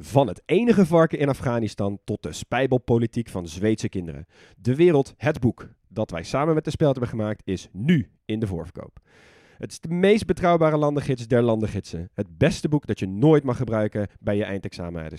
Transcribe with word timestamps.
Van 0.00 0.26
het 0.26 0.42
enige 0.46 0.86
varken 0.86 1.18
in 1.18 1.28
Afghanistan 1.28 1.98
tot 2.04 2.22
de 2.22 2.32
spijbelpolitiek 2.32 3.28
van 3.28 3.48
Zweedse 3.48 3.88
kinderen. 3.88 4.26
De 4.56 4.74
Wereld, 4.74 5.14
het 5.16 5.40
boek 5.40 5.68
dat 5.88 6.10
wij 6.10 6.22
samen 6.22 6.54
met 6.54 6.64
de 6.64 6.70
Speld 6.70 6.90
hebben 6.90 7.10
gemaakt, 7.10 7.42
is 7.44 7.68
nu 7.72 8.10
in 8.24 8.40
de 8.40 8.46
voorverkoop. 8.46 8.98
Het 9.56 9.70
is 9.70 9.80
de 9.80 9.88
meest 9.88 10.26
betrouwbare 10.26 10.76
landengids 10.76 11.26
der 11.26 11.42
landengidsen. 11.42 12.10
Het 12.14 12.38
beste 12.38 12.68
boek 12.68 12.86
dat 12.86 12.98
je 12.98 13.06
nooit 13.06 13.44
mag 13.44 13.56
gebruiken 13.56 14.08
bij 14.20 14.36
je 14.36 14.44
eindexamen. 14.44 15.10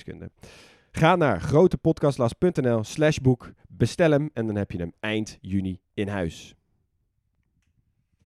Ga 0.91 1.15
naar 1.15 1.41
grotepodcastlas.nl 1.41 2.83
slash 2.83 3.17
boek, 3.17 3.51
bestel 3.67 4.11
hem 4.11 4.29
en 4.33 4.47
dan 4.47 4.55
heb 4.55 4.71
je 4.71 4.77
hem 4.77 4.93
eind 4.99 5.37
juni 5.41 5.79
in 5.93 6.07
huis. 6.07 6.55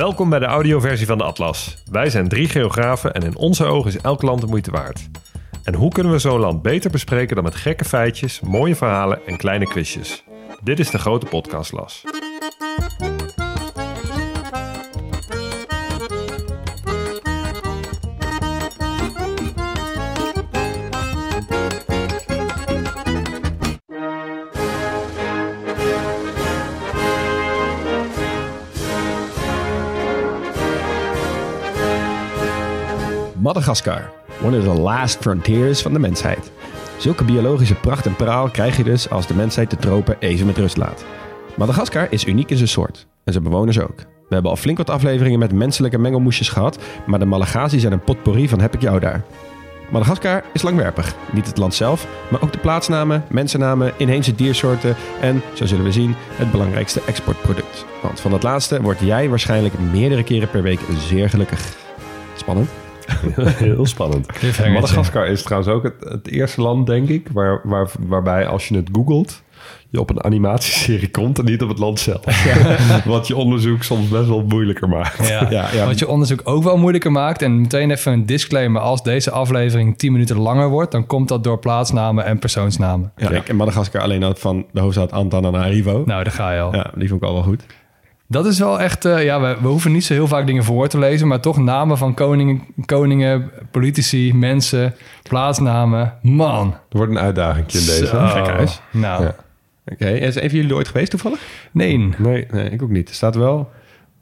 Welkom 0.00 0.30
bij 0.30 0.38
de 0.38 0.44
audioversie 0.44 1.06
van 1.06 1.18
de 1.18 1.24
Atlas. 1.24 1.76
Wij 1.90 2.10
zijn 2.10 2.28
drie 2.28 2.48
geografen 2.48 3.14
en 3.14 3.22
in 3.22 3.36
onze 3.36 3.64
ogen 3.64 3.90
is 3.90 4.00
elk 4.00 4.22
land 4.22 4.40
de 4.40 4.46
moeite 4.46 4.70
waard. 4.70 5.08
En 5.64 5.74
hoe 5.74 5.92
kunnen 5.92 6.12
we 6.12 6.18
zo'n 6.18 6.38
land 6.38 6.62
beter 6.62 6.90
bespreken 6.90 7.34
dan 7.34 7.44
met 7.44 7.54
gekke 7.54 7.84
feitjes, 7.84 8.40
mooie 8.40 8.76
verhalen 8.76 9.26
en 9.26 9.36
kleine 9.36 9.64
quizjes? 9.64 10.24
Dit 10.62 10.78
is 10.78 10.90
de 10.90 10.98
grote 10.98 11.26
podcastlas. 11.26 12.04
Madagaskar, 33.40 34.12
one 34.42 34.58
of 34.58 34.64
the 34.64 34.80
last 34.80 35.18
frontiers 35.20 35.82
van 35.82 35.92
de 35.92 35.98
mensheid. 35.98 36.50
Zulke 36.98 37.24
biologische 37.24 37.74
pracht 37.74 38.06
en 38.06 38.16
praal 38.16 38.48
krijg 38.48 38.76
je 38.76 38.84
dus 38.84 39.10
als 39.10 39.26
de 39.26 39.34
mensheid 39.34 39.70
de 39.70 39.76
tropen 39.76 40.16
even 40.18 40.46
met 40.46 40.58
rust 40.58 40.76
laat. 40.76 41.04
Madagaskar 41.56 42.06
is 42.10 42.26
uniek 42.26 42.50
in 42.50 42.56
zijn 42.56 42.68
soort 42.68 43.06
en 43.24 43.32
zijn 43.32 43.44
bewoners 43.44 43.78
ook. 43.80 43.96
We 43.98 44.34
hebben 44.34 44.50
al 44.50 44.56
flink 44.56 44.78
wat 44.78 44.90
afleveringen 44.90 45.38
met 45.38 45.52
menselijke 45.52 45.98
mengelmoesjes 45.98 46.48
gehad, 46.48 46.78
maar 47.06 47.18
de 47.18 47.24
Malagazi 47.24 47.78
zijn 47.78 47.92
een 47.92 48.04
potpourri 48.04 48.48
van 48.48 48.60
heb 48.60 48.74
ik 48.74 48.80
jou 48.80 49.00
daar. 49.00 49.24
Madagaskar 49.90 50.44
is 50.52 50.62
langwerpig. 50.62 51.14
Niet 51.32 51.46
het 51.46 51.58
land 51.58 51.74
zelf, 51.74 52.06
maar 52.30 52.42
ook 52.42 52.52
de 52.52 52.58
plaatsnamen, 52.58 53.24
mensennamen, 53.28 53.92
inheemse 53.96 54.34
diersoorten 54.34 54.96
en, 55.20 55.42
zo 55.54 55.66
zullen 55.66 55.84
we 55.84 55.92
zien, 55.92 56.14
het 56.16 56.50
belangrijkste 56.50 57.02
exportproduct. 57.06 57.84
Want 58.02 58.20
van 58.20 58.30
dat 58.30 58.42
laatste 58.42 58.82
word 58.82 59.00
jij 59.00 59.28
waarschijnlijk 59.28 59.78
meerdere 59.78 60.24
keren 60.24 60.50
per 60.50 60.62
week 60.62 60.80
zeer 60.98 61.30
gelukkig. 61.30 61.76
Spannend. 62.36 62.79
Heel 63.68 63.86
spannend. 63.86 64.26
Madagaskar 64.72 65.26
is 65.26 65.42
trouwens 65.42 65.72
ook 65.72 65.82
het, 65.82 65.94
het 65.98 66.28
eerste 66.28 66.60
land, 66.60 66.86
denk 66.86 67.08
ik, 67.08 67.28
waar, 67.32 67.60
waar, 67.64 67.90
waarbij 68.00 68.46
als 68.46 68.68
je 68.68 68.76
het 68.76 68.88
googelt, 68.92 69.42
je 69.90 70.00
op 70.00 70.10
een 70.10 70.24
animatieserie 70.24 71.10
komt 71.10 71.38
en 71.38 71.44
niet 71.44 71.62
op 71.62 71.68
het 71.68 71.78
land 71.78 72.00
zelf. 72.00 72.44
Wat 73.04 73.26
je 73.26 73.36
onderzoek 73.36 73.82
soms 73.82 74.08
best 74.08 74.28
wel 74.28 74.42
moeilijker 74.42 74.88
maakt. 74.88 75.28
Ja. 75.28 75.50
Ja, 75.50 75.68
ja. 75.72 75.86
Wat 75.86 75.98
je 75.98 76.08
onderzoek 76.08 76.40
ook 76.44 76.62
wel 76.62 76.76
moeilijker 76.76 77.12
maakt. 77.12 77.42
En 77.42 77.60
meteen 77.60 77.90
even 77.90 78.12
een 78.12 78.26
disclaimer. 78.26 78.80
Als 78.80 79.02
deze 79.02 79.30
aflevering 79.30 79.98
10 79.98 80.12
minuten 80.12 80.38
langer 80.38 80.68
wordt... 80.68 80.92
dan 80.92 81.06
komt 81.06 81.28
dat 81.28 81.44
door 81.44 81.58
plaatsnamen 81.58 82.24
en 82.24 82.38
persoonsnamen. 82.38 83.12
Ja, 83.16 83.28
Kijk, 83.28 83.48
en 83.48 83.56
Madagaskar 83.56 84.02
alleen 84.02 84.22
al 84.22 84.34
van 84.34 84.66
de 84.72 84.80
hoofdstad 84.80 85.12
Antananarivo. 85.12 86.02
Nou, 86.06 86.24
daar 86.24 86.32
ga 86.32 86.52
je 86.52 86.60
al. 86.60 86.74
Ja, 86.74 86.90
die 86.94 87.08
vond 87.08 87.22
ik 87.22 87.28
al 87.28 87.34
wel 87.34 87.42
goed. 87.42 87.64
Dat 88.32 88.46
is 88.46 88.58
wel 88.58 88.80
echt... 88.80 89.04
eh, 89.04 89.24
ja, 89.24 89.40
we, 89.40 89.56
we 89.60 89.68
hoeven 89.68 89.92
niet 89.92 90.04
zo 90.04 90.12
heel 90.12 90.26
vaak 90.28 90.46
dingen 90.46 90.64
voor 90.64 90.88
te 90.88 90.98
lezen... 90.98 91.28
maar 91.28 91.40
toch 91.40 91.56
namen 91.58 91.98
van 91.98 92.14
koningen, 92.14 92.62
koningen 92.84 93.50
politici, 93.70 94.34
mensen, 94.34 94.94
plaatsnamen. 95.22 96.14
Man. 96.22 96.72
Er 96.72 96.96
wordt 96.96 97.10
een 97.12 97.18
uitdaging 97.18 97.66
in 97.66 97.72
deze. 97.86 98.06
Zo. 98.06 98.26
Gekhuis. 98.26 98.80
Nou, 98.90 99.22
Ja. 99.24 99.34
Oké, 99.92 100.08
is 100.08 100.34
een 100.34 100.50
van 100.50 100.58
jullie 100.58 100.74
ooit 100.74 100.88
geweest 100.88 101.10
toevallig? 101.10 101.40
nee. 101.72 101.98
Nee, 102.18 102.46
Nee, 102.50 102.70
ik 102.70 102.82
ook 102.82 102.90
niet. 102.90 103.08
Er 103.08 103.14
staat 103.14 103.34
wel... 103.34 103.70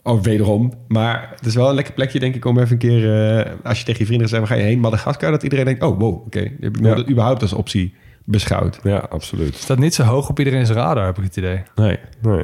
Oh, 0.03 0.23
wederom. 0.23 0.73
Maar 0.89 1.29
het 1.37 1.47
is 1.47 1.55
wel 1.55 1.69
een 1.69 1.75
lekker 1.75 1.95
plekje, 1.95 2.19
denk 2.19 2.35
ik, 2.35 2.45
om 2.45 2.59
even 2.59 2.73
een 2.73 2.79
keer... 2.79 3.37
eh, 3.39 3.53
als 3.65 3.79
je 3.79 3.85
tegen 3.85 4.01
je 4.01 4.07
vrienden 4.07 4.29
zegt, 4.29 4.41
waar 4.41 4.51
ga 4.51 4.57
je 4.57 4.63
heen? 4.69 4.81
Madagaskar, 4.81 5.31
dat 5.31 5.43
iedereen 5.43 5.65
denkt... 5.65 5.83
Oh, 5.83 5.99
wow, 5.99 6.15
oké. 6.27 6.39
Heb 6.39 6.77
ik 6.77 6.85
Ja. 6.85 6.95
nooit 6.95 7.11
überhaupt 7.11 7.43
als 7.43 7.53
optie 7.53 7.95
beschouwd. 8.25 8.79
ja, 8.83 8.97
absoluut. 8.97 9.55
Staat 9.57 9.79
niet 9.79 9.95
zo 9.95 10.03
hoog 10.03 10.29
op 10.29 10.39
iedereen's 10.39 10.71
radar, 10.71 11.05
heb 11.07 11.19
ik 11.19 11.25
het 11.25 11.37
idee. 11.37 11.63
Nee, 11.75 11.99
Nee. 12.23 12.43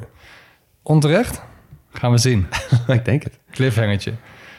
Onterecht? 0.83 1.43
Gaan 1.95 2.11
we 2.11 2.19
zien. 2.19 2.47
ik 2.87 3.05
denk 3.05 3.23
het. 3.23 3.39
Cliffhangertje. 3.51 4.13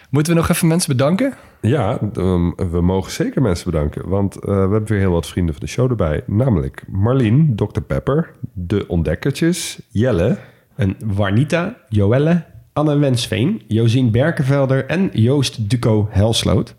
Moeten 0.10 0.34
we 0.34 0.40
nog 0.40 0.50
even 0.50 0.68
mensen 0.68 0.98
bedanken? 0.98 1.34
Ja, 1.62 2.00
um, 2.18 2.56
we 2.56 2.82
mogen 2.82 3.12
zeker 3.12 3.42
mensen 3.42 3.72
bedanken. 3.72 4.10
Want 4.10 4.36
eh, 4.36 4.42
we 4.42 4.52
hebben 4.52 4.86
weer 4.86 5.00
heel 5.00 5.12
wat 5.12 5.28
vrienden 5.28 5.56
van 5.56 5.64
de 5.64 5.70
show 5.70 5.90
erbij. 5.90 6.24
Namelijk 6.28 6.84
Marlien, 6.88 7.56
Dr. 7.56 7.82
Pepper, 7.82 8.32
De 8.54 8.88
Ontdekkertjes, 8.88 9.80
Jelle, 9.90 10.38
En 10.76 10.96
Warnita, 11.06 11.76
Joelle, 11.90 12.44
Anne 12.74 12.98
Wensveen, 12.98 13.62
Josien 13.68 14.12
Berkenvelder 14.12 14.86
en 14.86 15.10
Joost 15.14 15.70
Duco 15.70 16.08
Helsloot. 16.12 16.76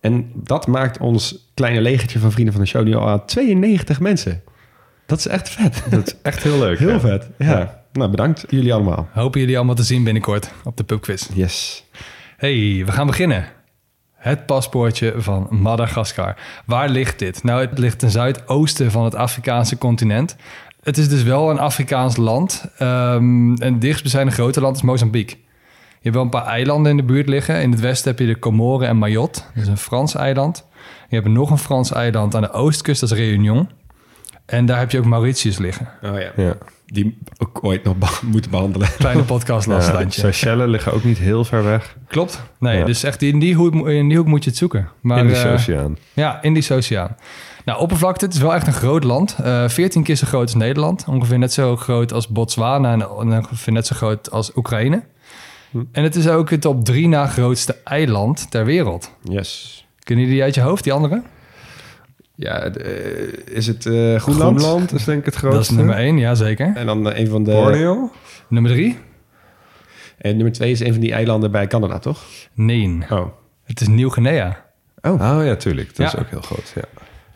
En 0.00 0.30
dat 0.34 0.66
maakt 0.66 0.98
ons 0.98 1.50
kleine 1.54 1.80
legertje 1.80 2.18
van 2.18 2.32
vrienden 2.32 2.54
van 2.54 2.62
de 2.62 2.68
show 2.68 2.84
nu 2.84 2.94
al 2.94 3.08
aan 3.08 3.24
92 3.24 4.00
mensen. 4.00 4.42
Dat 5.06 5.18
is 5.18 5.26
echt 5.26 5.48
vet. 5.48 5.82
Dat 5.90 6.06
is 6.06 6.14
echt 6.22 6.42
heel 6.42 6.58
leuk. 6.58 6.78
Heel 6.78 6.88
ja. 6.88 7.00
vet. 7.00 7.30
Ja. 7.38 7.58
Ja. 7.58 7.79
Nou, 7.92 8.10
bedankt 8.10 8.44
jullie 8.48 8.74
allemaal. 8.74 9.08
Hopen 9.12 9.40
jullie 9.40 9.56
allemaal 9.56 9.74
te 9.74 9.82
zien 9.82 10.04
binnenkort 10.04 10.50
op 10.64 10.76
de 10.76 10.84
pubquiz. 10.84 11.28
Yes. 11.32 11.84
Hey, 12.36 12.82
we 12.86 12.92
gaan 12.92 13.06
beginnen. 13.06 13.44
Het 14.14 14.46
paspoortje 14.46 15.14
van 15.16 15.46
Madagaskar. 15.50 16.36
Waar 16.66 16.88
ligt 16.88 17.18
dit? 17.18 17.42
Nou, 17.42 17.60
het 17.60 17.78
ligt 17.78 17.98
ten 17.98 18.10
zuidoosten 18.10 18.90
van 18.90 19.04
het 19.04 19.14
Afrikaanse 19.14 19.78
continent. 19.78 20.36
Het 20.82 20.98
is 20.98 21.08
dus 21.08 21.22
wel 21.22 21.50
een 21.50 21.58
Afrikaans 21.58 22.16
land. 22.16 22.64
Ehm 22.78 23.54
en 23.54 23.72
het 23.72 23.80
dichtstbijzijnde 23.80 24.32
grote 24.32 24.60
land 24.60 24.76
is 24.76 24.82
Mozambique. 24.82 25.36
Je 25.36 26.06
hebt 26.08 26.14
wel 26.14 26.24
een 26.24 26.30
paar 26.30 26.46
eilanden 26.46 26.90
in 26.90 26.96
de 26.96 27.02
buurt 27.02 27.28
liggen. 27.28 27.62
In 27.62 27.70
het 27.70 27.80
westen 27.80 28.10
heb 28.10 28.18
je 28.18 28.26
de 28.26 28.38
Comoren 28.38 28.88
en 28.88 28.96
Mayotte. 28.96 29.40
Dat 29.54 29.62
is 29.62 29.68
een 29.68 29.76
Frans 29.76 30.14
eiland. 30.14 30.66
Je 31.08 31.16
hebt 31.16 31.28
nog 31.28 31.50
een 31.50 31.58
Frans 31.58 31.92
eiland 31.92 32.34
aan 32.34 32.42
de 32.42 32.52
oostkust, 32.52 33.00
dat 33.00 33.10
is 33.10 33.16
Réunion. 33.16 33.68
En 34.46 34.66
daar 34.66 34.78
heb 34.78 34.90
je 34.90 34.98
ook 34.98 35.04
Mauritius 35.04 35.58
liggen. 35.58 35.88
Oh 36.02 36.20
ja. 36.20 36.32
Ja. 36.36 36.56
Die 36.92 37.18
ook 37.38 37.58
ooit 37.64 37.84
nog 37.84 37.96
be- 37.96 38.18
moeten 38.32 38.50
behandelen. 38.50 38.88
Kleine 38.98 39.22
podcast 39.22 39.66
Ja, 39.66 39.92
landje. 39.92 40.20
Seychelles 40.20 40.68
liggen 40.70 40.92
ook 40.92 41.04
niet 41.04 41.18
heel 41.18 41.44
ver 41.44 41.64
weg. 41.64 41.96
Klopt. 42.08 42.42
Nee, 42.58 42.78
Ja. 42.78 42.84
dus 42.84 43.02
echt 43.02 43.22
in 43.22 43.38
die, 43.38 43.54
hoek, 43.54 43.88
in 43.88 44.08
die 44.08 44.16
hoek 44.16 44.26
moet 44.26 44.44
je 44.44 44.50
het 44.50 44.58
zoeken. 44.58 44.88
Maar, 45.00 45.18
in 45.18 45.26
de 45.26 45.36
eh, 45.36 45.52
Oceaan. 45.52 45.96
Ja, 46.12 46.42
Indische 46.42 46.74
Oceaan. 46.74 47.16
Nou, 47.64 47.80
oppervlakte, 47.80 48.24
het 48.24 48.34
is 48.34 48.40
wel 48.40 48.54
echt 48.54 48.66
een 48.66 48.72
groot 48.72 49.04
land. 49.04 49.36
Eh 49.42 49.68
14 49.68 50.02
keer 50.02 50.16
zo 50.16 50.26
groot 50.26 50.42
als 50.42 50.54
Nederland. 50.54 51.04
Ongeveer 51.08 51.38
net 51.38 51.52
zo 51.52 51.76
groot 51.76 52.12
als 52.12 52.28
Botswana 52.28 52.92
en 52.92 53.08
ongeveer 53.08 53.72
net 53.72 53.86
zo 53.86 53.96
groot 53.96 54.30
als 54.30 54.56
Oekraïne. 54.56 55.02
En 55.92 56.02
het 56.02 56.16
is 56.16 56.28
ook 56.28 56.50
het 56.50 56.64
op 56.64 56.84
drie 56.84 57.08
na 57.08 57.26
grootste 57.26 57.76
eiland 57.84 58.50
ter 58.50 58.64
wereld. 58.64 59.10
Yes. 59.22 59.84
Kunnen 60.02 60.24
jullie 60.24 60.38
die 60.38 60.46
uit 60.48 60.54
je 60.54 60.60
hoofd, 60.60 60.84
die 60.84 60.92
andere? 60.92 61.22
Ja, 62.40 62.62
eh, 62.62 63.54
is 63.56 63.66
het 63.66 63.86
eh 63.86 63.92
Groenland? 63.92 64.60
Groenland 64.60 64.92
is 64.92 65.04
denk 65.04 65.18
ik 65.18 65.24
het 65.24 65.34
grootste. 65.34 65.58
Dat 65.60 65.70
is 65.70 65.76
nummer 65.76 65.96
één, 65.96 66.18
ja 66.18 66.34
zeker. 66.34 66.72
En 66.74 66.86
dan 66.86 67.10
eh, 67.10 67.18
een 67.18 67.28
van 67.28 67.42
de... 67.44 67.50
Borneo? 67.50 68.12
Nummer 68.48 68.70
drie? 68.72 68.98
En 70.18 70.34
nummer 70.34 70.52
twee 70.52 70.70
is 70.70 70.80
een 70.80 70.92
van 70.92 71.00
die 71.00 71.12
eilanden 71.12 71.50
bij 71.50 71.66
Canada, 71.66 71.98
toch? 71.98 72.22
Nee, 72.54 73.02
Oh. 73.10 73.26
het 73.64 73.80
is 73.80 73.88
Nieuw-Guinea. 73.88 74.64
Oh. 75.02 75.44
ja, 75.44 75.56
tuurlijk. 75.56 75.96
Dat 75.96 76.06
is 76.06 76.20
ook 76.20 76.30
heel 76.30 76.40
groot. 76.40 76.72
Ja. 76.74 76.82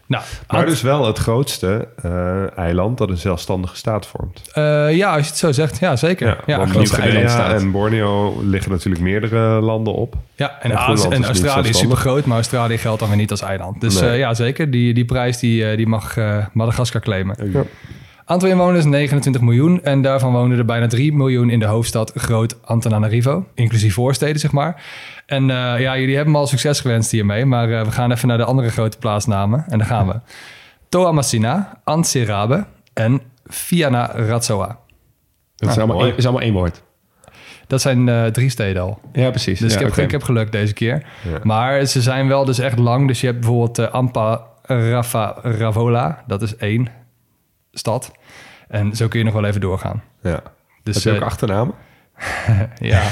Nou, 0.06 0.24
Maar 0.48 0.66
dus 0.66 0.82
wel 0.82 1.06
het 1.06 1.18
grootste 1.18 1.88
eh, 2.02 2.58
eiland 2.58 2.98
dat 2.98 3.08
een 3.08 3.16
zelfstandige 3.16 3.76
staat 3.76 4.06
vormt. 4.06 4.42
eh, 4.52 4.96
ja, 4.96 5.10
als 5.12 5.22
je 5.22 5.28
het 5.28 5.38
zo 5.38 5.52
zegt, 5.52 5.78
ja 5.78 5.96
zeker. 5.96 6.42
Ja, 6.46 6.64
Nieuw-Guinea 6.64 7.10
eilandstaat. 7.10 7.60
en 7.60 7.70
Borneo 7.70 8.40
liggen 8.42 8.70
natuurlijk 8.70 9.02
meerdere 9.04 9.60
landen 9.60 9.94
op. 9.94 10.14
Ja, 10.34 10.58
en, 10.60 10.70
is 10.70 11.04
Australië 11.24 11.68
is 11.68 11.78
super 11.78 11.96
groot, 11.96 12.24
maar 12.24 12.36
Australië 12.36 12.78
geldt 12.78 13.00
dan 13.00 13.08
weer 13.08 13.18
niet 13.18 13.30
als 13.30 13.42
eiland. 13.42 13.80
Dus 13.80 14.00
Nee. 14.00 14.10
eh, 14.10 14.18
ja, 14.18 14.34
zeker. 14.34 14.70
Die, 14.70 14.94
die 14.94 15.04
prijs 15.04 15.38
die, 15.38 15.76
die 15.76 15.86
mag 15.86 16.16
Madagaskar 16.52 17.00
claimen. 17.00 17.36
Ja. 17.52 17.62
Aantal 18.26 18.48
inwoners 18.48 18.84
29 18.84 19.42
miljoen 19.42 19.82
en 19.82 20.02
daarvan 20.02 20.32
wonen 20.32 20.58
er 20.58 20.64
bijna 20.64 20.86
3 20.86 21.12
miljoen 21.12 21.50
in 21.50 21.58
de 21.58 21.64
hoofdstad 21.66 22.12
Groot 22.14 22.56
Antananarivo, 22.64 23.46
inclusief 23.54 23.94
voorsteden 23.94 24.40
zeg 24.40 24.52
maar. 24.52 24.82
En 25.26 25.50
eh, 25.50 25.80
ja, 25.80 25.98
jullie 25.98 26.14
hebben 26.14 26.32
me 26.32 26.38
al 26.38 26.46
succes 26.46 26.80
gewenst 26.80 27.10
hiermee, 27.10 27.44
maar 27.44 27.70
eh, 27.72 27.84
we 27.84 27.90
gaan 27.90 28.12
even 28.12 28.28
naar 28.28 28.36
de 28.38 28.44
andere 28.44 28.68
grote 28.70 28.98
plaatsnamen 28.98 29.64
en 29.68 29.78
daar 29.78 29.86
gaan 29.86 30.06
we. 30.06 30.20
Toamasina, 30.88 31.80
Antsirabe 31.84 32.64
en 32.92 33.20
Fiana 33.46 34.10
Ratsoa. 34.14 34.78
Dat 35.56 35.68
is, 35.70 35.76
Ah, 35.76 35.82
allemaal, 35.82 36.04
één- 36.06 36.16
is 36.16 36.24
allemaal 36.24 36.42
één 36.42 36.52
woord. 36.52 36.82
Dat 37.66 37.80
zijn 37.80 38.08
eh, 38.08 38.24
drie 38.26 38.48
steden 38.50 38.82
al. 38.82 39.00
Ja, 39.12 39.30
precies. 39.30 39.58
Dus 39.60 39.74
Ja, 39.74 39.80
ik, 39.80 39.94
heb, 39.94 40.04
ik 40.04 40.10
heb 40.10 40.22
geluk 40.22 40.52
deze 40.52 40.72
keer. 40.72 41.06
Ja. 41.22 41.38
Maar 41.42 41.84
ze 41.84 42.02
zijn 42.02 42.28
wel 42.28 42.44
dus 42.44 42.58
echt 42.58 42.78
lang. 42.78 43.06
Dus 43.08 43.20
je 43.20 43.26
hebt 43.26 43.40
bijvoorbeeld 43.40 43.92
Ampa 43.92 44.42
Rafa 44.62 45.36
Ravola. 45.42 46.24
Dat 46.26 46.42
is 46.42 46.56
één 46.56 46.88
stad. 47.74 48.12
En 48.68 48.96
zo 48.96 49.08
kun 49.08 49.18
je 49.18 49.24
nog 49.24 49.34
wel 49.34 49.44
even 49.44 49.60
doorgaan. 49.60 50.02
Ja. 50.22 50.42
Dus 50.82 50.94
Heb 50.94 51.04
je 51.04 51.10
ook 51.10 51.16
eh, 51.16 51.26
achternamen? 51.26 51.74
ja. 52.78 53.02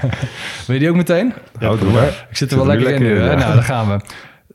Wil 0.66 0.74
je 0.74 0.78
die 0.78 0.88
ook 0.88 0.96
meteen? 0.96 1.32
Ja, 1.58 1.76
doe 1.76 1.92
maar. 1.92 2.26
Ik 2.30 2.36
zit 2.36 2.50
er 2.50 2.56
wel 2.56 2.66
lekker 2.66 2.90
in 2.90 3.02
nu. 3.02 3.18
Hè? 3.18 3.36
Nou, 3.36 3.54
daar 3.54 3.62
gaan 3.62 3.88
we. 3.88 4.00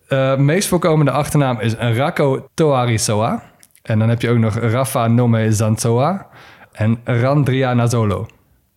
Eh 0.08 0.38
meest 0.38 0.68
voorkomende 0.68 1.12
achternaam 1.12 1.60
is 1.60 1.74
Rako 1.74 2.50
Toarisoa. 2.54 3.44
En 3.82 4.00
dan 4.00 4.10
heb 4.10 4.22
je 4.22 4.30
ook 4.30 4.38
nog 4.38 4.60
Rafa 4.60 5.08
Nome 5.08 5.52
Zanzoa. 5.52 6.28
En 6.72 7.00
Randria 7.04 7.88
Zolo. 7.88 8.28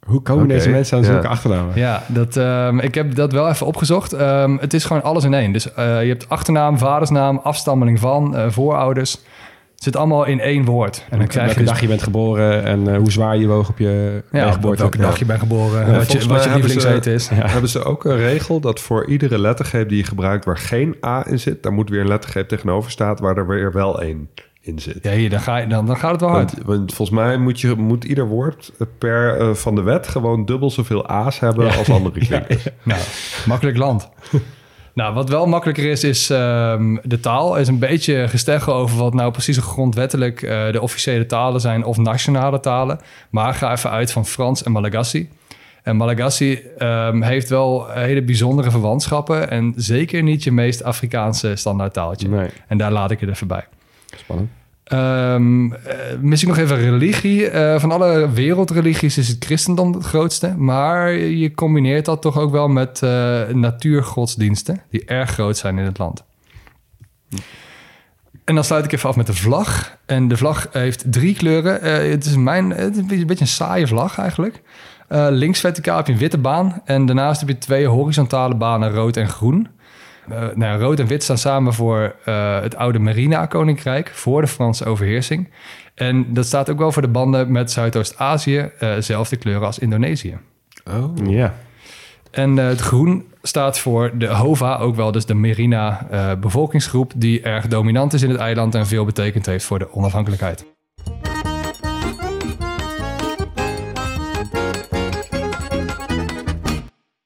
Hoe 0.09 0.23
komen 0.23 0.49
deze 0.49 0.71
mensen 0.71 0.97
aan 0.97 1.05
ja. 1.05 1.11
zulke 1.11 1.29
achternamen? 1.29 1.73
Ja, 1.75 2.03
dat, 2.07 2.37
ehm, 2.37 2.79
ik 2.79 2.95
heb 2.95 3.15
dat 3.15 3.33
wel 3.33 3.49
even 3.49 3.67
opgezocht. 3.67 4.13
Ehm, 4.13 4.57
het 4.61 4.75
is 4.75 4.85
gewoon 4.85 5.03
alles 5.03 5.25
in 5.25 5.35
één. 5.35 5.53
Dus 5.53 5.75
eh, 5.75 6.03
je 6.03 6.09
hebt 6.09 6.29
achternaam, 6.29 6.79
vadersnaam, 6.79 7.41
afstammeling 7.43 8.01
van, 8.01 8.37
eh, 8.37 8.51
voorouders. 8.51 9.19
Het 9.79 9.87
zit 9.87 9.97
allemaal 9.97 10.25
in 10.25 10.41
één 10.41 10.65
woord. 10.65 11.05
En 11.11 11.19
dan 11.19 11.27
krijg 11.27 11.45
welke 11.45 11.61
je 11.61 11.65
dus... 11.65 11.75
dag 11.75 11.81
je 11.81 11.89
bent 11.89 12.03
geboren 12.03 12.65
en 12.65 12.89
eh, 12.89 12.97
hoe 12.97 13.11
zwaar 13.11 13.37
je 13.37 13.47
woog 13.47 13.69
op 13.69 13.79
je 13.79 14.23
Ja, 14.33 14.53
geboorte. 14.53 14.83
welke 14.83 14.99
dag 14.99 15.19
je 15.19 15.25
bent 15.25 15.39
geboren, 15.41 15.95
wat 15.97 16.13
je, 16.13 16.27
wat 16.27 16.45
je 16.45 16.51
lievelingseten 16.51 17.13
is. 17.13 17.29
Hebben 17.33 17.71
ze 17.71 17.85
ook 17.85 18.05
een 18.05 18.17
regel 18.17 18.61
dat 18.61 18.81
voor 18.81 19.07
iedere 19.07 19.39
lettergreep 19.39 19.89
die 19.89 19.99
je 19.99 20.05
gebruikt 20.05 20.45
waar 20.45 20.57
geen 20.57 20.97
A 21.05 21.27
in 21.27 21.39
zit, 21.41 21.63
daar 21.63 21.73
moet 21.73 21.91
weer 21.91 22.01
een 22.01 22.09
lettergreep 22.09 22.49
tegenover 22.49 22.91
staat 22.91 23.21
waar 23.21 23.37
er 23.37 23.47
weer 23.47 23.73
wel 23.73 24.03
één 24.03 24.29
in 24.61 24.79
zit. 24.79 24.99
Ja, 25.03 25.13
hier, 25.13 25.31
dan, 25.31 25.41
ga 25.41 25.57
je, 25.57 25.67
dan, 25.67 25.87
dan 25.87 25.97
gaat 25.97 26.11
het 26.11 26.21
wel 26.21 26.31
hard. 26.31 26.53
Want, 26.53 26.67
want 26.67 26.95
volgens 26.95 27.19
mij 27.19 27.37
moet, 27.37 27.61
je, 27.61 27.75
moet 27.75 28.05
ieder 28.05 28.27
woord 28.27 28.73
per 28.99 29.39
eh, 29.39 29.55
van 29.55 29.75
de 29.75 29.83
wet 29.83 30.09
gewoon 30.09 30.45
dubbel 30.45 30.71
zoveel 30.71 31.07
A's 31.07 31.39
hebben 31.39 31.77
als 31.77 31.91
andere 31.91 32.19
klinkers. 32.27 32.69
Nou, 32.83 33.01
makkelijk 33.47 33.77
land. 33.77 34.09
nou, 34.99 35.15
wat 35.15 35.29
wel 35.29 35.47
makkelijker 35.47 35.85
is, 35.85 36.05
is 36.05 36.31
ehm, 36.31 36.97
de 37.03 37.21
taal. 37.21 37.55
Er 37.55 37.61
is 37.61 37.69
een 37.69 37.79
beetje 37.79 38.29
gesteggel 38.29 38.75
over 38.75 38.99
wat 38.99 39.15
nou 39.15 39.31
precies 39.31 39.57
grondwettelijk 39.57 40.43
eh, 40.43 40.73
de 40.73 40.81
officiële 40.81 41.27
talen 41.27 41.61
zijn 41.61 41.85
of 41.85 41.97
nationale 41.97 42.61
talen. 42.61 43.01
Maar 43.31 43.55
ga 43.55 43.73
even 43.73 43.91
uit 43.91 44.13
van 44.13 44.27
Frans 44.27 44.63
en 44.63 44.73
Malagasy. 44.73 45.29
En 45.83 45.97
Malagasy 45.97 46.61
ehm, 46.79 47.23
heeft 47.23 47.49
wel 47.49 47.89
hele 47.91 48.23
bijzondere 48.23 48.71
verwantschappen 48.71 49.51
en 49.51 49.73
zeker 49.77 50.23
niet 50.23 50.45
je 50.45 50.53
meest 50.53 50.83
Afrikaanse 50.83 51.57
standaardtaaltje. 51.57 52.29
Nee, 52.29 52.49
En 52.69 52.79
daar 52.79 52.93
laat 52.93 53.11
ik 53.11 53.21
het 53.21 53.31
even 53.31 53.47
bij. 53.47 53.67
spannend. 54.17 54.58
Eh, 54.89 55.37
mis 56.21 56.43
ik 56.43 56.49
nog 56.49 56.59
even 56.59 56.77
religie. 56.77 57.49
Eh, 57.49 57.81
van 57.81 57.93
alle 57.93 58.31
wereldreligies 58.31 59.19
is 59.19 59.29
het 59.29 59.45
christendom 59.45 59.93
het 59.93 60.05
grootste. 60.05 60.55
Maar 60.57 61.13
je 61.13 61.55
combineert 61.55 62.05
dat 62.05 62.23
toch 62.23 62.39
ook 62.39 62.51
wel 62.51 62.69
met 62.69 63.03
eh, 63.03 63.43
natuurgodsdiensten... 63.49 64.83
die 64.91 65.05
erg 65.05 65.31
groot 65.31 65.57
zijn 65.57 65.79
in 65.79 65.85
het 65.85 65.99
land. 65.99 66.25
En 68.45 68.55
dan 68.55 68.65
sluit 68.65 68.85
ik 68.85 68.93
even 68.93 69.09
af 69.09 69.17
met 69.17 69.27
de 69.27 69.35
vlag. 69.35 69.99
En 70.07 70.29
de 70.29 70.37
vlag 70.37 70.69
heeft 70.73 71.13
drie 71.13 71.35
kleuren. 71.35 72.11
Het 72.11 72.25
is 72.25 72.37
mijn, 72.37 72.71
het 72.71 72.97
is 72.97 73.21
een 73.21 73.27
beetje 73.27 73.45
een 73.45 73.47
saaie 73.47 73.87
vlag 73.87 74.19
eigenlijk. 74.19 74.63
Links 75.31 75.61
verticaal 75.61 75.97
heb 75.97 76.07
je 76.07 76.13
een 76.13 76.19
witte 76.19 76.39
baan. 76.39 76.83
En 76.85 77.07
daarnaast 77.07 77.41
heb 77.41 77.49
je 77.49 77.59
twee 77.59 77.87
horizontale 77.87 78.55
banen, 78.55 78.91
rood 78.91 79.17
en 79.17 79.29
groen. 79.29 79.69
Eh, 80.31 80.39
nou, 80.41 80.73
ja, 80.73 80.77
rood 80.77 81.01
en 81.01 81.07
wit 81.07 81.23
staan 81.23 81.39
samen 81.39 81.75
voor 81.75 82.15
eh, 82.25 82.61
het 82.61 82.77
oude 82.77 82.99
Merina-koninkrijk, 82.99 84.11
voor 84.15 84.41
de 84.41 84.47
Franse 84.47 84.85
overheersing. 84.85 85.49
En 85.95 86.35
dat 86.35 86.47
staat 86.47 86.71
ook 86.71 86.79
wel 86.79 86.93
voor 86.93 87.03
de 87.03 87.09
banden 87.09 87.53
met 87.53 87.71
Zuidoost-Azië, 87.71 88.71
eh 88.79 88.95
zelfde 88.99 89.37
kleuren 89.37 89.67
als 89.67 89.79
Indonesië. 89.79 90.39
Oh. 90.91 91.29
Ja. 91.29 91.55
En 92.31 92.59
eh, 92.59 92.67
het 92.67 92.81
groen 92.81 93.25
staat 93.43 93.79
voor 93.79 94.19
de 94.19 94.27
HOVA, 94.27 94.77
ook 94.77 94.97
wel 94.97 95.13
dus 95.13 95.27
de 95.27 95.35
Merina-bevolkingsgroep, 95.35 97.13
die 97.17 97.41
erg 97.41 97.67
dominant 97.67 98.13
is 98.13 98.23
in 98.23 98.31
het 98.31 98.39
eiland 98.39 98.75
en 98.75 98.87
veel 98.87 99.05
betekend 99.05 99.47
heeft 99.47 99.65
voor 99.65 99.79
de 99.79 99.95
onafhankelijkheid. 99.95 100.67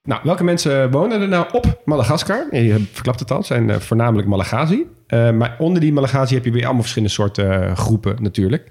Nou, 0.04 0.20
welke 0.24 0.44
mensen 0.44 0.90
wonen 0.90 1.20
er 1.20 1.28
nou 1.28 1.46
op 1.52 1.80
Madagaskar? 1.84 2.56
Je 2.56 2.84
verklapt 2.92 3.20
het 3.20 3.30
al, 3.30 3.42
zijn 3.42 3.70
eh, 3.70 3.76
voornamelijk 3.76 4.28
Malagasy. 4.28 4.84
Eh, 5.06 5.30
maar 5.30 5.56
onder 5.58 5.80
die 5.80 5.92
Malagasy 5.92 6.34
heb 6.34 6.44
je 6.44 6.50
weer 6.50 6.64
allemaal 6.64 6.80
verschillende 6.80 7.14
soorten 7.14 7.68
eh, 7.68 7.76
groepen 7.76 8.16
natuurlijk. 8.22 8.70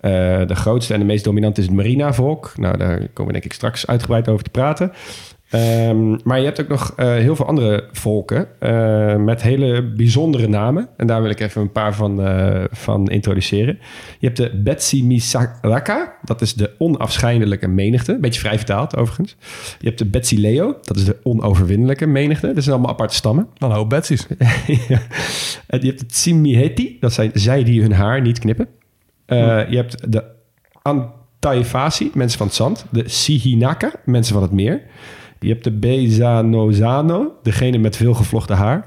De 0.00 0.54
grootste 0.54 0.92
en 0.92 1.00
de 1.00 1.06
meest 1.06 1.24
dominante 1.24 1.60
is 1.60 1.66
het 1.66 1.76
Marina-volk. 1.76 2.52
Nou, 2.56 2.76
daar 2.76 2.98
komen 2.98 3.26
we 3.26 3.32
denk 3.32 3.44
ik 3.44 3.52
straks 3.52 3.86
uitgebreid 3.86 4.28
over 4.28 4.44
te 4.44 4.50
praten. 4.50 4.92
Ehm, 5.50 6.16
maar 6.24 6.38
je 6.38 6.44
hebt 6.44 6.60
ook 6.60 6.68
nog 6.68 6.92
eh, 6.96 7.06
heel 7.06 7.36
veel 7.36 7.46
andere 7.46 7.88
volken 7.92 8.48
eh, 8.58 9.16
met 9.16 9.42
hele 9.42 9.82
bijzondere 9.82 10.48
namen. 10.48 10.88
En 10.96 11.06
daar 11.06 11.22
wil 11.22 11.30
ik 11.30 11.40
even 11.40 11.60
een 11.60 11.72
paar 11.72 11.94
van, 11.94 12.22
eh, 12.22 12.64
van 12.70 13.08
introduceren. 13.08 13.78
Je 14.18 14.26
hebt 14.26 14.36
de 14.36 14.60
Betsi 14.62 15.04
Misaraka, 15.04 16.14
dat 16.24 16.40
is 16.40 16.54
de 16.54 16.70
onafscheidelijke 16.78 17.68
menigte. 17.68 18.18
Beetje 18.20 18.40
vrij 18.40 18.56
vertaald 18.56 18.96
overigens. 18.96 19.36
Je 19.78 19.86
hebt 19.86 19.98
de 19.98 20.06
Betsi 20.06 20.40
Leo, 20.40 20.76
dat 20.82 20.96
is 20.96 21.04
de 21.04 21.16
onoverwinnelijke 21.22 22.06
menigte. 22.06 22.52
Dat 22.52 22.62
zijn 22.62 22.74
allemaal 22.74 22.92
aparte 22.92 23.14
stammen. 23.14 23.48
Dan 23.58 23.72
hoop 23.72 23.88
Betsy's. 23.88 24.26
Ja. 24.88 25.00
Je 25.66 25.86
hebt 25.86 25.98
de 25.98 26.06
Tsimiheti, 26.06 26.96
dat 27.00 27.12
zijn 27.12 27.30
zij 27.34 27.64
die 27.64 27.80
hun 27.80 27.92
haar 27.92 28.20
niet 28.20 28.38
knippen. 28.38 28.68
Je 29.26 29.76
hebt 29.76 30.12
de 30.12 30.24
Antaifasi, 30.82 32.10
mensen 32.14 32.38
van 32.38 32.46
het 32.46 32.56
zand. 32.56 32.84
De 32.90 33.08
Sihinaka, 33.08 33.92
mensen 34.04 34.34
van 34.34 34.42
het 34.42 34.52
meer. 34.52 34.82
Je 35.40 35.48
hebt 35.48 35.64
de 35.64 35.70
Bezanozano, 35.70 37.38
degene 37.42 37.78
met 37.78 37.96
veel 37.96 38.14
gevlochten 38.14 38.56
haar. 38.56 38.86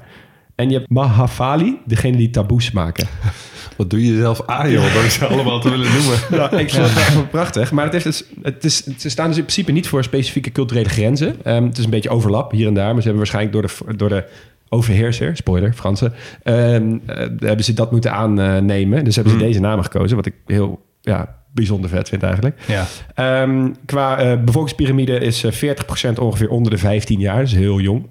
En 0.54 0.70
je 0.70 0.76
hebt 0.76 0.90
Mahafali, 0.90 1.78
degene 1.86 2.16
die 2.16 2.30
taboes 2.30 2.70
maken. 2.70 3.06
Wat 3.76 3.90
doe 3.90 4.06
je 4.06 4.16
zelf 4.16 4.42
aan, 4.46 4.70
joh, 4.70 4.94
door 4.94 5.02
ze 5.02 5.26
allemaal 5.26 5.60
te 5.60 5.70
willen 5.70 5.92
noemen. 5.92 6.18
Ja, 6.40 6.50
ik 6.50 6.70
vond 6.70 6.88
het 6.88 6.96
echt 6.98 7.14
wel 7.14 7.26
prachtig. 7.26 7.72
Maar 7.72 7.84
het 7.84 7.92
heeft 7.92 8.04
dus, 8.04 8.24
het 8.42 8.64
is, 8.64 8.84
ze 8.84 9.08
staan 9.08 9.28
dus 9.28 9.36
in 9.36 9.42
principe 9.42 9.72
niet 9.72 9.88
voor 9.88 10.04
specifieke 10.04 10.52
culturele 10.52 10.88
grenzen. 10.88 11.44
Ehm, 11.44 11.64
het 11.64 11.78
is 11.78 11.84
een 11.84 11.90
beetje 11.90 12.10
overlap 12.10 12.50
hier 12.50 12.66
en 12.66 12.74
daar. 12.74 12.92
Maar 12.92 13.02
ze 13.02 13.08
hebben 13.08 13.16
waarschijnlijk 13.16 13.52
door 13.52 13.62
de, 13.62 13.96
door 13.96 14.08
de 14.08 14.24
overheerser, 14.68 15.36
spoiler, 15.36 15.72
Fransen... 15.72 16.12
ehm, 16.42 16.98
eh, 17.06 17.16
hebben 17.38 17.64
ze 17.64 17.72
dat 17.72 17.90
moeten 17.90 18.12
aannemen. 18.12 19.04
Dus 19.04 19.14
hebben 19.14 19.32
ze 19.32 19.38
deze 19.38 19.60
namen 19.60 19.84
gekozen. 19.84 20.16
Wat 20.16 20.26
ik 20.26 20.34
heel 20.46 20.84
ja, 21.00 21.43
bijzonder 21.54 21.90
vet 21.90 22.08
vind 22.08 22.22
eigenlijk. 22.22 22.60
Ja. 22.66 22.86
Ehm, 23.14 23.72
qua 23.86 24.18
eh, 24.18 24.42
bevolkingspyramide 24.44 25.18
is 25.18 25.44
eh, 25.44 25.52
40% 25.52 26.18
ongeveer 26.18 26.50
onder 26.50 26.70
de 26.70 26.78
15 26.78 27.20
jaar. 27.20 27.40
Dus 27.40 27.52
heel 27.52 27.80
jong. 27.80 28.06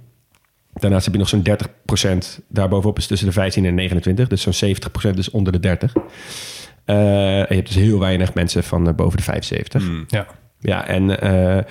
Daarnaast 0.73 1.05
heb 1.05 1.13
je 1.13 1.19
nog 1.19 1.29
zo'n 1.29 1.43
30% 2.39 2.43
daarbovenop 2.47 2.97
is 2.97 3.07
tussen 3.07 3.27
de 3.27 3.33
15 3.33 3.65
en 3.65 3.75
29. 3.75 4.27
Dus 4.27 4.41
zo'n 4.41 4.75
70% 5.13 5.17
is 5.17 5.29
onder 5.29 5.51
de 5.51 5.59
30. 5.59 5.93
Eh, 6.85 7.39
en 7.39 7.47
je 7.49 7.55
hebt 7.55 7.67
dus 7.67 7.75
heel 7.75 7.99
weinig 7.99 8.33
mensen 8.33 8.63
van 8.63 8.87
eh, 8.87 8.93
boven 8.93 9.17
de 9.17 9.23
75. 9.23 9.83
Ja. 10.07 10.27
Ja, 10.63 10.87
en 10.87 11.19
eh, 11.19 11.63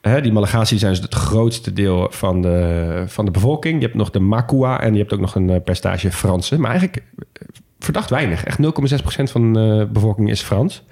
hè, 0.00 0.20
die 0.20 0.32
Malagasy 0.32 0.78
zijn 0.78 0.92
dus 0.92 1.02
het 1.02 1.14
grootste 1.14 1.72
deel 1.72 2.06
van 2.10 2.42
de, 2.42 3.04
van 3.06 3.24
de 3.24 3.30
bevolking. 3.30 3.74
Je 3.74 3.86
hebt 3.86 3.98
nog 3.98 4.10
de 4.10 4.20
Makua 4.20 4.80
en 4.80 4.92
je 4.92 4.98
hebt 4.98 5.12
ook 5.12 5.20
nog 5.20 5.34
een 5.34 5.50
eh, 5.50 5.62
percentage 5.64 6.12
Fransen. 6.12 6.60
Maar 6.60 6.70
eigenlijk 6.70 7.02
eh, 7.14 7.48
verdacht 7.82 8.10
weinig. 8.10 8.44
Echt 8.44 8.58
0,6% 8.58 9.22
van 9.22 9.52
de 9.52 9.88
bevolking 9.92 10.30
is 10.30 10.40
Frans. 10.42 10.82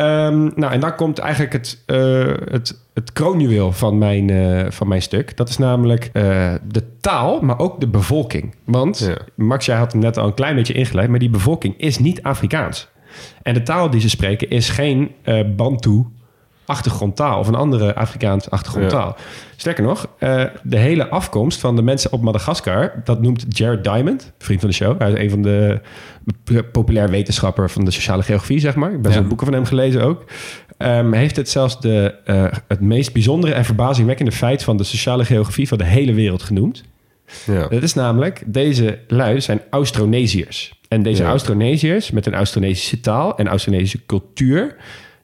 Ehm, 0.00 0.50
nou, 0.54 0.72
en 0.72 0.80
dan 0.80 0.94
komt 0.94 1.18
eigenlijk 1.18 1.52
het, 1.52 1.82
eh, 1.86 2.32
het, 2.50 2.80
het 2.94 3.12
kroonjuweel 3.12 3.72
van 3.72 3.98
mijn, 3.98 4.30
eh, 4.30 4.70
van 4.70 4.88
mijn 4.88 5.02
stuk. 5.02 5.36
Dat 5.36 5.48
is 5.48 5.58
namelijk 5.58 6.10
eh, 6.12 6.54
de 6.68 6.96
taal, 7.00 7.40
maar 7.40 7.58
ook 7.58 7.80
de 7.80 7.88
bevolking. 7.88 8.54
Want 8.64 8.98
Ja. 8.98 9.16
Max, 9.34 9.66
jij 9.66 9.76
had 9.76 9.92
hem 9.92 10.00
net 10.00 10.16
al 10.16 10.26
een 10.26 10.34
klein 10.34 10.54
beetje 10.54 10.72
ingeleid... 10.72 11.08
maar 11.08 11.18
die 11.18 11.30
bevolking 11.30 11.78
is 11.78 11.98
niet 11.98 12.22
Afrikaans. 12.22 12.88
En 13.42 13.54
de 13.54 13.62
taal 13.62 13.90
die 13.90 14.00
ze 14.00 14.08
spreken 14.08 14.50
is 14.50 14.68
geen 14.68 15.10
eh 15.22 15.44
Bantu 15.56 16.04
achtergrondtaal 16.70 17.38
of 17.38 17.48
een 17.48 17.54
andere 17.54 17.94
Afrikaans 17.94 18.50
achtergrondtaal. 18.50 19.16
Sterker 19.56 19.84
nog, 19.84 20.06
eh, 20.18 20.44
de 20.62 20.76
hele 20.76 21.08
afkomst 21.08 21.60
van 21.60 21.76
de 21.76 21.82
mensen 21.82 22.12
op 22.12 22.22
Madagaskar, 22.22 22.92
dat 23.04 23.22
noemt 23.22 23.44
Jared 23.48 23.84
Diamond, 23.84 24.32
vriend 24.38 24.60
van 24.60 24.68
de 24.68 24.74
show. 24.74 24.98
Hij 25.00 25.12
is 25.12 25.18
een 25.18 25.30
van 25.30 25.42
de 25.42 25.80
populair 26.72 27.08
wetenschapper 27.10 27.70
van 27.70 27.84
de 27.84 27.90
sociale 27.90 28.22
geografie, 28.22 28.58
zeg 28.60 28.74
maar. 28.74 28.92
Ik 28.92 29.02
ben 29.02 29.12
Ja. 29.12 29.22
boeken 29.22 29.46
van 29.46 29.54
hem 29.54 29.64
gelezen 29.64 30.02
ook. 30.02 30.24
Ehm, 30.76 31.12
heeft 31.12 31.36
het 31.36 31.48
zelfs 31.48 31.80
de, 31.80 32.14
eh, 32.24 32.44
het 32.68 32.80
meest 32.80 33.12
bijzondere 33.12 33.52
en 33.54 33.64
verbazingwekkende 33.64 34.32
feit 34.32 34.62
van 34.62 34.76
de 34.76 34.84
sociale 34.84 35.24
geografie 35.24 35.68
van 35.68 35.78
de 35.78 35.84
hele 35.84 36.12
wereld 36.12 36.42
genoemd. 36.42 36.84
Ja. 37.46 37.68
Dat 37.68 37.82
is 37.82 37.94
namelijk, 37.94 38.42
deze 38.46 38.98
lui 39.08 39.40
zijn 39.40 39.60
Austronesiërs. 39.70 40.78
En 40.88 41.02
deze 41.02 41.22
Ja. 41.22 41.28
Austronesiërs 41.28 42.10
met 42.10 42.26
een 42.26 42.34
Austronesische 42.34 43.00
taal 43.00 43.36
en 43.38 43.48
Austronesische 43.48 44.06
cultuur... 44.06 44.76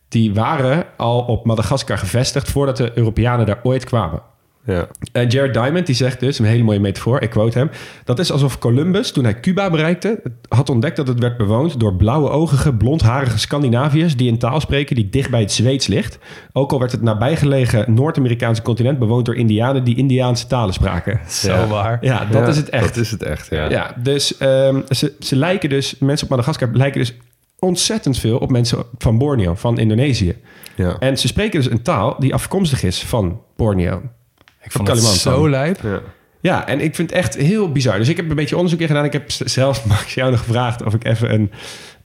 die 0.08 0.34
waren 0.34 0.84
al 0.96 1.20
op 1.20 1.46
Madagaskar 1.46 1.98
gevestigd 1.98 2.50
voordat 2.50 2.76
de 2.76 2.90
Europeanen 2.94 3.46
daar 3.46 3.60
ooit 3.62 3.84
kwamen. 3.84 4.22
Ja. 4.66 4.86
En 5.12 5.28
Jared 5.28 5.54
Diamond 5.54 5.86
die 5.86 5.94
zegt 5.94 6.20
dus, 6.20 6.38
een 6.38 6.44
hele 6.44 6.62
mooie 6.62 6.80
metafoor, 6.80 7.20
ik 7.20 7.30
quote 7.30 7.58
hem... 7.58 7.70
dat 8.04 8.18
is 8.18 8.32
alsof 8.32 8.58
Columbus, 8.58 9.10
toen 9.12 9.24
hij 9.24 9.40
Cuba 9.40 9.70
bereikte... 9.70 10.22
had 10.48 10.70
ontdekt 10.70 10.96
dat 10.96 11.08
het 11.08 11.18
werd 11.18 11.36
bewoond 11.36 11.80
door 11.80 11.94
blauwe-ogige, 11.94 12.74
blondharige 12.74 13.38
Scandinaviërs... 13.38 14.16
die 14.16 14.30
een 14.30 14.38
taal 14.38 14.60
spreken 14.60 14.96
die 14.96 15.10
dicht 15.10 15.30
bij 15.30 15.40
het 15.40 15.52
Zweeds 15.52 15.86
ligt. 15.86 16.18
Ook 16.52 16.72
al 16.72 16.78
werd 16.78 16.92
het 16.92 17.02
nabijgelegen 17.02 17.94
Noord-Amerikaanse 17.94 18.62
continent... 18.62 18.98
bewoond 18.98 19.26
door 19.26 19.36
Indianen 19.36 19.84
die 19.84 19.96
Indiaanse 19.96 20.46
talen 20.46 20.74
spraken. 20.74 21.20
Zo 21.28 21.52
Ja. 21.52 21.66
waar. 21.66 21.98
Ja, 22.00 22.24
dat 22.24 22.42
Ja, 22.42 22.46
is 22.46 22.56
het 22.56 22.68
echt. 22.68 22.84
Dat 22.84 22.96
is 22.96 23.10
het 23.10 23.22
echt, 23.22 23.46
ja. 23.50 23.70
Ja, 23.70 23.94
dus 24.02 24.36
ehm, 24.36 24.80
ze, 24.88 25.12
ze 25.20 25.36
lijken 25.36 25.68
dus, 25.68 25.98
mensen 25.98 26.26
op 26.26 26.30
Madagaskar 26.30 26.68
lijken 26.72 27.00
dus 27.00 27.14
ontzettend 27.58 28.18
veel 28.18 28.38
op 28.38 28.50
mensen 28.50 28.84
van 28.98 29.18
Borneo, 29.18 29.54
van 29.54 29.78
Indonesië. 29.78 30.36
Ja. 30.76 30.96
En 30.98 31.18
ze 31.18 31.26
spreken 31.26 31.60
dus 31.62 31.70
een 31.70 31.82
taal 31.82 32.16
die 32.18 32.34
afkomstig 32.34 32.82
is 32.82 33.02
van 33.04 33.40
Borneo. 33.56 34.02
Ik 34.62 34.72
vond 34.72 34.88
het 34.88 34.98
zo 35.02 35.48
lijp. 35.50 35.80
Ja. 35.82 36.00
Ja, 36.40 36.66
en 36.66 36.80
ik 36.80 36.94
vind 36.94 37.10
het 37.10 37.18
echt 37.18 37.34
heel 37.36 37.72
bizar. 37.72 37.98
Dus 37.98 38.08
ik 38.08 38.16
heb 38.16 38.30
een 38.30 38.36
beetje 38.36 38.56
onderzoek 38.56 38.80
in 38.80 38.86
gedaan. 38.86 39.04
Ik 39.04 39.12
heb 39.12 39.30
z- 39.30 39.40
zelfs 39.40 39.82
Max 39.88 40.14
jou 40.14 40.30
nog 40.30 40.40
gevraagd 40.40 40.82
of 40.84 40.94
ik 40.94 41.04
even 41.04 41.32
een, 41.34 41.50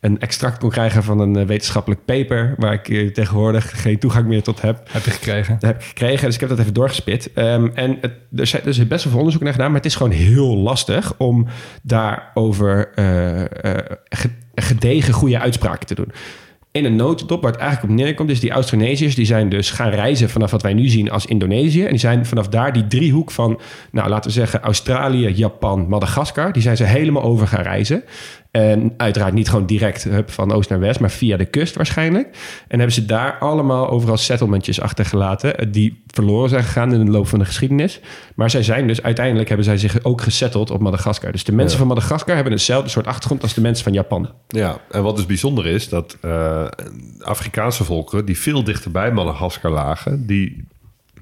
een 0.02 0.20
extract 0.20 0.58
kon 0.58 0.70
krijgen 0.70 1.04
van 1.04 1.20
een 1.20 1.36
eh, 1.36 1.46
wetenschappelijk 1.46 2.06
paper, 2.06 2.56
waar 2.58 2.74
ik 2.74 2.90
eh, 2.90 3.08
tegenwoordig 3.12 3.82
geen 3.82 4.00
toegang 4.00 4.28
meer 4.28 4.44
tot 4.44 4.62
heb. 4.62 4.88
Heb 4.92 5.04
je 5.06 5.12
gekregen? 5.12 5.54
Dat 5.60 5.70
heb 5.70 5.80
ik 5.82 5.88
gekregen, 5.88 6.26
dus 6.26 6.34
ik 6.34 6.40
heb 6.40 6.50
dat 6.50 6.60
even 6.60 6.74
doorgespit. 6.74 7.34
Ehm, 7.34 7.68
en 7.74 7.98
het, 8.02 8.14
er, 8.36 8.48
zijn, 8.48 8.66
is 8.66 8.88
best 8.88 9.04
wel 9.04 9.12
veel 9.12 9.18
onderzoek 9.18 9.44
naar 9.44 9.52
gedaan, 9.52 9.68
maar 9.68 9.78
het 9.82 9.86
is 9.90 9.96
gewoon 9.96 10.12
heel 10.12 10.58
lastig 10.58 11.14
om 11.18 11.48
daarover 11.84 12.92
eh, 12.96 13.44
ge- 14.10 14.30
gedegen 14.56 15.14
goede 15.14 15.40
uitspraken 15.40 15.88
te 15.88 15.96
doen. 15.96 16.12
In 16.72 16.86
een 16.86 16.96
notendop 16.96 17.42
waar 17.42 17.52
het 17.52 17.62
eigenlijk 17.62 17.92
op 17.94 18.00
neerkomt, 18.00 18.30
is 18.30 18.40
die 18.40 18.52
Austronesiërs, 18.52 19.16
die 19.16 19.26
zijn 19.26 19.50
dus 19.50 19.70
gaan 19.72 19.90
reizen 19.90 20.30
vanaf 20.30 20.52
wat 20.52 20.62
wij 20.62 20.74
nu 20.74 20.88
zien 20.88 21.12
als 21.12 21.26
Indonesië. 21.26 21.84
En 21.84 21.90
die 21.90 22.00
zijn 22.00 22.26
vanaf 22.26 22.48
daar 22.48 22.74
die 22.74 22.88
driehoek 22.88 23.32
van, 23.32 23.60
nou 23.92 24.10
laten 24.10 24.30
we 24.32 24.36
zeggen, 24.38 24.62
Australië, 24.62 25.28
Japan, 25.28 25.88
Madagaskar, 25.90 26.52
die 26.52 26.62
zijn 26.62 26.78
ze 26.78 26.84
helemaal 26.84 27.24
over 27.24 27.48
gaan 27.48 27.64
reizen. 27.64 28.04
En 28.52 28.94
uiteraard 28.98 29.34
niet 29.34 29.50
gewoon 29.50 29.66
direct 29.66 30.04
hup, 30.04 30.32
van 30.32 30.52
oost 30.52 30.70
naar 30.70 30.80
west, 30.80 31.00
maar 31.00 31.12
via 31.12 31.38
de 31.38 31.46
kust 31.46 31.76
waarschijnlijk. 31.76 32.28
En 32.68 32.78
hebben 32.78 32.96
ze 32.96 33.06
daar 33.06 33.38
allemaal 33.40 33.90
overal 33.90 34.18
settlementjes 34.18 34.82
achtergelaten. 34.82 35.58
eh, 35.58 35.68
Die 35.72 36.04
verloren 36.08 36.50
zijn 36.50 36.64
gegaan 36.64 36.94
in 36.94 37.06
de 37.06 37.12
loop 37.12 37.28
van 37.28 37.40
de 37.40 37.46
geschiedenis. 37.46 38.00
Maar 38.36 38.50
zij 38.50 38.64
zijn 38.64 38.88
dus 38.88 39.04
uiteindelijk 39.04 39.48
hebben 39.48 39.66
zij 39.66 39.78
zich 39.78 40.04
ook 40.04 40.22
gesetteld 40.22 40.72
op 40.72 40.82
Madagaskar. 40.82 41.32
Dus 41.32 41.44
de 41.44 41.52
mensen 41.52 41.78
van 41.78 41.88
Madagaskar 41.88 42.36
hebben 42.36 42.54
hetzelfde 42.54 42.90
soort 42.90 43.08
achtergrond 43.08 43.42
als 43.42 43.54
de 43.54 43.62
mensen 43.62 43.84
van 43.84 43.94
Japan. 43.94 44.30
Ja, 44.48 44.78
en 44.92 45.04
wat 45.04 45.16
dus 45.16 45.26
bijzonder 45.26 45.68
is, 45.68 45.90
dat 45.90 46.18
eh, 46.22 46.66
Afrikaanse 47.20 47.84
volkeren 47.84 48.26
die 48.26 48.38
veel 48.40 48.64
dichter 48.64 48.92
bij 48.92 49.12
Madagaskar 49.12 49.72
lagen, 49.72 50.26
die, 50.28 50.68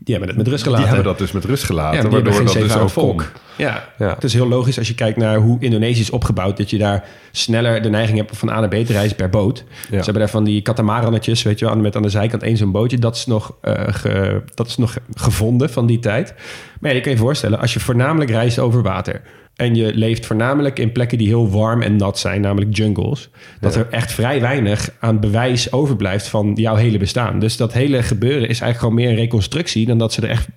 Die 0.09 0.17
hebben 0.17 0.35
het 0.35 0.43
met 0.45 0.47
rust 0.53 0.63
die 0.63 0.73
gelaten. 0.73 0.95
hebben 0.95 1.11
dat 1.11 1.17
dus 1.17 1.31
met 1.31 1.45
rust 1.45 1.63
gelaten. 1.63 1.95
Ja, 1.95 2.01
die 2.01 2.11
waardoor 2.11 2.43
dat 2.43 2.53
dus 2.53 2.73
ook 2.73 2.79
kon. 2.79 2.89
volk. 2.89 3.31
Ja. 3.55 3.83
Ja. 3.97 4.13
het 4.13 4.23
is 4.23 4.33
heel 4.33 4.47
logisch 4.47 4.77
als 4.77 4.87
je 4.87 4.95
kijkt 4.95 5.17
naar 5.17 5.37
hoe 5.37 5.57
Indonesië 5.59 6.01
is 6.01 6.09
opgebouwd... 6.09 6.57
dat 6.57 6.69
je 6.69 6.77
daar 6.77 7.03
sneller 7.31 7.81
de 7.81 7.89
neiging 7.89 8.17
hebt 8.17 8.37
van 8.37 8.49
A 8.49 8.59
naar 8.59 8.69
B 8.69 8.73
te 8.73 8.93
reizen 8.93 9.15
per 9.15 9.29
boot. 9.29 9.63
Ze 9.89 9.95
hebben 9.95 10.13
daar 10.13 10.29
van 10.29 10.43
die 10.43 10.61
katamarannetjes, 10.61 11.43
weet 11.43 11.59
je 11.59 11.65
wel... 11.65 11.75
met 11.75 11.95
aan 11.95 12.01
de 12.01 12.09
zijkant 12.09 12.43
één 12.43 12.57
zo'n 12.57 12.71
bootje. 12.71 12.97
Dat 12.97 13.15
is, 13.15 13.25
nog, 13.25 13.55
eh, 13.61 13.73
ge- 13.87 14.41
dat 14.53 14.67
is 14.67 14.77
nog 14.77 14.95
gevonden 15.13 15.69
van 15.69 15.85
die 15.85 15.99
tijd. 15.99 16.33
Maar 16.79 16.89
ja, 16.91 16.95
je 16.97 17.03
kan 17.03 17.11
je 17.11 17.17
voorstellen, 17.17 17.59
als 17.59 17.73
je 17.73 17.79
voornamelijk 17.79 18.29
reist 18.31 18.59
over 18.59 18.81
water... 18.81 19.21
en 19.59 19.75
je 19.75 19.93
leeft 19.93 20.25
voornamelijk 20.25 20.79
in 20.79 20.91
plekken 20.91 21.17
die 21.17 21.27
heel 21.27 21.49
warm 21.49 21.81
en 21.81 21.95
nat 21.95 22.19
zijn... 22.19 22.41
namelijk 22.41 22.75
jungles... 22.75 23.29
dat 23.59 23.75
er 23.75 23.87
echt 23.89 24.11
vrij 24.11 24.41
weinig 24.41 24.89
aan 24.99 25.19
bewijs 25.19 25.71
overblijft 25.71 26.27
van 26.27 26.51
jouw 26.55 26.75
hele 26.75 26.97
bestaan. 26.97 27.39
Dus 27.39 27.57
dat 27.57 27.73
hele 27.73 28.03
gebeuren 28.03 28.41
is 28.41 28.47
eigenlijk 28.47 28.79
gewoon 28.79 28.93
meer 28.93 29.09
een 29.09 29.15
reconstructie... 29.15 29.85
dan 29.85 29.97
dat 29.97 30.13
ze 30.13 30.21
er 30.21 30.29
echt 30.29 30.47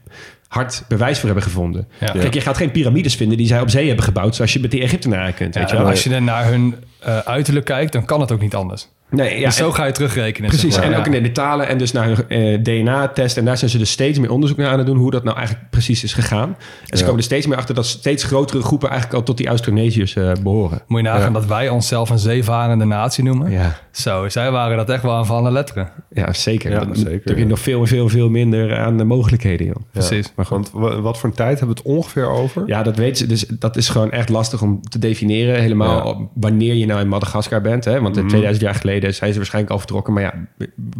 hard 0.49 0.85
bewijs 0.89 1.17
voor 1.17 1.27
hebben 1.27 1.45
gevonden. 1.45 1.89
Ja. 2.01 2.07
Kijk, 2.07 2.35
je 2.35 2.41
gaat 2.41 2.57
geen 2.57 2.71
piramides 2.71 3.15
vinden 3.15 3.37
die 3.37 3.47
zij 3.47 3.61
op 3.61 3.71
zee 3.71 3.87
hebben 3.87 4.05
gebouwd... 4.05 4.35
zoals 4.35 4.53
je 4.53 4.61
met 4.61 4.71
die 4.71 4.83
Egyptenaren 4.83 5.35
kunt, 5.35 5.55
weet 5.55 5.71
je 5.71 5.77
wel. 5.77 5.87
als 5.87 6.05
je 6.05 6.11
dan 6.11 6.25
naar 6.25 6.47
hun 6.47 6.75
eh, 6.99 7.19
uiterlijk 7.19 7.67
kijkt, 7.67 7.93
dan 7.93 8.05
kan 8.05 8.21
het 8.21 8.33
ook 8.33 8.41
niet 8.41 8.55
anders. 8.55 8.89
Nee, 9.13 9.39
ja, 9.39 9.47
dus 9.47 9.57
zo 9.57 9.67
en- 9.67 9.75
ga 9.75 9.85
je 9.85 9.93
terugrekenen. 9.93 10.49
Precies, 10.51 10.75
zeg 10.75 10.85
maar. 10.85 10.93
en 10.93 10.99
ook 10.99 11.07
in 11.15 11.23
de 11.23 11.33
talen 11.33 11.69
en 11.69 11.79
dus 11.79 11.93
naar 11.93 12.07
hun 12.07 12.29
eh, 12.29 12.63
DNA-test. 12.63 13.37
En 13.37 13.45
daar 13.45 13.59
zijn 13.59 13.71
ze 13.71 13.79
dus 13.79 13.91
steeds 13.91 14.19
meer 14.19 14.31
onderzoek 14.31 14.57
naar 14.59 14.71
aan 14.71 14.79
het 14.79 14.87
doen... 14.87 14.97
hoe 14.97 15.11
dat 15.11 15.25
nou 15.25 15.37
eigenlijk 15.37 15.71
precies 15.71 16.05
is 16.05 16.13
gegaan. 16.15 16.57
En 16.87 16.99
ze 16.99 17.03
komen 17.05 17.19
er 17.19 17.25
steeds 17.25 17.47
meer 17.47 17.57
achter 17.57 17.75
dat 17.75 17.87
steeds 17.87 18.25
grotere 18.25 18.63
groepen... 18.63 18.89
eigenlijk 18.89 19.19
al 19.19 19.25
tot 19.25 19.37
die 19.37 19.47
Austronesiërs 19.49 20.15
eh, 20.17 20.33
behoren. 20.43 20.83
Moet 20.87 21.01
je 21.01 21.07
nagaan 21.07 21.33
dat 21.33 21.47
wij 21.47 21.69
onszelf 21.69 22.11
een 22.11 22.19
zeevarende 22.19 22.85
natie 22.85 23.25
noemen. 23.25 23.51
Ja, 23.51 23.77
Zo, 23.91 24.29
zij 24.29 24.51
waren 24.51 24.77
dat 24.77 24.91
echt 24.91 25.03
wel 25.03 25.13
aan 25.15 25.27
van 25.27 25.37
alle 25.37 25.51
letteren. 25.51 25.91
ja 26.11 26.33
zeker. 26.33 26.71
Ja, 26.71 26.79
Dan 26.79 26.97
zeker, 26.97 27.13
heb 27.25 27.37
je 27.37 27.43
ja. 27.43 27.49
nog 27.49 27.59
veel, 27.61 27.87
veel, 27.87 28.09
veel 28.09 28.29
minder 28.29 28.77
aan 28.79 28.97
de 28.99 29.05
mogelijkheden, 29.05 29.67
joh. 29.67 29.77
Precies. 29.93 30.33
Maar 30.37 30.47
goed. 30.47 30.71
Want 30.71 30.91
wa- 30.93 31.01
wat 31.01 31.19
voor 31.19 31.29
een 31.29 31.35
tijd 31.37 31.59
hebben 31.59 31.77
we 31.77 31.83
het 31.83 31.93
ongeveer 31.97 32.29
over? 32.29 32.63
Ja, 32.67 32.83
dat 32.83 32.97
weten 32.97 33.17
ze. 33.17 33.27
Dus 33.27 33.45
dat 33.49 33.77
is 33.77 33.89
gewoon 33.89 34.11
echt 34.11 34.29
lastig 34.29 34.63
om 34.63 34.81
te 34.83 34.99
definiëren. 34.99 35.61
Helemaal 35.61 36.31
wanneer 36.35 36.75
je 36.75 36.87
nou 36.87 37.01
in 37.01 37.09
Madagaskar 37.09 37.61
bent. 37.61 37.85
Hè? 37.85 38.01
Want 38.01 38.17
eh, 38.17 38.25
2000 38.25 38.65
jaar 38.65 38.75
geleden 38.75 39.02
zijn 39.11 39.33
ze 39.33 39.37
waarschijnlijk 39.37 39.73
al 39.73 39.79
vertrokken. 39.79 40.13
Maar 40.13 40.23
ja, 40.23 40.35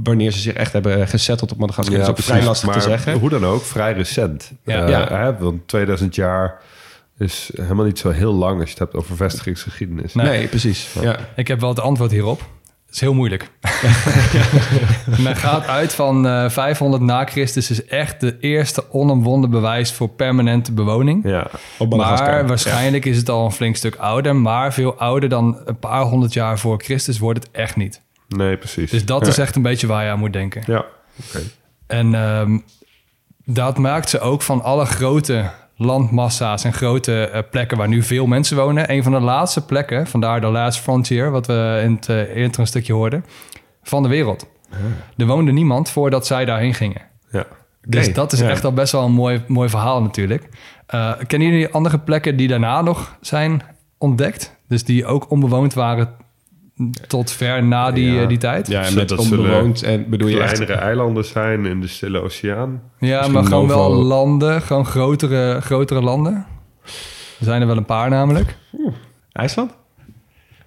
wanneer 0.03 0.31
ze 0.31 0.39
zich 0.39 0.55
echt 0.55 0.73
hebben 0.73 1.09
gesetteld 1.09 1.53
op 1.53 1.59
Madagaskar... 1.59 2.01
is 2.01 2.09
ook 2.09 2.19
vrij 2.19 2.25
precies. 2.27 2.45
lastig 2.47 2.69
maar 2.69 2.79
te 2.79 2.89
zeggen. 2.89 3.19
Hoe 3.19 3.29
dan 3.29 3.45
ook, 3.47 3.63
vrij 3.63 3.93
recent. 3.93 4.53
Ja. 4.65 4.83
Eh, 4.83 4.89
Ja. 4.89 5.09
Hè, 5.17 5.37
want 5.39 5.69
2000 5.69 6.15
jaar 6.15 6.61
is 7.19 7.51
helemaal 7.57 7.85
niet 7.85 7.99
zo 7.99 8.11
heel 8.11 8.33
lang 8.33 8.55
als 8.61 8.65
je 8.65 8.71
het 8.71 8.79
hebt 8.79 8.95
over 8.95 9.17
vestigingsgeschiedenis. 9.17 10.15
Nee. 10.15 10.27
Nee, 10.27 10.49
precies. 10.49 10.89
Ja. 11.01 11.19
Ik 11.37 11.49
heb 11.49 11.61
wel 11.61 11.69
het 11.69 11.81
antwoord 11.81 12.11
hierop. 12.11 12.43
Is 12.93 13.01
heel 13.01 13.15
moeilijk. 13.15 13.51
Men 15.25 15.37
gaat 15.37 15.67
uit 15.67 15.95
van 15.95 16.27
eh 16.27 16.51
500 16.51 17.03
na 17.03 17.25
Christus 17.25 17.71
is 17.71 17.85
echt 17.85 18.21
de 18.21 18.37
eerste 18.41 18.91
onomwonden 18.91 19.51
bewijs 19.51 19.93
voor 19.93 20.09
permanente 20.09 20.73
bewoning. 20.73 21.29
Ja, 21.29 21.47
Op. 21.79 21.97
Maar 21.97 22.47
waarschijnlijk 22.47 23.05
is 23.05 23.17
het 23.17 23.29
al 23.29 23.45
een 23.45 23.53
flink 23.53 23.77
stuk 23.77 23.97
ouder. 23.97 24.37
Maar 24.37 24.73
veel 24.73 24.95
ouder 24.99 25.29
dan 25.29 25.61
een 25.65 25.79
paar 25.79 26.03
honderd 26.03 26.33
jaar 26.33 26.59
voor 26.59 26.83
Christus 26.83 27.19
wordt 27.19 27.43
het 27.43 27.53
echt 27.53 27.77
niet. 27.77 28.01
nee, 28.29 28.57
precies. 28.57 28.91
Dus 28.91 29.05
dat 29.05 29.21
ja. 29.21 29.29
is 29.29 29.39
echt 29.39 29.57
een 29.57 29.63
beetje 29.63 29.87
waar 29.87 30.05
je 30.05 30.11
aan 30.11 30.19
moet 30.19 30.33
denken. 30.33 30.63
Ja, 30.67 30.85
oké. 31.27 31.41
En 31.87 32.15
ehm, 32.15 32.59
dat 33.45 33.79
maakt 33.79 34.11
ze 34.11 34.21
ook 34.21 34.43
van 34.43 34.63
alle 34.63 34.85
grote 34.85 35.51
landmassa's 35.85 36.65
en 36.65 36.73
grote 36.73 37.29
eh, 37.29 37.43
plekken 37.51 37.77
waar 37.77 37.89
nu 37.89 38.03
veel 38.03 38.27
mensen 38.27 38.57
wonen. 38.57 38.93
Een 38.93 39.03
van 39.03 39.13
de 39.13 39.21
laatste 39.21 39.65
plekken, 39.65 40.07
vandaar 40.07 40.41
de 40.41 40.47
last 40.47 40.81
frontier, 40.81 41.31
wat 41.31 41.47
we 41.47 41.81
in 41.85 41.95
het 41.95 42.09
uh, 42.09 42.37
een 42.59 42.67
stukje 42.67 42.93
hoorden, 42.93 43.25
van 43.83 44.03
de 44.03 44.09
wereld. 44.09 44.47
Er 45.17 45.27
woonde 45.27 45.53
niemand 45.53 45.91
voordat 45.91 46.27
zij 46.27 46.45
daarheen 46.45 46.75
gingen. 46.75 47.03
Ja. 47.31 47.47
Dus 47.87 48.15
dat 48.15 48.33
is 48.33 48.41
ja. 48.41 48.49
echt 48.49 48.65
al 48.65 48.73
best 48.73 48.93
wel 48.93 49.05
een 49.05 49.13
mooi, 49.13 49.43
mooi 49.47 49.69
verhaal 49.69 50.03
natuurlijk. 50.03 50.49
Eh, 50.87 51.13
kennen 51.27 51.49
jullie 51.49 51.69
andere 51.69 51.99
plekken 51.99 52.37
die 52.37 52.49
daarna 52.49 52.83
nog 52.83 53.17
zijn 53.21 53.63
ontdekt? 53.99 54.57
Dus 54.69 54.85
die 54.85 55.07
ook 55.07 55.31
onbewoond 55.31 55.75
waren 55.75 56.15
tot 57.07 57.31
ver 57.31 57.65
na 57.65 57.91
die, 57.91 58.13
Ja. 58.13 58.23
eh, 58.23 58.29
die 58.29 58.39
tijd? 58.39 58.67
Ja, 58.69 58.83
en 58.83 58.95
met 58.95 59.09
dat 59.09 59.19
onbewoond. 59.19 59.83
En 59.83 60.11
bedoel 60.11 60.29
je 60.29 60.41
echt... 60.43 60.53
Kleinere 60.53 60.79
eilanden 60.81 61.25
zijn 61.25 61.67
in 61.67 61.81
de 61.81 61.87
Stille 61.89 62.21
Oceaan. 62.23 62.83
Ja, 62.99 63.17
Misschien 63.17 63.33
maar 63.33 63.45
gewoon 63.45 63.69
wel 63.69 63.91
landen, 63.93 64.63
gewoon 64.63 64.87
grotere, 64.87 65.61
grotere 65.61 66.01
landen. 66.03 66.47
Er 67.39 67.45
zijn 67.49 67.61
er 67.61 67.67
wel 67.67 67.77
een 67.77 67.85
paar 67.85 68.11
namelijk. 68.11 68.57
IJsland? 69.33 69.77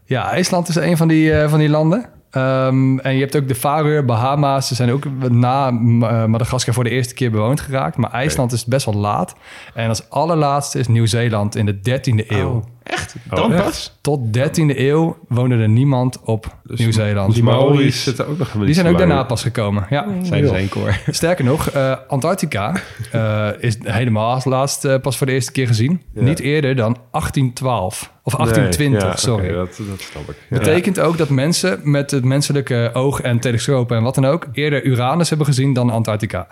Ja, 0.05 0.31
IJsland 0.31 0.67
is 0.67 0.75
een 0.75 0.97
van 0.97 1.07
die, 1.07 1.33
eh, 1.33 1.49
van 1.49 1.59
die 1.59 1.69
landen. 1.69 2.09
Ehm, 2.31 2.97
en 2.99 3.13
je 3.13 3.19
hebt 3.19 3.35
ook 3.35 3.47
de 3.47 3.55
Faroe, 3.55 4.03
Bahama's. 4.03 4.67
Ze 4.67 4.75
zijn 4.75 4.91
ook 4.91 5.03
na 5.29 5.67
eh, 5.67 6.25
Madagaskar 6.25 6.73
voor 6.73 6.83
de 6.83 6.89
eerste 6.89 7.13
keer 7.13 7.31
bewoond 7.31 7.61
geraakt. 7.61 7.97
Maar 7.97 8.11
IJsland 8.11 8.51
is 8.51 8.65
best 8.65 8.85
wel 8.85 8.95
laat. 8.95 9.35
En 9.73 9.89
als 9.89 10.09
allerlaatste 10.09 10.79
is 10.79 10.87
Nieuw-Zeeland 10.87 11.55
in 11.55 11.65
de 11.65 11.79
13e 11.81 12.23
eeuw. 12.27 12.63
Echt? 12.85 13.15
Oh, 13.31 13.35
Dan 13.35 13.51
pas? 13.55 13.97
Tot 14.01 14.37
13e 14.37 14.77
eeuw 14.77 15.17
woonde 15.27 15.55
er 15.55 15.69
niemand 15.69 16.19
op 16.23 16.55
Dus 16.63 16.79
Nieuw-Zeeland. 16.79 17.33
Die 17.33 17.43
Maori's 17.43 18.03
zitten 18.03 18.27
ook 18.27 18.37
nog 18.37 18.51
Die 18.51 18.73
zijn 18.73 18.87
ook 18.87 18.97
daarna 18.97 19.23
pas 19.23 19.41
gekomen. 19.41 19.85
Ja. 19.89 20.05
Zijn 20.23 20.47
ze 20.47 20.55
één 20.55 20.69
koor. 20.69 20.99
Sterker 21.09 21.45
nog, 21.45 21.69
eh, 21.69 21.95
Antarctica 22.07 22.75
eh, 23.11 23.47
is 23.59 23.77
helemaal 23.83 24.33
als 24.33 24.45
laatst 24.45 24.85
eh, 24.85 24.99
pas 25.01 25.17
voor 25.17 25.27
de 25.27 25.33
eerste 25.33 25.51
keer 25.51 25.67
gezien. 25.67 26.01
Ja. 26.13 26.21
Niet 26.21 26.39
eerder 26.39 26.75
dan 26.75 26.97
1812. 27.11 28.13
Of 28.23 28.35
1820, 28.35 29.01
Nee, 29.01 29.11
ja, 29.11 29.17
sorry. 29.17 29.53
dat, 29.53 29.79
dat 29.89 30.01
snap 30.01 30.29
ik. 30.29 30.35
Ja. 30.49 30.57
Betekent 30.57 30.99
ook 30.99 31.17
dat 31.17 31.29
mensen 31.29 31.79
met 31.83 32.11
het 32.11 32.23
menselijke 32.23 32.89
oog 32.93 33.21
en 33.21 33.39
telescopen 33.39 33.97
en 33.97 34.03
wat 34.03 34.15
dan 34.15 34.25
ook... 34.25 34.47
eerder 34.53 34.83
Uranus 34.83 35.29
hebben 35.29 35.47
gezien 35.47 35.73
dan 35.73 35.89
Antarctica. 35.89 36.47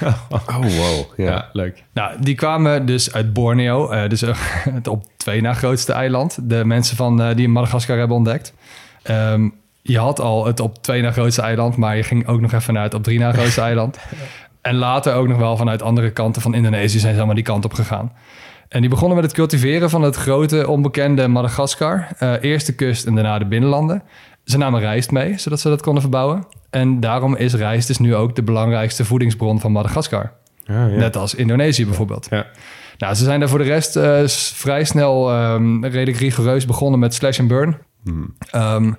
Oh, 0.28 0.46
wow. 0.46 1.04
Ja. 1.16 1.24
Ja, 1.24 1.48
leuk. 1.52 1.84
Nou, 1.92 2.12
die 2.20 2.34
kwamen 2.34 2.86
dus 2.86 3.12
uit 3.12 3.32
Borneo. 3.32 3.88
eh, 3.90 4.08
dus 4.08 4.20
het 4.20 4.88
op 4.94 5.04
twee 5.18 5.40
na 5.40 5.54
grootste 5.54 5.92
eiland. 5.92 6.38
De 6.42 6.64
mensen 6.64 6.96
van, 6.96 7.22
eh, 7.22 7.34
die 7.34 7.44
in 7.44 7.52
Madagaskar 7.52 7.98
hebben 7.98 8.16
ontdekt. 8.16 8.52
Ehm, 9.02 9.48
je 9.82 9.98
had 9.98 10.20
al 10.20 10.46
het 10.46 10.60
op 10.60 10.82
twee 10.82 11.02
na 11.02 11.12
grootste 11.12 11.42
eiland... 11.42 11.76
maar 11.76 11.96
je 11.96 12.02
ging 12.02 12.26
ook 12.26 12.40
nog 12.40 12.52
even 12.52 12.74
naar 12.74 12.82
het 12.82 12.94
op 12.94 13.02
drie 13.02 13.18
na 13.18 13.32
grootste 13.32 13.60
eiland. 13.60 13.98
En 14.60 14.74
later 14.74 15.14
ook 15.14 15.28
nog 15.28 15.38
wel 15.38 15.56
vanuit 15.56 15.82
andere 15.82 16.10
kanten 16.10 16.42
van 16.42 16.54
Indonesië... 16.54 16.98
zijn 16.98 17.12
ze 17.12 17.18
allemaal 17.18 17.34
die 17.34 17.44
kant 17.44 17.64
op 17.64 17.72
gegaan. 17.72 18.12
En 18.68 18.80
die 18.80 18.90
begonnen 18.90 19.16
met 19.16 19.24
het 19.24 19.34
cultiveren 19.34 19.90
van 19.90 20.02
het 20.02 20.16
grote 20.16 20.68
onbekende 20.68 21.28
Madagaskar. 21.28 22.08
Eh, 22.18 22.32
eerst 22.40 22.66
de 22.66 22.74
kust 22.74 23.06
en 23.06 23.14
daarna 23.14 23.38
de 23.38 23.46
binnenlanden. 23.46 24.02
Ze 24.44 24.58
namen 24.58 24.80
rijst 24.80 25.10
mee, 25.10 25.38
zodat 25.38 25.60
ze 25.60 25.68
dat 25.68 25.82
konden 25.82 26.02
verbouwen. 26.02 26.46
En 26.70 27.00
daarom 27.00 27.36
is 27.36 27.54
rijst 27.54 27.86
dus 27.86 27.98
nu 27.98 28.14
ook 28.14 28.36
de 28.36 28.42
belangrijkste 28.42 29.04
voedingsbron 29.04 29.60
van 29.60 29.72
Madagaskar. 29.72 30.32
Net 30.96 31.16
als 31.16 31.34
Indonesië 31.34 31.84
bijvoorbeeld. 31.84 32.26
Ja. 32.30 32.46
Nou, 32.98 33.14
ze 33.14 33.24
zijn 33.24 33.40
daar 33.40 33.48
voor 33.48 33.58
de 33.58 33.64
rest 33.64 33.96
eh, 33.96 34.26
vrij 34.54 34.84
snel 34.84 35.30
ehm, 35.30 35.84
redelijk 35.84 36.18
rigoureus 36.18 36.64
begonnen 36.64 37.00
met 37.00 37.14
slash 37.14 37.38
and 37.40 37.48
burn. 37.48 37.78
Ehm, 38.50 38.92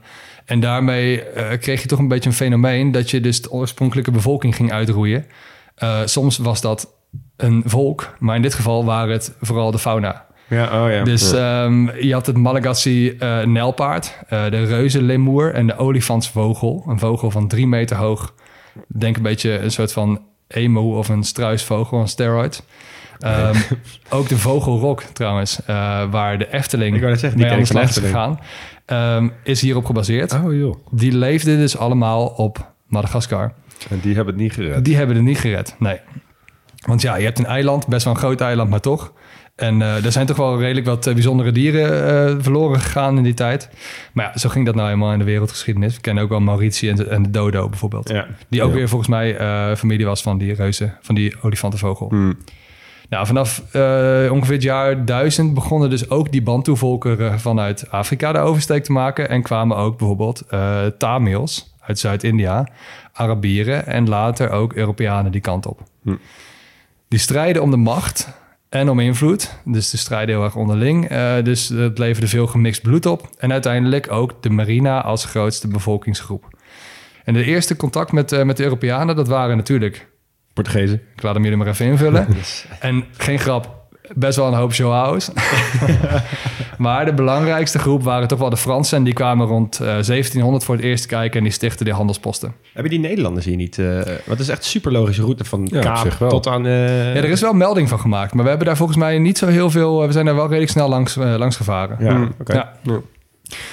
en 0.46 0.60
daarmee 0.60 1.24
eh, 1.24 1.60
kreeg 1.60 1.82
je 1.82 1.88
toch 1.88 2.00
een 2.00 2.08
beetje 2.08 2.30
een 2.30 2.36
fenomeen 2.36 2.92
dat 2.92 3.10
je 3.12 3.22
dus 3.22 3.42
de 3.42 3.52
oorspronkelijke 3.52 4.12
bevolking 4.12 4.56
ging 4.56 4.72
uitroeien. 4.72 5.26
Eh, 5.76 6.00
soms 6.06 6.38
was 6.38 6.62
dat 6.62 6.94
een 7.38 7.64
volk, 7.66 8.14
maar 8.20 8.36
in 8.36 8.42
dit 8.42 8.54
geval 8.54 8.86
waren 8.86 9.14
het 9.14 9.36
vooral 9.42 9.72
de 9.72 9.80
fauna. 9.80 10.26
Ja, 10.48 10.84
oh 10.84 10.92
ja. 10.92 11.04
Dus 11.04 11.32
Ja. 11.32 11.64
ehm, 11.64 11.98
je 12.06 12.14
had 12.14 12.26
het 12.26 12.38
Malagasy 12.38 13.16
eh 13.20 13.44
nijlpaard, 13.44 14.18
de 14.30 14.64
reuzenlemoer 14.64 15.54
en 15.54 15.68
de 15.68 15.78
olifantsvogel. 15.78 16.86
Een 16.88 17.00
vogel 17.00 17.32
van 17.32 17.48
drie 17.48 17.68
meter 17.68 17.98
hoog. 17.98 18.34
Denk 18.88 19.16
een 19.16 19.24
beetje 19.24 19.60
een 19.60 19.72
soort 19.72 19.92
van 19.94 20.22
emu 20.48 20.80
of 20.80 21.10
een 21.10 21.24
struisvogel, 21.24 22.00
een 22.00 22.08
steroid. 22.08 22.64
Ehm, 23.20 23.56
ook 24.10 24.28
de 24.28 24.38
vogelrok 24.38 25.02
trouwens, 25.02 25.66
eh, 25.66 26.12
waar 26.12 26.38
de 26.38 26.52
Efteling 26.52 26.96
Ik 26.96 27.02
zeggen, 27.02 27.30
die 27.30 27.46
mee 27.46 27.52
aan 27.54 27.60
de 27.60 27.66
slag 27.66 27.90
is 27.90 27.98
gegaan, 27.98 28.40
ehm, 28.86 29.30
is 29.44 29.62
hierop 29.62 29.86
gebaseerd. 29.86 30.34
Oh 30.34 30.54
joh. 30.54 30.76
Die 30.92 31.12
leefden 31.18 31.58
dus 31.58 31.78
allemaal 31.78 32.26
op 32.28 32.72
Madagaskar. 32.88 33.54
En 33.90 34.00
die 34.00 34.16
hebben 34.16 34.34
het 34.34 34.44
niet 34.44 34.54
gered. 34.54 34.86
Die 34.86 34.96
hebben 34.96 35.16
het 35.16 35.26
niet 35.26 35.40
gered, 35.40 35.76
nee. 35.80 36.00
Want 36.86 37.02
ja, 37.02 37.16
je 37.16 37.24
hebt 37.26 37.40
een 37.40 37.46
eiland, 37.46 37.88
best 37.88 38.04
wel 38.04 38.14
een 38.14 38.20
groot 38.20 38.42
eiland, 38.42 38.70
maar 38.70 38.80
toch. 38.80 39.14
En 39.56 39.82
eh, 39.82 40.06
er 40.06 40.12
zijn 40.12 40.26
toch 40.26 40.38
wel 40.38 40.60
redelijk 40.60 40.86
wat 40.86 41.08
eh, 41.08 41.14
bijzondere 41.14 41.52
dieren 41.52 42.44
verloren 42.44 42.80
gegaan 42.80 43.18
in 43.18 43.24
die 43.24 43.34
tijd. 43.34 43.70
Maar 44.14 44.26
ja, 44.34 44.38
zo 44.40 44.50
ging 44.50 44.66
dat 44.66 44.76
nou 44.76 44.88
helemaal 44.88 45.12
in 45.14 45.20
de 45.20 45.26
wereldgeschiedenis. 45.26 45.96
We 45.96 46.02
kennen 46.02 46.24
ook 46.24 46.30
wel 46.30 46.40
Mauritius 46.40 46.90
en 46.90 46.96
de, 46.96 47.06
en 47.10 47.24
de 47.24 47.30
dodo 47.30 47.70
bijvoorbeeld. 47.70 48.10
Ja. 48.10 48.28
Die 48.50 48.64
ook 48.64 48.70
Ja. 48.70 48.76
weer 48.76 48.88
volgens 48.90 49.10
mij 49.10 49.36
familie 49.78 50.06
was 50.06 50.22
van 50.22 50.38
die 50.38 50.54
reuzen, 50.54 50.98
van 51.02 51.16
die 51.16 51.36
olifantenvogel. 51.42 52.10
Hmm. 52.10 52.38
Nou, 53.10 53.26
vanaf 53.26 53.64
eh, 53.72 54.32
ongeveer 54.32 54.54
het 54.54 54.64
jaar 54.64 55.06
1000 55.06 55.54
begonnen 55.54 55.90
dus 55.90 56.10
ook 56.10 56.32
die 56.32 56.42
Bantu-volkeren 56.42 57.40
vanuit 57.40 57.92
Afrika 57.92 58.32
de 58.32 58.40
oversteek 58.40 58.84
te 58.84 58.92
maken. 58.92 59.30
En 59.30 59.42
kwamen 59.42 59.78
ook 59.78 59.98
bijvoorbeeld 59.98 60.44
eh 60.50 60.86
Tamils 60.98 61.74
uit 61.80 62.00
Zuid-India, 62.00 62.68
Arabieren 63.14 63.86
en 63.86 64.10
later 64.10 64.50
ook 64.50 64.74
Europeanen 64.74 65.32
die 65.32 65.42
kant 65.42 65.66
op. 65.66 65.82
Die 67.08 67.20
strijden 67.20 67.62
om 67.62 67.72
de 67.72 67.78
macht 67.78 68.28
en 68.70 68.90
om 68.90 69.00
invloed. 69.00 69.60
Dus 69.66 69.90
de 69.90 69.98
strijden 69.98 70.36
heel 70.36 70.44
erg 70.44 70.56
onderling. 70.56 71.08
Eh, 71.08 71.44
dus 71.44 71.70
het 71.70 71.98
leverde 71.98 72.28
veel 72.28 72.48
gemixt 72.48 72.82
bloed 72.82 73.06
op. 73.06 73.30
En 73.38 73.52
uiteindelijk 73.52 74.12
ook 74.12 74.44
de 74.44 74.50
Marina 74.50 75.02
als 75.02 75.26
grootste 75.26 75.68
bevolkingsgroep. 75.68 76.58
En 77.24 77.34
de 77.34 77.44
eerste 77.44 77.76
contact 77.76 78.12
met, 78.12 78.32
eh, 78.32 78.44
met 78.44 78.58
de 78.58 78.64
Europeanen, 78.64 79.16
dat 79.16 79.28
waren 79.28 79.58
natuurlijk 79.58 80.08
Portugezen. 80.54 81.02
ik 81.16 81.24
laat 81.24 81.34
hem 81.34 81.44
jullie 81.44 81.58
maar 81.58 81.68
even 81.68 81.86
invullen. 81.86 82.28
En 82.80 83.06
geen 83.18 83.40
grap, 83.40 83.76
best 84.16 84.38
wel 84.38 84.48
een 84.48 84.54
hoop 84.54 84.74
Joao's. 84.74 85.32
maar 86.78 87.06
de 87.06 87.14
belangrijkste 87.14 87.80
groep 87.80 88.04
waren 88.04 88.28
toch 88.28 88.40
wel 88.40 88.50
de 88.50 88.58
Fransen. 88.58 88.98
En 88.98 89.04
die 89.04 89.14
kwamen 89.14 89.48
rond 89.48 89.80
eh, 89.80 89.86
1700 89.86 90.64
voor 90.64 90.76
het 90.76 90.84
eerst 90.84 91.06
kijken 91.06 91.38
en 91.38 91.44
die 91.44 91.54
stichtten 91.54 91.86
die 91.86 91.94
handelsposten. 91.94 92.54
Hebben 92.74 92.92
die 92.92 93.00
Nederlanders 93.00 93.46
hier 93.46 93.56
niet... 93.56 93.78
eh 93.80 93.96
wat 93.98 94.08
het 94.26 94.40
is 94.40 94.48
echt 94.50 94.58
een 94.60 94.70
super 94.70 94.92
logische 94.92 95.22
route 95.22 95.44
van 95.46 95.68
Ja, 95.72 95.82
Kaap 95.82 96.30
tot 96.30 96.48
aan... 96.48 96.66
eh, 96.66 97.14
Ja, 97.16 97.22
er 97.22 97.24
is 97.30 97.42
wel 97.42 97.54
melding 97.54 97.90
van 97.90 98.00
gemaakt. 98.00 98.34
Maar 98.34 98.44
we 98.44 98.50
hebben 98.50 98.68
daar 98.68 98.78
volgens 98.78 98.98
mij 98.98 99.20
niet 99.20 99.38
zo 99.38 99.48
heel 99.48 99.70
veel... 99.72 100.06
We 100.06 100.12
zijn 100.12 100.26
daar 100.26 100.36
wel 100.36 100.48
redelijk 100.48 100.72
snel 100.72 100.90
langs, 100.90 101.16
langs 101.16 101.56
gevaren. 101.56 101.98
Ja, 102.00 102.28
oké. 102.40 102.54
Ja. 102.54 102.74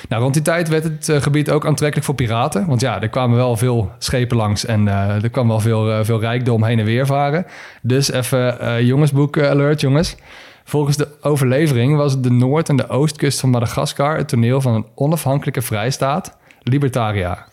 Nou, 0.08 0.22
rond 0.22 0.34
die 0.34 0.42
tijd 0.42 0.68
werd 0.68 0.84
het 0.84 1.08
eh, 1.08 1.22
gebied 1.22 1.50
ook 1.50 1.66
aantrekkelijk 1.66 2.06
voor 2.06 2.14
piraten. 2.14 2.66
Want 2.66 2.80
ja, 2.80 3.02
er 3.02 3.08
kwamen 3.08 3.36
wel 3.36 3.56
veel 3.56 3.90
schepen 3.98 4.36
langs 4.36 4.64
en 4.64 4.88
eh, 4.88 5.22
er 5.22 5.30
kwam 5.30 5.48
wel 5.48 5.60
veel, 5.60 5.90
eh, 5.92 5.98
veel 6.02 6.20
rijkdom 6.20 6.64
heen 6.64 6.78
en 6.78 6.84
weer 6.84 7.06
varen. 7.06 7.46
Dus 7.82 8.10
even 8.10 8.60
eh, 8.60 8.80
jongensboek 8.80 9.38
alert, 9.38 9.80
jongens. 9.80 10.16
Volgens 10.64 10.96
de 10.96 11.08
overlevering 11.20 11.96
was 11.96 12.20
de 12.20 12.30
noord- 12.30 12.68
en 12.68 12.76
de 12.76 12.88
oostkust 12.88 13.40
van 13.40 13.50
Madagaskar 13.50 14.16
het 14.16 14.28
toneel 14.28 14.60
van 14.60 14.74
een 14.74 14.86
onafhankelijke 14.94 15.62
vrijstaat, 15.62 16.36
Libertaria. 16.62 17.46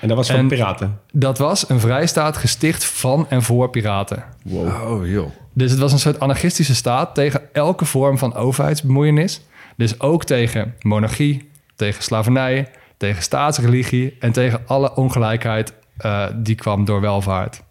En 0.00 0.08
dat 0.08 0.16
was 0.16 0.30
van 0.30 0.36
En- 0.36 0.48
piraten. 0.48 0.98
Dat 1.12 1.38
was 1.38 1.68
een 1.68 1.80
vrijstaat 1.80 2.36
gesticht 2.36 2.84
van 2.84 3.26
en 3.28 3.42
voor 3.42 3.70
piraten. 3.70 4.24
Oh 4.52 5.06
joh. 5.06 5.30
Dus 5.52 5.70
het 5.70 5.80
was 5.80 5.92
een 5.92 5.98
soort 5.98 6.20
anarchistische 6.20 6.74
staat 6.74 7.14
tegen 7.14 7.40
elke 7.52 7.84
vorm 7.84 8.18
van 8.18 8.34
overheidsbemoeienis. 8.34 9.40
Dus 9.78 10.00
ook 10.00 10.24
tegen 10.24 10.74
monarchie, 10.82 11.48
tegen 11.76 12.02
slavernij, 12.02 12.70
tegen 12.96 13.22
staatsreligie 13.22 14.16
en 14.20 14.32
tegen 14.32 14.60
alle 14.66 14.94
ongelijkheid 14.94 15.74
eh, 15.96 16.26
die 16.34 16.54
kwam 16.54 16.84
door 16.84 17.00
welvaart. 17.00 17.62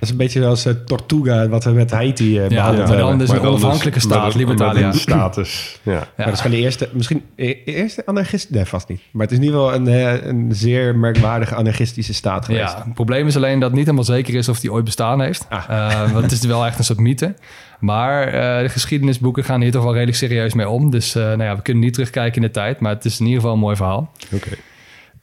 Dat 0.00 0.08
is 0.08 0.10
een 0.10 0.16
beetje 0.16 0.40
zoals 0.40 0.64
eh, 0.66 0.72
Tortuga, 0.72 1.48
wat 1.48 1.64
we 1.64 1.70
met 1.70 1.90
Haiti 1.90 2.38
eh 2.38 2.42
Ja, 2.42 2.48
behandeld 2.48 2.88
maar 2.88 2.96
dan 2.96 3.18
dus 3.18 3.28
Maar 3.28 3.38
een 3.38 3.46
onafhankelijke 3.46 4.00
staat, 4.00 4.34
Libertalia. 4.34 4.92
status. 4.92 5.80
Ja. 5.82 5.92
Ja. 5.92 5.98
Maar 6.16 6.26
dat 6.26 6.34
is 6.34 6.40
gewoon 6.40 6.56
de 6.56 6.62
eerste, 6.62 6.88
misschien 6.92 7.22
e- 7.36 7.56
eerste 7.64 8.06
anarchist, 8.06 8.50
nee 8.50 8.64
vast 8.64 8.88
niet. 8.88 9.00
Maar 9.10 9.22
het 9.22 9.30
is 9.30 9.38
in 9.38 9.44
ieder 9.44 9.58
geval 9.60 9.74
een, 9.74 9.88
eh, 9.88 10.26
een 10.26 10.48
zeer 10.50 10.96
merkwaardige 10.96 11.54
anarchistische 11.54 12.14
staat 12.14 12.44
geweest. 12.44 12.72
Ja, 12.72 12.82
het 12.84 12.94
probleem 12.94 13.26
is 13.26 13.36
alleen 13.36 13.58
dat 13.58 13.68
het 13.68 13.72
niet 13.78 13.84
helemaal 13.84 14.04
zeker 14.04 14.34
is 14.34 14.48
of 14.48 14.60
die 14.60 14.72
ooit 14.72 14.84
bestaan 14.84 15.20
heeft. 15.20 15.46
Ah. 15.48 15.64
Eh, 15.68 16.10
want 16.12 16.22
het 16.24 16.32
is 16.32 16.40
wel 16.44 16.66
echt 16.66 16.78
een 16.78 16.84
soort 16.84 17.00
mythe. 17.00 17.34
Maar 17.80 18.26
eh, 18.26 18.62
de 18.62 18.68
geschiedenisboeken 18.68 19.44
gaan 19.44 19.60
hier 19.60 19.70
toch 19.70 19.82
wel 19.82 19.92
redelijk 19.92 20.16
serieus 20.16 20.54
mee 20.54 20.68
om. 20.68 20.90
Dus 20.90 21.14
eh, 21.14 21.22
nou 21.22 21.42
ja, 21.42 21.56
we 21.56 21.62
kunnen 21.62 21.82
niet 21.82 21.92
terugkijken 21.92 22.36
in 22.36 22.42
de 22.42 22.50
tijd, 22.50 22.80
maar 22.80 22.92
het 22.94 23.04
is 23.04 23.18
in 23.20 23.24
ieder 23.24 23.40
geval 23.40 23.54
een 23.54 23.60
mooi 23.62 23.76
verhaal. 23.76 24.12
Oké. 24.34 24.48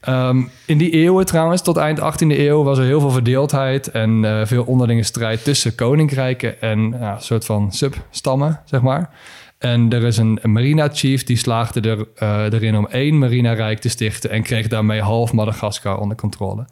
Ehm, 0.05 0.43
in 0.65 0.77
die 0.77 0.91
eeuwen 0.91 1.25
trouwens, 1.25 1.61
tot 1.61 1.77
eind 1.77 1.99
18e 1.99 2.39
eeuw, 2.39 2.63
was 2.63 2.77
er 2.77 2.85
heel 2.85 2.99
veel 2.99 3.11
verdeeldheid 3.11 3.91
en 3.91 4.25
eh, 4.25 4.45
veel 4.45 4.63
onderlinge 4.63 5.03
strijd 5.03 5.43
tussen 5.43 5.75
koninkrijken 5.75 6.61
en 6.61 6.79
een 6.79 7.21
soort 7.21 7.45
van 7.45 7.71
substammen, 7.71 8.61
zeg 8.65 8.81
maar. 8.81 9.09
En 9.57 9.91
er 9.93 10.03
is 10.03 10.17
een, 10.17 10.39
Marina 10.43 10.89
Chief 10.93 11.23
die 11.23 11.37
slaagde 11.37 11.81
er, 11.81 12.07
eh, 12.15 12.53
erin 12.53 12.77
om 12.77 12.87
één 12.87 13.17
Marina-rijk 13.17 13.79
te 13.79 13.89
stichten 13.89 14.29
en 14.29 14.43
kreeg 14.43 14.67
daarmee 14.67 15.01
half 15.01 15.33
Madagaskar 15.33 15.99
onder 15.99 16.17
controle. 16.17 16.65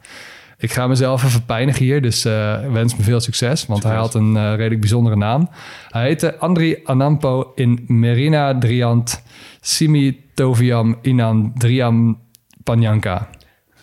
Ik 0.58 0.72
ga 0.72 0.86
mezelf 0.86 1.24
even 1.24 1.44
pijnigen 1.44 1.84
hier, 1.84 2.02
dus 2.02 2.24
eh, 2.24 2.58
wens 2.72 2.96
me 2.96 3.02
veel 3.02 3.20
succes, 3.20 3.66
want 3.66 3.82
hij 3.82 3.96
had 3.96 4.14
een 4.14 4.56
redelijk 4.56 4.80
bijzondere 4.80 5.16
naam. 5.16 5.48
Hij 5.88 6.02
heette 6.02 6.38
Andri 6.38 6.80
Anampo 6.84 7.52
in 7.54 7.84
Merina 7.86 8.58
Driant 8.58 9.22
Simitoviam 9.60 10.98
Inan 11.02 11.52
Driam 11.54 12.22
Panjanka. 12.64 13.28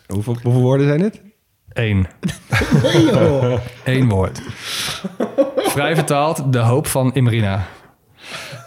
Hoeveel, 0.08 0.38
hoeveel 0.44 0.62
woorden 0.62 0.88
zijn 0.88 1.02
het? 1.02 1.22
Eén. 1.74 2.08
Eén 3.84 4.10
woord. 4.10 4.41
Vrij 5.76 5.96
vertaald, 5.96 6.54
de 6.54 6.60
hoop 6.60 6.88
van 6.88 7.13
Imrina. 7.13 7.67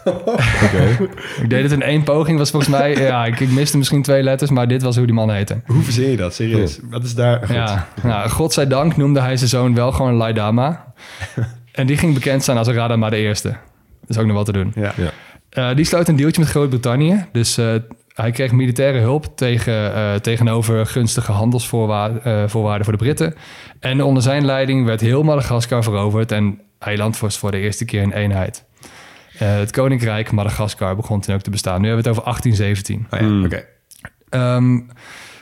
ik 1.41 1.49
deed 1.49 1.63
het 1.63 1.71
in 1.71 1.81
één 1.81 2.03
poging, 2.03 2.37
was 2.37 2.49
volgens 2.49 2.71
mij... 2.71 2.95
Ja, 2.95 3.25
ik, 3.25 3.39
ik 3.39 3.49
miste 3.49 3.77
misschien 3.77 4.01
twee 4.01 4.23
letters, 4.23 4.51
maar 4.51 4.67
dit 4.67 4.81
was 4.81 4.95
hoe 4.95 5.05
die 5.05 5.15
man 5.15 5.31
heette. 5.31 5.61
Hoe 5.65 5.81
verzin 5.83 6.09
je 6.09 6.17
dat? 6.17 6.33
Serieus? 6.33 6.79
Wat 6.89 7.03
is 7.03 7.15
daar... 7.15 7.39
Goed. 7.39 7.55
Ja, 7.55 7.87
nou, 8.03 8.29
godzijdank 8.29 8.97
noemde 8.97 9.19
hij 9.19 9.37
zijn 9.37 9.49
zoon 9.49 9.75
wel 9.75 9.91
gewoon 9.91 10.13
Laidama. 10.13 10.93
en 11.71 11.87
die 11.87 11.97
ging 11.97 12.13
bekend 12.13 12.41
staan 12.41 12.57
als 12.57 12.67
Radama 12.67 13.09
de 13.09 13.17
Eerste. 13.17 13.49
Dat 13.49 14.09
is 14.09 14.17
ook 14.17 14.25
nog 14.25 14.35
wat 14.35 14.45
te 14.45 14.51
doen. 14.51 14.71
Ja. 14.75 14.93
Ja. 14.95 15.11
Eh, 15.49 15.75
die 15.75 15.85
sloot 15.85 16.07
een 16.07 16.15
deeltje 16.15 16.41
met 16.41 16.49
Groot-Brittannië. 16.49 17.25
Dus 17.31 17.57
eh, 17.57 17.75
hij 18.15 18.31
kreeg 18.31 18.51
militaire 18.51 18.99
hulp 18.99 19.37
tegen, 19.37 19.93
eh, 19.95 20.13
tegenover 20.15 20.85
gunstige 20.85 21.31
handelsvoorwaarden 21.31 22.23
eh, 22.23 22.43
voorwaarden 22.47 22.83
voor 22.83 22.93
de 22.97 23.03
Britten. 23.03 23.35
En 23.79 24.03
onder 24.03 24.23
zijn 24.23 24.45
leiding 24.45 24.85
werd 24.85 25.01
heel 25.01 25.23
Madagaskar 25.23 25.83
veroverd 25.83 26.31
en 26.31 26.59
eiland 26.79 27.19
was 27.19 27.37
voor 27.37 27.51
de 27.51 27.57
eerste 27.59 27.85
keer 27.85 28.01
in 28.01 28.11
eenheid. 28.11 28.65
Eh, 29.39 29.55
het 29.57 29.71
koninkrijk 29.71 30.31
Madagaskar 30.31 30.95
begon 30.95 31.19
toen 31.21 31.35
ook 31.35 31.41
te 31.41 31.49
bestaan. 31.49 31.81
Nu 31.81 31.87
hebben 31.87 32.03
we 32.03 32.09
het 32.09 32.19
over 32.19 32.31
1817. 32.31 33.07
Oh 33.11 33.39
ja, 33.39 33.45
oké. 33.45 33.65
Ehm, 34.29 34.79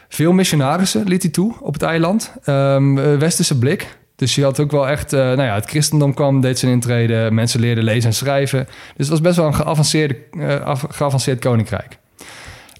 veel 0.09 0.31
missionarissen 0.31 1.03
liet 1.07 1.21
hij 1.21 1.31
toe 1.31 1.55
op 1.59 1.73
het 1.73 1.81
eiland. 1.81 2.35
Ehm, 2.43 2.97
eh, 2.97 3.17
westerse 3.17 3.57
blik. 3.57 3.97
Dus 4.15 4.35
je 4.35 4.43
had 4.43 4.59
ook 4.59 4.71
wel 4.71 4.87
echt... 4.87 5.13
eh, 5.13 5.19
nou 5.19 5.41
ja, 5.41 5.53
het 5.55 5.69
christendom 5.69 6.13
kwam, 6.13 6.41
deed 6.41 6.59
zijn 6.59 6.71
intrede. 6.71 7.29
Mensen 7.31 7.59
leerden 7.59 7.83
lezen 7.83 8.09
en 8.09 8.15
schrijven. 8.15 8.65
Dus 8.65 8.73
het 8.95 9.07
was 9.09 9.21
best 9.21 9.35
wel 9.35 9.45
een 9.45 9.55
geavanceerde, 9.55 10.17
eh, 10.31 10.59
af- 10.61 10.85
geavanceerd 10.89 11.39
koninkrijk. 11.39 11.97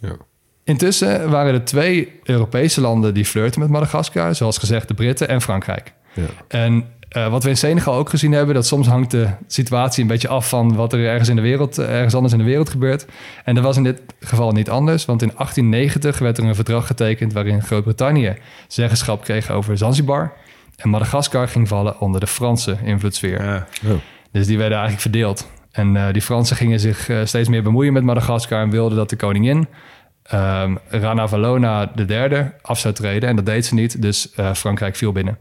Ja. 0.03 0.15
Intussen 0.63 1.29
waren 1.29 1.53
er 1.53 1.63
twee 1.63 2.19
Europese 2.23 2.81
landen 2.81 3.13
die 3.13 3.25
flirten 3.25 3.59
met 3.59 3.69
Madagaskar. 3.69 4.35
Zoals 4.35 4.57
gezegd 4.57 4.87
de 4.87 4.93
Britten 4.93 5.27
en 5.27 5.41
Frankrijk. 5.41 5.93
Ja. 6.13 6.23
En 6.47 6.85
eh, 7.09 7.27
wat 7.27 7.43
we 7.43 7.49
in 7.49 7.57
Senegal 7.57 7.95
ook 7.95 8.09
gezien 8.09 8.31
hebben... 8.31 8.55
dat 8.55 8.65
soms 8.65 8.87
hangt 8.87 9.11
de 9.11 9.27
situatie 9.47 10.01
een 10.01 10.07
beetje 10.07 10.27
af 10.27 10.49
van 10.49 10.75
wat 10.75 10.93
er 10.93 11.05
ergens, 11.05 11.29
in 11.29 11.35
de 11.35 11.41
wereld, 11.41 11.77
eh, 11.77 11.95
ergens 11.95 12.15
anders 12.15 12.33
in 12.33 12.39
de 12.39 12.45
wereld 12.45 12.69
gebeurt. 12.69 13.05
En 13.43 13.55
dat 13.55 13.63
was 13.63 13.77
in 13.77 13.83
dit 13.83 14.01
geval 14.19 14.51
niet 14.51 14.69
anders. 14.69 15.05
Want 15.05 15.21
in 15.21 15.31
1890 15.35 16.19
werd 16.19 16.37
er 16.37 16.43
een 16.43 16.55
verdrag 16.55 16.87
getekend... 16.87 17.33
waarin 17.33 17.61
Groot-Brittannië 17.61 18.37
zeggenschap 18.67 19.23
kreeg 19.23 19.51
over 19.51 19.77
Zanzibar... 19.77 20.33
en 20.75 20.89
Madagaskar 20.89 21.47
ging 21.47 21.67
vallen 21.67 21.99
onder 21.99 22.19
de 22.19 22.27
Franse 22.27 22.77
invloedssfeer. 22.83 23.43
Ja. 23.43 23.67
Dus 24.31 24.47
die 24.47 24.57
werden 24.57 24.77
eigenlijk 24.77 25.01
verdeeld. 25.01 25.47
En 25.73 25.97
eh, 25.97 26.13
die 26.13 26.21
Fransen 26.21 26.55
gingen 26.55 26.79
zich 26.79 27.09
eh, 27.09 27.19
steeds 27.23 27.49
meer 27.49 27.63
bemoeien 27.63 27.93
met 27.93 28.03
Madagaskar 28.03 28.61
en 28.61 28.69
wilden 28.69 28.97
dat 28.97 29.09
de 29.09 29.15
koningin 29.15 29.67
ehm 30.23 30.75
Rana 30.87 31.27
Valona 31.27 31.91
III 32.09 32.51
af 32.61 32.79
zou 32.79 32.93
treden. 32.93 33.29
En 33.29 33.35
dat 33.35 33.45
deed 33.45 33.65
ze 33.65 33.73
niet, 33.73 34.01
dus 34.01 34.33
eh, 34.33 34.53
Frankrijk 34.53 34.95
viel 34.95 35.11
binnen. 35.11 35.37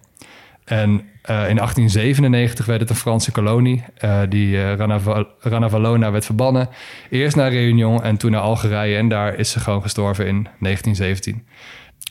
En 0.64 0.90
in 1.22 1.56
1897 1.56 2.66
werd 2.66 2.80
het 2.80 2.90
een 2.90 2.96
Franse 2.96 3.32
kolonie. 3.32 3.84
die 4.28 4.74
Rana, 4.74 5.00
Val- 5.00 5.26
Rana 5.40 5.68
Valona 5.68 6.10
werd 6.10 6.24
verbannen. 6.24 6.68
Eerst 7.10 7.36
naar 7.36 7.50
Réunion 7.50 8.02
en 8.02 8.16
toen 8.16 8.30
naar 8.30 8.40
Algerije. 8.40 8.96
En 8.96 9.08
daar 9.08 9.34
is 9.34 9.50
ze 9.50 9.60
gewoon 9.60 9.82
gestorven 9.82 10.26
in 10.26 10.48
1917. 10.58 11.46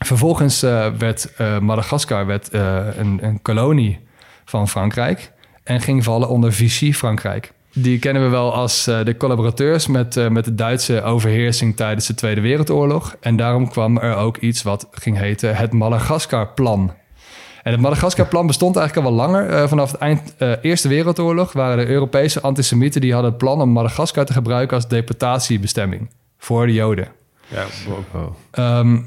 Vervolgens 0.06 0.62
werd 0.98 1.34
Madagaskar 1.62 2.26
werd, 2.26 2.54
een, 2.54 3.20
een 3.22 3.42
kolonie 3.42 4.00
van 4.46 4.68
Frankrijk. 4.68 5.32
En 5.64 5.82
ging 5.82 6.04
vallen 6.04 6.30
onder 6.30 6.54
Vichy 6.54 6.94
Frankrijk. 6.94 7.52
Die 7.74 8.00
kennen 8.00 8.24
we 8.24 8.30
wel 8.30 8.54
als 8.54 8.88
eh, 8.88 9.04
de 9.04 9.18
collaborateurs 9.18 9.88
met, 9.88 10.18
eh, 10.18 10.28
met 10.28 10.46
de 10.46 10.56
Duitse 10.56 11.04
overheersing 11.04 11.76
tijdens 11.76 12.08
de 12.08 12.14
Tweede 12.14 12.42
Wereldoorlog. 12.42 13.16
En 13.20 13.36
daarom 13.36 13.70
kwam 13.70 13.98
er 13.98 14.16
ook 14.16 14.38
iets 14.38 14.64
wat 14.64 14.88
ging 14.92 15.18
heten 15.18 15.56
het 15.56 15.74
Madagaskar-plan. 15.74 16.94
En 17.64 17.72
het 17.72 17.82
Madagaskar-plan 17.82 18.48
bestond 18.48 18.76
eigenlijk 18.76 19.08
al 19.08 19.16
wel 19.16 19.26
langer. 19.26 19.50
Eh, 19.50 19.68
vanaf 19.68 19.92
het 19.92 20.02
eind 20.02 20.36
Eerste 20.62 20.88
Wereldoorlog 20.88 21.54
waren 21.54 21.86
de 21.86 21.92
Europese 21.92 22.42
antisemieten... 22.42 23.02
die 23.02 23.14
hadden 23.14 23.32
het 23.32 23.40
plan 23.40 23.62
om 23.62 23.70
Madagaskar 23.70 24.26
te 24.26 24.34
gebruiken 24.34 24.76
als 24.76 24.88
deportatiebestemming 24.88 26.10
voor 26.38 26.66
de 26.66 26.74
Joden. 26.74 27.08
Ja, 27.48 27.66
wow. 28.12 28.36
Ehm, 28.52 28.98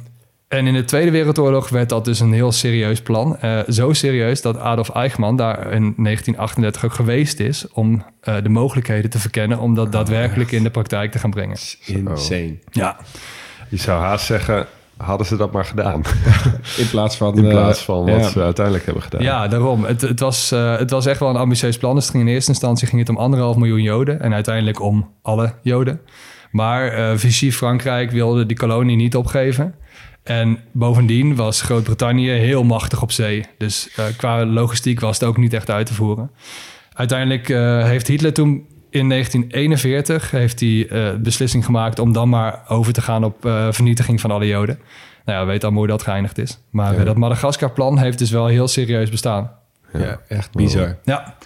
en 0.48 0.66
in 0.66 0.74
de 0.74 0.84
Tweede 0.84 1.10
Wereldoorlog 1.10 1.68
werd 1.68 1.88
dat 1.88 2.04
dus 2.04 2.20
een 2.20 2.32
heel 2.32 2.52
serieus 2.52 3.02
plan. 3.02 3.38
Eh, 3.38 3.58
zo 3.68 3.92
serieus 3.92 4.42
dat 4.42 4.58
Adolf 4.58 4.90
Eichmann 4.90 5.36
daar 5.36 5.58
in 5.58 5.94
1938 5.96 6.84
ook 6.84 6.92
geweest 6.92 7.40
is... 7.40 7.68
om 7.72 8.04
eh, 8.20 8.36
de 8.42 8.48
mogelijkheden 8.48 9.10
te 9.10 9.18
verkennen 9.18 9.58
om 9.58 9.74
dat 9.74 9.92
daadwerkelijk 9.92 10.52
in 10.52 10.62
de 10.62 10.70
praktijk 10.70 11.12
te 11.12 11.18
gaan 11.18 11.30
brengen. 11.30 11.56
Insane. 11.86 12.58
Ja, 12.70 12.96
Je 13.68 13.76
zou 13.76 14.00
haast 14.00 14.26
zeggen, 14.26 14.66
hadden 14.96 15.26
ze 15.26 15.36
dat 15.36 15.52
maar 15.52 15.64
gedaan. 15.64 16.02
In 16.82 16.88
plaats 16.90 17.16
van... 17.16 17.36
In 17.38 17.44
eh, 17.44 17.50
plaats 17.50 17.80
van 17.82 18.04
wat 18.04 18.20
ja. 18.20 18.28
ze 18.28 18.42
uiteindelijk 18.42 18.84
hebben 18.84 19.02
gedaan. 19.02 19.22
Ja, 19.22 19.48
daarom. 19.48 19.84
Het, 19.84 20.00
het, 20.00 20.20
was, 20.20 20.52
eh, 20.52 20.76
het 20.78 20.90
was 20.90 21.06
echt 21.06 21.20
wel 21.20 21.28
een 21.28 21.36
ambitieus 21.36 21.78
plan. 21.78 21.94
Dus 21.94 22.10
in 22.10 22.26
eerste 22.26 22.50
instantie 22.50 22.88
ging 22.88 23.00
het 23.00 23.10
om 23.10 23.16
anderhalf 23.16 23.56
miljoen 23.56 23.82
Joden. 23.82 24.20
En 24.20 24.34
uiteindelijk 24.34 24.80
om 24.80 25.10
alle 25.22 25.54
Joden. 25.62 26.00
Maar 26.50 26.88
eh 26.88 27.16
Vichy 27.16 27.50
Frankrijk 27.50 28.10
wilde 28.10 28.46
die 28.46 28.56
kolonie 28.56 28.96
niet 28.96 29.16
opgeven. 29.16 29.74
En 30.24 30.58
bovendien 30.72 31.34
was 31.34 31.60
Groot-Brittannië 31.60 32.30
heel 32.30 32.64
machtig 32.64 33.02
op 33.02 33.12
zee. 33.12 33.44
Dus 33.58 33.88
eh, 33.96 34.04
qua 34.16 34.46
logistiek 34.46 35.00
was 35.00 35.18
het 35.18 35.28
ook 35.28 35.36
niet 35.36 35.52
echt 35.52 35.70
uit 35.70 35.86
te 35.86 35.94
voeren. 35.94 36.30
Uiteindelijk 36.94 37.48
eh, 37.48 37.84
heeft 37.84 38.06
Hitler 38.06 38.32
toen 38.32 38.66
in 38.94 39.08
1941 39.08 40.30
heeft 40.30 40.60
hij 40.60 40.88
eh, 40.88 41.14
beslissing 41.14 41.64
gemaakt 41.64 41.98
om 41.98 42.12
dan 42.12 42.28
maar 42.28 42.62
over 42.68 42.92
te 42.92 43.00
gaan 43.00 43.24
op 43.24 43.46
eh, 43.46 43.66
vernietiging 43.70 44.20
van 44.20 44.30
alle 44.30 44.46
Joden. 44.46 44.78
Nou 45.24 45.38
ja, 45.38 45.44
we 45.44 45.50
weten 45.50 45.68
al 45.68 45.74
hoe 45.74 45.86
dat 45.86 46.02
geëindigd 46.02 46.38
is. 46.38 46.58
Maar 46.70 47.04
dat 47.04 47.16
Madagaskar-plan 47.16 47.98
heeft 47.98 48.18
dus 48.18 48.30
wel 48.30 48.46
heel 48.46 48.68
serieus 48.68 49.10
bestaan. 49.10 49.50
Ja, 49.92 50.20
echt 50.28 50.52
bizar. 50.52 50.96
Ja. 51.04 51.36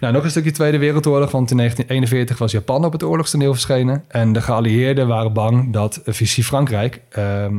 Nou, 0.00 0.12
nog 0.12 0.24
een 0.24 0.30
stukje 0.30 0.50
Tweede 0.50 0.78
Wereldoorlog, 0.78 1.30
want 1.30 1.50
in 1.50 1.56
1941 1.56 2.38
was 2.38 2.52
Japan 2.52 2.84
op 2.84 2.92
het 2.92 3.02
oorlogstoneel 3.02 3.52
verschenen. 3.52 4.04
En 4.08 4.32
de 4.32 4.40
geallieerden 4.40 5.06
waren 5.06 5.32
bang 5.32 5.72
dat 5.72 6.00
Vichy 6.04 6.42
Frankrijk 6.42 7.00
ehm, 7.08 7.56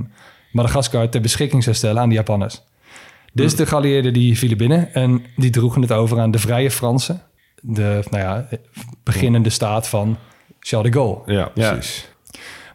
Madagaskar 0.58 1.10
ter 1.10 1.22
beschikking 1.22 1.64
zou 1.64 1.76
stellen 1.76 2.02
aan 2.02 2.10
de 2.10 2.16
Japanners. 2.16 2.62
Dus 3.34 3.56
de 3.56 3.66
geallieerden 3.66 4.14
die 4.14 4.38
vielen 4.38 4.58
binnen 4.58 4.94
en 4.94 5.26
die 5.36 5.50
droegen 5.50 5.82
het 5.82 5.92
over 5.92 6.20
aan 6.20 6.32
de 6.32 6.40
Vrije 6.40 6.72
Fransen. 6.72 7.22
De 7.62 8.00
nou 8.10 8.24
ja, 8.24 8.48
beginnende 9.04 9.50
staat 9.50 9.88
van 9.88 10.18
Charles 10.60 10.92
de 10.92 10.98
Gaulle. 10.98 11.20
Ja, 11.26 11.46
precies. 11.54 12.10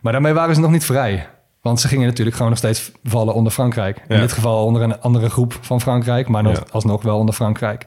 Maar 0.00 0.12
daarmee 0.12 0.32
waren 0.32 0.54
ze 0.54 0.60
nog 0.60 0.70
niet 0.70 0.84
vrij. 0.84 1.28
Want 1.62 1.80
ze 1.80 1.88
gingen 1.88 2.06
natuurlijk 2.06 2.36
gewoon 2.36 2.50
nog 2.50 2.58
steeds 2.58 2.90
vallen 3.04 3.34
onder 3.34 3.52
Frankrijk. 3.52 3.96
In 4.08 4.14
Ja. 4.14 4.20
dit 4.20 4.32
geval 4.32 4.64
onder 4.64 4.82
een 4.82 5.00
andere 5.00 5.30
groep 5.30 5.58
van 5.60 5.80
Frankrijk, 5.80 6.28
maar 6.28 6.42
nog, 6.42 6.56
Ja. 6.56 6.62
alsnog 6.70 7.02
wel 7.02 7.18
onder 7.18 7.34
Frankrijk. 7.34 7.86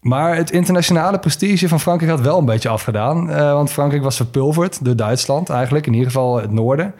Maar 0.00 0.36
het 0.36 0.50
internationale 0.50 1.18
prestige 1.18 1.68
van 1.68 1.80
Frankrijk 1.80 2.10
had 2.12 2.20
wel 2.20 2.38
een 2.38 2.44
beetje 2.44 2.68
afgedaan. 2.68 3.30
eh, 3.30 3.52
want 3.52 3.72
Frankrijk 3.72 4.02
was 4.02 4.16
verpulverd 4.16 4.84
door 4.84 4.96
Duitsland 4.96 5.48
eigenlijk, 5.50 5.86
in 5.86 5.92
ieder 5.92 6.06
geval 6.08 6.36
het 6.40 6.50
noorden. 6.50 6.94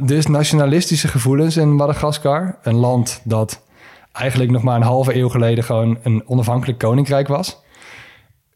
Dus 0.00 0.26
nationalistische 0.26 1.08
gevoelens 1.08 1.56
in 1.56 1.74
Madagaskar, 1.74 2.58
een 2.62 2.74
land 2.74 3.20
dat 3.24 3.62
eigenlijk 4.12 4.50
nog 4.50 4.62
maar 4.62 4.76
een 4.76 4.82
halve 4.82 5.16
eeuw 5.16 5.28
geleden 5.28 5.64
gewoon 5.64 5.98
een 6.02 6.22
onafhankelijk 6.26 6.78
koninkrijk 6.78 7.28
was, 7.28 7.62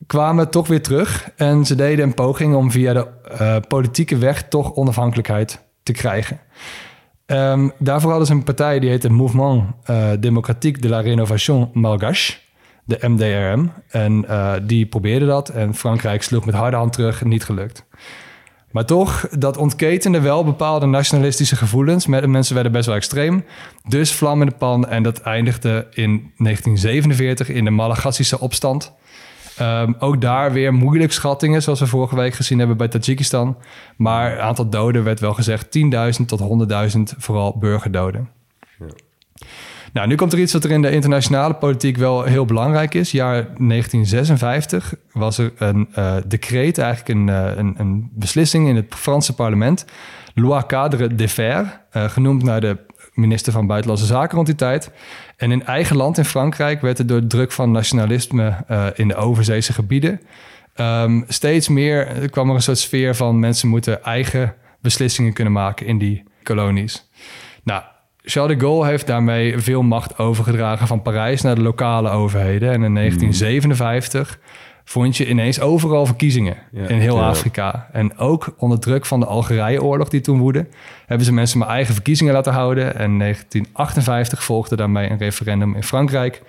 kwamen 0.06 0.50
toch 0.50 0.66
weer 0.66 0.82
terug. 0.82 1.30
En 1.36 1.64
ze 1.64 1.74
deden 1.74 2.04
een 2.04 2.14
poging 2.14 2.54
om 2.54 2.70
via 2.70 2.92
de 2.92 3.06
eh, 3.38 3.56
politieke 3.68 4.16
weg 4.16 4.48
toch 4.48 4.74
onafhankelijkheid 4.74 5.62
te 5.82 5.92
krijgen. 5.92 6.40
Ehm, 7.26 7.68
daarvoor 7.78 8.10
hadden 8.10 8.28
ze 8.28 8.34
een 8.34 8.44
partij 8.44 8.78
die 8.78 8.90
heette 8.90 9.10
Mouvement 9.10 9.64
eh, 9.84 10.10
Démocratique 10.20 10.80
de 10.80 10.88
la 10.88 11.00
Rénovation 11.00 11.70
Malgache, 11.72 12.34
de 12.84 12.98
MDRM. 13.00 13.70
En 13.88 14.28
eh, 14.28 14.52
die 14.62 14.86
probeerde 14.86 15.26
dat 15.26 15.48
en 15.48 15.74
Frankrijk 15.74 16.22
sloeg 16.22 16.44
met 16.44 16.54
harde 16.54 16.76
hand 16.76 16.92
terug, 16.92 17.24
niet 17.24 17.44
gelukt. 17.44 17.86
Maar 18.74 18.84
toch, 18.84 19.28
dat 19.38 19.56
ontketende 19.56 20.20
wel 20.20 20.44
bepaalde 20.44 20.86
nationalistische 20.86 21.56
gevoelens. 21.56 22.06
Mensen 22.06 22.54
werden 22.54 22.72
best 22.72 22.86
wel 22.86 22.94
extreem. 22.94 23.44
Dus 23.88 24.12
vlam 24.12 24.40
in 24.40 24.46
de 24.46 24.54
pan 24.54 24.88
en 24.88 25.02
dat 25.02 25.20
eindigde 25.20 25.86
in 25.90 26.32
1947 26.36 27.48
in 27.48 27.64
de 27.64 27.70
Malagassische 27.70 28.40
opstand. 28.40 28.92
Ehm, 29.56 29.92
ook 29.98 30.20
daar 30.20 30.52
weer 30.52 30.74
moeilijk 30.74 31.12
schattingen, 31.12 31.62
zoals 31.62 31.80
we 31.80 31.86
vorige 31.86 32.16
week 32.16 32.34
gezien 32.34 32.58
hebben 32.58 32.76
bij 32.76 32.88
Tajikistan. 32.88 33.56
Maar 33.96 34.30
het 34.30 34.40
aantal 34.40 34.68
doden 34.68 35.04
werd 35.04 35.20
wel 35.20 35.34
gezegd 35.34 35.70
10.000 35.70 36.28
tot 36.28 36.40
100.000, 36.40 37.14
vooral 37.18 37.58
burgerdoden. 37.58 38.28
Nou, 39.94 40.06
nu 40.06 40.14
komt 40.14 40.32
er 40.32 40.38
iets 40.38 40.52
wat 40.52 40.64
er 40.64 40.70
in 40.70 40.82
de 40.82 40.90
internationale 40.90 41.54
politiek 41.54 41.96
wel 41.96 42.22
heel 42.22 42.44
belangrijk 42.44 42.94
is. 42.94 43.10
Jaar 43.10 43.34
1956 43.42 44.94
was 45.12 45.38
er 45.38 45.52
een 45.58 45.88
eh, 45.94 46.16
decreet, 46.26 46.78
eigenlijk 46.78 47.18
een, 47.18 47.28
eh, 47.28 47.56
een, 47.56 47.74
een 47.78 48.10
beslissing 48.14 48.68
in 48.68 48.76
het 48.76 48.94
Franse 48.94 49.34
parlement. 49.34 49.84
Loi 50.34 50.66
cadre 50.66 51.14
des 51.14 51.32
Fers, 51.32 51.68
eh, 51.90 52.04
genoemd 52.04 52.42
naar 52.42 52.60
de 52.60 52.76
minister 53.12 53.52
van 53.52 53.66
Buitenlandse 53.66 54.06
Zaken 54.06 54.34
rond 54.34 54.46
die 54.46 54.56
tijd. 54.56 54.90
En 55.36 55.50
in 55.50 55.64
eigen 55.64 55.96
land, 55.96 56.18
in 56.18 56.24
Frankrijk, 56.24 56.80
werd 56.80 56.98
er 56.98 57.06
door 57.06 57.26
druk 57.26 57.52
van 57.52 57.70
nationalisme 57.70 58.56
in 58.94 59.08
de 59.08 59.16
overzeese 59.16 59.72
gebieden... 59.72 60.20
ehm, 60.74 61.22
steeds 61.28 61.68
meer 61.68 62.06
er 62.06 62.30
kwam 62.30 62.48
er 62.48 62.54
een 62.54 62.62
soort 62.62 62.78
sfeer 62.78 63.14
van 63.14 63.38
mensen 63.38 63.68
moeten 63.68 64.04
eigen 64.04 64.54
beslissingen 64.80 65.32
kunnen 65.32 65.52
maken 65.52 65.86
in 65.86 65.98
die 65.98 66.22
kolonies. 66.42 67.10
Nou, 67.62 67.82
Charles 68.26 68.58
de 68.58 68.64
Gaulle 68.64 68.86
heeft 68.86 69.06
daarmee 69.06 69.58
veel 69.58 69.82
macht 69.82 70.18
overgedragen 70.18 70.86
van 70.86 71.02
Parijs 71.02 71.42
naar 71.42 71.54
de 71.54 71.62
lokale 71.62 72.10
overheden. 72.10 72.68
En 72.68 72.82
in 72.82 72.94
1957 72.94 74.38
vond 74.84 75.16
je 75.16 75.28
ineens 75.28 75.60
overal 75.60 76.06
verkiezingen 76.06 76.56
in 76.72 76.98
heel 76.98 77.22
Afrika. 77.22 77.88
En 77.92 78.18
ook 78.18 78.54
onder 78.58 78.80
druk 78.80 79.06
van 79.06 79.20
de 79.20 79.26
Algerije-oorlog 79.26 80.08
die 80.08 80.20
toen 80.20 80.38
woedde, 80.38 80.66
hebben 81.06 81.26
ze 81.26 81.32
mensen 81.32 81.58
maar 81.58 81.68
eigen 81.68 81.94
verkiezingen 81.94 82.32
laten 82.32 82.52
houden. 82.52 82.84
En 82.84 83.10
in 83.10 83.18
1958 83.18 84.44
volgde 84.44 84.76
daarmee 84.76 85.10
een 85.10 85.18
referendum 85.18 85.74
in 85.74 85.82
Frankrijk, 85.82 86.42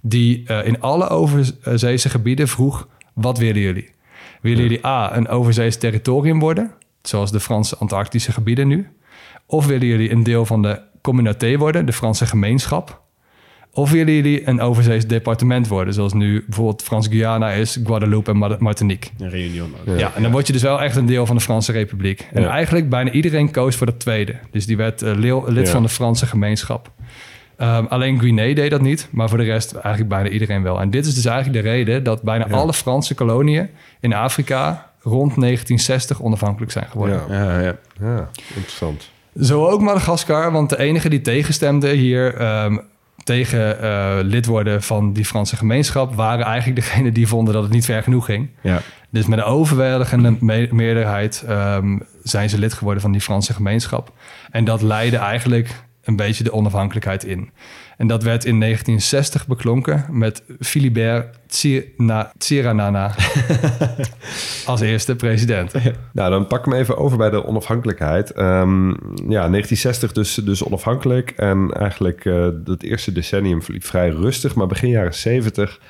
die 0.00 0.46
eh, 0.46 0.66
in 0.66 0.80
alle 0.80 1.08
overzeese 1.08 2.08
gebieden 2.08 2.48
vroeg: 2.48 2.88
wat 3.12 3.38
willen 3.38 3.62
jullie? 3.62 3.90
Willen 4.40 4.62
jullie 4.62 4.86
A, 4.86 5.16
een 5.16 5.28
overzees 5.28 5.76
territorium 5.76 6.38
worden, 6.38 6.70
zoals 7.02 7.32
de 7.32 7.40
Franse 7.40 7.76
Antarctische 7.76 8.32
gebieden 8.32 8.68
nu? 8.68 8.88
Of 9.46 9.66
willen 9.66 9.86
jullie 9.86 10.10
een 10.10 10.22
deel 10.22 10.46
van 10.46 10.62
de 10.62 10.88
communauté 11.00 11.56
worden, 11.56 11.86
de 11.86 11.92
Franse 11.92 12.26
gemeenschap? 12.26 13.00
Of 13.72 13.90
willen 13.90 14.14
jullie 14.14 14.48
een 14.48 14.60
overzees 14.60 15.06
departement 15.06 15.68
worden, 15.68 15.94
zoals 15.94 16.12
nu 16.12 16.44
bijvoorbeeld 16.46 16.82
Frans-Guyana 16.82 17.50
is, 17.50 17.78
Guadeloupe 17.84 18.30
en 18.30 18.36
Mar- 18.36 18.56
Martinique? 18.58 19.10
Een 19.18 19.30
reunion. 19.30 19.74
Ja, 19.96 20.12
en 20.14 20.22
dan 20.22 20.32
word 20.32 20.46
je 20.46 20.52
dus 20.52 20.62
wel 20.62 20.80
echt 20.82 20.96
een 20.96 21.06
deel 21.06 21.26
van 21.26 21.36
de 21.36 21.42
Franse 21.42 21.72
Republiek. 21.72 22.28
En 22.32 22.42
Ja. 22.42 22.48
eigenlijk 22.50 22.88
bijna 22.88 23.10
iedereen 23.10 23.50
koos 23.50 23.76
voor 23.76 23.86
dat 23.86 24.00
tweede. 24.00 24.34
Dus 24.50 24.66
die 24.66 24.76
werd 24.76 25.02
eh, 25.02 25.14
leel- 25.16 25.44
lid 25.48 25.66
Ja. 25.66 25.72
van 25.72 25.82
de 25.82 25.88
Franse 25.88 26.26
gemeenschap. 26.26 26.90
Ehm, 27.56 27.84
alleen 27.88 28.18
Guinea 28.20 28.54
deed 28.54 28.70
dat 28.70 28.80
niet, 28.80 29.08
maar 29.10 29.28
voor 29.28 29.38
de 29.38 29.44
rest 29.44 29.72
eigenlijk 29.72 30.08
bijna 30.08 30.28
iedereen 30.28 30.62
wel. 30.62 30.80
En 30.80 30.90
dit 30.90 31.06
is 31.06 31.14
dus 31.14 31.24
eigenlijk 31.24 31.64
de 31.64 31.70
reden 31.70 32.02
dat 32.02 32.22
bijna 32.22 32.48
alle 32.50 32.72
Franse 32.72 33.14
koloniën 33.14 33.68
in 34.00 34.14
Afrika 34.14 34.90
rond 35.02 35.36
1960 35.36 36.22
onafhankelijk 36.22 36.72
zijn 36.72 36.86
geworden. 36.90 37.22
Ja. 37.28 37.34
Ja, 37.44 37.60
ja. 37.60 37.76
Ja, 38.00 38.28
interessant. 38.54 39.10
Zo 39.40 39.66
ook 39.68 39.80
Madagaskar, 39.80 40.52
want 40.52 40.70
de 40.70 40.78
enige 40.78 41.08
die 41.08 41.20
tegenstemde 41.20 41.88
hier 41.88 42.34
ehm, 42.34 42.76
tegen 43.24 43.80
eh, 43.82 44.16
lid 44.22 44.46
worden 44.46 44.82
van 44.82 45.12
die 45.12 45.24
Franse 45.24 45.56
gemeenschap 45.56 46.14
waren 46.14 46.44
eigenlijk 46.44 46.80
degenen 46.80 47.14
die 47.14 47.28
vonden 47.28 47.54
dat 47.54 47.62
het 47.62 47.72
niet 47.72 47.84
ver 47.84 48.02
genoeg 48.02 48.24
ging. 48.24 48.48
ja. 48.60 48.80
Dus 49.12 49.26
met 49.26 49.38
een 49.38 49.44
overweldigende 49.44 50.36
me- 50.40 50.68
meerderheid 50.70 51.44
ehm, 51.48 51.98
zijn 52.22 52.48
ze 52.50 52.58
lid 52.58 52.72
geworden 52.74 53.02
van 53.02 53.12
die 53.12 53.20
Franse 53.20 53.52
gemeenschap. 53.54 54.12
En 54.50 54.64
dat 54.64 54.82
leidde 54.82 55.16
eigenlijk 55.16 55.82
een 56.04 56.16
beetje 56.16 56.44
de 56.44 56.52
onafhankelijkheid 56.52 57.24
in. 57.24 57.50
En 58.00 58.06
dat 58.06 58.22
werd 58.22 58.44
in 58.44 58.60
1960 58.60 59.46
beklonken 59.46 60.04
met 60.10 60.42
Philibert 60.60 61.38
Tsiranana 62.38 63.14
als 64.66 64.80
eerste 64.80 65.16
president. 65.16 65.72
Nou, 66.12 66.30
dan 66.30 66.46
pak 66.46 66.58
ik 66.58 66.72
hem 66.72 66.80
even 66.80 66.96
over 66.96 67.18
bij 67.18 67.30
de 67.30 67.46
onafhankelijkheid. 67.46 68.30
Ehm, 68.30 68.88
ja, 69.14 69.48
1960 69.48 70.12
dus, 70.12 70.34
dus 70.34 70.64
onafhankelijk. 70.64 71.30
En 71.30 71.70
eigenlijk 71.72 72.24
eh 72.24 72.48
het 72.64 72.82
eerste 72.82 73.12
decennium 73.12 73.62
verliep 73.62 73.84
vrij 73.84 74.08
rustig. 74.08 74.54
Maar 74.54 74.66
begin 74.66 74.90
jaren 74.90 75.14
70 75.14 75.80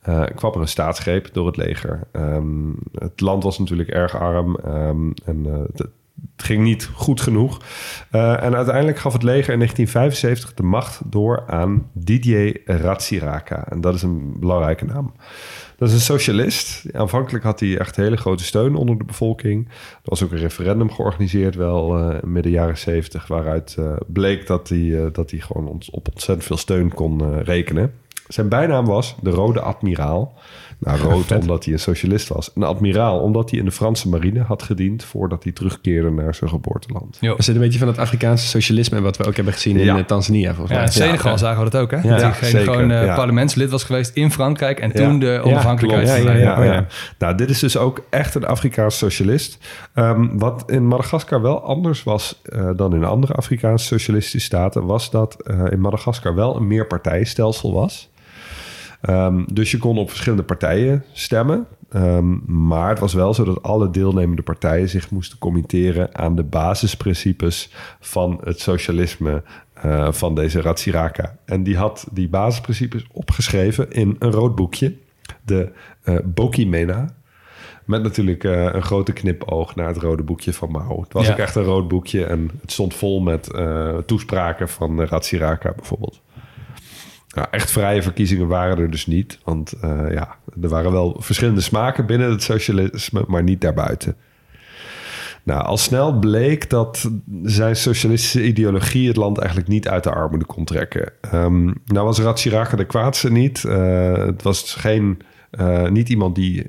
eh, 0.00 0.22
kwam 0.34 0.52
er 0.52 0.60
een 0.60 0.68
staatsgreep 0.68 1.28
door 1.32 1.46
het 1.46 1.56
leger. 1.56 2.00
Ehm, 2.12 2.70
het 2.94 3.20
land 3.20 3.42
was 3.42 3.58
natuurlijk 3.58 3.88
erg 3.88 4.16
arm. 4.16 4.56
ehm, 4.56 5.10
en 5.24 5.44
het, 5.74 5.88
het 6.36 6.46
ging 6.46 6.62
niet 6.62 6.90
goed 6.94 7.20
genoeg. 7.20 7.60
Eh, 8.10 8.42
en 8.42 8.54
uiteindelijk 8.54 8.98
gaf 8.98 9.12
het 9.12 9.22
leger 9.22 9.52
in 9.52 9.58
1975 9.58 10.54
de 10.54 10.62
macht 10.62 11.00
door 11.04 11.44
aan 11.46 11.86
Didier 11.92 12.60
Ratsiraka. 12.64 13.64
En 13.68 13.80
dat 13.80 13.94
is 13.94 14.02
een 14.02 14.38
belangrijke 14.38 14.84
naam. 14.84 15.12
Dat 15.76 15.88
is 15.88 15.94
een 15.94 16.00
socialist. 16.00 16.84
Aanvankelijk 16.92 17.44
had 17.44 17.60
hij 17.60 17.78
echt 17.78 17.96
hele 17.96 18.16
grote 18.16 18.44
steun 18.44 18.74
onder 18.74 18.98
de 18.98 19.04
bevolking. 19.04 19.68
Er 19.68 19.74
was 20.02 20.22
ook 20.22 20.32
een 20.32 20.38
referendum 20.38 20.90
georganiseerd, 20.90 21.54
wel 21.54 21.98
eh, 21.98 22.22
midden 22.22 22.52
jaren 22.52 22.78
70, 22.78 23.26
waaruit 23.26 23.74
eh, 23.78 23.96
bleek 24.06 24.46
dat 24.46 24.68
hij, 24.68 25.10
dat 25.12 25.30
hij 25.30 25.40
gewoon 25.40 25.68
op 25.90 26.08
ontzettend 26.08 26.44
veel 26.46 26.56
steun 26.56 26.94
kon 26.94 27.42
rekenen. 27.42 27.92
Zijn 28.28 28.48
bijnaam 28.48 28.86
was 28.86 29.16
de 29.22 29.30
Rode 29.30 29.60
Admiraal. 29.60 30.38
Nou, 30.80 30.98
rood 31.00 31.32
omdat 31.32 31.64
hij 31.64 31.72
een 31.72 31.78
socialist 31.80 32.28
was. 32.28 32.50
Een 32.54 32.62
admiraal 32.62 33.20
omdat 33.20 33.50
hij 33.50 33.58
in 33.58 33.64
de 33.64 33.70
Franse 33.70 34.08
marine 34.08 34.40
had 34.42 34.62
gediend 34.62 35.04
voordat 35.04 35.42
hij 35.42 35.52
terugkeerde 35.52 36.10
naar 36.10 36.34
zijn 36.34 36.50
geboorteland. 36.50 37.16
Jo. 37.20 37.28
Dat 37.30 37.38
is 37.38 37.46
een 37.46 37.58
beetje 37.58 37.78
van 37.78 37.88
het 37.88 37.98
Afrikaanse 37.98 38.46
socialisme... 38.46 39.00
wat 39.00 39.16
we 39.16 39.24
ook 39.24 39.36
hebben 39.36 39.52
gezien 39.54 39.76
in 39.76 39.84
Ja. 39.84 39.98
eh, 39.98 40.04
Tanzania, 40.04 40.54
volgens 40.54 40.76
Ja, 40.76 40.82
in 40.82 40.88
Senegal 40.92 41.38
zagen 41.38 41.64
we 41.64 41.70
dat 41.70 41.80
ook, 41.82 41.90
hè? 41.90 41.96
Ja, 41.96 42.16
dat 42.16 42.36
zeker, 42.42 42.72
gewoon 42.72 42.90
eh, 42.90 43.04
ja. 43.04 43.14
parlementslid 43.14 43.70
was 43.70 43.84
geweest 43.84 44.16
in 44.16 44.30
Frankrijk... 44.32 44.80
en 44.80 44.92
toen 44.92 45.12
Ja. 45.12 45.18
de 45.18 45.40
onafhankelijkheid. 45.44 46.08
Ja, 46.08 46.14
ja, 46.14 46.20
verleende. 46.20 46.44
ja. 46.48 46.64
ja, 46.64 46.72
ja. 46.72 46.86
Nou, 47.18 47.34
dit 47.36 47.50
is 47.50 47.58
dus 47.58 47.76
ook 47.76 48.00
echt 48.10 48.34
een 48.34 48.46
Afrikaans 48.46 48.98
socialist. 48.98 49.58
Ehm, 49.94 50.26
wat 50.38 50.62
in 50.70 50.86
Madagaskar 50.86 51.42
wel 51.42 51.62
anders 51.62 52.02
was 52.02 52.40
eh, 52.44 52.70
dan 52.76 52.94
in 52.94 53.04
andere 53.04 53.32
Afrikaanse 53.32 53.86
socialistische 53.86 54.46
staten, 54.46 54.86
was 54.86 55.10
dat 55.10 55.42
eh, 55.42 55.64
in 55.70 55.80
Madagaskar 55.80 56.34
wel 56.34 56.56
een 56.56 56.66
meerpartijenstelsel 56.66 57.72
was. 57.72 58.09
Ehm, 59.00 59.42
dus 59.52 59.70
je 59.70 59.78
kon 59.78 59.98
op 59.98 60.08
verschillende 60.08 60.44
partijen 60.44 61.04
stemmen. 61.12 61.66
Ehm, 61.90 62.36
maar 62.68 62.88
het 62.88 62.98
was 62.98 63.14
wel 63.14 63.34
zo 63.34 63.44
dat 63.44 63.62
alle 63.62 63.90
deelnemende 63.90 64.42
partijen 64.42 64.88
zich 64.88 65.10
moesten 65.10 65.38
committeren 65.38 66.18
aan 66.18 66.36
de 66.36 66.42
basisprincipes 66.42 67.70
van 68.00 68.40
het 68.44 68.60
socialisme 68.60 69.42
eh, 69.74 70.12
van 70.12 70.34
deze 70.34 70.60
Ratsiraka. 70.60 71.36
En 71.44 71.62
die 71.62 71.76
had 71.76 72.06
die 72.12 72.28
basisprincipes 72.28 73.06
opgeschreven 73.12 73.90
in 73.90 74.16
een 74.18 74.30
rood 74.30 74.54
boekje, 74.54 74.94
de 75.44 75.72
eh 76.02 76.16
Bokimena. 76.24 77.14
Met 77.84 78.02
natuurlijk 78.02 78.44
eh, 78.44 78.64
een 78.72 78.82
grote 78.82 79.12
knipoog 79.12 79.74
naar 79.74 79.86
het 79.86 79.96
rode 79.96 80.22
boekje 80.22 80.52
van 80.52 80.70
Mao. 80.70 81.00
Het 81.02 81.12
was 81.12 81.26
Ja. 81.26 81.32
ook 81.32 81.38
echt 81.38 81.54
een 81.54 81.62
rood 81.62 81.88
boekje 81.88 82.24
en 82.24 82.50
het 82.60 82.72
stond 82.72 82.94
vol 82.94 83.20
met 83.20 83.50
toespraken 84.06 84.68
van 84.68 85.00
uh, 85.00 85.06
Ratsiraka 85.06 85.72
bijvoorbeeld. 85.76 86.20
Nou, 87.34 87.48
echt 87.50 87.70
vrije 87.70 88.02
verkiezingen 88.02 88.46
waren 88.46 88.78
er 88.78 88.90
dus 88.90 89.06
niet. 89.06 89.38
Want 89.44 89.72
eh, 89.72 90.12
ja, 90.12 90.36
er 90.62 90.68
waren 90.68 90.92
wel 90.92 91.16
verschillende 91.18 91.60
smaken 91.60 92.06
binnen 92.06 92.30
het 92.30 92.42
socialisme, 92.42 93.24
maar 93.26 93.42
niet 93.42 93.60
daarbuiten. 93.60 94.16
Nou, 95.42 95.62
al 95.64 95.76
snel 95.76 96.18
bleek 96.18 96.70
dat 96.70 97.10
zijn 97.42 97.76
socialistische 97.76 98.44
ideologie 98.44 99.08
het 99.08 99.16
land 99.16 99.38
eigenlijk 99.38 99.68
niet 99.68 99.88
uit 99.88 100.04
de 100.04 100.12
armoede 100.12 100.44
kon 100.44 100.64
trekken. 100.64 101.12
Ehm, 101.20 101.64
nou 101.64 102.06
was 102.06 102.18
Ratsiraka 102.18 102.76
de 102.76 102.84
kwaadste 102.84 103.30
niet. 103.30 103.64
Eh, 103.64 104.12
het 104.12 104.42
was 104.42 104.74
geen, 104.74 105.18
eh, 105.50 105.88
niet 105.88 106.08
iemand 106.08 106.34
die 106.34 106.66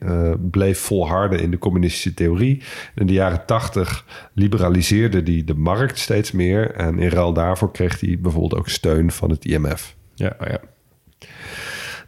bleef 0.52 0.80
volharden 0.80 1.40
in 1.40 1.52
de 1.52 1.58
communistische 1.58 2.14
theorie. 2.14 2.62
In 2.96 3.08
de 3.08 3.14
jaren 3.14 3.46
tachtig 3.46 4.06
liberaliseerde 4.34 5.22
hij 5.24 5.44
de 5.46 5.56
markt 5.56 6.00
steeds 6.00 6.32
meer. 6.32 6.72
En 6.72 7.00
in 7.00 7.10
ruil 7.10 7.34
daarvoor 7.34 7.72
kreeg 7.72 8.00
hij 8.00 8.18
bijvoorbeeld 8.22 8.56
ook 8.56 8.70
steun 8.70 9.12
van 9.12 9.30
het 9.30 9.46
IMF. 9.46 9.96
Ja, 10.22 10.36
oh 10.40 10.48
ja. 10.48 10.60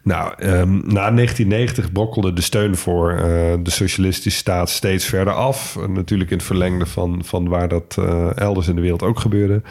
Nou, 0.03 0.33
ehm, 0.37 0.71
na 0.73 1.11
1990 1.11 1.91
brokkelde 1.91 2.33
de 2.33 2.41
steun 2.41 2.75
voor 2.75 3.11
eh, 3.11 3.53
de 3.63 3.69
socialistische 3.71 4.39
staat 4.39 4.69
steeds 4.69 5.05
verder 5.05 5.33
af. 5.33 5.77
En 5.77 5.93
natuurlijk 5.93 6.31
in 6.31 6.37
het 6.37 6.45
verlengde 6.45 6.85
van, 6.85 7.21
van 7.25 7.47
waar 7.47 7.67
dat 7.67 7.95
eh, 7.99 8.37
elders 8.37 8.67
in 8.67 8.75
de 8.75 8.81
wereld 8.81 9.03
ook 9.03 9.19
gebeurde. 9.19 9.61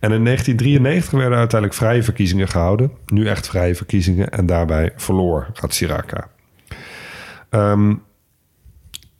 En 0.00 0.12
in 0.12 0.24
1993 0.24 1.18
werden 1.18 1.38
uiteindelijk 1.38 1.80
vrije 1.80 2.02
verkiezingen 2.02 2.48
gehouden. 2.48 2.92
Nu 3.06 3.26
echt 3.26 3.48
vrije 3.48 3.74
verkiezingen. 3.74 4.30
En 4.30 4.46
daarbij 4.46 4.92
verloor 4.96 5.46
Ratsiraka. 5.54 6.28
Ehm, 7.50 7.94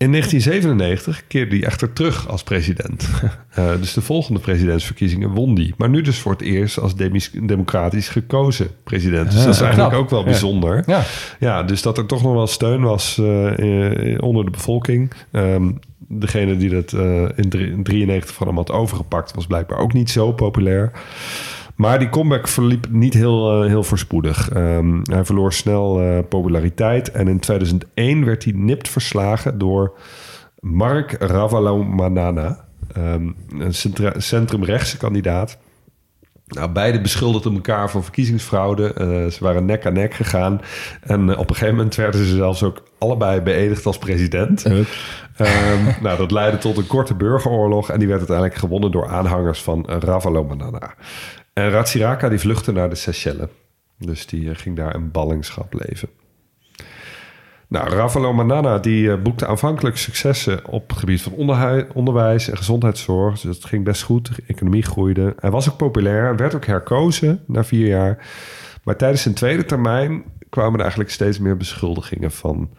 in 0.02 0.10
1997 0.10 1.26
keerde 1.26 1.56
hij 1.56 1.66
echter 1.66 1.92
terug 1.92 2.28
als 2.28 2.42
president. 2.42 3.08
Eh, 3.52 3.70
dus 3.80 3.92
de 3.92 4.00
volgende 4.00 4.40
presidentsverkiezingen 4.40 5.30
won 5.30 5.54
hij. 5.54 5.72
Maar 5.76 5.88
nu 5.88 6.00
dus 6.00 6.18
voor 6.18 6.32
het 6.32 6.40
eerst 6.40 6.78
als 6.78 6.94
democratisch 7.42 8.08
gekozen 8.08 8.68
president. 8.84 9.30
Dus 9.30 9.44
dat 9.44 9.54
is 9.54 9.60
eigenlijk 9.60 9.90
knap. 9.90 10.02
ook 10.02 10.10
wel 10.10 10.24
bijzonder. 10.24 10.82
Ja. 10.86 11.02
Ja, 11.38 11.62
dus 11.62 11.82
dat 11.82 11.98
er 11.98 12.06
toch 12.06 12.22
nog 12.22 12.32
wel 12.32 12.46
steun 12.46 12.82
was 12.82 13.18
eh, 13.18 14.12
eh, 14.12 14.22
onder 14.22 14.44
de 14.44 14.50
bevolking. 14.50 15.12
Ehm, 15.30 15.70
degene 15.98 16.56
die 16.56 16.70
dat 16.70 16.92
in 16.92 16.98
1993 16.98 18.34
van 18.34 18.46
hem 18.46 18.56
had 18.56 18.70
overgepakt... 18.70 19.34
was 19.34 19.46
blijkbaar 19.46 19.78
ook 19.78 19.92
niet 19.92 20.10
zo 20.10 20.32
populair. 20.32 20.92
Maar 21.76 21.98
die 21.98 22.08
comeback 22.08 22.48
verliep 22.48 22.86
niet 22.90 23.14
heel, 23.14 23.62
eh, 23.62 23.68
heel 23.68 23.82
voorspoedig. 23.84 24.48
Ehm, 24.50 25.00
hij 25.02 25.24
verloor 25.24 25.52
snel 25.52 26.00
eh, 26.00 26.18
populariteit. 26.28 27.10
En 27.10 27.28
in 27.28 27.40
2001 27.40 28.24
werd 28.24 28.44
hij 28.44 28.52
nipt 28.56 28.88
verslagen 28.88 29.58
door 29.58 29.98
Mark 30.60 31.16
Ravalomanana. 31.18 32.64
ehm, 32.94 33.30
een 33.58 33.74
centra- 33.74 34.20
centrumrechtse 34.20 34.96
kandidaat. 34.96 35.58
Nou, 36.46 36.70
beide 36.70 37.00
beschuldigden 37.00 37.54
elkaar 37.54 37.90
van 37.90 38.02
verkiezingsfraude. 38.02 38.92
Eh, 38.92 39.06
ze 39.26 39.36
waren 39.40 39.64
nek 39.64 39.86
aan 39.86 39.92
nek 39.92 40.14
gegaan. 40.14 40.60
En 41.00 41.36
op 41.36 41.48
een 41.48 41.54
gegeven 41.54 41.74
moment 41.76 41.94
werden 41.94 42.24
ze 42.26 42.34
zelfs 42.36 42.62
ook 42.62 42.82
allebei 42.98 43.40
beëdigd 43.40 43.86
als 43.86 43.98
president. 43.98 44.64
Ehm, 45.36 45.84
nou, 46.02 46.18
dat 46.18 46.30
leidde 46.30 46.58
tot 46.58 46.76
een 46.76 46.86
korte 46.86 47.14
burgeroorlog. 47.14 47.90
En 47.90 47.98
die 47.98 48.08
werd 48.08 48.18
uiteindelijk 48.18 48.58
gewonnen 48.58 48.90
door 48.90 49.08
aanhangers 49.08 49.62
van 49.62 49.86
Ravalomanana. 49.88 50.94
En 51.52 51.70
Ratsiraka 51.70 52.28
die 52.28 52.38
vluchtte 52.38 52.72
naar 52.72 52.88
de 52.88 52.94
Seychelles. 52.94 53.48
Dus 53.98 54.26
die 54.26 54.50
eh, 54.50 54.56
ging 54.56 54.76
daar 54.76 54.94
in 54.94 55.10
ballingschap 55.10 55.74
leven. 55.74 56.08
Nou, 57.68 57.88
Ravalomanana 57.88 58.78
die 58.78 59.10
eh, 59.10 59.22
boekte 59.22 59.46
aanvankelijk 59.46 59.96
successen 59.96 60.66
op 60.66 60.88
het 60.88 60.98
gebied 60.98 61.22
van 61.22 61.32
onderwijs 61.94 62.48
en 62.48 62.56
gezondheidszorg. 62.56 63.40
Dus 63.40 63.56
het 63.56 63.64
ging 63.64 63.84
best 63.84 64.02
goed, 64.02 64.36
de 64.36 64.42
economie 64.46 64.82
groeide. 64.82 65.34
Hij 65.38 65.50
was 65.50 65.70
ook 65.70 65.76
populair, 65.76 66.36
werd 66.36 66.54
ook 66.54 66.66
herkozen 66.66 67.42
na 67.46 67.64
vier 67.64 67.86
jaar. 67.86 68.26
Maar 68.82 68.96
tijdens 68.96 69.22
zijn 69.22 69.34
tweede 69.34 69.64
termijn 69.64 70.24
kwamen 70.48 70.74
er 70.74 70.80
eigenlijk 70.80 71.10
steeds 71.10 71.38
meer 71.38 71.56
beschuldigingen 71.56 72.30
van 72.30 72.70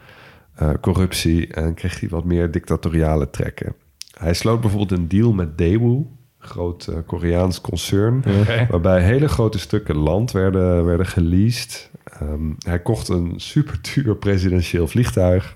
eh, 0.53 0.69
corruptie 0.81 1.53
en 1.53 1.73
kreeg 1.73 1.99
hij 1.99 2.09
wat 2.09 2.23
meer 2.23 2.51
dictatoriale 2.51 3.29
trekken. 3.29 3.75
Hij 4.17 4.33
sloot 4.33 4.61
bijvoorbeeld 4.61 4.99
een 4.99 5.07
deal 5.07 5.33
met 5.33 5.57
Daewoo, 5.57 5.95
een 5.97 6.09
groot 6.43 6.87
eh, 6.87 6.95
Koreaans 7.05 7.61
concern, 7.61 8.23
waarbij 8.69 9.01
hele 9.01 9.27
grote 9.27 9.59
stukken 9.59 9.95
land 9.95 10.31
werden, 10.31 10.85
werden 10.85 11.05
geleased. 11.05 11.89
Ehm, 12.03 12.51
hij 12.65 12.79
kocht 12.79 13.07
een 13.09 13.33
super 13.35 13.79
duur 13.93 14.15
presidentieel 14.15 14.87
vliegtuig. 14.87 15.55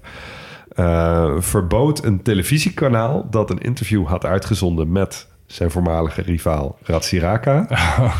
eh, 0.76 1.36
verbood 1.40 2.04
een 2.04 2.22
televisiekanaal 2.22 3.28
dat 3.30 3.50
een 3.50 3.62
interview 3.62 4.06
had 4.06 4.26
uitgezonden 4.26 4.92
met 4.92 5.28
zijn 5.46 5.72
voormalige 5.72 6.22
rivaal 6.22 6.78
Ratsiraka. 6.84 7.68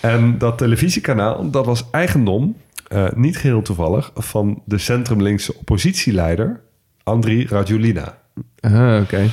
En 0.00 0.38
dat 0.38 0.58
televisiekanaal, 0.58 1.50
dat 1.50 1.66
was 1.66 1.84
eigendom, 1.90 2.56
eh, 2.88 3.06
niet 3.14 3.36
geheel 3.36 3.62
toevallig, 3.62 4.10
van 4.14 4.62
de 4.64 4.78
centrumlinkse 4.78 5.54
oppositieleider 5.56 6.60
Andri 7.02 7.46
Rajulina. 7.46 8.18
Ah, 8.60 9.00
oké. 9.02 9.30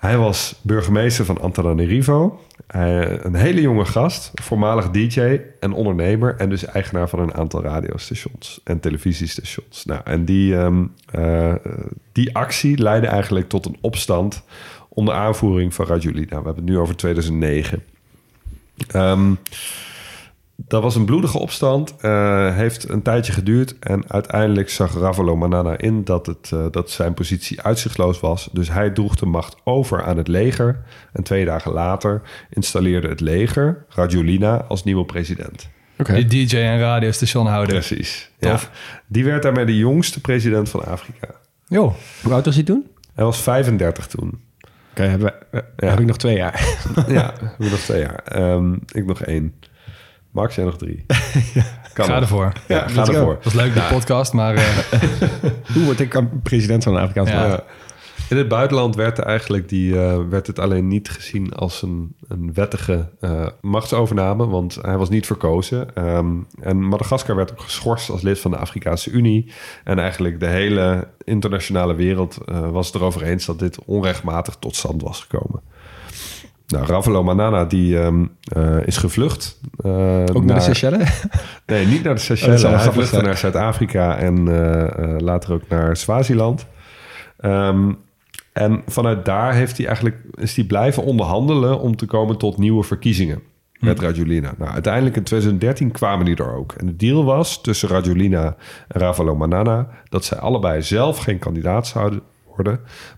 Hij 0.00 0.16
was 0.18 0.54
burgemeester 0.62 1.24
van 1.24 1.40
Antananarivo. 1.40 2.40
Een 2.66 3.34
hele 3.34 3.60
jonge 3.60 3.84
gast, 3.84 4.30
voormalig 4.34 4.90
DJ 4.90 5.40
en 5.60 5.72
ondernemer... 5.72 6.36
en 6.36 6.48
dus 6.48 6.64
eigenaar 6.64 7.08
van 7.08 7.18
een 7.18 7.34
aantal 7.34 7.62
radiostations 7.62 8.60
en 8.64 8.80
televisiestations. 8.80 9.84
Nou, 9.84 10.00
en 10.04 10.24
die, 10.24 10.56
ehm, 10.56 10.84
eh, 11.10 11.54
die 12.12 12.34
actie 12.36 12.78
leidde 12.78 13.06
eigenlijk 13.06 13.48
tot 13.48 13.66
een 13.66 13.76
opstand... 13.80 14.42
onder 14.88 15.14
aanvoering 15.14 15.74
van 15.74 15.86
Rajulina. 15.86 16.28
We 16.28 16.34
hebben 16.34 16.54
het 16.54 16.64
nu 16.64 16.78
over 16.78 16.96
2009. 16.96 17.82
Ehm, 18.88 19.34
Dat 20.66 20.82
was 20.82 20.94
een 20.94 21.04
bloedige 21.04 21.38
opstand, 21.38 21.94
eh, 22.00 22.54
heeft 22.56 22.88
een 22.88 23.02
tijdje 23.02 23.32
geduurd 23.32 23.78
en 23.78 24.04
uiteindelijk 24.10 24.70
zag 24.70 24.94
Ravalomanana 24.94 25.78
in 25.78 26.04
dat, 26.04 26.26
het, 26.26 26.50
eh, 26.52 26.66
dat 26.70 26.90
zijn 26.90 27.14
positie 27.14 27.62
uitzichtloos 27.62 28.20
was. 28.20 28.48
Dus 28.52 28.68
hij 28.70 28.90
droeg 28.90 29.16
de 29.16 29.26
macht 29.26 29.56
over 29.64 30.02
aan 30.04 30.16
het 30.16 30.28
leger 30.28 30.82
en 31.12 31.22
twee 31.22 31.44
dagen 31.44 31.72
later 31.72 32.22
installeerde 32.50 33.08
het 33.08 33.20
leger 33.20 33.84
Rajulina 33.88 34.56
als 34.68 34.84
nieuwe 34.84 35.04
president. 35.04 35.68
Oké. 35.98 36.24
Die 36.24 36.46
DJ 36.46 36.56
en 36.56 36.78
radiostationhouder. 36.78 37.74
Precies. 37.74 38.30
Ja. 38.38 38.58
Die 39.06 39.24
werd 39.24 39.42
daarmee 39.42 39.64
de 39.64 39.76
jongste 39.76 40.20
president 40.20 40.68
van 40.68 40.84
Afrika. 40.84 41.28
Jo, 41.66 41.94
Hoe 42.22 42.32
oud 42.32 42.44
was 42.44 42.54
hij 42.54 42.64
toen? 42.64 42.86
Hij 43.14 43.24
was 43.24 43.40
35 43.42 44.06
toen. 44.06 44.40
Oké, 44.90 45.02
hebben 45.02 45.34
we- 45.50 45.64
eh, 45.76 45.90
heb 45.90 46.00
ik 46.00 46.06
nog 46.06 46.16
twee 46.16 46.36
jaar. 46.36 46.78
Ja, 47.08 47.32
we 47.40 47.46
hebben 47.46 47.70
nog 47.70 47.78
twee 47.80 48.00
jaar. 48.00 48.22
Ehm, 48.24 48.72
ik 48.92 49.06
nog 49.06 49.22
één. 49.22 49.54
Max, 50.30 50.54
jij 50.54 50.64
nog 50.64 50.78
drie. 50.78 51.04
Kan 51.92 52.04
ga 52.06 52.12
nog. 52.12 52.20
ervoor. 52.20 52.52
Ja, 52.68 52.88
ga 52.88 53.06
ervoor. 53.06 53.38
was 53.42 53.52
leuk, 53.52 53.74
de 53.74 53.88
podcast, 53.90 54.32
maar 54.32 54.54
eh, 54.54 54.62
Hoe 55.74 55.84
word 55.84 56.00
ik 56.00 56.22
president 56.42 56.82
van 56.84 56.94
een 56.94 57.00
Afrikaanse 57.02 57.32
Ja. 57.32 57.48
land? 57.48 57.62
In 58.30 58.36
het 58.36 58.48
buitenland 58.48 58.94
werd, 58.96 59.18
er 59.18 59.24
eigenlijk 59.24 59.68
die, 59.68 60.00
eh, 60.00 60.18
werd 60.28 60.46
het 60.46 60.58
alleen 60.58 60.88
niet 60.88 61.10
gezien 61.10 61.52
als 61.54 61.82
een, 61.82 62.14
een 62.28 62.54
wettige 62.54 63.08
eh, 63.20 63.46
machtsovername, 63.60 64.46
want 64.46 64.78
hij 64.82 64.96
was 64.96 65.08
niet 65.08 65.26
verkozen. 65.26 65.94
Ehm, 65.94 66.34
en 66.60 66.82
Madagaskar 66.82 67.36
werd 67.36 67.50
ook 67.52 67.60
geschorst 67.60 68.10
als 68.10 68.22
lid 68.22 68.40
van 68.40 68.50
de 68.50 68.56
Afrikaanse 68.56 69.10
Unie. 69.10 69.52
En 69.84 69.98
eigenlijk 69.98 70.40
de 70.40 70.46
hele 70.46 71.08
internationale 71.24 71.94
wereld 71.94 72.38
eh, 72.44 72.70
was 72.70 72.86
het 72.86 72.94
erover 72.94 73.22
eens 73.22 73.46
dat 73.46 73.58
dit 73.58 73.84
onrechtmatig 73.84 74.56
tot 74.58 74.76
stand 74.76 75.02
was 75.02 75.20
gekomen. 75.20 75.60
Nou, 76.70 76.86
Ravelo 76.86 77.22
Manana 77.22 77.64
die 77.64 77.98
ehm, 77.98 78.24
eh, 78.42 78.86
is 78.86 78.96
gevlucht. 78.96 79.60
eh, 79.84 80.20
Ook 80.32 80.44
naar 80.44 80.56
de 80.56 80.62
Seychellen? 80.62 81.06
Nee, 81.66 81.86
niet 81.86 82.02
naar 82.02 82.14
de 82.14 82.20
Oh, 82.20 82.26
Seychelles. 82.26 82.62
wel 82.62 82.70
hij 82.78 82.92
vluchtte 82.92 83.22
naar 83.22 83.36
Zuid-Afrika 83.36 84.16
en 84.16 84.48
eh, 84.48 85.16
later 85.18 85.52
ook 85.52 85.68
naar 85.68 85.96
Swaziland. 85.96 86.66
Ehm, 87.38 87.92
en 88.52 88.82
vanuit 88.86 89.24
daar 89.24 89.54
heeft 89.54 89.76
hij 89.76 89.86
eigenlijk, 89.86 90.16
is 90.34 90.56
hij 90.56 90.64
blijven 90.64 91.02
onderhandelen 91.02 91.80
om 91.80 91.96
te 91.96 92.06
komen 92.06 92.36
tot 92.38 92.58
nieuwe 92.58 92.82
verkiezingen 92.82 93.42
met 93.78 94.00
Rajulina. 94.00 94.52
Nou, 94.58 94.70
uiteindelijk 94.72 95.16
in 95.16 95.22
2013 95.22 95.90
kwamen 95.90 96.24
die 96.24 96.36
er 96.36 96.54
ook. 96.56 96.72
En 96.72 96.86
de 96.86 96.96
deal 96.96 97.24
was 97.24 97.60
tussen 97.60 97.88
Rajulina 97.88 98.56
en 98.88 99.00
Ravalo 99.00 99.36
Manana 99.36 99.88
dat 100.08 100.24
zij 100.24 100.38
allebei 100.38 100.82
zelf 100.82 101.18
geen 101.18 101.38
kandidaat 101.38 101.86
zouden 101.86 102.20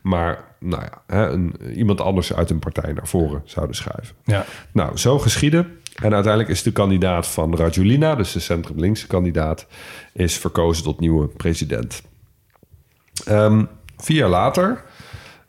maar 0.02 0.44
nou 0.61 0.83
ja, 0.83 1.02
hè, 1.16 1.28
een, 1.31 1.55
iemand 1.74 2.00
anders 2.00 2.35
uit 2.35 2.50
een 2.50 2.59
partij 2.59 2.92
naar 2.92 3.07
voren 3.09 3.42
zouden 3.44 3.76
schuiven. 3.76 4.14
ja. 4.24 4.44
Nou, 4.72 4.96
zo 4.96 5.18
geschieden. 5.18 5.66
En 6.02 6.12
uiteindelijk 6.14 6.52
is 6.52 6.62
de 6.62 6.72
kandidaat 6.72 7.26
van 7.26 7.57
Rajulina, 7.57 8.14
dus 8.14 8.33
de 8.33 8.40
centrum-linkse 8.40 9.07
kandidaat, 9.07 9.66
is 10.12 10.38
verkozen 10.38 10.85
tot 10.85 11.00
nieuwe 11.00 11.26
president. 11.26 12.02
Ehm, 13.24 13.64
vier 13.96 14.16
jaar 14.16 14.28
later 14.28 14.83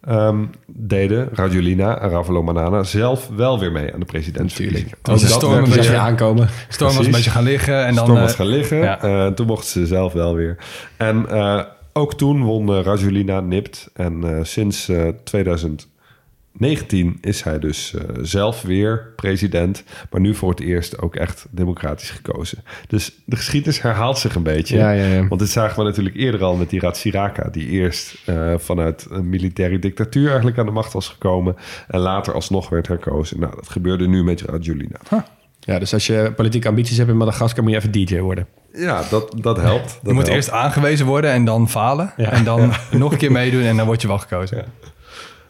ehm, 0.01 0.45
deden 0.67 1.29
Rajulina 1.34 1.99
en 1.99 2.10
Ravalo 2.10 2.43
Manana 2.43 2.84
zelf 2.84 3.27
wel 3.36 3.60
weer 3.60 3.71
mee 3.71 3.93
aan 3.93 3.99
de 3.99 4.06
presidentsverkiezingen. 4.06 4.91
Toen 5.01 5.13
was 5.13 5.21
de 5.23 5.27
storm 5.29 5.58
een 5.58 5.65
weer- 5.65 5.75
beetje 5.75 5.97
aankomen. 5.97 6.49
Storm 6.69 6.95
was 6.95 7.06
een 7.06 7.12
beetje 7.12 7.29
gaan 7.29 7.43
liggen 7.43 7.86
en 7.86 7.95
dan... 7.95 8.13
Was 8.13 8.32
eh, 8.32 8.38
gaan 8.38 8.47
liggen. 8.47 8.77
ja. 8.77 9.32
Toen 9.32 9.47
mochten 9.47 9.69
ze 9.69 9.86
zelf 9.86 10.13
wel 10.13 10.36
weer. 10.36 10.58
En 10.97 11.29
eh, 11.29 11.62
ook 11.93 12.13
toen 12.13 12.43
won 12.43 12.69
eh, 12.69 12.82
Rajulina 12.82 13.39
nipt. 13.39 13.89
En 13.93 14.23
eh, 14.23 14.43
sinds 14.43 14.89
eh, 14.89 15.08
2019 15.23 17.17
is 17.21 17.43
hij 17.43 17.60
dus 17.60 17.93
eh, 17.93 18.03
zelf 18.21 18.62
weer 18.62 19.13
president. 19.15 19.84
Maar 20.12 20.21
nu 20.21 20.36
voor 20.36 20.49
het 20.49 20.60
eerst 20.60 21.01
ook 21.01 21.15
echt 21.15 21.45
democratisch 21.51 22.10
gekozen. 22.10 22.63
Dus 22.88 23.21
de 23.25 23.36
geschiedenis 23.36 23.82
herhaalt 23.82 24.17
zich 24.17 24.36
een 24.36 24.43
beetje. 24.43 24.77
Ja, 24.77 24.91
ja, 24.91 25.06
ja. 25.06 25.27
Want 25.27 25.41
dit 25.41 25.49
zagen 25.49 25.77
we 25.77 25.84
natuurlijk 25.84 26.15
eerder 26.15 26.43
al 26.43 26.56
met 26.56 26.69
die 26.69 26.79
Ratsiraka... 26.79 27.49
die 27.49 27.67
eerst 27.67 28.17
eh, 28.25 28.53
vanuit 28.58 29.08
een 29.10 29.29
militaire 29.29 29.79
dictatuur 29.79 30.27
eigenlijk 30.27 30.58
aan 30.58 30.65
de 30.65 30.71
macht 30.71 30.93
was 30.93 31.08
gekomen... 31.08 31.56
en 31.88 31.99
later 31.99 32.34
alsnog 32.34 32.69
werd 32.69 32.88
herkozen. 32.88 33.39
Nou, 33.39 33.56
dat 33.56 33.69
gebeurde 33.69 34.08
nu 34.08 34.23
met 34.23 34.41
Rajulina. 34.41 34.99
Ja, 35.65 35.80
dus 35.80 35.93
als 35.93 36.08
je 36.08 36.34
politieke 36.36 36.67
ambities 36.67 36.97
hebt 36.97 37.10
in 37.10 37.17
Madagaskar, 37.17 37.63
moet 37.63 37.71
je 37.71 37.78
even 37.78 37.91
DJ 37.91 38.19
worden. 38.19 38.47
Ja, 38.73 39.04
dat, 39.10 39.34
dat 39.38 39.58
helpt. 39.58 39.86
Dat 39.88 39.99
Je 40.02 40.13
moet 40.13 40.21
helpt. 40.21 40.30
eerst 40.30 40.52
aangewezen 40.52 41.06
worden 41.06 41.32
en 41.32 41.45
dan 41.45 41.69
falen. 41.69 42.13
Ja. 42.17 42.32
En 42.32 42.43
dan 42.43 42.71
nog 42.91 43.12
een 43.12 43.17
keer 43.17 43.32
meedoen 43.32 43.62
en 43.63 43.78
dan 43.78 43.86
word 43.86 44.02
je 44.02 44.08
wel 44.08 44.17
gekozen. 44.17 44.65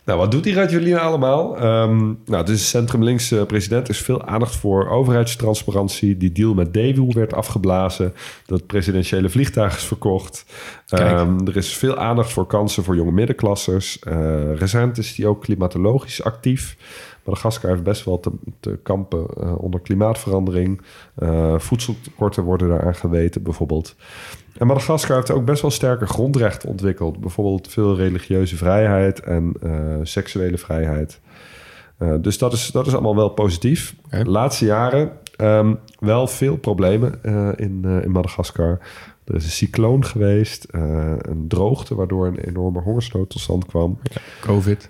Nou, 0.05 0.19
wat 0.19 0.31
doet 0.31 0.43
die 0.43 0.53
Rajulina 0.53 0.99
allemaal? 0.99 1.57
Ehm, 1.57 1.97
nou, 2.05 2.15
het 2.37 2.49
is 2.49 2.59
een 2.59 2.65
centrum-linkse 2.65 3.43
president. 3.47 3.87
Er 3.87 3.93
is 3.93 4.01
veel 4.01 4.25
aandacht 4.25 4.55
voor 4.55 4.89
overheidstransparantie. 4.89 6.17
Die 6.17 6.31
deal 6.31 6.53
met 6.53 6.73
Daewoo 6.73 7.11
werd 7.13 7.33
afgeblazen. 7.33 8.13
Dat 8.45 8.65
presidentiële 8.67 9.29
vliegtuig 9.29 9.75
is 9.77 9.83
verkocht. 9.83 10.45
Ehm, 10.87 11.47
er 11.47 11.57
is 11.57 11.73
veel 11.77 11.97
aandacht 11.97 12.31
voor 12.31 12.47
kansen 12.47 12.83
voor 12.83 12.95
jonge 12.95 13.11
middenklassers. 13.11 13.99
Eh, 13.99 14.55
recent 14.55 14.97
is 14.97 15.15
die 15.15 15.27
ook 15.27 15.41
klimatologisch 15.41 16.23
actief. 16.23 16.75
Madagaskar 17.23 17.71
heeft 17.71 17.83
best 17.83 18.05
wel 18.05 18.19
te, 18.19 18.31
te 18.59 18.79
kampen 18.83 19.25
eh, 19.41 19.63
onder 19.63 19.79
klimaatverandering. 19.79 20.81
Eh, 21.15 21.59
voedseltekorten 21.59 22.43
worden 22.43 22.69
daaraan 22.69 22.95
geweten, 22.95 23.43
bijvoorbeeld. 23.43 23.95
En 24.57 24.67
Madagaskar 24.67 25.15
heeft 25.15 25.31
ook 25.31 25.45
best 25.45 25.61
wel 25.61 25.71
sterke 25.71 26.05
grondrechten 26.05 26.69
ontwikkeld. 26.69 27.19
Bijvoorbeeld 27.19 27.67
veel 27.67 27.95
religieuze 27.95 28.57
vrijheid 28.57 29.19
en 29.19 29.53
eh, 29.61 29.71
seksuele 30.03 30.57
vrijheid. 30.57 31.21
Dus 32.21 32.37
dat 32.37 32.53
is, 32.53 32.71
dat 32.71 32.87
is 32.87 32.93
allemaal 32.93 33.15
wel 33.15 33.29
positief. 33.29 33.95
De 34.09 34.25
laatste 34.25 34.65
jaren 34.65 35.11
ehm, 35.35 35.75
wel 35.99 36.27
veel 36.27 36.57
problemen 36.57 37.19
in, 37.55 37.85
in 38.03 38.11
Madagaskar. 38.11 38.79
Er 39.25 39.35
is 39.35 39.43
een 39.43 39.51
cycloon 39.51 40.05
geweest, 40.05 40.67
een 41.21 41.45
droogte... 41.47 41.95
waardoor 41.95 42.27
een 42.27 42.39
enorme 42.39 42.81
hongersnood 42.81 43.29
tot 43.29 43.41
stand 43.41 43.65
kwam. 43.65 43.99
Covid. 44.41 44.89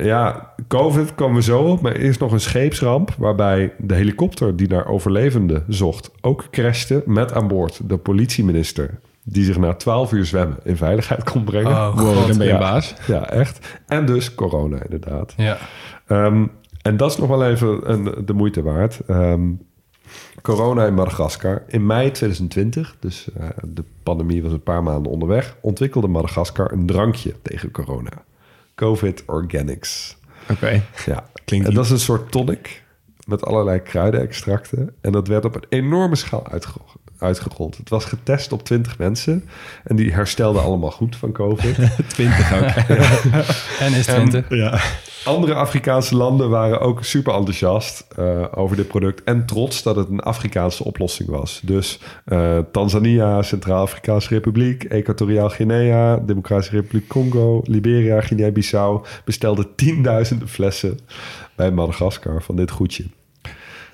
Ja, 0.00 0.54
COVID 0.68 1.14
kwam 1.14 1.34
we 1.34 1.42
zo 1.42 1.62
op, 1.62 1.80
maar 1.80 1.92
eerst 1.92 2.20
nog 2.20 2.32
een 2.32 2.40
scheepsramp... 2.40 3.14
waarbij 3.18 3.72
de 3.78 3.94
helikopter 3.94 4.56
die 4.56 4.68
naar 4.68 4.86
overlevenden 4.86 5.64
zocht... 5.68 6.10
ook 6.20 6.44
crashte 6.50 7.02
met 7.06 7.32
aan 7.32 7.48
boord 7.48 7.88
de 7.88 7.96
politieminister... 7.96 9.00
die 9.24 9.44
zich 9.44 9.58
na 9.58 9.74
12 9.74 10.12
uur 10.12 10.24
zwemmen 10.24 10.58
in 10.64 10.76
veiligheid 10.76 11.24
kon 11.30 11.44
brengen. 11.44 11.72
Oh, 11.72 11.98
Wow, 11.98 12.26
dan 12.26 12.38
ben 12.38 12.46
je 12.46 12.52
Ja. 12.52 12.58
baas. 12.58 12.94
Ja, 13.06 13.30
echt. 13.30 13.78
En 13.86 14.06
dus 14.06 14.34
corona 14.34 14.82
inderdaad. 14.82 15.34
Ja. 15.36 15.56
Ehm, 16.06 16.46
en 16.82 16.96
dat 16.96 17.10
is 17.10 17.16
nog 17.16 17.28
wel 17.28 17.46
even 17.46 17.90
een, 17.92 18.24
de 18.24 18.32
moeite 18.32 18.62
waard. 18.62 19.00
Ehm, 19.06 19.50
corona 20.42 20.86
in 20.86 20.94
Madagaskar. 20.94 21.62
In 21.66 21.86
mei 21.86 22.10
2020, 22.10 22.96
dus 23.00 23.28
eh, 23.38 23.48
de 23.62 23.84
pandemie 24.02 24.42
was 24.42 24.52
een 24.52 24.62
paar 24.62 24.82
maanden 24.82 25.12
onderweg... 25.12 25.56
ontwikkelde 25.60 26.08
Madagaskar 26.08 26.72
een 26.72 26.86
drankje 26.86 27.34
tegen 27.42 27.70
corona. 27.70 28.10
COVID 28.74 29.22
Organics. 29.26 30.16
Oké. 30.50 30.82
Ja, 31.06 31.30
Klinkt 31.44 31.68
en 31.68 31.74
dat 31.74 31.84
is 31.84 31.90
een 31.90 31.98
soort 31.98 32.30
tonic 32.30 32.82
met 33.26 33.44
allerlei 33.44 33.82
kruidenextracten. 33.82 34.94
En 35.00 35.12
dat 35.12 35.28
werd 35.28 35.44
op 35.44 35.54
een 35.54 35.66
enorme 35.68 36.16
schaal 36.16 36.48
uitgerold. 36.48 36.96
Uitgerold. 37.22 37.76
Het 37.76 37.88
was 37.88 38.04
getest 38.04 38.52
op 38.52 38.64
20 38.64 38.98
mensen. 38.98 39.44
En 39.84 39.96
die 39.96 40.12
herstelden 40.12 40.62
allemaal 40.62 40.90
goed 40.90 41.16
van 41.16 41.32
COVID. 41.32 41.76
20 42.08 42.54
ook. 42.54 42.98
En 43.86 43.92
is 43.92 44.06
20. 44.06 44.44
ja. 44.48 44.80
Andere 45.24 45.54
Afrikaanse 45.54 46.16
landen 46.16 46.50
waren 46.50 46.80
ook 46.80 47.04
super 47.04 47.34
enthousiast 47.34 48.06
eh, 48.16 48.44
over 48.54 48.76
dit 48.76 48.88
product. 48.88 49.24
En 49.24 49.46
trots 49.46 49.82
dat 49.82 49.96
het 49.96 50.08
een 50.08 50.20
Afrikaanse 50.20 50.84
oplossing 50.84 51.28
was. 51.28 51.60
Dus 51.64 51.98
eh, 52.24 52.58
Tanzania, 52.72 53.42
Centraal-Afrikaanse 53.42 54.28
Republiek, 54.28 54.84
Equatoriaal 54.84 55.48
Guinea, 55.48 56.16
Democratische 56.16 56.74
Republiek 56.74 57.08
Congo, 57.08 57.60
Liberia, 57.64 58.20
Guinea-Bissau 58.20 59.04
bestelden 59.24 59.74
tienduizenden 59.74 60.48
flessen 60.48 60.98
bij 61.56 61.70
Madagaskar 61.70 62.42
van 62.42 62.56
dit 62.56 62.70
goedje. 62.70 63.04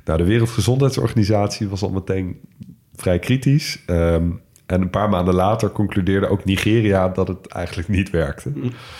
Nou, 0.05 0.19
de 0.19 0.25
Wereldgezondheidsorganisatie 0.27 1.69
was 1.69 1.83
al 1.83 1.91
meteen 1.91 2.41
vrij 3.01 3.19
kritisch. 3.19 3.83
Ehm, 3.87 4.31
en 4.67 4.81
een 4.83 4.91
paar 4.91 5.09
maanden 5.09 5.35
later 5.35 5.71
concludeerde 5.71 6.29
ook 6.29 6.45
Nigeria 6.45 7.09
dat 7.09 7.29
het 7.29 7.47
eigenlijk 7.47 7.89
niet 7.89 8.11
werkte. 8.11 8.53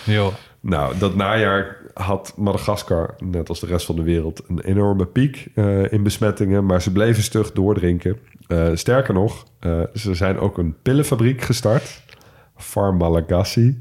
Joh. 0.05 0.35
Nou, 0.61 0.99
dat 0.99 1.15
najaar 1.15 1.77
had 1.95 2.33
Madagaskar, 2.37 3.15
net 3.19 3.49
als 3.49 3.61
de 3.61 3.67
rest 3.67 3.87
van 3.87 3.97
de 3.97 4.03
wereld, 4.03 4.43
een 4.49 4.61
enorme 4.61 5.07
piek 5.07 5.49
eh, 5.55 5.93
in 5.93 6.03
besmettingen. 6.03 6.67
Maar 6.67 6.83
ze 6.83 6.93
bleven 6.93 7.23
stug 7.23 7.53
doordrinken. 7.53 8.19
Eh, 8.47 8.69
sterker 8.75 9.15
nog, 9.15 9.45
eh, 9.61 9.81
ze 9.95 10.15
zijn 10.15 10.39
ook 10.39 10.59
een 10.59 10.75
pillenfabriek 10.83 11.43
gestart. 11.43 12.03
Farm 12.57 12.97
Malagasy. 12.97 13.75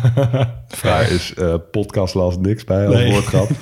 Daar 0.82 1.10
is 1.10 1.34
eh 1.34 1.54
podcast 1.70 2.14
last 2.14 2.40
niks 2.40 2.64
bij 2.64 2.86
als 2.86 2.94
Nee. 2.94 3.10
woordgrap. 3.10 3.48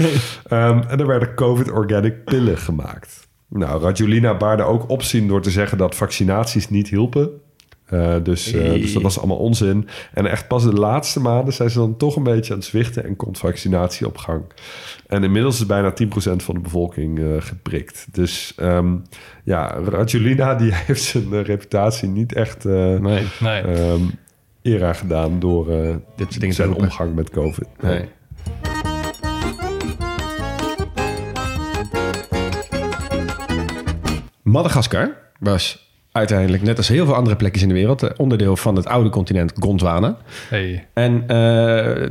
Ehm, 0.48 0.82
en 0.88 0.98
er 1.00 1.06
werden 1.06 1.34
COVID 1.34 1.70
organic 1.70 2.24
pillen 2.24 2.58
gemaakt. 2.58 3.25
Nou, 3.48 3.82
Rajulina 3.82 4.36
baarde 4.36 4.62
ook 4.62 4.88
opzien 4.90 5.28
door 5.28 5.42
te 5.42 5.50
zeggen 5.50 5.78
dat 5.78 5.94
vaccinaties 5.94 6.70
niet 6.70 6.88
hielpen. 6.88 7.40
Eh, 7.86 8.14
dus, 8.22 8.52
eh, 8.52 8.72
dus 8.72 8.92
dat 8.92 9.02
was 9.02 9.18
allemaal 9.18 9.36
onzin. 9.36 9.88
En 10.12 10.26
echt 10.26 10.48
pas 10.48 10.62
de 10.64 10.72
laatste 10.72 11.20
maanden 11.20 11.54
zijn 11.54 11.70
ze 11.70 11.78
dan 11.78 11.96
toch 11.96 12.16
een 12.16 12.22
beetje 12.22 12.52
aan 12.52 12.58
het 12.58 12.68
zwichten 12.68 13.04
en 13.04 13.16
komt 13.16 13.38
vaccinatie 13.38 14.06
op 14.06 14.16
gang. 14.16 14.42
En 15.06 15.24
inmiddels 15.24 15.58
is 15.60 15.66
bijna 15.66 15.92
10% 15.92 16.42
van 16.42 16.54
de 16.54 16.60
bevolking 16.60 17.18
eh, 17.18 17.24
geprikt. 17.38 18.06
Dus 18.10 18.52
ehm, 18.56 18.96
ja, 19.44 19.78
Rajulina 19.84 20.54
die 20.54 20.74
heeft 20.86 21.02
zijn 21.02 21.42
reputatie 21.42 22.08
niet 22.08 22.32
echt 22.32 22.64
Nee. 22.64 23.26
Nee. 23.40 23.62
ehm, 23.62 24.02
eer 24.62 24.84
aan 24.84 24.94
gedaan 24.94 25.38
door 25.38 25.66
Dit 26.16 26.54
zijn 26.54 26.74
omgang 26.74 27.14
met 27.14 27.30
COVID. 27.30 27.68
Nee. 27.80 28.08
Madagaskar 34.46 35.16
was 35.38 35.90
uiteindelijk, 36.12 36.62
net 36.62 36.76
als 36.76 36.88
heel 36.88 37.04
veel 37.04 37.14
andere 37.14 37.36
plekjes 37.36 37.62
in 37.62 37.68
de 37.68 37.74
wereld, 37.74 38.02
eh, 38.02 38.10
onderdeel 38.16 38.56
van 38.56 38.76
het 38.76 38.86
oude 38.86 39.10
continent 39.10 39.52
Gondwana. 39.58 40.16
Hey. 40.48 40.86
En 40.92 41.22
eh, 41.22 41.36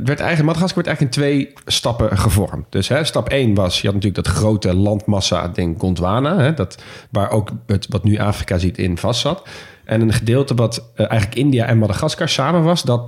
werd 0.04 0.20
eigenlijk, 0.20 0.42
Madagaskar 0.42 0.84
werd 0.84 0.86
eigenlijk 0.86 1.00
in 1.00 1.08
twee 1.08 1.52
stappen 1.64 2.18
gevormd. 2.18 2.66
Dus 2.68 2.88
hè, 2.88 3.04
stap 3.04 3.28
1 3.28 3.54
was, 3.54 3.80
je 3.80 3.86
had 3.86 3.94
natuurlijk 3.94 4.24
dat 4.24 4.34
grote 4.34 4.74
landmassa 4.74 5.48
ding 5.48 5.78
Gondwana, 5.78 6.38
hè, 6.38 6.54
dat, 6.54 6.82
waar 7.10 7.30
ook 7.30 7.50
het, 7.66 7.86
wat 7.88 8.04
nu 8.04 8.18
Afrika 8.18 8.58
ziet 8.58 8.78
in 8.78 8.98
vast 8.98 9.20
zat. 9.20 9.48
En 9.84 10.00
een 10.00 10.12
gedeelte 10.12 10.54
wat 10.54 10.90
eh, 10.94 11.10
eigenlijk 11.10 11.40
India 11.40 11.66
en 11.66 11.78
Madagaskar 11.78 12.28
samen 12.28 12.62
was, 12.62 12.82
dat 12.82 13.02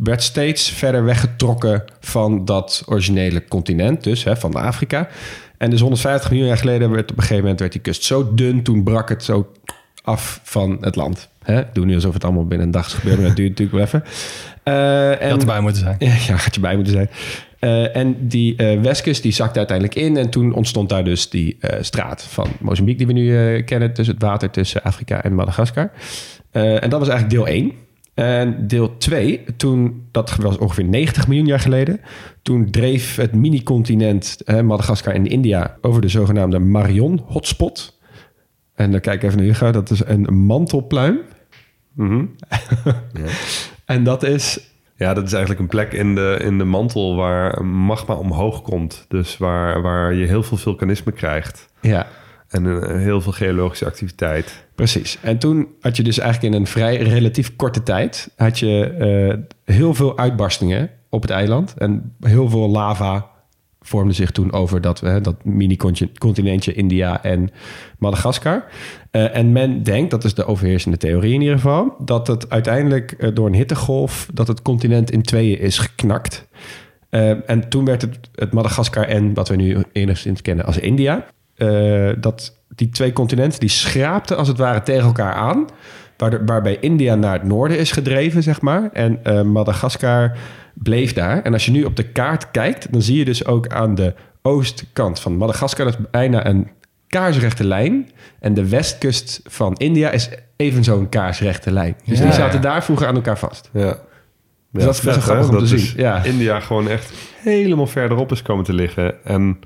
werd 0.00 0.22
steeds 0.22 0.70
verder 0.70 1.04
weggetrokken 1.04 1.84
van 2.00 2.44
dat 2.44 2.82
originele 2.86 3.44
continent, 3.44 4.04
dus 4.04 4.24
hè, 4.24 4.36
van 4.36 4.54
Afrika. 4.54 5.08
En 5.62 5.70
dus 5.70 5.80
150 5.80 6.30
miljoen 6.30 6.48
jaar 6.48 6.58
geleden 6.58 6.90
werd 6.90 7.10
op 7.10 7.16
een 7.16 7.22
gegeven 7.22 7.42
moment 7.42 7.60
werd 7.60 7.72
die 7.72 7.80
kust 7.80 8.02
zo 8.02 8.34
dun, 8.34 8.62
toen 8.62 8.82
brak 8.82 9.08
het 9.08 9.24
zo 9.24 9.52
af 10.02 10.40
van 10.42 10.78
het 10.80 10.96
land. 10.96 11.28
Hè? 11.42 11.60
Ik 11.60 11.66
doe 11.72 11.84
nu 11.84 11.94
alsof 11.94 12.14
het 12.14 12.24
allemaal 12.24 12.46
binnen 12.46 12.66
een 12.66 12.72
dag 12.72 12.86
is 12.86 12.92
gebeurd, 12.92 13.18
maar 13.18 13.26
dat 13.26 13.36
duurt 13.36 13.48
natuurlijk 13.48 13.76
wel 13.76 13.86
even. 13.86 14.04
Eh, 14.62 14.74
Je 15.10 15.16
en, 15.16 15.30
had 15.30 15.40
erbij 15.40 15.60
moeten 15.60 15.82
zijn. 15.82 15.96
ja, 16.28 16.34
had 16.34 16.54
je 16.54 16.60
bij 16.60 16.74
moeten 16.74 16.92
zijn. 16.92 17.10
Eh, 17.58 17.96
en 17.96 18.28
die 18.28 18.56
eh 18.56 18.80
westkust 18.80 19.22
die 19.22 19.32
zakte 19.32 19.58
uiteindelijk 19.58 19.98
in. 19.98 20.16
En 20.16 20.30
toen 20.30 20.52
ontstond 20.52 20.88
daar 20.88 21.04
dus 21.04 21.30
die 21.30 21.56
eh, 21.60 21.82
straat 21.82 22.22
van 22.22 22.48
Mozambique... 22.60 22.98
die 22.98 23.14
we 23.14 23.20
nu 23.20 23.56
eh, 23.56 23.64
kennen, 23.64 23.92
tussen 23.92 24.14
het 24.14 24.24
water 24.24 24.50
tussen 24.50 24.82
Afrika 24.82 25.22
en 25.22 25.34
Madagaskar. 25.34 25.90
Eh, 26.50 26.82
en 26.82 26.90
dat 26.90 26.98
was 26.98 27.08
eigenlijk 27.08 27.30
deel 27.30 27.46
1. 27.46 27.72
En 28.14 28.66
deel 28.66 28.96
2, 28.96 29.44
toen, 29.56 30.08
dat 30.10 30.36
was 30.36 30.58
ongeveer 30.58 30.84
90 30.84 31.28
miljoen 31.28 31.46
jaar 31.46 31.60
geleden... 31.60 32.00
toen 32.42 32.70
dreef 32.70 33.16
het 33.16 33.34
mini-continent 33.34 34.38
eh, 34.44 34.60
Madagaskar 34.60 35.14
en 35.14 35.26
India... 35.26 35.76
over 35.80 36.00
de 36.00 36.08
zogenaamde 36.08 36.58
Marion-hotspot. 36.58 37.98
En 38.74 38.90
dan 38.90 39.00
kijk 39.00 39.16
ik 39.16 39.22
even 39.22 39.36
naar 39.38 39.46
Hugo, 39.46 39.70
dat 39.70 39.90
is 39.90 40.04
een 40.04 40.34
mantelpluim. 40.34 41.20
Mhm. 41.92 42.24
En 43.84 44.04
dat 44.04 44.22
is 44.22 44.70
Ja, 44.96 45.14
dat 45.14 45.24
is 45.24 45.32
eigenlijk 45.32 45.62
een 45.62 45.68
plek 45.68 45.92
in 45.92 46.14
de, 46.14 46.38
in 46.42 46.58
de 46.58 46.64
mantel 46.64 47.16
waar 47.16 47.64
magma 47.64 48.14
omhoog 48.14 48.62
komt. 48.62 49.04
Dus 49.08 49.38
waar, 49.38 49.82
waar 49.82 50.14
je 50.14 50.26
heel 50.26 50.42
veel 50.42 50.56
vulkanisme 50.56 51.12
krijgt. 51.12 51.68
Ja, 51.80 52.06
En 52.52 52.82
eh, 52.82 52.96
heel 52.96 53.20
veel 53.20 53.32
geologische 53.32 53.86
activiteit. 53.86 54.64
Precies. 54.74 55.18
En 55.20 55.38
toen 55.38 55.68
had 55.80 55.96
je 55.96 56.02
dus 56.02 56.18
eigenlijk 56.18 56.54
in 56.54 56.60
een 56.60 56.66
vrij 56.66 56.96
relatief 56.96 57.56
korte 57.56 57.82
tijd... 57.82 58.32
had 58.36 58.58
je 58.58 58.84
eh, 58.84 59.74
heel 59.74 59.94
veel 59.94 60.18
uitbarstingen 60.18 60.90
op 61.08 61.22
het 61.22 61.30
eiland. 61.30 61.74
En 61.78 62.14
heel 62.20 62.48
veel 62.48 62.68
lava 62.68 63.30
vormde 63.80 64.12
zich 64.12 64.30
toen 64.30 64.52
over 64.52 64.80
dat, 64.80 65.00
hè, 65.00 65.20
dat 65.20 65.44
mini-continentje 65.44 66.72
India 66.72 67.22
en 67.22 67.50
Madagaskar. 67.98 68.64
Eh, 69.10 69.36
en 69.36 69.52
men 69.52 69.82
denkt, 69.82 70.10
dat 70.10 70.24
is 70.24 70.34
de 70.34 70.44
overheersende 70.44 70.96
theorie 70.96 71.34
in 71.34 71.40
ieder 71.40 71.56
geval... 71.56 71.94
dat 71.98 72.26
het 72.26 72.50
uiteindelijk 72.50 73.12
eh, 73.12 73.30
door 73.34 73.46
een 73.46 73.54
hittegolf... 73.54 74.28
dat 74.32 74.48
het 74.48 74.62
continent 74.62 75.10
in 75.10 75.22
tweeën 75.22 75.58
is 75.58 75.78
geknakt. 75.78 76.48
En 77.46 77.68
toen 77.68 77.84
werd 77.84 78.02
het, 78.02 78.18
het 78.34 78.52
Madagaskar 78.52 79.04
en 79.04 79.34
wat 79.34 79.48
we 79.48 79.56
nu 79.56 79.82
enigszins 79.92 80.42
kennen 80.42 80.64
als 80.64 80.78
India... 80.78 81.26
eh, 81.62 82.12
dat 82.18 82.56
die 82.68 82.88
twee 82.88 83.12
continenten 83.12 83.60
die 83.60 83.68
schraapten 83.68 84.36
als 84.36 84.48
het 84.48 84.58
ware 84.58 84.82
tegen 84.82 85.04
elkaar 85.04 85.34
aan... 85.34 85.66
Waar 86.16 86.44
waarbij 86.44 86.78
India 86.80 87.14
naar 87.14 87.32
het 87.32 87.44
noorden 87.44 87.78
is 87.78 87.92
gedreven, 87.92 88.42
zeg 88.42 88.60
maar. 88.60 88.90
En 88.92 89.24
eh, 89.24 89.42
Madagaskar 89.42 90.36
bleef 90.74 91.12
daar. 91.12 91.42
En 91.42 91.52
als 91.52 91.64
je 91.64 91.70
nu 91.70 91.84
op 91.84 91.96
de 91.96 92.08
kaart 92.08 92.50
kijkt... 92.50 92.92
dan 92.92 93.02
zie 93.02 93.18
je 93.18 93.24
dus 93.24 93.46
ook 93.46 93.68
aan 93.68 93.94
de 93.94 94.14
oostkant 94.42 95.20
van 95.20 95.36
Madagaskar... 95.36 95.84
dat 95.84 95.98
is 95.98 96.04
bijna 96.10 96.46
een 96.46 96.68
kaarsrechte 97.06 97.66
lijn. 97.66 98.10
En 98.40 98.54
de 98.54 98.68
westkust 98.68 99.40
van 99.44 99.74
India 99.76 100.10
is 100.10 100.28
even 100.56 100.84
zo'n 100.84 101.08
kaarsrechte 101.08 101.72
lijn. 101.72 101.96
Dus 102.04 102.18
Ja, 102.18 102.24
die 102.24 102.32
zaten 102.32 102.60
daar 102.60 102.84
vroeger 102.84 103.06
aan 103.06 103.14
elkaar 103.14 103.38
vast. 103.38 103.70
Ja. 103.72 103.98
Dus 104.72 104.84
dat 104.84 104.94
is 104.94 105.00
best 105.00 105.18
grappig 105.18 105.48
om 105.48 105.54
te 105.54 105.60
dus 105.60 105.84
zien, 105.84 106.00
ja. 106.00 106.24
India 106.24 106.60
gewoon 106.60 106.88
echt 106.88 107.12
helemaal 107.36 107.86
verderop 107.86 108.32
is 108.32 108.42
komen 108.42 108.64
te 108.64 108.72
liggen. 108.72 109.24
En 109.24 109.58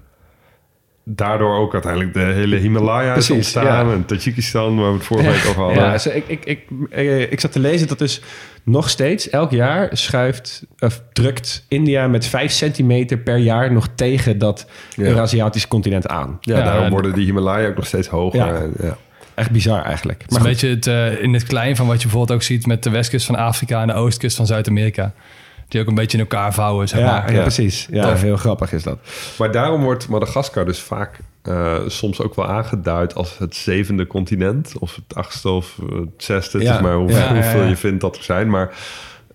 daardoor 1.08 1.56
ook 1.58 1.72
uiteindelijk 1.72 2.14
de 2.14 2.20
hele 2.20 2.56
Himalaya 2.56 3.14
is 3.14 3.30
ontstaan. 3.30 3.64
ja. 3.86 3.92
En 3.92 4.04
Tajikistan, 4.04 4.76
waar 4.76 4.88
we 4.90 4.96
het 4.96 5.06
vorige 5.06 5.30
week 5.30 5.44
over 5.48 5.62
hadden. 5.62 5.82
Ja, 5.82 5.92
dus 5.92 6.06
ik, 6.06 6.24
ik, 6.26 6.44
ik, 6.44 6.60
eh, 6.90 7.20
ik 7.32 7.40
zat 7.40 7.52
te 7.52 7.58
lezen 7.60 7.88
dat 7.88 7.98
dus 7.98 8.20
nog 8.64 8.90
steeds 8.90 9.30
elk 9.30 9.50
jaar 9.50 9.88
schuift 9.92 10.66
of 10.78 11.02
drukt 11.12 11.64
India 11.68 12.06
met 12.08 12.26
5 12.26 12.50
centimeter 12.52 13.18
per 13.18 13.36
jaar 13.36 13.72
nog 13.72 13.88
tegen 13.94 14.38
dat 14.38 14.66
Ja. 14.96 15.04
Eurasiatische 15.04 15.68
continent 15.68 16.08
aan. 16.08 16.38
Ja, 16.40 16.58
Ja, 16.58 16.64
daarom 16.64 16.84
en- 16.84 16.90
worden 16.90 17.12
die 17.14 17.24
Himalaya 17.24 17.68
ook 17.68 17.76
nog 17.76 17.86
steeds 17.86 18.08
hoger. 18.08 18.46
Ja. 18.46 18.54
En, 18.54 18.72
ja. 18.82 18.96
Echt 19.34 19.50
bizar 19.50 19.82
eigenlijk. 19.82 20.22
Het 20.22 20.30
is 20.30 20.36
een 20.36 20.42
beetje 20.42 20.68
het, 20.68 20.86
eh, 20.86 21.22
in 21.22 21.32
het 21.34 21.42
klein 21.44 21.76
van 21.76 21.86
wat 21.86 21.96
je 21.96 22.02
bijvoorbeeld 22.02 22.38
ook 22.38 22.44
ziet 22.44 22.66
met 22.66 22.82
de 22.82 22.90
westkust 22.90 23.26
van 23.26 23.36
Afrika 23.36 23.80
en 23.80 23.86
de 23.86 23.94
oostkust 23.94 24.36
van 24.36 24.46
Zuid-Amerika. 24.46 25.12
Die 25.68 25.80
ook 25.80 25.86
een 25.86 25.94
beetje 25.94 26.18
in 26.18 26.22
elkaar 26.22 26.54
vouwen, 26.54 26.88
zeg 26.88 27.00
ja, 27.00 27.06
maar. 27.06 27.30
ja, 27.30 27.36
Ja. 27.36 27.42
precies. 27.42 27.86
Ja, 27.90 28.10
Tof. 28.10 28.20
heel 28.22 28.36
grappig 28.36 28.72
is 28.72 28.82
dat. 28.82 28.98
Maar 29.38 29.50
daarom 29.52 29.82
wordt 29.82 30.08
Madagaskar 30.08 30.64
dus 30.64 30.80
vaak 30.80 31.18
eh, 31.42 31.76
soms 31.86 32.20
ook 32.20 32.34
wel 32.34 32.46
aangeduid 32.46 33.14
als 33.14 33.38
het 33.38 33.56
zevende 33.56 34.06
continent. 34.06 34.72
Of 34.78 34.94
het 34.94 35.14
achtste 35.16 35.48
of 35.48 35.76
het 35.92 36.08
zesde. 36.24 36.58
Het 36.58 36.66
Ja. 36.66 36.74
is 36.74 36.80
maar 36.80 36.94
hoeveel, 36.94 37.18
Ja, 37.18 37.24
ja, 37.28 37.34
ja. 37.34 37.42
hoeveel 37.42 37.62
je 37.68 37.76
vindt 37.76 38.00
dat 38.00 38.16
er 38.16 38.22
zijn. 38.24 38.50
Maar 38.50 38.70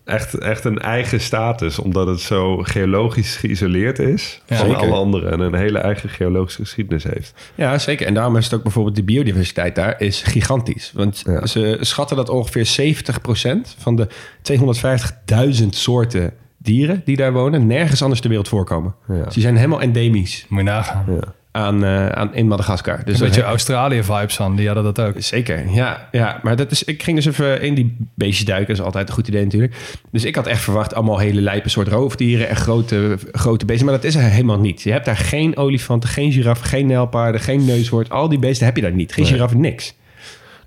echt, 0.06 0.34
echt 0.34 0.64
een 0.66 0.80
eigen 0.80 1.22
status. 1.22 1.80
Omdat 1.80 2.08
het 2.08 2.20
zo 2.20 2.58
geologisch 2.58 3.36
geïsoleerd 3.36 4.00
is 4.00 4.42
Ja. 4.46 4.56
van 4.56 4.66
Zeker. 4.66 4.82
alle 4.82 4.94
anderen. 4.96 5.32
En 5.32 5.40
een 5.40 5.56
hele 5.56 5.80
eigen 5.80 6.10
geologische 6.10 6.62
geschiedenis 6.62 7.04
heeft. 7.04 7.52
Ja, 7.56 7.78
zeker. 7.78 8.08
En 8.08 8.14
daarom 8.14 8.38
is 8.38 8.46
het 8.46 8.54
ook 8.54 8.64
bijvoorbeeld 8.64 8.96
de 8.96 9.04
biodiversiteit 9.04 9.76
daar 9.76 10.02
is 10.02 10.22
gigantisch. 10.22 10.92
Want 10.96 11.22
Ja. 11.26 11.46
ze 11.46 11.78
schatten 11.82 12.16
dat 12.18 12.30
ongeveer 12.30 12.66
70% 12.66 13.76
van 13.78 13.96
de 13.96 14.08
250.000 14.42 15.76
soorten 15.76 16.34
dieren 16.58 17.02
die 17.06 17.16
daar 17.16 17.34
wonen 17.34 17.68
nergens 17.68 18.02
anders 18.02 18.20
ter 18.22 18.30
wereld 18.30 18.48
voorkomen. 18.48 18.96
Ja. 19.08 19.24
Dus 19.24 19.34
die 19.34 19.44
zijn 19.44 19.56
helemaal 19.56 19.82
endemisch 19.82 20.46
Moet 20.50 20.60
je 20.60 20.66
nagaan. 20.66 21.06
Ja. 21.08 21.34
Aan, 21.52 21.84
eh, 21.84 22.08
aan, 22.08 22.36
in 22.36 22.48
Madagaskar. 22.48 23.02
Dus 23.06 23.20
een 23.20 23.26
beetje 23.26 23.42
Australië-vibes 23.44 24.36
van, 24.36 24.56
die 24.56 24.66
hadden 24.66 24.84
dat 24.84 25.00
ook. 25.00 25.14
Zeker, 25.18 25.70
ja, 25.72 26.08
ja. 26.12 26.40
Maar 26.44 26.56
dat 26.56 26.72
is, 26.72 26.84
ik 26.84 27.04
ging 27.04 27.16
dus 27.16 27.26
even 27.26 27.62
in 27.62 27.74
die 27.74 27.98
beestjes 28.16 28.46
duiken. 28.46 28.68
Dat 28.68 28.78
is 28.78 28.84
altijd 28.86 29.08
een 29.08 29.14
goed 29.14 29.28
idee 29.28 29.44
natuurlijk. 29.44 29.76
Dus 30.12 30.24
ik 30.26 30.36
had 30.36 30.48
echt 30.48 30.62
verwacht 30.62 30.94
allemaal 30.94 31.18
hele 31.18 31.42
lijpe 31.42 31.70
soort 31.70 31.88
roofdieren... 31.88 32.50
en 32.50 32.56
grote, 32.56 33.18
grote 33.32 33.66
beesten. 33.66 33.86
Maar 33.86 33.96
dat 33.96 34.04
is 34.04 34.16
er 34.16 34.22
helemaal 34.22 34.60
niet. 34.60 34.82
Je 34.82 34.92
hebt 34.92 35.06
daar 35.06 35.18
geen 35.18 35.58
olifanten, 35.58 36.10
geen 36.10 36.32
giraffen, 36.32 36.68
geen 36.68 36.86
nijlpaarden... 36.88 37.42
geen 37.42 37.66
neushoorn. 37.66 38.10
Al 38.10 38.30
die 38.30 38.40
beesten 38.40 38.66
heb 38.66 38.76
je 38.76 38.82
daar 38.82 38.92
niet. 38.92 39.14
Geen 39.14 39.24
Nee. 39.24 39.34
giraffen, 39.34 39.60
niks. 39.60 39.94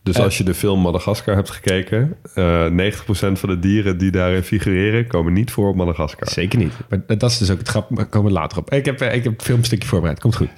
Dus 0.05 0.19
als 0.19 0.39
je 0.39 0.45
de 0.45 0.55
film 0.55 0.81
Madagaskar 0.81 1.35
hebt 1.35 1.51
gekeken... 1.51 2.17
eh 2.35 2.67
90% 2.71 3.07
van 3.33 3.49
de 3.49 3.59
dieren 3.59 3.99
die 3.99 4.11
daarin 4.11 4.43
figureren... 4.43 5.07
komen 5.07 5.33
niet 5.33 5.51
voor 5.51 5.69
op 5.69 5.77
Madagaskar. 5.77 6.29
Zeker 6.29 6.59
niet. 6.59 6.73
Maar 6.89 7.03
dat 7.07 7.31
is 7.31 7.39
dus 7.39 7.51
ook 7.51 7.59
het 7.59 7.69
grap. 7.69 7.97
Daar 7.97 8.07
komen 8.07 8.33
we 8.33 8.39
later 8.39 8.59
op. 8.59 8.73
Ik 8.73 8.85
heb, 8.85 9.01
eh, 9.01 9.15
ik 9.15 9.25
heb 9.25 9.33
een 9.33 9.45
filmstukje 9.45 9.89
voorbereid. 9.89 10.21
Komt 10.21 10.37
goed. 10.37 10.49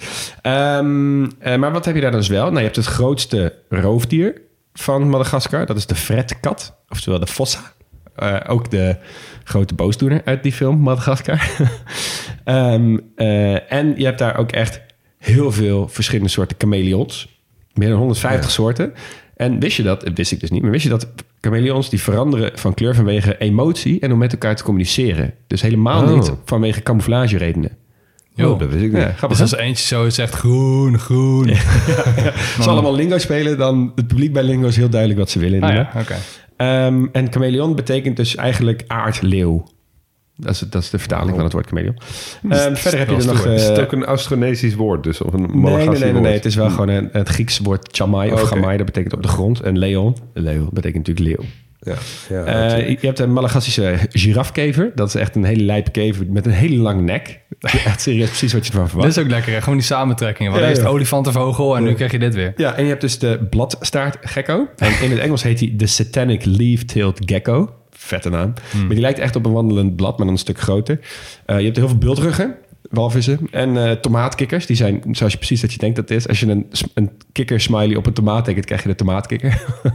Ehm, 0.42 1.24
eh, 1.38 1.56
maar 1.56 1.72
wat 1.72 1.84
heb 1.84 1.94
je 1.94 2.00
daar 2.00 2.10
dus 2.10 2.28
wel? 2.28 2.44
Nou, 2.44 2.56
je 2.56 2.62
hebt 2.62 2.76
het 2.76 2.86
grootste 2.86 3.54
roofdier 3.68 4.40
van 4.72 5.08
Madagaskar. 5.08 5.66
Dat 5.66 5.76
is 5.76 5.86
de 5.86 5.94
fretkat. 5.94 6.76
Oftewel 6.88 7.20
de 7.20 7.26
fossa. 7.26 7.74
Ook 8.46 8.70
de 8.70 8.96
grote 9.44 9.74
boosdoener 9.74 10.22
uit 10.24 10.42
die 10.42 10.52
film 10.52 10.78
Madagaskar. 10.78 11.48
Ehm, 12.44 12.98
eh, 13.16 13.72
en 13.72 13.94
je 13.96 14.04
hebt 14.04 14.18
daar 14.18 14.36
ook 14.36 14.52
echt 14.52 14.80
heel 15.18 15.52
veel 15.52 15.88
verschillende 15.88 16.30
soorten 16.30 16.56
chameleons. 16.58 17.40
Meer 17.74 17.88
dan 17.88 17.98
150 17.98 18.50
soorten. 18.50 18.92
En 19.36 19.60
wist 19.60 19.76
je 19.76 19.82
dat, 19.82 20.00
dat 20.00 20.16
wist 20.16 20.32
ik 20.32 20.40
dus 20.40 20.50
niet, 20.50 20.62
maar 20.62 20.70
wist 20.70 20.82
je 20.82 20.88
dat 20.88 21.08
chameleons 21.40 21.90
die 21.90 22.00
veranderen 22.00 22.50
van 22.54 22.74
kleur 22.74 22.94
vanwege 22.94 23.38
emotie 23.38 24.00
en 24.00 24.12
om 24.12 24.18
met 24.18 24.32
elkaar 24.32 24.56
te 24.56 24.62
communiceren. 24.62 25.34
Dus 25.46 25.60
helemaal 25.62 26.02
Oh. 26.02 26.14
niet 26.14 26.32
vanwege 26.44 26.82
camouflage 26.82 27.36
redenen. 27.38 27.70
Yo. 28.34 28.52
Oh, 28.52 28.58
dat 28.58 28.68
wist 28.68 28.84
ik 28.84 28.92
niet. 28.92 29.02
Ja, 29.02 29.12
grappig. 29.12 29.38
Dus 29.38 29.52
als 29.52 29.60
eentje 29.60 29.86
zo 29.86 30.08
zegt 30.10 30.34
groen, 30.34 30.98
groen. 30.98 31.48
Als 31.50 31.58
ze 32.64 32.70
allemaal 32.70 32.94
lingo 32.94 33.18
spelen, 33.18 33.58
dan 33.58 33.92
het 33.94 34.06
publiek 34.06 34.32
bij 34.32 34.42
lingo 34.42 34.66
is 34.66 34.76
heel 34.76 34.88
duidelijk 34.88 35.20
wat 35.20 35.30
ze 35.30 35.38
willen. 35.38 35.62
Ah, 35.62 35.74
ja, 35.74 35.90
oké. 36.00 36.16
Ehm, 36.56 37.06
en 37.12 37.32
chameleon 37.32 37.74
betekent 37.74 38.16
dus 38.16 38.34
eigenlijk 38.36 38.84
aardleeuw. 38.86 39.66
Dat 40.36 40.52
is, 40.52 40.58
dat 40.58 40.82
is 40.82 40.90
de 40.90 40.98
vertaling 40.98 41.34
van 41.34 41.44
het 41.44 41.52
woord 41.52 41.66
chameleon. 41.66 41.96
Ehm, 42.48 42.74
verder 42.74 42.98
heb 43.00 43.08
je 43.08 43.16
er 43.16 43.26
nog... 43.26 43.46
Is 43.46 43.64
het 43.66 43.78
eh, 43.78 43.84
ook 43.84 43.92
een 43.92 44.04
Austronesisch 44.04 44.74
woord? 44.74 45.02
Dus, 45.02 45.20
of 45.20 45.32
een 45.32 45.50
Nee, 45.52 45.88
nee, 45.88 45.98
nee, 46.12 46.12
nee? 46.12 46.32
Het 46.32 46.44
is 46.44 46.54
wel 46.54 46.70
gewoon 46.70 46.88
een, 46.88 47.08
het 47.12 47.28
Griekse 47.28 47.62
woord 47.62 47.96
chamai 47.96 48.32
of 48.32 48.40
Oké. 48.40 48.48
gamai. 48.48 48.76
Dat 48.76 48.86
betekent 48.86 49.12
op 49.14 49.22
de 49.22 49.28
grond. 49.28 49.60
En 49.60 49.78
leon, 49.78 50.16
leeuw, 50.34 50.68
betekent 50.72 51.06
natuurlijk 51.06 51.36
leeuw. 51.36 51.48
Ja, 51.80 51.94
ja, 52.28 52.44
Eh, 52.44 52.88
je 52.88 53.06
hebt 53.06 53.18
een 53.18 53.32
Madagassische 53.32 53.98
girafkever. 54.10 54.92
Dat 54.94 55.08
is 55.08 55.14
echt 55.14 55.34
een 55.36 55.44
hele 55.44 55.62
lijpe 55.64 55.90
kever 55.90 56.26
met 56.28 56.46
een 56.46 56.52
hele 56.52 56.76
lange 56.76 57.02
nek. 57.02 57.40
Echt 57.84 58.00
serieus 58.00 58.28
precies 58.28 58.52
wat 58.52 58.66
je 58.66 58.72
ervan 58.72 58.88
verwacht. 58.88 59.08
Dit 59.08 59.16
is 59.18 59.24
ook 59.24 59.30
lekker, 59.30 59.52
hè? 59.52 59.60
Gewoon 59.60 59.78
die 59.78 59.86
samentrekkingen. 59.86 60.52
Want 60.52 60.64
Ja, 60.64 60.70
eerst 60.70 60.82
ja. 60.82 60.88
olifantenvogel 60.88 61.76
en 61.76 61.82
nu 61.82 61.94
krijg 61.94 62.12
je 62.12 62.18
dit 62.18 62.34
weer. 62.34 62.52
Ja, 62.56 62.74
en 62.74 62.82
je 62.82 62.88
hebt 62.88 63.00
dus 63.00 63.18
de 63.18 63.46
bladstaartgekko. 63.50 64.68
En 64.76 64.92
in 65.02 65.10
het 65.10 65.18
Engels 65.18 65.42
heet 65.42 65.60
hij 65.60 65.72
de 65.76 65.86
Satanic 65.86 66.44
Leaf-tailed 66.44 67.20
Gecko. 67.24 67.70
Vette 68.06 68.28
naam. 68.30 68.52
Maar 68.78 68.88
die 68.88 69.00
lijkt 69.00 69.18
echt 69.18 69.36
op 69.36 69.46
een 69.46 69.52
wandelend 69.52 69.96
blad, 69.96 70.16
maar 70.16 70.26
dan 70.26 70.34
een 70.34 70.40
stuk 70.40 70.60
groter. 70.60 71.00
Eh, 71.46 71.58
je 71.58 71.64
hebt 71.64 71.76
heel 71.76 71.88
veel 71.88 71.98
bultruggen, 71.98 72.54
walvissen. 72.90 73.38
En 73.50 73.86
eh, 73.86 73.92
tomaatkikkers. 73.92 74.66
Die 74.66 74.76
zijn 74.76 75.02
zoals 75.10 75.32
je 75.32 75.38
precies 75.38 75.60
dat 75.60 75.72
je 75.72 75.78
denkt 75.78 75.96
dat 75.96 76.08
het 76.08 76.18
is. 76.18 76.28
Als 76.28 76.40
je 76.40 76.46
een, 76.46 76.66
een 76.94 77.10
kikker-smiley 77.32 77.96
op 77.96 78.06
een 78.06 78.12
tomaat 78.12 78.44
tekent, 78.44 78.64
krijg 78.64 78.82
je 78.82 78.88
de 78.88 78.94
tomaatkikker. 78.94 79.62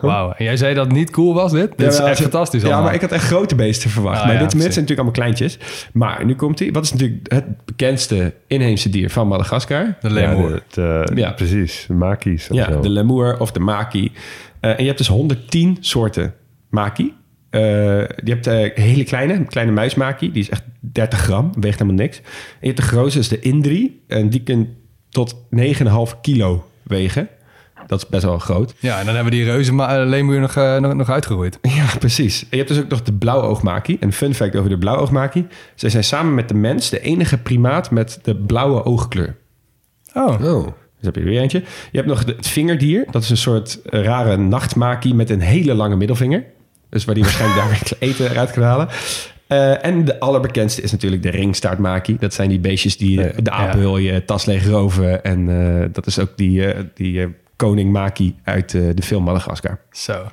Wauw. 0.00 0.32
En 0.36 0.44
jij 0.44 0.56
zei 0.56 0.74
dat 0.74 0.84
het 0.84 0.94
niet 0.94 1.10
cool 1.10 1.34
was, 1.34 1.52
dit? 1.52 1.72
Dit 1.76 1.92
is 1.92 1.98
Ja, 1.98 2.06
echt 2.08 2.20
fantastisch 2.20 2.62
Ja, 2.62 2.80
maar 2.82 2.94
ik 2.94 3.00
had 3.00 3.12
echt 3.12 3.24
grote 3.24 3.54
beesten 3.54 3.90
verwacht. 3.90 4.18
Ah, 4.20 4.24
maar 4.26 4.34
ja, 4.34 4.40
dit, 4.40 4.50
zijn 4.50 4.62
natuurlijk 4.64 4.90
allemaal 4.90 5.12
kleintjes. 5.12 5.58
Maar 5.92 6.24
nu 6.24 6.34
komt 6.34 6.58
hij. 6.58 6.72
Wat 6.72 6.84
is 6.84 6.92
natuurlijk 6.92 7.32
het 7.32 7.44
bekendste 7.64 8.34
inheemse 8.46 8.88
dier 8.88 9.10
van 9.10 9.28
Madagaskar? 9.28 9.96
De 10.00 10.08
Ja, 10.08 10.34
de- 10.34 10.62
de- 10.70 11.12
Ja. 11.14 11.30
Precies, 11.30 11.84
de 11.88 11.92
makies. 11.94 12.48
Ja, 12.50 12.72
zo. 12.72 12.80
de 12.80 12.88
lemoer 12.90 13.38
of 13.40 13.52
de 13.52 13.60
maki. 13.60 14.12
Eh, 14.60 14.70
en 14.70 14.78
je 14.80 14.86
hebt 14.86 14.98
dus 14.98 15.08
110 15.08 15.76
soorten 15.80 16.34
maki. 16.70 17.12
Eh, 17.50 17.60
je 18.00 18.06
hebt 18.24 18.44
de 18.44 18.72
hele 18.74 19.04
kleine, 19.04 19.32
een 19.32 19.46
kleine 19.46 19.72
muismaki. 19.72 20.32
Die 20.32 20.42
is 20.42 20.50
echt 20.50 20.62
30 20.80 21.18
gram, 21.20 21.50
weegt 21.60 21.78
helemaal 21.78 22.00
niks. 22.04 22.16
En 22.18 22.24
je 22.60 22.66
hebt 22.66 22.76
de 22.76 22.82
grootste, 22.82 23.18
is 23.18 23.28
de 23.28 23.40
Indri. 23.40 24.00
En 24.06 24.28
die 24.30 24.42
kan 24.42 24.68
tot 25.08 25.34
9,5 25.50 26.20
kilo 26.20 26.64
wegen. 26.82 27.28
Dat 27.86 28.02
is 28.02 28.08
best 28.08 28.22
wel 28.24 28.38
groot. 28.38 28.74
Ja, 28.78 28.98
en 28.98 29.04
dan 29.06 29.14
hebben 29.14 29.32
we 29.32 29.38
die 29.38 29.46
reuze 29.48 29.72
eh, 29.72 30.02
leemmuur 30.08 30.40
nog, 30.40 30.56
eh, 30.56 30.76
nog, 30.78 30.94
nog 30.94 31.10
uitgeroeid. 31.10 31.58
Ja, 31.76 31.86
precies. 31.98 32.40
En 32.42 32.46
je 32.50 32.56
hebt 32.56 32.68
dus 32.68 32.78
ook 32.78 32.88
nog 32.88 33.02
de 33.02 33.12
blauwoogmaki. 33.12 33.96
Een 34.00 34.12
fun 34.12 34.34
fact 34.34 34.56
over 34.56 34.70
de 34.70 34.78
blauwoogmaki. 34.78 35.46
Zij 35.74 35.90
zijn 35.90 36.04
samen 36.04 36.34
met 36.34 36.48
de 36.48 36.54
mens 36.54 36.90
de 36.90 37.00
enige 37.00 37.38
primaat 37.38 37.90
met 37.90 38.18
de 38.22 38.36
blauwe 38.36 38.84
oogkleur. 38.84 39.36
Oh. 40.14 40.40
Dus 40.42 40.72
heb 41.00 41.14
je 41.14 41.20
er 41.20 41.26
weer 41.26 41.40
eentje. 41.40 41.58
Je 41.90 41.96
hebt 41.96 42.06
nog 42.08 42.24
de- 42.24 42.34
het 42.36 42.46
vingerdier. 42.48 43.04
Dat 43.10 43.22
is 43.22 43.30
een 43.30 43.36
soort 43.36 43.82
eh, 43.82 44.02
rare 44.02 44.36
nachtmaki 44.36 45.14
met 45.14 45.30
een 45.30 45.40
hele 45.40 45.74
lange 45.74 45.96
middelvinger. 45.96 46.44
Dus 46.90 47.04
waar 47.04 47.14
die 47.14 47.24
waarschijnlijk 47.24 47.60
daar 47.60 47.92
eten 48.08 48.30
eruit 48.30 48.50
kan 48.50 48.62
halen. 48.62 48.88
Eh, 49.46 49.84
en 49.84 50.04
de 50.04 50.20
allerbekendste 50.20 50.82
is 50.82 50.92
natuurlijk 50.92 51.22
de 51.22 51.30
ringstaartmaki. 51.30 52.16
Dat 52.18 52.34
zijn 52.34 52.48
die 52.48 52.60
beestjes 52.60 52.96
die 52.96 53.42
de 53.42 53.50
apenhul 53.50 53.98
je 53.98 54.24
tas 54.24 54.44
leeg 54.44 54.66
roven. 54.66 55.24
En 55.24 55.48
eh, 55.48 55.88
dat 55.92 56.06
is 56.06 56.18
ook 56.18 56.36
die, 56.36 56.72
eh, 56.72 56.80
die 56.94 57.28
koning 57.56 57.92
Maki 57.92 58.36
uit 58.44 58.70
de 58.70 59.02
film 59.02 59.24
Madagaskar. 59.24 59.78
Zo. 59.90 60.26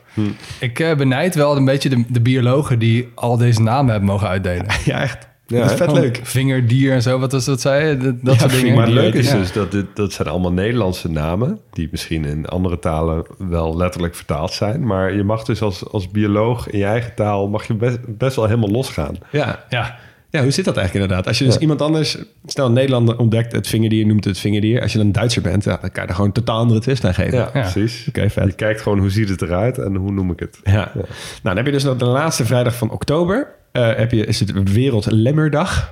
Ik 0.60 0.80
eh, 0.80 0.96
benijd 0.96 1.36
wel 1.36 1.58
een 1.58 1.66
beetje 1.66 1.90
de, 1.90 2.04
de 2.08 2.22
biologen 2.22 2.80
die 2.80 3.10
al 3.16 3.38
deze 3.38 3.62
namen 3.62 3.92
hebben 3.92 4.10
mogen 4.10 4.28
uitdelen. 4.28 4.66
Ja, 4.86 5.02
echt. 5.02 5.27
Ja, 5.48 5.58
dat 5.62 5.72
is 5.72 5.80
hè? 5.80 5.86
vet 5.86 5.94
leuk. 5.96 6.20
Vingerdier 6.24 6.92
en 6.94 7.02
zo, 7.02 7.20
wat 7.20 7.32
was 7.32 7.46
dat 7.46 7.62
zei 7.62 7.88
je? 7.88 7.98
Dat, 7.98 8.16
dat 8.22 8.34
Ja, 8.34 8.40
soort 8.40 8.52
dingen. 8.52 8.76
Maar 8.76 8.86
het 8.86 8.94
leuke 8.94 9.18
is 9.18 9.32
ja. 9.32 9.38
dus 9.38 9.52
dat 9.54 9.72
dit, 9.72 9.86
dat 9.94 10.14
zijn 10.14 10.28
allemaal 10.28 10.52
Nederlandse 10.54 11.10
namen... 11.10 11.60
die 11.72 11.88
misschien 11.92 12.26
in 12.26 12.46
andere 12.46 12.80
talen 12.80 13.26
wel 13.38 13.78
letterlijk 13.78 14.16
vertaald 14.16 14.52
zijn. 14.52 14.86
Maar 14.86 15.14
je 15.16 15.24
mag 15.24 15.44
dus 15.44 15.62
als, 15.62 15.86
als 15.92 16.10
bioloog 16.12 16.70
in 16.70 16.80
je 16.80 16.86
eigen 16.86 17.16
taal... 17.16 17.48
mag 17.50 17.68
je 17.68 17.74
best, 17.74 17.98
best 18.18 18.36
wel 18.36 18.46
helemaal 18.46 18.70
losgaan. 18.70 19.16
Ja. 19.32 19.64
Ja, 19.70 19.96
ja, 20.30 20.42
hoe 20.42 20.52
zit 20.52 20.66
dat 20.66 20.78
eigenlijk 20.78 21.06
inderdaad? 21.06 21.28
Als 21.28 21.38
je 21.40 21.46
dus 21.46 21.58
iemand 21.58 21.82
anders... 21.82 22.18
Stel, 22.46 22.66
een 22.66 22.74
Nederlander 22.74 23.18
ontdekt 23.18 23.52
het 23.52 23.68
vingerdier, 23.68 24.06
noemt 24.06 24.26
het 24.26 24.40
vingerdier. 24.40 24.82
Als 24.82 24.92
je 24.92 24.98
dan 24.98 25.12
Duitser 25.12 25.42
bent, 25.42 25.64
ja, 25.64 25.78
dan 25.82 25.92
kan 25.92 26.04
je 26.04 26.10
er 26.10 26.16
gewoon 26.16 26.28
een 26.28 26.44
totaal 26.44 26.58
andere 26.60 26.80
twist 26.80 27.06
aan 27.06 27.14
geven. 27.14 27.38
Ja, 27.38 27.50
Ja. 27.54 27.62
precies. 27.62 28.06
Oké, 28.08 28.30
vet. 28.30 28.46
Je 28.46 28.54
kijkt 28.54 28.82
gewoon 28.82 29.00
hoe 29.00 29.10
ziet 29.10 29.30
het 29.30 29.42
eruit 29.42 29.78
en 29.78 29.96
hoe 29.96 30.12
noem 30.12 30.32
ik 30.32 30.40
het. 30.40 30.60
Ja. 30.64 30.92
Nou, 30.94 31.06
dan 31.44 31.56
heb 31.56 31.66
je 31.66 31.72
dus 31.72 31.84
nog 31.84 31.98
de 31.98 32.06
laatste 32.06 32.46
vrijdag 32.46 32.76
van 32.76 32.90
oktober. 32.92 33.48
Eh, 33.78 33.96
heb 33.96 34.12
je, 34.12 34.26
is 34.26 34.40
het 34.40 34.74
Wereld 34.74 35.12
Lemmerdag. 35.12 35.92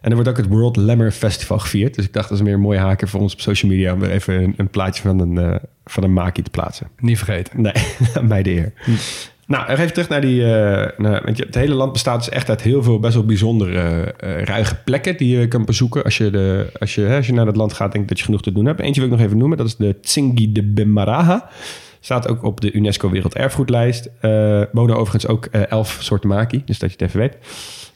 En 0.00 0.08
er 0.08 0.14
wordt 0.14 0.28
ook 0.28 0.36
het 0.36 0.46
World 0.46 0.76
Lemmer 0.76 1.10
Festival 1.10 1.58
gevierd. 1.58 1.94
Dus 1.94 2.04
ik 2.04 2.12
dacht, 2.12 2.28
dat 2.28 2.38
is 2.38 2.44
meer 2.44 2.54
een 2.54 2.60
mooie 2.60 2.78
haken 2.78 3.08
voor 3.08 3.20
ons 3.20 3.32
op 3.32 3.40
social 3.40 3.70
media... 3.70 3.92
om 3.92 4.02
er 4.02 4.10
even 4.10 4.42
een, 4.42 4.54
een 4.56 4.68
plaatje 4.68 5.02
van 5.02 5.18
een, 5.18 5.38
eh, 5.38 5.56
van 5.84 6.02
een 6.02 6.12
maki 6.12 6.42
te 6.42 6.50
plaatsen. 6.50 6.88
niet 6.98 7.16
vergeten. 7.18 7.62
Nee, 7.62 7.72
mij 8.22 8.42
de 8.42 8.50
eer. 8.50 8.72
Nou, 9.46 9.68
nog 9.68 9.78
even 9.78 9.92
terug 9.92 10.08
naar 10.08 10.20
die... 10.20 10.42
eh, 10.42 10.98
naar, 10.98 11.22
want 11.24 11.38
het 11.38 11.54
hele 11.54 11.74
land 11.74 11.92
bestaat 11.92 12.18
dus 12.18 12.28
echt 12.28 12.48
uit 12.48 12.62
heel 12.62 12.82
veel 12.82 13.00
best 13.00 13.14
wel 13.14 13.24
bijzondere 13.24 14.14
ruige 14.44 14.76
plekken... 14.84 15.16
die 15.16 15.38
je 15.38 15.48
kan 15.48 15.64
bezoeken 15.64 16.04
als 16.04 16.16
je, 16.16 16.30
de, 16.30 16.72
als, 16.78 16.94
je, 16.94 17.00
hè, 17.00 17.16
als 17.16 17.26
je 17.26 17.32
naar 17.32 17.44
dat 17.44 17.56
land 17.56 17.72
gaat. 17.72 17.92
Denk 17.92 18.04
ik 18.04 18.08
dat 18.08 18.18
je 18.18 18.24
genoeg 18.24 18.42
te 18.42 18.52
doen 18.52 18.66
hebt. 18.66 18.80
Eentje 18.80 19.00
wil 19.00 19.10
ik 19.10 19.16
nog 19.16 19.26
even 19.26 19.38
noemen. 19.38 19.58
Dat 19.58 19.66
is 19.66 19.76
de 19.76 20.00
Tsingi 20.00 20.52
de 20.52 20.62
Bemaraha. 20.62 21.48
Staat 22.04 22.28
ook 22.28 22.44
op 22.44 22.60
de 22.60 22.72
UNESCO 22.72 23.10
Werelderfgoedlijst. 23.10 24.10
Eh 24.20 24.62
wonen 24.72 24.96
overigens 24.96 25.26
ook 25.26 25.44
eh, 25.44 25.70
elf 25.70 25.98
soorten 26.00 26.28
maki. 26.28 26.62
Dus 26.64 26.78
dat 26.78 26.90
je 26.90 26.96
het 26.98 27.08
even 27.08 27.20
weet. 27.20 27.36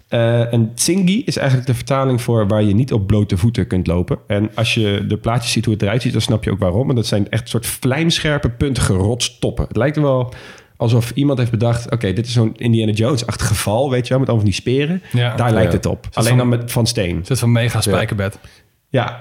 Eh, 0.08 0.52
en 0.52 0.74
Tsingi 0.74 1.24
is 1.24 1.36
eigenlijk 1.36 1.68
de 1.68 1.74
vertaling 1.74 2.22
voor 2.22 2.48
waar 2.48 2.62
je 2.62 2.74
niet 2.74 2.92
op 2.92 3.06
blote 3.06 3.36
voeten 3.36 3.66
kunt 3.66 3.86
lopen. 3.86 4.18
En 4.26 4.50
als 4.54 4.74
je 4.74 5.04
de 5.08 5.16
plaatjes 5.16 5.52
ziet 5.52 5.64
hoe 5.64 5.74
het 5.74 5.82
eruit 5.82 6.02
ziet, 6.02 6.12
dan 6.12 6.20
snap 6.20 6.44
je 6.44 6.50
ook 6.50 6.58
waarom. 6.58 6.88
En 6.88 6.94
dat 6.94 7.06
zijn 7.06 7.30
echt 7.30 7.48
soort 7.48 7.66
vlijmscherpe, 7.66 8.48
puntige 8.48 8.92
rotstoppen. 8.92 9.66
Het 9.68 9.76
lijkt 9.76 9.96
er 9.96 10.02
wel 10.02 10.34
alsof 10.76 11.10
iemand 11.14 11.38
heeft 11.38 11.50
bedacht... 11.50 11.90
oké, 11.90 12.12
dit 12.12 12.26
is 12.26 12.32
zo'n 12.32 12.56
Indiana 12.56 12.92
Jones-achtig 12.92 13.46
geval, 13.46 13.90
weet 13.90 14.02
je 14.02 14.08
wel... 14.08 14.18
met 14.18 14.28
allemaal 14.28 14.46
van 14.46 14.54
die 14.54 14.62
speren. 14.62 15.02
Ja. 15.12 15.36
Daar 15.36 15.52
lijkt 15.52 15.72
het 15.72 15.86
op. 15.86 16.08
Alleen 16.12 16.36
dan 16.36 16.48
met, 16.48 16.72
van 16.72 16.86
steen. 16.86 17.16
Een 17.16 17.24
soort 17.24 17.38
van 17.38 17.52
mega 17.52 17.80
spijkerbed. 17.80 18.38
Ja, 18.42 18.48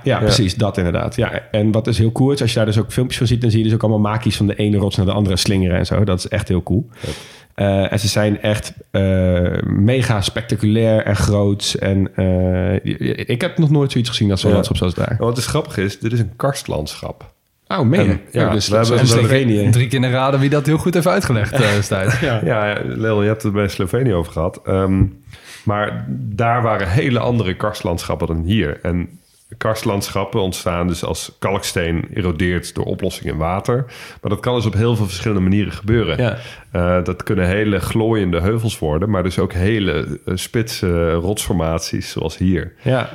ja, 0.04 0.18
precies. 0.20 0.56
Dat 0.56 0.78
inderdaad. 0.78 1.16
Ja, 1.16 1.42
en 1.52 1.72
wat 1.72 1.86
dus 1.86 1.98
heel 1.98 2.12
cool 2.12 2.32
is, 2.32 2.42
als 2.42 2.50
je 2.50 2.56
daar 2.58 2.66
dus 2.66 2.80
ook 2.80 2.92
filmpjes 2.92 3.18
van 3.18 3.28
ziet... 3.28 3.42
dan 3.42 3.50
zie 3.50 3.60
je 3.60 3.66
dus 3.66 3.74
ook 3.74 3.82
allemaal 3.84 4.12
makies 4.12 4.38
van 4.38 4.48
de 4.48 4.56
ene 4.56 4.78
rots 4.78 4.96
naar 4.96 5.06
de 5.06 5.12
andere 5.12 5.38
slingeren 5.38 5.78
en 5.78 5.86
zo. 5.86 6.04
Dat 6.04 6.18
is 6.20 6.28
echt 6.28 6.48
heel 6.48 6.64
cool. 6.64 6.90
Eh, 7.56 7.92
en 7.92 8.00
ze 8.00 8.08
zijn 8.08 8.42
echt 8.42 8.74
eh, 8.92 9.02
mega 9.64 10.22
spectaculair 10.22 11.04
en 11.04 11.16
groots. 11.16 11.78
En 11.78 12.16
eh, 12.16 12.74
ik 13.30 13.42
heb 13.42 13.58
nog 13.58 13.70
nooit 13.70 13.92
zoiets 13.92 14.10
gezien 14.10 14.32
als 14.32 14.40
zo'n 14.40 14.50
Ja. 14.50 14.56
landschap 14.56 14.78
zoals 14.78 14.94
daar. 14.94 15.08
En 15.12 15.18
wat 15.26 15.38
is 15.38 15.46
grappig 15.48 15.78
is, 15.78 16.00
dit 16.00 16.12
is 16.14 16.20
een 16.20 16.36
karstlandschap. 16.36 17.34
Oh, 17.68 17.80
meen? 17.80 18.10
En, 18.10 18.22
ja, 18.32 18.46
Oh, 18.46 18.52
dus 18.52 18.68
we 18.68 18.76
hebben- 18.76 19.08
Slovenië. 19.08 19.70
Drie 19.70 19.88
keer 19.88 20.10
raden 20.10 20.40
wie 20.40 20.50
dat 20.50 20.66
heel 20.66 20.78
goed 20.78 20.94
heeft 20.94 21.08
uitgelegd 21.08 21.52
eh. 21.52 21.80
Ja. 22.22 22.40
Ja, 22.44 22.66
ja 22.66 22.82
Leon, 22.84 23.22
je 23.22 23.28
hebt 23.28 23.44
het 23.44 23.54
bij 23.54 23.68
Slovenië 23.68 24.14
over 24.14 24.32
gehad. 24.32 24.62
Ehm, 24.66 25.04
maar 25.64 26.06
daar 26.10 26.62
waren 26.62 26.90
hele 26.90 27.20
andere 27.20 27.56
karstlandschappen 27.56 28.28
dan 28.28 28.42
hier. 28.44 28.80
En 28.82 29.10
karstlandschappen 29.58 30.42
ontstaan 30.42 30.88
dus 30.88 31.04
als 31.04 31.36
kalksteen 31.40 32.08
erodeert 32.14 32.76
door 32.76 32.86
oplossing 32.86 33.30
in 33.32 33.38
water. 33.38 33.86
Maar 34.22 34.32
dat 34.32 34.40
kan 34.40 34.56
dus 34.56 34.66
op 34.66 34.74
heel 34.74 34.96
veel 34.96 35.06
verschillende 35.06 35.42
manieren 35.42 35.74
gebeuren. 35.74 36.18
Ja. 36.18 36.38
Eh, 36.72 37.04
dat 37.04 37.24
kunnen 37.24 37.48
hele 37.48 37.80
glooiende 37.80 38.42
heuvels 38.42 38.80
worden, 38.80 39.10
maar 39.10 39.24
dus 39.24 39.40
ook 39.40 39.54
hele 39.54 40.20
eh, 40.26 40.36
spitse 40.36 41.12
rotsformaties 41.12 42.12
zoals 42.12 42.38
hier. 42.38 42.74
Ja. 42.82 43.10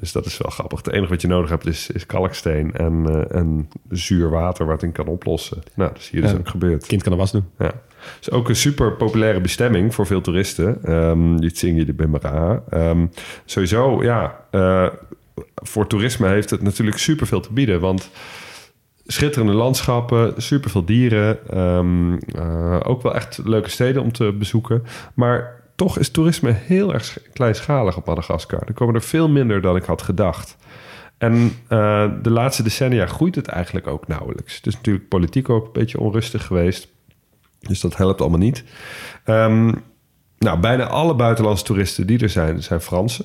Dus 0.00 0.12
dat 0.12 0.26
is 0.26 0.38
wel 0.38 0.50
grappig. 0.50 0.78
Het 0.78 0.92
enige 0.92 1.10
wat 1.10 1.20
je 1.20 1.28
nodig 1.28 1.50
hebt 1.50 1.66
is, 1.66 1.90
is 1.90 2.06
kalksteen 2.06 2.72
en, 2.72 3.04
eh, 3.08 3.38
en 3.38 3.68
zuur 3.90 4.30
water 4.30 4.66
wat 4.66 4.80
het 4.80 4.92
kan 4.92 5.06
oplossen. 5.06 5.62
Nou, 5.74 5.90
dat 5.92 6.00
is 6.00 6.10
hier 6.10 6.20
dus 6.20 6.30
Ja. 6.30 6.36
ook 6.36 6.48
gebeurd. 6.48 6.86
Kind 6.86 7.02
kan 7.02 7.12
er 7.12 7.18
was 7.18 7.32
doen. 7.32 7.44
Ja. 7.58 7.64
Het 7.64 8.18
is 8.20 8.30
ook 8.30 8.48
een 8.48 8.56
super 8.56 8.92
populaire 8.92 9.40
bestemming 9.40 9.94
voor 9.94 10.06
veel 10.06 10.20
toeristen. 10.20 10.78
Ehm 10.84 11.36
die 11.36 11.50
Tsingy 11.50 11.84
de 11.84 11.92
Bimara. 11.92 12.62
Ehm 12.70 13.06
sowieso, 13.44 14.02
ja, 14.02 14.40
voor 15.54 15.86
toerisme 15.86 16.28
heeft 16.28 16.50
het 16.50 16.62
natuurlijk 16.62 16.98
super 16.98 17.26
veel 17.26 17.40
te 17.40 17.52
bieden. 17.52 17.80
Want 17.80 18.10
schitterende 19.06 19.52
landschappen, 19.52 20.42
super 20.42 20.70
veel 20.70 20.84
dieren. 20.84 21.48
ehm, 21.50 22.12
eh, 22.36 22.80
ook 22.82 23.02
wel 23.02 23.14
echt 23.14 23.40
leuke 23.44 23.70
steden 23.70 24.02
om 24.02 24.12
te 24.12 24.32
bezoeken. 24.38 24.82
Maar 25.14 25.62
toch 25.76 25.98
is 25.98 26.10
toerisme 26.10 26.50
heel 26.50 26.92
erg 26.92 27.04
sch- 27.04 27.16
kleinschalig 27.32 27.96
op 27.96 28.06
Madagaskar. 28.06 28.62
Er 28.66 28.74
komen 28.74 28.94
er 28.94 29.02
veel 29.02 29.28
minder 29.28 29.60
dan 29.60 29.76
ik 29.76 29.84
had 29.84 30.02
gedacht. 30.02 30.56
En 31.18 31.52
eh, 31.68 32.10
de 32.22 32.30
laatste 32.30 32.62
decennia 32.62 33.06
groeit 33.06 33.34
het 33.34 33.46
eigenlijk 33.46 33.86
ook 33.86 34.06
nauwelijks. 34.06 34.56
Het 34.56 34.66
is 34.66 34.74
natuurlijk 34.74 35.08
politiek 35.08 35.48
ook 35.48 35.64
een 35.64 35.72
beetje 35.72 36.00
onrustig 36.00 36.46
geweest. 36.46 36.88
Dus 37.60 37.80
dat 37.80 37.96
helpt 37.96 38.20
allemaal 38.20 38.38
niet. 38.38 38.64
Ehm, 39.24 39.72
nou, 40.38 40.60
bijna 40.60 40.86
alle 40.86 41.14
buitenlandse 41.14 41.64
toeristen 41.64 42.06
die 42.06 42.18
er 42.18 42.28
zijn, 42.28 42.62
zijn 42.62 42.80
Fransen. 42.80 43.24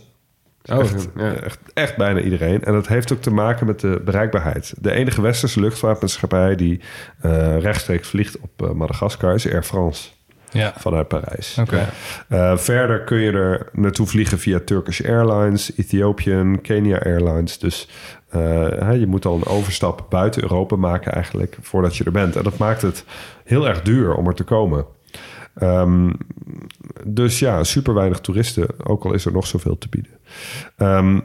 Oh, 0.71 0.79
echt, 0.79 1.07
ja. 1.15 1.33
echt, 1.33 1.59
echt 1.73 1.97
bijna 1.97 2.19
iedereen. 2.19 2.63
En 2.63 2.73
dat 2.73 2.87
heeft 2.87 3.13
ook 3.13 3.21
te 3.21 3.31
maken 3.31 3.65
met 3.65 3.79
de 3.79 4.01
bereikbaarheid. 4.05 4.73
De 4.77 4.91
enige 4.91 5.21
westerse 5.21 5.59
luchtvaartmaatschappij 5.59 6.55
die 6.55 6.81
eh, 7.21 7.59
rechtstreeks 7.59 8.07
vliegt 8.07 8.39
op 8.39 8.51
eh, 8.63 8.71
Madagaskar 8.71 9.33
is 9.33 9.51
Air 9.51 9.63
France 9.63 10.09
Ja, 10.51 10.73
vanuit 10.77 11.07
Parijs. 11.07 11.57
Eh, 12.27 12.57
verder 12.57 13.03
kun 13.03 13.17
je 13.17 13.31
er 13.31 13.69
naartoe 13.73 14.07
vliegen 14.07 14.39
via 14.39 14.59
Turkish 14.65 15.01
Airlines, 15.01 15.71
Ethiopian, 15.77 16.61
Kenya 16.61 16.97
Airlines. 16.97 17.59
Dus 17.59 17.87
je 18.99 19.05
moet 19.07 19.25
al 19.25 19.35
een 19.35 19.45
overstap 19.45 20.05
buiten 20.09 20.41
Europa 20.41 20.75
maken 20.75 21.13
eigenlijk 21.13 21.57
voordat 21.61 21.95
je 21.95 22.03
er 22.03 22.11
bent. 22.11 22.35
En 22.35 22.43
dat 22.43 22.57
maakt 22.57 22.81
het 22.81 23.05
heel 23.43 23.67
erg 23.67 23.81
duur 23.81 24.13
om 24.13 24.27
er 24.27 24.35
te 24.35 24.43
komen. 24.43 24.85
Ehm, 25.59 26.13
dus 27.05 27.39
ja, 27.39 27.63
super 27.63 27.93
weinig 27.93 28.19
toeristen, 28.19 28.67
ook 28.85 29.03
al 29.05 29.13
is 29.13 29.25
er 29.25 29.31
nog 29.31 29.47
zoveel 29.47 29.77
te 29.77 29.89
bieden. 29.89 30.11
Ehm, 30.77 31.19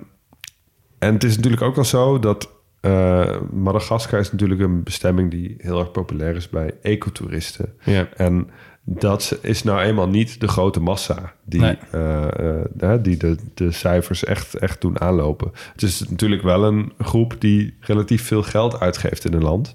en 0.98 1.12
het 1.14 1.24
is 1.24 1.36
natuurlijk 1.36 1.62
ook 1.62 1.74
wel 1.74 1.84
zo 1.84 2.18
dat 2.18 2.52
eh, 2.80 3.40
Madagaskar 3.52 4.20
is 4.20 4.32
natuurlijk 4.32 4.60
een 4.60 4.82
bestemming 4.82 5.30
die 5.30 5.54
heel 5.58 5.78
erg 5.78 5.90
populair 5.90 6.36
is 6.36 6.48
bij 6.48 6.74
ecotoeristen. 6.82 7.72
Ja. 7.84 8.08
En 8.16 8.50
dat 8.84 9.38
is 9.42 9.62
nou 9.62 9.80
eenmaal 9.80 10.08
niet 10.08 10.40
de 10.40 10.48
grote 10.48 10.80
massa 10.80 11.34
die, 11.44 11.60
Nee. 11.60 11.76
eh, 11.90 12.64
eh, 12.80 13.02
die 13.02 13.16
de, 13.16 13.36
de 13.54 13.70
cijfers 13.70 14.24
echt, 14.24 14.54
echt 14.54 14.80
doen 14.80 15.00
aanlopen. 15.00 15.50
Het 15.72 15.82
is 15.82 16.08
natuurlijk 16.08 16.42
wel 16.42 16.64
een 16.64 16.92
groep 16.98 17.36
die 17.38 17.76
relatief 17.80 18.26
veel 18.26 18.42
geld 18.42 18.80
uitgeeft 18.80 19.24
in 19.24 19.32
een 19.32 19.42
land. 19.42 19.74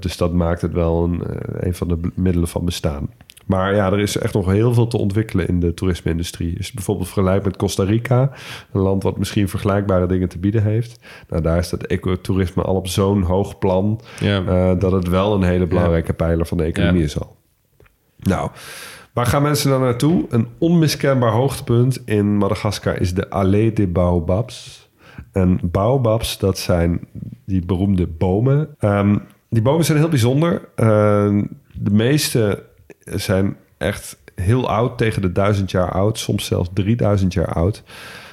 Dus 0.00 0.16
dat 0.16 0.32
maakt 0.32 0.60
het 0.60 0.72
wel 0.72 1.04
een, 1.04 1.22
een 1.66 1.74
van 1.74 1.88
de 1.88 1.98
middelen 2.14 2.48
van 2.48 2.64
bestaan. 2.64 3.08
Maar 3.50 3.74
ja, 3.74 3.92
er 3.92 3.98
is 4.00 4.16
echt 4.18 4.34
nog 4.34 4.46
heel 4.46 4.74
veel 4.74 4.86
te 4.86 4.96
ontwikkelen 4.98 5.48
in 5.48 5.60
de 5.60 5.74
toerisme-industrie. 5.74 6.54
Je 6.58 6.70
bijvoorbeeld 6.74 7.08
vergelijkt 7.08 7.44
met 7.44 7.56
Costa 7.56 7.84
Rica, 7.84 8.30
een 8.72 8.80
land 8.80 9.02
wat 9.02 9.18
misschien 9.18 9.48
vergelijkbare 9.48 10.06
dingen 10.06 10.28
te 10.28 10.38
bieden 10.38 10.62
heeft. 10.62 11.00
Nou, 11.28 11.42
daar 11.42 11.58
is 11.58 11.68
dat 11.68 11.82
ecotourisme 11.82 12.62
al 12.62 12.74
op 12.74 12.86
zo'n 12.88 13.22
hoog 13.22 13.58
plan 13.58 14.00
Ja. 14.20 14.44
eh, 14.44 14.78
dat 14.78 14.92
het 14.92 15.08
wel 15.08 15.34
een 15.34 15.42
hele 15.42 15.66
belangrijke 15.66 16.12
pijler 16.12 16.46
van 16.46 16.56
de 16.56 16.64
economie 16.64 16.98
Ja. 17.00 17.06
is 17.06 17.20
al. 17.20 17.36
Nou, 18.18 18.50
waar 19.12 19.26
gaan 19.26 19.42
mensen 19.42 19.70
dan 19.70 19.80
naartoe? 19.80 20.26
Een 20.28 20.46
onmiskenbaar 20.58 21.32
hoogtepunt 21.32 22.02
in 22.04 22.36
Madagaskar 22.36 23.00
is 23.00 23.14
de 23.14 23.30
Allée 23.30 23.72
des 23.72 23.92
Baobabs. 23.92 24.88
En 25.32 25.60
baobabs, 25.62 26.38
dat 26.38 26.58
zijn 26.58 27.00
die 27.46 27.64
beroemde 27.66 28.06
bomen. 28.06 28.68
Ehm, 28.78 29.16
die 29.48 29.62
bomen 29.62 29.84
zijn 29.84 29.98
heel 29.98 30.08
bijzonder. 30.08 30.68
Ehm, 30.74 31.44
de 31.74 31.90
meeste 31.90 32.68
zijn 33.14 33.56
echt 33.78 34.16
heel 34.34 34.68
oud, 34.68 34.98
tegen 34.98 35.22
de 35.22 35.32
duizend 35.32 35.70
jaar 35.70 35.92
oud, 35.92 36.18
soms 36.18 36.44
zelfs 36.44 36.68
3000 36.72 37.32
jaar 37.32 37.52
oud. 37.52 37.82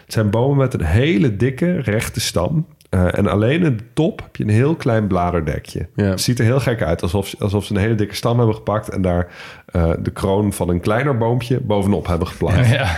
Het 0.03 0.13
zijn 0.13 0.29
bomen 0.29 0.57
met 0.57 0.73
een 0.73 0.85
hele 0.85 1.35
dikke, 1.35 1.79
rechte 1.79 2.19
stam. 2.19 2.65
Eh, 2.89 3.17
en 3.17 3.27
alleen 3.27 3.63
in 3.63 3.77
de 3.77 3.83
top 3.93 4.21
heb 4.21 4.35
je 4.35 4.43
een 4.43 4.49
heel 4.49 4.75
klein 4.75 5.07
bladerdekje. 5.07 5.87
Ja. 5.95 6.03
Het 6.03 6.21
ziet 6.21 6.39
er 6.39 6.45
heel 6.45 6.59
gek 6.59 6.81
uit, 6.81 7.01
alsof, 7.01 7.35
alsof 7.39 7.65
ze 7.65 7.73
een 7.73 7.79
hele 7.79 7.95
dikke 7.95 8.15
stam 8.15 8.37
hebben 8.37 8.55
gepakt... 8.55 8.89
en 8.89 9.01
daar 9.01 9.27
eh, 9.65 9.91
de 9.99 10.11
kroon 10.11 10.53
van 10.53 10.69
een 10.69 10.79
kleiner 10.79 11.17
boompje 11.17 11.59
bovenop 11.59 12.07
hebben 12.07 12.27
geplaatst. 12.27 12.71
Ja. 12.71 12.97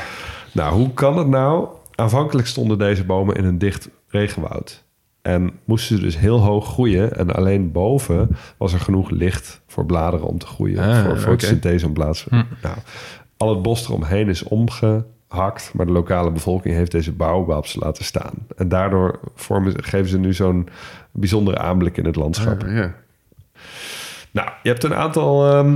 Nou, 0.51 0.73
hoe 0.73 0.93
kan 0.93 1.17
het 1.17 1.27
nou? 1.27 1.67
Aanvankelijk 1.95 2.47
stonden 2.47 2.77
deze 2.77 3.03
bomen 3.03 3.35
in 3.35 3.45
een 3.45 3.57
dicht 3.57 3.89
regenwoud. 4.07 4.83
En 5.21 5.51
moesten 5.65 5.95
ze 5.95 6.01
dus 6.01 6.17
heel 6.17 6.39
hoog 6.39 6.67
groeien. 6.67 7.17
En 7.17 7.35
alleen 7.35 7.71
boven 7.71 8.37
was 8.57 8.73
er 8.73 8.79
genoeg 8.79 9.09
licht 9.09 9.61
voor 9.67 9.85
bladeren 9.85 10.25
om 10.25 10.37
te 10.37 10.45
groeien. 10.45 10.79
Ah, 10.79 11.05
voor 11.05 11.17
fotosynthese 11.17 11.85
om 11.85 11.93
plaats. 11.93 12.25
Nou, 12.61 12.77
al 13.37 13.49
het 13.49 13.61
bos 13.61 13.87
eromheen 13.87 14.29
is 14.29 14.43
omgehakt. 14.43 15.71
Maar 15.73 15.85
de 15.85 15.91
lokale 15.91 16.31
bevolking 16.31 16.75
heeft 16.75 16.91
deze 16.91 17.11
baobabs 17.11 17.75
laten 17.75 18.03
staan. 18.03 18.33
En 18.55 18.69
daardoor 18.69 19.19
vormen, 19.35 19.83
geven 19.83 20.09
ze 20.09 20.17
nu 20.19 20.33
zo'n 20.33 20.69
bijzondere 21.11 21.57
aanblik 21.57 21.97
in 21.97 22.05
het 22.05 22.15
landschap. 22.15 22.63
Ah, 22.63 22.73
ja. 22.73 22.95
Nou, 24.31 24.49
je 24.63 24.69
hebt 24.69 24.83
een 24.83 24.95
aantal 24.95 25.49
ehm, 25.49 25.75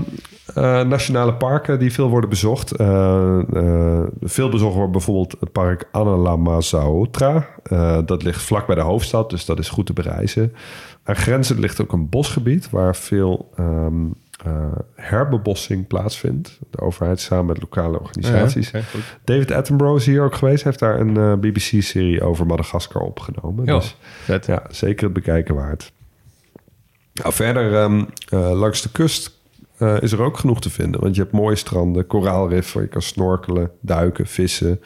eh, 0.53 0.81
nationale 0.81 1.33
parken 1.33 1.79
die 1.79 1.93
veel 1.93 2.09
worden 2.09 2.29
bezocht. 2.29 2.71
Eh, 2.71 3.39
eh, 3.53 4.03
veel 4.21 4.49
bezocht 4.49 4.75
wordt 4.75 4.91
bijvoorbeeld 4.91 5.35
het 5.39 5.51
park 5.51 5.87
Annalamazaotra. 5.91 7.47
Eh 7.63 7.97
dat 8.05 8.23
ligt 8.23 8.41
vlak 8.41 8.65
bij 8.65 8.75
de 8.75 8.81
hoofdstad, 8.81 9.29
dus 9.29 9.45
dat 9.45 9.59
is 9.59 9.69
goed 9.69 9.85
te 9.85 9.93
bereizen. 9.93 10.53
Aan 11.03 11.15
grenzen 11.15 11.59
ligt 11.59 11.81
ook 11.81 11.91
een 11.91 12.09
bosgebied 12.09 12.69
waar 12.69 12.95
veel 12.95 13.49
eh, 13.55 14.71
herbebossing 14.95 15.87
plaatsvindt. 15.87 16.59
De 16.69 16.79
overheid 16.79 17.19
samen 17.19 17.45
met 17.45 17.61
lokale 17.61 17.99
organisaties. 17.99 18.71
Ja. 18.71 18.79
David 19.23 19.51
Attenborough 19.51 19.99
is 19.99 20.05
hier 20.05 20.23
ook 20.23 20.35
geweest. 20.35 20.63
Heeft 20.63 20.79
daar 20.79 20.99
een 20.99 21.39
BBC-serie 21.39 22.23
over 22.23 22.45
Madagaskar 22.45 23.01
opgenomen. 23.01 23.65
Dus 23.65 23.97
Vet. 24.23 24.45
ja, 24.45 24.63
zeker 24.69 25.03
het 25.03 25.13
bekijken 25.13 25.55
waard. 25.55 25.91
Nou, 27.13 27.33
verder 27.33 27.75
ehm, 27.75 28.03
eh, 28.29 28.59
langs 28.59 28.81
de 28.81 28.91
kust 28.91 29.41
eh, 29.77 30.01
is 30.01 30.11
er 30.11 30.21
ook 30.21 30.37
genoeg 30.37 30.61
te 30.61 30.69
vinden. 30.69 31.01
Want 31.01 31.15
je 31.15 31.21
hebt 31.21 31.33
mooie 31.33 31.55
stranden, 31.55 32.07
koraalriffen, 32.07 32.81
je 32.81 32.87
kan 32.87 33.01
snorkelen, 33.01 33.71
duiken, 33.81 34.27
vissen. 34.27 34.81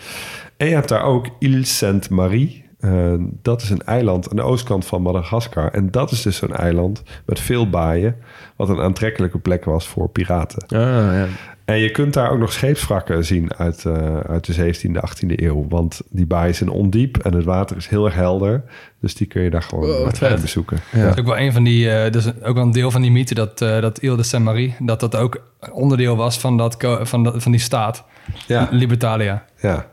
En 0.57 0.67
je 0.67 0.73
hebt 0.73 0.89
daar 0.89 1.03
ook 1.03 1.28
Ile 1.39 1.65
Sainte-Marie. 1.65 2.66
Eh, 2.91 3.13
dat 3.41 3.61
is 3.61 3.69
een 3.69 3.81
eiland 3.81 4.29
aan 4.29 4.35
de 4.35 4.41
oostkant 4.41 4.85
van 4.85 5.01
Madagaskar. 5.01 5.71
En 5.71 5.91
dat 5.91 6.11
is 6.11 6.21
dus 6.21 6.38
zo'n 6.38 6.55
eiland 6.55 7.03
met 7.25 7.39
veel 7.39 7.69
baaien... 7.69 8.15
wat 8.55 8.69
een 8.69 8.79
aantrekkelijke 8.81 9.39
plek 9.39 9.65
was 9.65 9.88
voor 9.88 10.09
piraten. 10.09 10.61
Ah, 10.67 10.79
ja. 10.79 11.25
En 11.65 11.77
je 11.79 11.91
kunt 11.91 12.13
daar 12.13 12.31
ook 12.31 12.39
nog 12.39 12.51
scheepswrakken 12.53 13.25
zien 13.25 13.53
uit, 13.57 13.85
eh, 13.85 14.19
uit 14.19 14.45
de 14.45 14.53
17e, 14.53 14.99
18e 15.01 15.43
eeuw. 15.43 15.65
Want 15.69 16.01
die 16.09 16.25
baaien 16.25 16.55
zijn 16.55 16.69
ondiep 16.69 17.17
en 17.17 17.33
het 17.33 17.43
water 17.43 17.77
is 17.77 17.88
heel 17.88 18.05
erg 18.05 18.13
helder. 18.15 18.63
Dus 19.01 19.15
die 19.15 19.27
kun 19.27 19.41
je 19.41 19.49
daar 19.49 19.61
gewoon 19.63 19.85
Wow, 19.89 20.03
wat 20.03 20.17
vet. 20.17 20.41
bezoeken. 20.41 20.77
Dat 20.93 21.13
is 21.13 21.19
ook 21.19 21.25
wel 21.25 21.38
een 21.39 21.53
van 21.53 21.63
die, 21.63 21.89
eh 21.91 22.11
dus 22.11 22.27
ook 22.43 22.55
wel 22.55 22.63
een 22.63 22.71
deel 22.71 22.91
van 22.91 23.01
die 23.01 23.11
mythe 23.11 23.33
dat, 23.33 23.61
eh 23.61 23.81
dat 23.81 23.97
Ile 23.97 24.15
de 24.15 24.23
Saint-Marie, 24.23 24.75
dat 24.79 24.99
dat 24.99 25.15
ook 25.15 25.41
onderdeel 25.71 26.15
was 26.15 26.39
van, 26.39 26.57
dat, 26.57 26.75
van, 27.01 27.23
dat, 27.23 27.43
van 27.43 27.51
die 27.51 27.61
staat, 27.61 28.03
Ja, 28.47 28.67
Libertalia. 28.71 29.45
ja. 29.61 29.85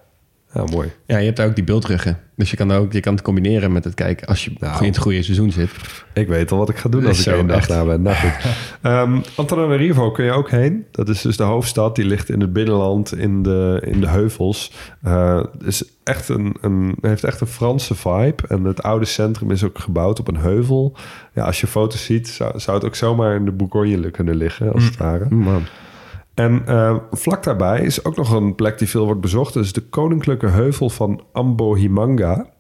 Ja, 0.55 0.65
mooi. 0.73 0.91
ja, 1.07 1.19
je 1.19 1.25
hebt 1.25 1.37
daar 1.37 1.47
ook 1.47 1.55
die 1.55 1.65
beeldruggen. 1.65 2.19
Dus 2.37 2.51
je 2.51 2.57
kan, 2.57 2.73
ook, 2.73 2.93
je 2.93 3.01
kan 3.01 3.15
het 3.15 3.23
combineren 3.23 3.73
met 3.73 3.85
het 3.85 3.95
kijken 3.95 4.27
als 4.27 4.45
je 4.45 4.53
Nou. 4.59 4.81
in 4.81 4.89
het 4.89 4.99
goede 4.99 5.23
seizoen 5.23 5.53
zit. 5.53 5.71
Ik 6.13 6.29
weet 6.29 6.53
al 6.53 6.59
wat 6.59 6.69
ik 6.69 6.77
ga 6.77 6.89
doen 6.89 7.07
als 7.07 7.27
ik 7.27 7.37
een 7.37 7.47
dag 7.47 7.57
echt. 7.57 7.69
na 7.69 7.85
ben. 7.85 8.03
Nou 8.03 8.17
goed. 8.17 8.33
Ehm, 8.83 9.21
Antananarivo 9.37 10.11
kun 10.11 10.25
je 10.25 10.31
ook 10.33 10.51
heen. 10.51 10.87
Dat 10.91 11.09
is 11.09 11.21
dus 11.23 11.37
de 11.37 11.43
hoofdstad. 11.43 11.97
Die 11.97 12.05
ligt 12.05 12.31
in 12.31 12.41
het 12.41 12.53
binnenland, 12.53 13.17
in 13.17 13.43
de, 13.43 13.83
in 13.87 14.01
de 14.01 14.09
heuvels. 14.09 14.73
Het 15.03 15.63
is 15.65 15.85
echt 16.05 16.29
een, 16.29 16.57
een, 16.61 16.95
heeft 17.01 17.25
echt 17.25 17.41
een 17.41 17.47
Franse 17.47 17.95
vibe. 17.95 18.43
En 18.49 18.65
het 18.65 18.83
oude 18.83 19.05
centrum 19.05 19.51
is 19.51 19.65
ook 19.65 19.79
gebouwd 19.79 20.21
op 20.21 20.29
een 20.29 20.37
heuvel. 20.37 20.97
Ja, 21.35 21.45
als 21.45 21.61
je 21.61 21.67
foto's 21.67 22.05
ziet, 22.05 22.29
zou, 22.29 22.59
zou 22.61 22.77
het 22.77 22.87
ook 22.87 22.95
zomaar 22.95 23.37
in 23.37 23.45
de 23.45 23.53
Bourgogne 23.53 24.11
kunnen 24.11 24.37
liggen, 24.37 24.73
als 24.73 24.85
het 24.85 24.97
ware. 24.97 25.27
Man. 25.31 25.63
En 26.35 26.67
eh, 26.67 26.97
vlak 27.11 27.43
daarbij 27.43 27.81
is 27.81 28.05
ook 28.05 28.17
nog 28.17 28.33
een 28.33 28.55
plek 28.55 28.79
die 28.79 28.89
veel 28.89 29.05
wordt 29.05 29.21
bezocht. 29.21 29.55
Dat 29.55 29.65
is 29.65 29.73
de 29.73 29.89
Koninklijke 29.89 30.47
Heuvel 30.47 30.91
van 30.91 31.23
Ambohimanga. 31.33 32.53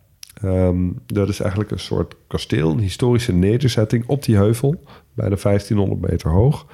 Ehm, 0.43 0.91
dat 1.07 1.29
is 1.29 1.41
eigenlijk 1.41 1.70
een 1.70 1.79
soort 1.79 2.16
kasteel, 2.27 2.70
een 2.70 2.79
historische 2.79 3.33
nederzetting 3.33 4.05
op 4.07 4.22
die 4.25 4.37
heuvel. 4.37 4.85
Bijna 5.14 5.37
1500 5.37 6.11
meter 6.11 6.31
hoog. 6.31 6.66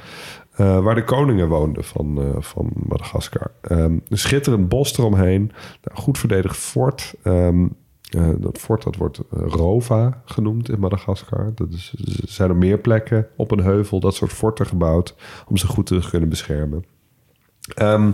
eh, 0.51 0.83
waar 0.83 0.95
de 0.95 1.05
koningen 1.05 1.49
woonden 1.49 1.85
van, 1.85 2.21
eh, 2.21 2.43
van 2.43 2.71
Madagaskar. 2.75 3.51
Ehm, 3.61 3.99
een 4.09 4.19
schitterend 4.19 4.69
bos 4.69 4.99
eromheen. 4.99 5.53
Nou, 5.83 5.99
goed 5.99 6.19
verdedigd 6.19 6.57
fort. 6.57 7.15
Ehm, 7.23 7.67
eh, 8.11 8.29
dat 8.39 8.59
fort 8.59 8.83
dat 8.83 8.97
wordt 8.97 9.19
eh, 9.19 9.43
Rova 9.47 10.23
genoemd 10.25 10.71
in 10.71 10.81
Madagaskar. 10.81 11.53
Dat 11.55 11.73
is, 11.73 11.95
er 11.97 12.29
zijn 12.29 12.51
er 12.51 12.57
meer 12.57 12.79
plekken 12.79 13.29
op 13.37 13.51
een 13.51 13.63
heuvel 13.63 14.01
dat 14.01 14.15
soort 14.15 14.33
forten 14.33 14.67
gebouwd... 14.67 15.15
om 15.49 15.57
ze 15.57 15.67
goed 15.67 15.87
te 15.87 16.07
kunnen 16.11 16.29
beschermen. 16.29 16.85
Ehm, 17.75 18.13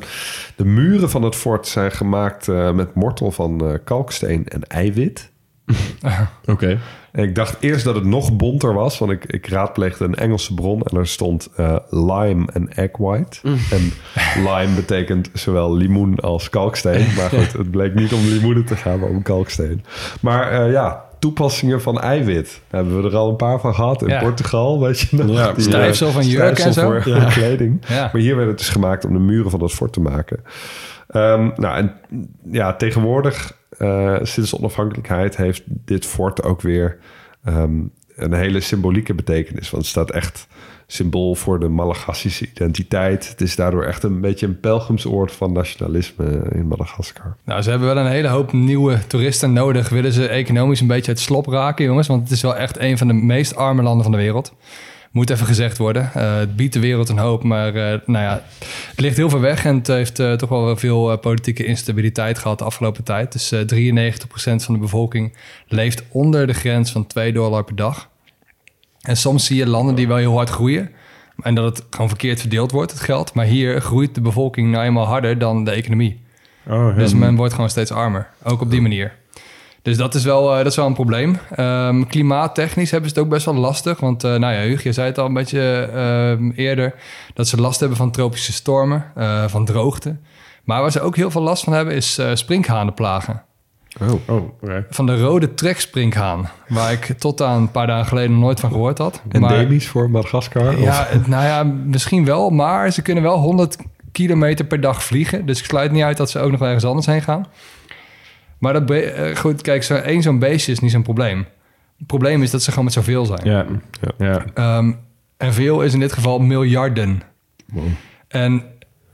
de 0.57 0.65
muren 0.65 1.11
van 1.11 1.23
het 1.23 1.35
fort 1.35 1.67
zijn 1.67 1.93
gemaakt 1.93 2.49
eh, 2.49 2.73
met 2.73 2.95
mortel 2.95 3.31
van 3.31 3.81
kalksteen 3.85 4.47
en 4.47 4.63
eiwit. 4.63 5.33
Oké. 6.47 6.79
En 7.13 7.23
ik 7.25 7.35
dacht 7.35 7.57
eerst 7.61 7.85
dat 7.85 7.95
het 7.95 8.05
nog 8.05 8.37
bonter 8.37 8.75
was, 8.75 8.99
want 8.99 9.11
ik, 9.13 9.25
ik 9.25 9.47
raadpleegde 9.49 10.05
een 10.05 10.15
Engelse 10.15 10.55
bron 10.55 10.83
en 10.83 10.97
er 10.97 11.07
stond 11.07 11.49
eh, 11.57 11.77
lime 11.91 12.47
en 12.53 12.73
egg 12.73 12.97
white. 12.99 13.39
En 13.71 13.93
lime 14.37 14.75
betekent 14.75 15.31
zowel 15.33 15.77
limoen 15.77 16.21
als 16.21 16.49
kalksteen. 16.51 17.07
Maar 17.17 17.29
goed, 17.29 17.53
het 17.53 17.71
bleek 17.71 17.95
niet 17.95 18.13
om 18.13 18.21
limoenen 18.29 18.65
te 18.65 18.77
gaan, 18.77 18.99
maar 18.99 19.09
om 19.09 19.23
kalksteen. 19.23 19.85
Maar 20.21 20.51
eh, 20.51 20.73
ja, 20.73 21.05
toepassingen 21.19 21.83
van 21.83 22.01
eiwit. 22.01 22.61
Daar 22.71 22.83
hebben 22.83 23.03
we 23.03 23.09
er 23.09 23.17
al 23.17 23.29
een 23.29 23.37
paar 23.37 23.61
van 23.61 23.75
gehad 23.75 24.03
in 24.03 24.09
Ja. 24.09 24.21
Portugal, 24.21 24.81
weet 24.81 24.99
je 24.99 25.17
nog? 25.17 25.37
Ja, 25.37 25.53
Die, 25.53 25.77
eh, 25.77 25.93
van 25.93 26.27
jurken 26.27 26.65
en 26.65 26.73
zo. 26.73 26.83
Voor, 26.83 27.29
kleding. 27.29 27.83
Ja. 27.89 28.11
Maar 28.13 28.23
hier 28.23 28.37
werd 28.37 28.49
het 28.49 28.59
dus 28.59 28.69
gemaakt 28.69 29.05
om 29.05 29.13
de 29.13 29.19
muren 29.19 29.51
van 29.51 29.61
dat 29.61 29.73
fort 29.73 29.93
te 29.93 30.01
maken. 30.01 30.43
Ehm, 31.09 31.51
nou, 31.57 31.77
en 31.77 31.93
ja, 32.51 32.75
tegenwoordig, 32.75 33.53
eh, 33.79 34.17
sinds 34.23 34.57
onafhankelijkheid, 34.57 35.37
heeft 35.37 35.63
dit 35.67 36.07
fort 36.07 36.43
ook 36.43 36.61
weer 36.61 36.99
ehm, 37.45 37.81
een 38.17 38.33
hele 38.33 38.61
symbolieke 38.61 39.15
betekenis. 39.15 39.71
Want 39.71 39.83
het 39.83 39.93
staat 39.93 40.11
echt 40.11 40.47
symbool 40.87 41.35
voor 41.35 41.61
de 41.61 41.69
Malagassische 41.69 42.47
identiteit. 42.47 43.29
Het 43.29 43.41
is 43.41 43.57
daardoor 43.57 43.85
echt 43.85 44.03
een 44.03 44.21
beetje 44.21 44.47
een 44.47 44.61
pelgrimsoord 44.61 45.33
van 45.33 45.53
nationalisme 45.53 46.49
in 46.53 46.67
Madagaskar. 46.67 47.37
Nou, 47.45 47.63
ze 47.63 47.71
hebben 47.71 47.89
wel 47.89 48.05
een 48.05 48.11
hele 48.11 48.29
hoop 48.29 48.53
nieuwe 48.53 48.99
toeristen 49.07 49.53
nodig. 49.53 49.89
Willen 49.89 50.13
ze 50.13 50.29
economisch 50.29 50.81
een 50.81 50.87
beetje 50.87 51.11
het 51.11 51.21
slop 51.21 51.47
raken, 51.47 51.85
jongens? 51.85 52.07
Want 52.07 52.23
het 52.23 52.31
is 52.31 52.43
wel 52.43 52.57
echt 52.57 52.79
een 52.79 52.99
van 52.99 53.07
de 53.07 53.13
meest 53.13 53.57
arme 53.57 53.83
landen 53.83 54.03
van 54.03 54.13
de 54.13 54.19
wereld. 54.19 54.55
Moet 55.17 55.31
even 55.31 55.47
gezegd 55.47 55.79
worden. 55.79 56.11
Eh, 56.15 56.37
het 56.37 56.57
biedt 56.57 56.73
de 56.73 56.81
wereld 56.81 57.09
een 57.09 57.19
hoop, 57.19 57.43
maar 57.43 57.75
eh, 57.75 57.99
nou 58.07 58.25
ja, 58.25 58.43
het 58.91 59.01
ligt 59.01 59.17
heel 59.17 59.31
ver 59.31 59.41
weg 59.41 59.65
en 59.65 59.77
het 59.77 59.87
heeft 59.87 60.19
eh, 60.19 60.33
toch 60.33 60.49
wel 60.49 60.77
veel 60.77 61.19
politieke 61.19 61.65
instabiliteit 61.65 62.39
gehad 62.39 62.59
de 62.59 62.65
afgelopen 62.65 63.05
tijd. 63.05 63.33
Dus 63.33 63.53
eh 63.53 63.61
93% 63.61 64.65
van 64.65 64.75
de 64.75 64.81
bevolking 64.81 65.37
leeft 65.69 66.05
onder 66.09 66.47
de 66.47 66.53
grens 66.53 66.93
van 66.93 67.07
2 67.07 67.33
dollar 67.33 67.65
per 67.65 67.77
dag. 67.77 68.09
En 69.01 69.17
soms 69.17 69.47
zie 69.47 69.57
je 69.57 69.67
landen 69.67 69.95
die 69.95 70.09
wel 70.09 70.17
heel 70.17 70.37
hard 70.37 70.51
groeien 70.51 70.91
en 71.43 71.55
dat 71.55 71.65
het 71.65 71.87
gewoon 71.91 72.09
verkeerd 72.09 72.41
verdeeld 72.41 72.71
wordt, 72.71 72.93
het 72.93 73.01
geld. 73.01 73.35
Maar 73.35 73.47
hier 73.47 73.81
groeit 73.81 74.15
de 74.15 74.21
bevolking 74.21 74.71
nou 74.71 74.85
eenmaal 74.85 75.07
harder 75.07 75.39
dan 75.39 75.65
de 75.65 75.71
economie. 75.71 76.21
Oh, 76.67 76.97
Dus 76.97 77.15
men 77.15 77.37
wordt 77.37 77.55
gewoon 77.55 77.71
steeds 77.71 77.91
armer. 77.91 78.29
Ook 78.43 78.61
op 78.61 78.71
die 78.71 78.81
manier. 78.81 79.13
Dus 79.87 79.97
dat 79.97 80.15
is 80.15 80.25
wel, 80.25 80.51
eh, 80.51 80.57
dat 80.57 80.67
is 80.67 80.77
wel 80.77 80.87
een 80.87 80.95
probleem. 80.95 81.39
Ehm, 81.55 82.03
klimaattechnisch 82.03 82.91
hebben 82.91 83.11
ze 83.11 83.17
het 83.17 83.25
ook 83.25 83.31
best 83.31 83.45
wel 83.45 83.55
lastig. 83.55 84.01
Want, 84.01 84.25
eh, 84.25 84.31
nou 84.35 84.55
ja, 84.55 84.61
Hugo, 84.61 84.81
je 84.83 84.93
zei 84.93 85.07
het 85.07 85.19
al 85.19 85.27
een 85.27 85.33
beetje 85.33 85.91
ehm, 85.95 86.51
eerder... 86.51 86.95
dat 87.35 87.49
ze 87.49 87.61
last 87.61 87.81
hebben 87.81 87.99
van 87.99 88.11
tropische 88.11 88.53
stormen, 88.53 89.05
eh, 89.15 89.45
van 89.47 89.65
droogte. 89.65 90.17
Maar 90.65 90.81
waar 90.81 90.91
ze 90.91 91.01
ook 91.01 91.17
heel 91.17 91.31
veel 91.31 91.43
last 91.43 91.65
van 91.65 91.73
hebben, 91.73 91.95
is 91.95 92.19
eh 92.19 92.31
sprinkhanenplagen. 92.35 93.43
Oh, 94.01 94.13
oh 94.27 94.49
oké. 94.63 94.87
Van 94.91 95.07
de 95.07 95.21
rode 95.21 95.55
treksprinkhaan, 95.55 96.49
waar 96.69 96.93
ik 96.93 97.15
tot 97.19 97.43
aan 97.43 97.61
een 97.61 97.71
paar 97.71 97.87
dagen 97.87 98.07
geleden 98.07 98.39
nooit 98.39 98.61
van 98.61 98.71
gehoord 98.71 98.99
had. 98.99 99.23
Endemisch 99.29 99.89
voor 99.89 100.11
Madagaskar? 100.11 100.69
Of- 100.69 100.83
ja, 100.83 101.09
nou 101.27 101.45
ja, 101.45 101.63
misschien 101.85 102.25
wel, 102.25 102.51
maar 102.51 102.91
ze 102.91 103.03
kunnen 103.03 103.23
wel 103.23 103.39
100 103.39 103.77
kilometer 104.13 104.65
per 104.65 104.81
dag 104.81 105.03
vliegen. 105.03 105.47
Dus 105.47 105.59
ik 105.59 105.65
sluit 105.65 105.93
niet 105.93 106.03
uit 106.03 106.17
dat 106.17 106.31
ze 106.31 106.39
ook 106.39 106.51
nog 106.51 106.61
ergens 106.61 106.85
anders 106.85 107.07
heen 107.07 107.23
gaan. 107.23 107.47
Maar 108.59 108.73
dat 108.73 108.87
be- 108.87 109.01
eh, 109.01 109.37
goed, 109.37 109.63
kijk, 109.63 109.83
zo, 109.83 109.95
één 109.95 110.23
zo'n 110.23 110.39
beestje 110.39 110.73
is 110.73 110.79
niet 110.81 110.91
zo'n 110.91 111.03
probleem. 111.03 111.47
Het 111.99 112.07
probleem 112.07 112.43
is 112.43 112.51
dat 112.51 112.63
ze 112.63 112.69
gewoon 112.71 112.85
met 112.85 112.93
zoveel 112.93 113.27
zijn. 113.27 113.41
Ja. 113.45 113.67
ja. 114.19 114.45
Ehm, 114.55 114.93
en 115.37 115.53
veel 115.53 115.83
is 115.83 115.93
in 115.95 116.01
dit 116.01 116.13
geval 116.13 116.39
miljarden. 116.39 117.21
En 118.29 118.63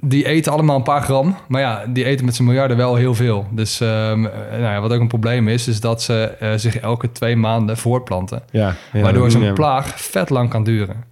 die 0.00 0.26
eten 0.26 0.52
allemaal 0.52 0.76
een 0.76 0.82
paar 0.82 1.02
gram. 1.02 1.36
Maar 1.48 1.60
ja, 1.60 1.84
die 1.88 2.04
eten 2.04 2.24
met 2.24 2.34
z'n 2.34 2.44
miljarden 2.44 2.76
wel 2.76 2.94
heel 2.94 3.14
veel. 3.14 3.46
Dus 3.50 3.80
ehm, 3.80 4.24
eh, 4.24 4.50
nou 4.50 4.62
ja, 4.62 4.80
wat 4.80 4.92
ook 4.92 5.00
een 5.00 5.08
probleem 5.08 5.48
is, 5.48 5.68
is 5.68 5.80
dat 5.80 6.02
ze 6.02 6.22
eh, 6.24 6.52
zich 6.56 6.76
elke 6.78 7.12
twee 7.12 7.36
maanden 7.36 7.76
voortplanten. 7.76 8.42
ja. 8.50 8.74
ja 8.92 9.00
waardoor 9.02 9.30
zo'n 9.30 9.40
plaag 9.54 10.00
vet 10.00 10.30
lang 10.30 10.50
kan 10.50 10.64
duren. 10.64 11.04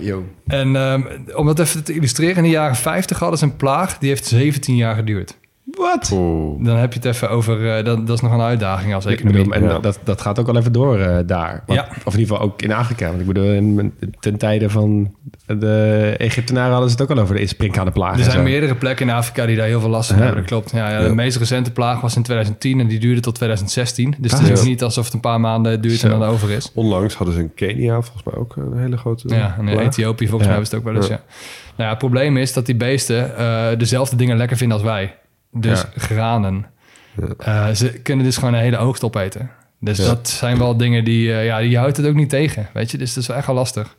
Yo. 0.00 0.24
En 0.46 0.76
ehm, 0.76 1.02
om 1.34 1.46
dat 1.46 1.58
even 1.58 1.84
te 1.84 1.94
illustreren, 1.94 2.36
in 2.36 2.42
de 2.42 2.48
jaren 2.48 2.76
50 2.76 3.18
hadden 3.18 3.38
ze 3.38 3.44
een 3.44 3.56
plaag 3.56 3.98
die 3.98 4.08
heeft 4.08 4.26
17 4.26 4.76
jaar 4.76 4.94
geduurd. 4.94 5.38
Wat? 5.70 6.10
Oeh. 6.12 6.64
Dan 6.64 6.76
heb 6.76 6.92
je 6.92 6.98
het 6.98 7.08
even 7.08 7.30
over, 7.30 7.76
eh, 7.76 7.84
dat, 7.84 8.06
dat 8.06 8.16
is 8.16 8.22
nog 8.22 8.32
een 8.32 8.40
uitdaging 8.40 8.94
als 8.94 9.04
Ik 9.06 9.10
economie. 9.12 9.38
bedoel, 9.48 9.54
en 9.54 9.62
Ja. 9.74 9.78
dat, 9.78 9.98
dat 10.04 10.20
gaat 10.20 10.38
ook 10.38 10.48
al 10.48 10.56
even 10.56 10.72
door 10.72 10.98
eh, 10.98 11.18
daar. 11.26 11.62
Want- 11.66 11.78
Ja. 11.80 11.88
Of 12.04 12.14
in 12.14 12.20
ieder 12.20 12.34
geval 12.36 12.40
ook 12.50 12.62
in 12.62 12.72
Afrika. 12.72 13.08
Want 13.08 13.20
ik 13.20 13.26
bedoel, 13.26 13.52
in, 13.52 13.94
ten 14.20 14.36
tijde 14.38 14.70
van 14.70 15.14
de 15.46 16.14
Egyptenaren 16.18 16.70
hadden 16.72 16.90
ze 16.90 16.96
het 16.96 17.10
ook 17.10 17.16
al 17.16 17.22
over 17.22 17.34
de 17.36 17.46
sprinkhanenplaag. 17.46 18.12
Er 18.12 18.18
en 18.18 18.24
zijn 18.24 18.36
zo. 18.36 18.42
meerdere 18.42 18.74
plekken 18.74 19.08
in 19.08 19.14
Afrika 19.14 19.46
die 19.46 19.56
daar 19.56 19.66
heel 19.66 19.80
veel 19.80 19.88
last 19.90 20.08
van 20.08 20.16
Ja. 20.18 20.22
hebben. 20.24 20.40
Dat 20.42 20.50
klopt. 20.50 20.70
Ja, 20.70 20.90
ja, 20.90 20.98
de 21.00 21.06
Ja. 21.06 21.14
meest 21.14 21.36
recente 21.36 21.70
plaag 21.72 22.00
was 22.00 22.16
in 22.16 22.22
2010 22.22 22.80
en 22.80 22.86
die 22.86 22.98
duurde 23.00 23.20
tot 23.20 23.34
2016. 23.34 24.14
Dus 24.18 24.30
het 24.32 24.40
Ah, 24.40 24.46
is 24.46 24.52
ook 24.58 24.64
ja. 24.64 24.68
niet 24.70 24.82
alsof 24.82 25.04
het 25.04 25.14
een 25.14 25.20
paar 25.20 25.40
maanden 25.40 25.80
duurt 25.80 26.02
en 26.02 26.10
dan 26.10 26.22
over 26.22 26.50
is. 26.50 26.70
Onlangs 26.74 27.14
hadden 27.14 27.34
ze 27.34 27.40
in 27.40 27.54
Kenia 27.54 28.00
volgens 28.00 28.24
mij 28.24 28.34
ook 28.34 28.56
een 28.56 28.78
hele 28.78 28.96
grote... 28.96 29.28
Ja, 29.34 29.54
en 29.58 29.68
in 29.68 29.72
plaag. 29.74 29.86
Ethiopië 29.86 30.24
volgens 30.28 30.42
Ja. 30.44 30.48
mij 30.50 30.58
was 30.58 30.70
het 30.70 30.78
ook 30.78 30.84
wel 30.86 30.94
eens, 30.96 31.06
ja. 31.08 31.20
Nou 31.76 31.82
ja, 31.82 31.88
het 31.88 31.98
probleem 31.98 32.36
is 32.36 32.52
dat 32.52 32.66
die 32.66 32.76
beesten 32.76 33.36
eh, 33.36 33.66
dezelfde 33.78 34.16
dingen 34.16 34.36
lekker 34.36 34.56
vinden 34.56 34.76
als 34.76 34.86
wij. 34.86 35.14
Dus 35.52 35.84
granen. 35.96 36.66
Eh, 37.38 37.68
ze 37.70 37.92
kunnen 37.92 38.24
dus 38.24 38.36
gewoon 38.36 38.54
een 38.54 38.60
hele 38.60 38.78
oogst 38.78 39.04
opeten. 39.04 39.50
Dus 39.80 39.96
dat 40.06 40.28
zijn 40.28 40.58
wel 40.58 40.76
dingen 40.76 41.04
die, 41.04 41.32
eh, 41.32 41.44
ja, 41.44 41.58
die 41.58 41.78
houdt 41.78 41.96
het 41.96 42.06
ook 42.06 42.14
niet 42.14 42.28
tegen, 42.28 42.68
weet 42.72 42.90
je. 42.90 42.98
Dus 42.98 43.14
dat 43.14 43.22
is 43.22 43.28
wel 43.28 43.36
echt 43.36 43.46
wel 43.46 43.54
lastig. 43.56 43.96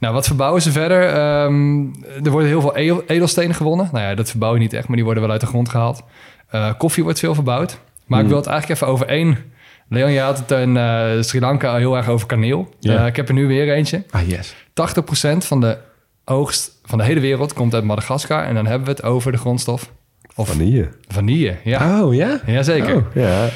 Nou, 0.00 0.14
wat 0.14 0.26
verbouwen 0.26 0.62
ze 0.62 0.72
verder? 0.72 1.08
Ehm, 1.08 1.84
er 2.24 2.30
worden 2.30 2.48
heel 2.48 2.60
veel 2.60 2.76
edel- 2.76 3.02
edelstenen 3.06 3.54
gewonnen. 3.54 3.88
Nou 3.92 4.04
ja, 4.04 4.14
dat 4.14 4.30
verbouw 4.30 4.52
je 4.54 4.58
niet 4.60 4.72
echt, 4.72 4.86
maar 4.86 4.96
die 4.96 5.04
worden 5.04 5.22
wel 5.22 5.32
uit 5.32 5.40
de 5.40 5.46
grond 5.46 5.68
gehaald. 5.68 6.02
Eh, 6.48 6.70
koffie 6.78 7.02
wordt 7.02 7.18
veel 7.18 7.34
verbouwd. 7.34 7.78
Maar 8.06 8.20
ik 8.20 8.26
wil 8.28 8.36
het 8.36 8.46
eigenlijk 8.46 8.80
even 8.80 8.92
over 8.92 9.06
één... 9.06 9.38
Leon, 9.88 10.10
je 10.12 10.20
had 10.20 10.38
het 10.38 10.50
in 10.50 10.78
Sri 11.24 11.40
Lanka 11.40 11.76
heel 11.76 11.96
erg 11.96 12.08
over 12.08 12.26
kaneel. 12.26 12.68
Ik 13.06 13.16
heb 13.16 13.28
er 13.28 13.34
nu 13.34 13.46
weer 13.46 13.72
eentje. 13.72 14.04
Ah, 14.10 14.28
yes. 14.28 14.54
80% 14.74 15.44
van 15.46 15.60
de 15.60 15.78
oogst 16.24 16.70
van 16.84 16.98
de 16.98 17.04
hele 17.04 17.20
wereld 17.20 17.52
komt 17.52 17.74
uit 17.74 17.84
Madagaskar. 17.84 18.44
En 18.44 18.54
dan 18.54 18.66
hebben 18.66 18.86
we 18.86 18.90
het 18.92 19.02
over 19.02 19.32
de 19.32 19.38
grondstof 19.38 19.92
of 20.36 20.48
Vanille. 20.48 20.88
vanille. 21.08 21.54
Ja, 21.64 22.02
Oh, 22.04 22.14
ja? 22.14 22.40
Jazeker. 22.46 22.96
Oh. 22.96 23.02
Ja. 23.14 23.48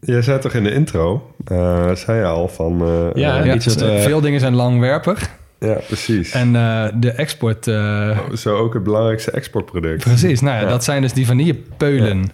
Jij 0.00 0.22
zei 0.22 0.38
toch 0.38 0.54
in 0.54 0.62
de 0.64 0.72
intro, 0.72 1.34
eh, 1.44 1.94
zei 1.94 2.18
je 2.18 2.24
al 2.24 2.48
van... 2.48 2.82
eh, 2.82 2.88
Ja, 3.22 3.38
eh, 3.40 3.46
Ja, 3.46 3.54
iets 3.54 3.74
veel 3.78 4.20
dingen 4.20 4.40
zijn 4.40 4.54
langwerpig. 4.54 5.30
ja, 5.58 5.74
precies. 5.86 6.30
En 6.32 6.56
eh, 6.56 6.84
de 6.94 7.10
export... 7.12 7.66
eh, 7.66 8.18
Zo 8.34 8.56
ook 8.56 8.74
het 8.74 8.82
belangrijkste 8.82 9.30
exportproduct. 9.30 10.04
Precies, 10.04 10.40
nou 10.40 10.56
ja, 10.56 10.62
Ja. 10.62 10.68
dat 10.68 10.84
zijn 10.84 11.02
dus 11.02 11.12
die 11.12 11.26
vanillepeulen. 11.26 12.30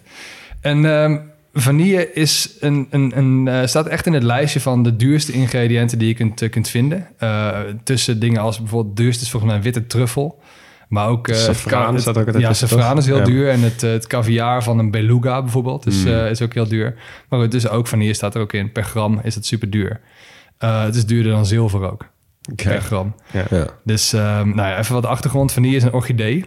En 0.61 0.85
ehm, 0.85 1.19
vanille 1.53 2.13
is 2.13 2.57
een, 2.61 2.87
een, 2.91 3.13
een, 3.17 3.49
eh, 3.49 3.67
staat 3.67 3.87
echt 3.87 4.07
in 4.07 4.13
het 4.13 4.23
lijstje 4.23 4.61
van 4.61 4.83
de 4.83 4.97
duurste 4.97 5.33
ingrediënten 5.33 5.99
die 5.99 6.09
je 6.09 6.15
kunt, 6.15 6.49
kunt 6.49 6.69
vinden. 6.69 7.07
Eh, 7.19 7.59
tussen 7.85 8.21
dingen 8.21 8.41
als 8.41 8.59
bijvoorbeeld 8.59 8.97
duurste 8.97 9.25
is 9.25 9.31
volgens 9.31 9.53
mij 9.53 9.63
witte 9.63 9.87
truffel. 9.87 10.41
Maar 10.89 11.09
ook... 11.09 11.28
eh, 11.28 11.36
Safraan 11.36 12.01
staat 12.01 12.18
ook 12.18 12.26
altijd 12.26 12.43
Ja, 12.43 12.49
tussen, 12.49 12.68
safraan 12.68 12.91
toch? 12.91 12.99
is 12.99 13.07
heel 13.07 13.18
Ja. 13.18 13.24
duur. 13.24 13.49
En 13.51 13.61
het, 13.61 13.82
eh, 13.82 13.91
het 13.91 14.07
caviar 14.07 14.62
van 14.62 14.78
een 14.78 14.91
beluga 14.91 15.43
bijvoorbeeld 15.43 15.86
is, 15.86 16.05
Mm. 16.05 16.11
eh, 16.12 16.30
is 16.30 16.43
ook 16.43 16.55
heel 16.55 16.68
duur. 16.68 16.95
Maar 17.28 17.41
goed, 17.41 17.51
dus 17.51 17.68
ook 17.68 17.86
vanille 17.86 18.14
staat 18.14 18.34
er 18.34 18.41
ook 18.41 18.53
in. 18.53 18.72
Per 18.72 18.84
gram 18.84 19.20
is 19.22 19.34
het 19.34 19.47
super 19.47 19.70
duur. 19.70 20.01
Eh, 20.59 20.82
het 20.82 20.95
is 20.95 21.07
duurder 21.07 21.32
dan 21.32 21.47
zilver 21.47 21.91
ook, 21.93 22.05
per 22.55 22.80
gram. 22.80 23.14
Ja. 23.32 23.45
Ja. 23.51 23.66
Dus 23.84 24.12
ehm, 24.12 24.49
nou 24.55 24.68
ja, 24.68 24.78
even 24.78 24.95
wat 24.95 25.07
achtergrond. 25.07 25.53
Vanille 25.53 25.76
is 25.76 25.82
een 25.82 25.93
orchidee. 25.93 26.45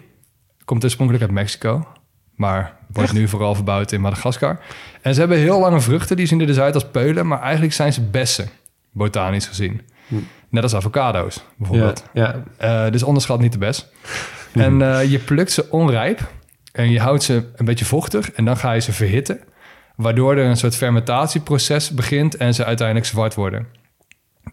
Komt 0.65 0.83
oorspronkelijk 0.83 1.23
uit 1.23 1.33
Mexico. 1.33 1.87
Maar 2.35 2.75
wordt 2.91 3.13
nu 3.13 3.27
vooral 3.27 3.55
verbouwd 3.55 3.91
in 3.91 4.01
Madagaskar. 4.01 4.59
En 5.01 5.13
ze 5.13 5.19
hebben 5.19 5.37
heel 5.37 5.59
lange 5.59 5.79
vruchten. 5.81 6.15
Die 6.15 6.25
zien 6.25 6.39
er 6.39 6.47
dus 6.47 6.59
uit 6.59 6.73
als 6.73 6.85
peulen. 6.91 7.27
Maar 7.27 7.41
eigenlijk 7.41 7.73
zijn 7.73 7.93
ze 7.93 8.01
bessen, 8.01 8.49
botanisch 8.91 9.47
gezien. 9.47 9.81
Net 10.49 10.63
als 10.63 10.75
avocado's, 10.75 11.35
Ja, 11.35 11.41
bijvoorbeeld. 11.57 12.03
ja. 12.13 12.43
Eh, 12.57 12.91
dus 12.91 13.03
onderschat 13.03 13.39
niet 13.39 13.51
de 13.51 13.57
bes. 13.57 13.85
En 14.53 14.81
eh, 14.81 15.11
je 15.11 15.19
plukt 15.19 15.51
ze 15.51 15.69
onrijp. 15.69 16.31
En 16.71 16.89
je 16.89 16.99
houdt 16.99 17.23
ze 17.23 17.49
een 17.55 17.65
beetje 17.65 17.85
vochtig. 17.85 18.31
En 18.31 18.45
dan 18.45 18.57
ga 18.57 18.71
je 18.71 18.81
ze 18.81 18.91
verhitten. 18.93 19.39
Waardoor 19.95 20.37
er 20.37 20.45
een 20.45 20.57
soort 20.57 20.75
fermentatieproces 20.75 21.89
begint. 21.91 22.35
En 22.37 22.53
ze 22.53 22.65
uiteindelijk 22.65 23.07
zwart 23.07 23.35
worden. 23.35 23.67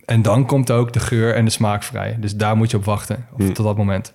En 0.05 0.23
dan 0.23 0.47
komt 0.47 0.71
ook 0.71 0.93
de 0.93 1.01
geur 1.01 1.35
en 1.35 1.45
de 1.45 1.51
smaak 1.51 1.83
vrij. 1.83 2.17
Dus 2.21 2.37
daar 2.37 2.57
moet 2.57 2.71
je 2.71 2.77
op 2.77 2.85
wachten, 2.85 3.27
of 3.33 3.53
tot 3.53 3.67
dat 3.67 3.77
moment. 3.77 4.13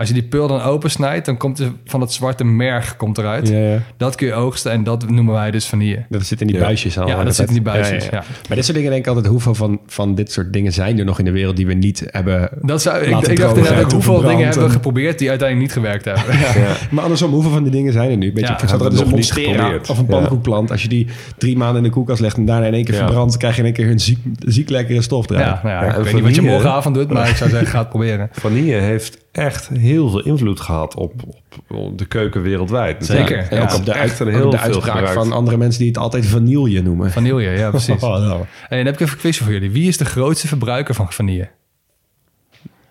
Als 0.00 0.08
je 0.08 0.14
die 0.14 0.24
pul 0.24 0.48
dan 0.48 0.62
opensnijdt, 0.62 1.26
dan 1.26 1.36
komt 1.36 1.58
er 1.58 1.72
van 1.84 2.00
het 2.00 2.12
zwarte 2.12 2.44
merg 2.44 2.96
komt 2.96 3.18
eruit. 3.18 3.48
Ja, 3.48 3.58
ja. 3.58 3.78
Dat 3.96 4.14
kun 4.14 4.26
je 4.26 4.34
oogsten 4.34 4.72
en 4.72 4.84
dat 4.84 5.08
noemen 5.10 5.34
wij 5.34 5.50
dus 5.50 5.66
vanille. 5.66 6.04
Dat 6.08 6.24
zit 6.26 6.40
in 6.40 6.46
die 6.46 6.56
Ja. 6.56 6.62
buisjes 6.62 6.98
al. 6.98 7.08
Ja, 7.08 7.24
dat 7.24 7.34
zit 7.34 7.46
in 7.48 7.52
die 7.52 7.62
buisjes, 7.62 8.04
ja. 8.04 8.24
Maar 8.48 8.56
dit 8.56 8.64
soort 8.64 8.76
dingen 8.76 8.90
denk 8.90 9.02
ik 9.02 9.08
altijd, 9.08 9.26
hoeveel 9.26 9.54
van, 9.54 9.80
van 9.86 10.14
dit 10.14 10.32
soort 10.32 10.52
dingen 10.52 10.72
zijn 10.72 10.98
er 10.98 11.04
nog 11.04 11.18
in 11.18 11.24
de 11.24 11.30
wereld 11.30 11.56
die 11.56 11.66
we 11.66 11.74
niet 11.74 12.04
hebben... 12.06 12.48
Dat 12.62 12.82
zou, 12.82 12.98
ik, 13.02 13.10
Laten 13.10 13.30
ik 13.30 13.38
dacht 13.38 13.56
inderdaad, 13.56 13.92
hoeveel 13.92 14.20
dingen 14.20 14.46
hebben 14.46 14.64
we 14.64 14.70
geprobeerd 14.70 15.18
die 15.18 15.28
uiteindelijk 15.28 15.68
niet 15.68 15.84
gewerkt 15.84 16.04
hebben. 16.04 16.38
Ja. 16.38 16.76
Maar 16.90 17.02
andersom, 17.02 17.32
hoeveel 17.32 17.50
van 17.50 17.62
die 17.62 17.72
dingen 17.72 17.92
zijn 17.92 18.10
er 18.10 18.16
nu? 18.16 18.26
Weet 18.34 18.46
je, 18.46 18.52
Ja, 18.52 18.60
er 18.60 18.68
hebben 18.68 18.90
dus 18.90 18.98
we 18.98 19.04
een 19.04 19.10
monstera 19.10 19.52
geprobeerd. 19.52 19.90
of 19.90 19.98
een 19.98 20.06
pannenkoekplant. 20.06 20.70
Als 20.70 20.82
je 20.82 20.88
die 20.88 21.06
drie 21.38 21.56
maanden 21.56 21.76
in 21.76 21.82
de 21.82 21.90
koelkast 21.90 22.20
legt 22.20 22.36
en 22.36 22.44
daarna 22.44 22.66
in 22.66 22.74
één 22.74 22.84
keer 22.84 22.94
verbrandt, 22.94 23.36
krijg 23.36 23.54
je 23.54 23.58
in 23.60 23.66
één 23.66 23.74
keer 23.74 23.90
een 23.90 24.00
ziek, 24.00 24.18
ziek 24.38 24.70
lekkere 24.70 25.02
stof 25.02 25.30
eruit. 25.30 25.46
Ja, 25.46 25.60
nou 25.62 25.84
ja, 25.84 25.94
ik 25.96 26.04
weet 26.04 26.14
niet 26.14 26.22
wat 26.22 26.34
je 26.34 26.42
morgenavond 26.42 26.94
doet, 26.94 27.10
maar 27.12 27.28
ik 27.28 27.36
zou 27.36 27.50
zeggen, 27.50 27.68
ga 27.68 27.78
het 27.78 27.88
proberen. 27.88 28.28
Vanille 28.32 28.74
heeft 28.74 29.18
echt 29.32 29.68
heel 29.68 30.08
veel 30.10 30.20
invloed 30.24 30.60
gehad 30.60 30.94
op, 30.94 31.12
op, 31.26 31.76
op 31.76 31.98
de 31.98 32.06
keuken 32.06 32.42
wereldwijd. 32.42 33.06
Zeker, 33.06 33.38
En 33.50 33.56
ja. 33.56 33.62
ook 33.62 33.74
op 33.74 33.84
de, 33.84 33.92
Echt 33.92 34.20
ook 34.22 34.26
de 34.30 34.32
veel 34.36 34.56
uitspraak 34.56 34.82
gebruikt. 34.96 35.12
van 35.12 35.32
andere 35.32 35.56
mensen 35.56 35.78
die 35.80 35.88
het 35.88 35.98
altijd 35.98 36.26
vanille 36.26 36.80
noemen. 36.82 37.10
Vanille, 37.10 37.42
ja, 37.42 37.70
precies. 37.70 38.02
Oh, 38.02 38.18
nou. 38.18 38.44
Hey, 38.68 38.76
dan 38.76 38.86
heb 38.86 38.94
ik 38.94 39.00
even 39.00 39.12
een 39.14 39.20
quizje 39.20 39.44
voor 39.44 39.52
jullie. 39.52 39.70
Wie 39.70 39.88
is 39.88 39.96
de 39.96 40.04
grootste 40.04 40.48
verbruiker 40.48 40.94
van 40.94 41.12
vanille? 41.12 41.48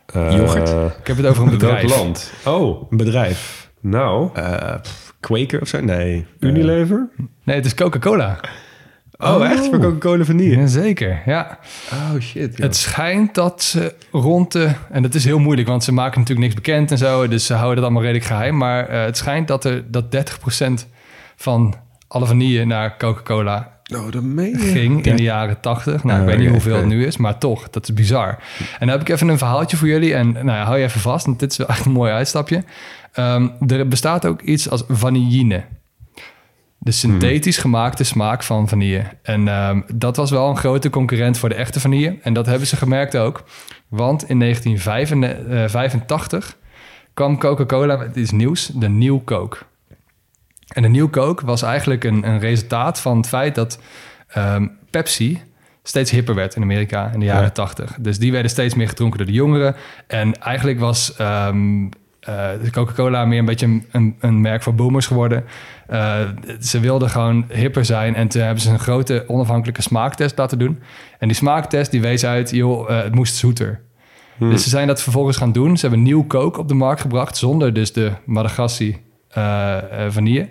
Eh, 0.06 0.32
yoghurt. 0.32 0.70
Ik 1.00 1.08
heb 1.08 1.18
het 1.18 1.26
over 1.26 1.44
een 1.44 1.50
bedrijf. 1.58 1.88
Welk 1.90 2.00
land? 2.04 2.34
Oh, 2.46 2.92
Een 2.92 2.98
bedrijf. 2.98 3.70
nou, 3.82 4.30
Eh, 4.34 4.82
pff, 4.82 5.14
Quaker 5.20 5.62
of 5.62 5.68
zo? 5.68 5.80
Nee. 5.82 6.26
Unilever? 6.40 7.10
Nee, 7.44 7.56
het 7.56 7.66
is 7.66 7.74
Coca-Cola. 7.74 8.40
Oh, 9.24 9.50
echt? 9.52 9.66
Voor 9.66 9.80
Coca-Cola 9.80 10.24
vanille? 10.24 10.56
Jazeker, 10.58 11.22
ja. 11.26 11.60
Oh, 11.94 12.20
shit. 12.22 12.58
Het 12.58 12.76
schijnt 12.76 13.36
dat 13.36 13.64
ze 13.64 13.94
rond 14.12 14.52
de... 14.52 14.72
En 14.92 15.02
dat 15.02 15.14
is 15.14 15.26
heel 15.26 15.40
moeilijk, 15.40 15.68
want 15.68 15.84
ze 15.84 15.92
maken 15.94 16.20
natuurlijk 16.20 16.48
niks 16.48 16.62
bekend 16.62 16.92
en 16.92 16.98
zo. 16.98 17.28
Dus 17.28 17.46
ze 17.46 17.54
houden 17.54 17.76
het 17.76 17.84
allemaal 17.84 18.02
redelijk 18.02 18.26
geheim. 18.26 18.58
Maar 18.58 18.88
eh, 18.88 19.04
het 19.04 19.18
schijnt 19.18 19.48
dat, 19.48 19.64
er, 19.66 19.92
dat 19.92 20.06
30% 20.16 20.72
van 21.36 21.76
alle 22.08 22.26
vanille 22.26 22.66
naar 22.66 22.98
Coca-Cola 22.98 23.78
Oh, 23.96 24.12
dat 24.12 24.24
meen 24.24 24.50
je. 24.52 24.58
ging 24.58 25.06
in 25.06 25.16
de 25.16 25.24
jaren 25.24 25.60
80. 25.60 26.04
Nou, 26.04 26.16
ik 26.18 26.24
Oh, 26.24 26.30
weet 26.32 26.40
niet 26.40 26.50
hoeveel 26.50 26.76
het 26.76 26.86
nu 26.86 27.06
is, 27.06 27.18
maar 27.18 27.38
toch, 27.38 27.70
dat 27.70 27.84
is 27.84 27.94
bizar. 27.94 28.28
En 28.60 28.68
dan 28.80 28.90
heb 28.90 29.02
ik 29.02 29.10
even 29.10 29.28
een 29.28 29.38
verhaaltje 29.38 29.78
voor 29.78 29.88
jullie. 29.88 30.14
En 30.14 30.32
nou 30.32 30.46
ja, 30.48 30.64
hou 30.64 30.78
je 30.78 30.84
even 30.84 31.02
vast, 31.02 31.26
want 31.26 31.40
dit 31.40 31.52
is 31.52 31.58
wel 31.58 31.68
echt 31.76 31.86
een 31.86 31.92
mooi 31.92 32.12
uitstapje. 32.12 32.64
Ehm, 33.14 33.48
er 33.68 33.88
bestaat 33.88 34.26
ook 34.26 34.42
iets 34.42 34.70
als 34.70 34.84
vanilline. 34.88 35.64
De 36.82 36.92
synthetisch 36.92 37.58
gemaakte 37.58 38.04
smaak 38.04 38.44
van 38.44 38.68
vanille. 38.68 39.04
En 39.22 39.48
ehm, 39.48 39.82
dat 39.94 40.16
was 40.16 40.32
wel 40.32 40.50
een 40.50 40.58
grote 40.58 40.90
concurrent 40.90 41.38
voor 41.38 41.50
de 41.50 41.56
echte 41.56 41.80
vanille. 41.80 42.18
En 42.22 42.34
dat 42.34 42.46
hebben 42.46 42.68
ze 42.68 42.76
gemerkt 42.76 43.18
ook. 43.18 43.44
Want 43.88 44.30
in 44.30 44.40
1985 44.40 46.58
kwam 47.14 47.38
Coca-Cola 47.38 47.96
met 47.96 48.16
iets 48.16 48.32
nieuws, 48.32 48.66
de 48.66 48.90
New 48.90 49.24
Coke. 49.24 49.58
En 50.68 50.82
de 50.82 50.88
New 50.88 51.10
Coke 51.10 51.46
was 51.46 51.62
eigenlijk 51.62 52.04
een, 52.04 52.28
een 52.28 52.40
resultaat 52.40 53.00
van 53.00 53.18
het 53.18 53.28
feit 53.28 53.56
dat 53.56 53.80
ehm, 54.28 54.68
Pepsi 54.90 55.42
steeds 55.84 56.12
hipper 56.12 56.36
werd 56.36 56.56
in 56.56 56.62
Amerika 56.62 57.10
in 57.14 57.20
de 57.20 57.26
jaren 57.26 57.44
Ja. 57.44 57.50
80. 57.50 57.96
Dus 58.00 58.20
die 58.20 58.32
werden 58.32 58.52
steeds 58.52 58.74
meer 58.74 58.88
gedronken 58.88 59.18
door 59.18 59.28
de 59.28 59.34
jongeren. 59.34 59.76
En 60.08 60.42
eigenlijk 60.42 60.80
was 60.80 61.16
ehm, 61.16 61.88
eh, 62.30 62.72
Coca-Cola 62.72 63.26
meer 63.26 63.40
een 63.40 63.46
beetje 63.46 63.66
een, 63.66 63.86
een, 63.92 64.16
een 64.20 64.42
merk 64.42 64.64
voor 64.64 64.76
boomers 64.76 65.08
geworden. 65.08 65.44
Eh, 65.88 66.20
ze 66.60 66.80
wilden 66.80 67.10
gewoon 67.10 67.46
hipper 67.54 67.86
zijn 67.86 68.16
en 68.16 68.28
toen 68.28 68.42
hebben 68.42 68.64
ze 68.64 68.70
een 68.70 68.80
grote 68.80 69.24
onafhankelijke 69.28 69.82
smaaktest 69.82 70.38
laten 70.38 70.60
doen. 70.60 70.80
En 71.20 71.28
die 71.28 71.38
smaaktest 71.38 71.92
die 71.92 72.02
wees 72.02 72.26
uit, 72.26 72.50
joh, 72.50 72.90
eh, 72.90 73.04
het 73.04 73.16
moest 73.16 73.36
zoeter. 73.36 73.82
Dus 74.40 74.64
ze 74.64 74.70
zijn 74.70 74.88
dat 74.88 75.02
vervolgens 75.02 75.38
gaan 75.38 75.52
doen. 75.52 75.78
Ze 75.78 75.82
hebben 75.82 76.04
nieuw 76.04 76.28
Coke 76.28 76.60
op 76.60 76.68
de 76.68 76.74
markt 76.74 77.02
gebracht 77.02 77.38
zonder 77.38 77.74
dus 77.74 77.94
de 77.94 78.12
Madagassi 78.26 78.98
vanille. 80.10 80.50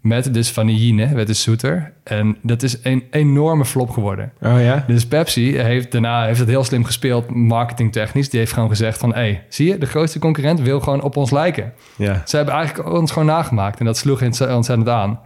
Met 0.00 0.34
dus 0.34 0.50
vanilline, 0.50 1.14
werd 1.14 1.26
dus 1.26 1.42
zoeter. 1.42 1.92
En 2.04 2.36
dat 2.42 2.62
is 2.62 2.78
een 2.82 3.04
enorme 3.10 3.64
flop 3.64 3.90
geworden. 3.90 4.32
Oh 4.42 4.60
ja? 4.60 4.84
Dus 4.86 5.06
Pepsi 5.06 5.56
heeft 5.58 5.92
daarna 5.92 6.24
heeft 6.24 6.38
het 6.38 6.48
heel 6.48 6.64
slim 6.64 6.84
gespeeld, 6.84 7.30
marketingtechnisch. 7.30 8.28
Die 8.28 8.40
heeft 8.40 8.52
gewoon 8.52 8.68
gezegd 8.68 8.98
van, 8.98 9.10
hé, 9.10 9.20
hey, 9.20 9.44
zie 9.48 9.68
je, 9.68 9.78
de 9.78 9.86
grootste 9.86 10.18
concurrent 10.18 10.60
wil 10.60 10.80
gewoon 10.80 11.02
op 11.02 11.16
ons 11.16 11.30
lijken. 11.30 11.72
Ja. 11.96 12.22
Ze 12.24 12.36
hebben 12.36 12.54
eigenlijk 12.54 12.92
ons 12.92 13.10
gewoon 13.12 13.28
nagemaakt 13.28 13.78
en 13.78 13.84
dat 13.84 13.96
sloeg 13.96 14.22
ontze- 14.22 14.54
ontzettend 14.54 14.88
aan. 14.88 15.20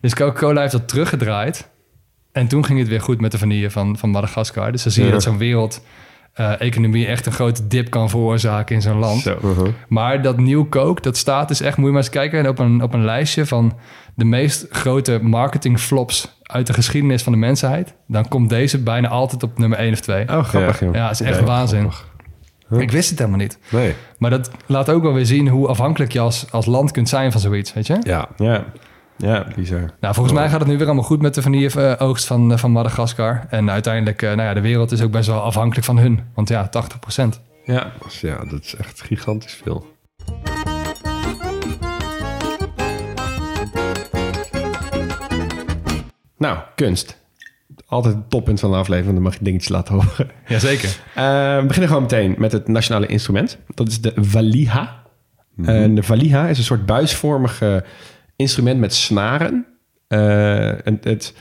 Dus 0.00 0.14
Coca-Cola 0.14 0.60
heeft 0.60 0.72
dat 0.72 0.88
teruggedraaid. 0.88 1.68
En 2.32 2.48
toen 2.48 2.64
ging 2.64 2.78
het 2.78 2.88
weer 2.88 3.00
goed 3.00 3.20
met 3.20 3.30
de 3.30 3.38
vanille 3.38 3.70
van, 3.70 3.98
van 3.98 4.10
Madagaskar. 4.10 4.72
Dus 4.72 4.82
dan 4.82 4.92
zie 4.92 5.02
je 5.02 5.08
Ja. 5.08 5.14
dat 5.14 5.22
zo'n 5.22 5.38
wereld-economie 6.38 7.06
echt 7.06 7.26
een 7.26 7.32
grote 7.32 7.66
dip 7.66 7.90
kan 7.90 8.10
veroorzaken 8.10 8.74
in 8.74 8.82
zo'n 8.82 8.98
land. 8.98 9.22
Zo. 9.22 9.38
uh-huh. 9.42 9.68
Maar 9.88 10.22
dat 10.22 10.36
nieuw 10.36 10.68
Coke, 10.68 11.02
dat 11.02 11.16
staat 11.16 11.48
dus 11.48 11.60
echt, 11.60 11.76
moet 11.76 11.86
je 11.86 11.92
maar 11.92 12.02
eens 12.02 12.10
kijken 12.10 12.48
op 12.48 12.58
een, 12.58 12.82
op 12.82 12.94
een 12.94 13.04
lijstje 13.04 13.46
van 13.46 13.78
de 14.14 14.24
meest 14.24 14.66
grote 14.70 15.18
marketingflops 15.22 16.40
uit 16.42 16.66
de 16.66 16.72
geschiedenis 16.72 17.22
van 17.22 17.32
de 17.32 17.38
mensheid. 17.38 17.94
Dan 18.06 18.28
komt 18.28 18.48
deze 18.48 18.78
bijna 18.78 19.08
altijd 19.08 19.42
op 19.42 19.58
nummer 19.58 19.78
1 19.78 19.92
of 19.92 20.00
2. 20.00 20.28
Oh, 20.28 20.44
grappig, 20.44 20.80
joh. 20.80 20.94
Ja, 20.94 21.08
het 21.08 21.20
is 21.20 21.26
echt 21.26 21.36
Oké. 21.38 21.46
waanzin. 21.46 21.90
Ik 22.70 22.90
wist 22.90 23.10
het 23.10 23.18
helemaal 23.18 23.40
niet. 23.40 23.58
Nee. 23.70 23.94
Maar 24.18 24.30
dat 24.30 24.50
laat 24.66 24.90
ook 24.90 25.02
wel 25.02 25.12
weer 25.12 25.26
zien 25.26 25.48
hoe 25.48 25.68
afhankelijk 25.68 26.12
je 26.12 26.20
als, 26.20 26.46
als 26.50 26.66
land 26.66 26.90
kunt 26.90 27.08
zijn 27.08 27.32
van 27.32 27.40
zoiets, 27.40 27.72
weet 27.72 27.86
je? 27.86 27.96
Ja. 28.02 28.28
Ja. 28.36 28.64
Ja, 29.18 29.46
bizar. 29.54 29.90
Nou, 30.00 30.14
volgens 30.14 30.34
mij 30.34 30.48
gaat 30.48 30.60
het 30.60 30.68
nu 30.68 30.76
weer 30.76 30.86
allemaal 30.86 31.04
goed 31.04 31.20
met 31.22 31.34
de 31.34 31.42
vanille-oogst 31.42 32.26
van, 32.26 32.52
eh, 32.52 32.58
van 32.58 32.70
Madagaskar. 32.70 33.46
En 33.48 33.70
uiteindelijk, 33.70 34.22
eh, 34.22 34.28
nou 34.28 34.42
ja, 34.42 34.54
de 34.54 34.60
wereld 34.60 34.92
is 34.92 35.02
ook 35.02 35.10
best 35.10 35.28
wel 35.28 35.40
afhankelijk 35.40 35.86
van 35.86 35.98
hun. 35.98 36.20
Want 36.34 36.48
ja, 36.48 36.68
80%. 36.68 37.40
Ja. 37.64 37.92
Dus 38.02 38.20
ja, 38.20 38.44
dat 38.44 38.64
is 38.64 38.74
echt 38.74 39.02
gigantisch 39.02 39.60
veel. 39.62 39.86
Nou, 46.36 46.58
kunst. 46.74 47.18
Altijd 47.86 48.14
het 48.14 48.30
toppunt 48.30 48.60
van 48.60 48.70
de 48.70 48.76
aflevering, 48.76 49.14
dan 49.14 49.22
mag 49.22 49.38
je 49.38 49.44
dingetjes 49.44 49.70
laten 49.70 49.94
horen. 49.94 50.30
Jazeker. 50.46 50.88
Eh, 51.14 51.24
we 51.56 51.64
beginnen 51.66 51.88
gewoon 51.88 52.02
meteen 52.02 52.34
met 52.38 52.52
het 52.52 52.68
nationale 52.68 53.06
instrument. 53.06 53.58
Dat 53.74 53.88
is 53.88 54.00
de 54.00 54.12
valiha. 54.16 55.06
En 55.64 55.94
de 55.94 56.02
valiha 56.02 56.48
is 56.48 56.58
een 56.58 56.64
soort 56.64 56.86
buisvormige 56.86 57.84
instrument 58.38 58.80
met 58.80 58.94
snaren. 58.94 59.66
Eh, 60.08 60.86
en 60.86 60.98
het, 61.02 61.34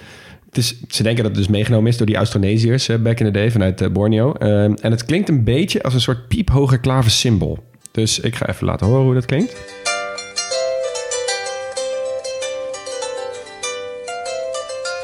het 0.45 0.57
is, 0.57 0.81
ze 0.87 1.03
denken 1.03 1.23
dat 1.23 1.31
het 1.31 1.41
dus 1.41 1.47
meegenomen 1.47 1.89
is 1.89 1.97
door 1.97 2.05
die 2.05 2.15
Austronesiërs 2.15 2.89
eh, 2.89 2.97
back 2.97 3.19
in 3.19 3.25
the 3.25 3.31
day 3.31 3.51
vanuit 3.51 3.81
eh, 3.81 3.89
Borneo. 3.89 4.33
En 4.33 4.91
het 4.91 5.05
klinkt 5.05 5.29
een 5.29 5.43
beetje 5.43 5.83
als 5.83 5.93
een 5.93 6.01
soort 6.01 6.27
piephoge 6.27 6.79
klaversymbool. 6.79 7.59
Dus 7.91 8.19
ik 8.19 8.35
ga 8.35 8.47
even 8.49 8.65
laten 8.65 8.87
horen 8.87 9.03
hoe 9.03 9.13
dat 9.13 9.25
klinkt. 9.25 9.51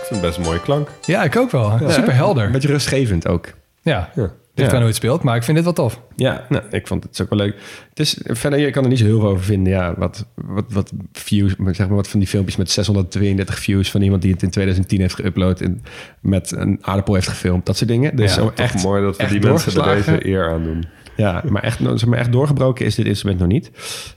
Ik 0.02 0.10
vind 0.10 0.22
het 0.22 0.22
best 0.22 0.38
een 0.38 0.44
mooie 0.44 0.62
klank. 0.62 0.90
Ja, 1.06 1.24
ik 1.24 1.36
ook 1.36 1.52
wel. 1.52 1.80
Super 1.88 2.16
helder. 2.16 2.46
Een 2.46 2.52
beetje 2.52 2.68
rustgevend 2.68 3.28
ook. 3.28 3.54
Ja, 3.82 4.12
Ja. 4.16 4.32
Ligt 4.56 4.70
Ja. 4.70 4.76
aan 4.76 4.82
hoe 4.82 4.88
het 4.88 4.96
speelt, 4.96 5.24
maar 5.24 5.36
ik 5.36 5.44
vind 5.44 5.56
dit 5.56 5.66
wel 5.66 5.74
tof. 5.74 6.02
Ja, 6.16 6.46
nou, 6.50 6.64
ik 6.70 6.88
vond 6.88 7.04
het 7.04 7.22
ook 7.22 7.30
wel 7.30 7.40
leuk. 7.40 7.56
Het 7.90 8.00
is, 8.00 8.18
verder, 8.24 8.60
je 8.60 8.70
kan 8.72 8.84
er 8.84 8.90
niet 8.90 9.00
zo 9.00 9.06
heel 9.06 9.20
veel 9.20 9.30
over 9.30 9.44
vinden. 9.44 9.74
Ja, 9.74 9.94
wat, 9.98 10.26
wat, 10.36 10.66
wat 10.72 10.92
views, 11.12 11.56
maar 11.56 11.76
zeg 11.76 11.88
maar 11.88 11.96
wat 11.96 12.08
van 12.08 12.20
die 12.20 12.28
filmpjes 12.30 12.56
met 12.56 12.72
632 12.72 13.60
views 13.60 13.92
van 13.92 14.02
iemand 14.02 14.22
die 14.22 14.32
het 14.32 14.44
in 14.44 14.50
2010 14.50 15.00
heeft 15.00 15.22
geüpload 15.22 15.62
en 15.62 15.84
met 16.22 16.52
een 16.52 16.78
aardappel 16.82 17.14
heeft 17.14 17.28
gefilmd. 17.28 17.66
Dat 17.66 17.78
soort 17.78 17.90
dingen. 17.90 18.16
Dus 18.16 18.36
Ja, 18.36 18.42
zo 18.42 18.52
Echt 18.56 18.84
mooi 18.84 19.02
dat 19.04 19.18
we 19.18 19.28
die 19.28 19.40
mensen 19.40 19.74
bij 19.74 19.84
doorgeslagen. 19.84 20.14
deze 20.20 20.28
eer 20.28 20.50
aan 20.50 20.64
doen. 20.64 20.86
Ja, 21.16 21.44
maar 21.50 21.64
echt, 21.64 21.80
zeg 21.84 22.06
maar 22.06 22.20
echt 22.20 22.32
doorgebroken 22.32 22.86
is 22.86 22.96
dit 22.96 23.06
instrument 23.06 23.40
nog 23.40 23.48
niet. 23.48 23.72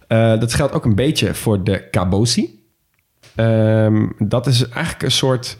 Eh, 0.08 0.40
dat 0.40 0.54
geldt 0.54 0.72
ook 0.72 0.84
een 0.84 0.94
beetje 0.94 1.34
voor 1.34 1.64
de 1.64 1.88
kabosi. 1.90 2.64
Ehm, 3.34 4.06
dat 4.18 4.46
is 4.46 4.68
eigenlijk 4.68 5.02
een 5.02 5.10
soort 5.10 5.56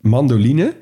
mandoline. 0.00 0.74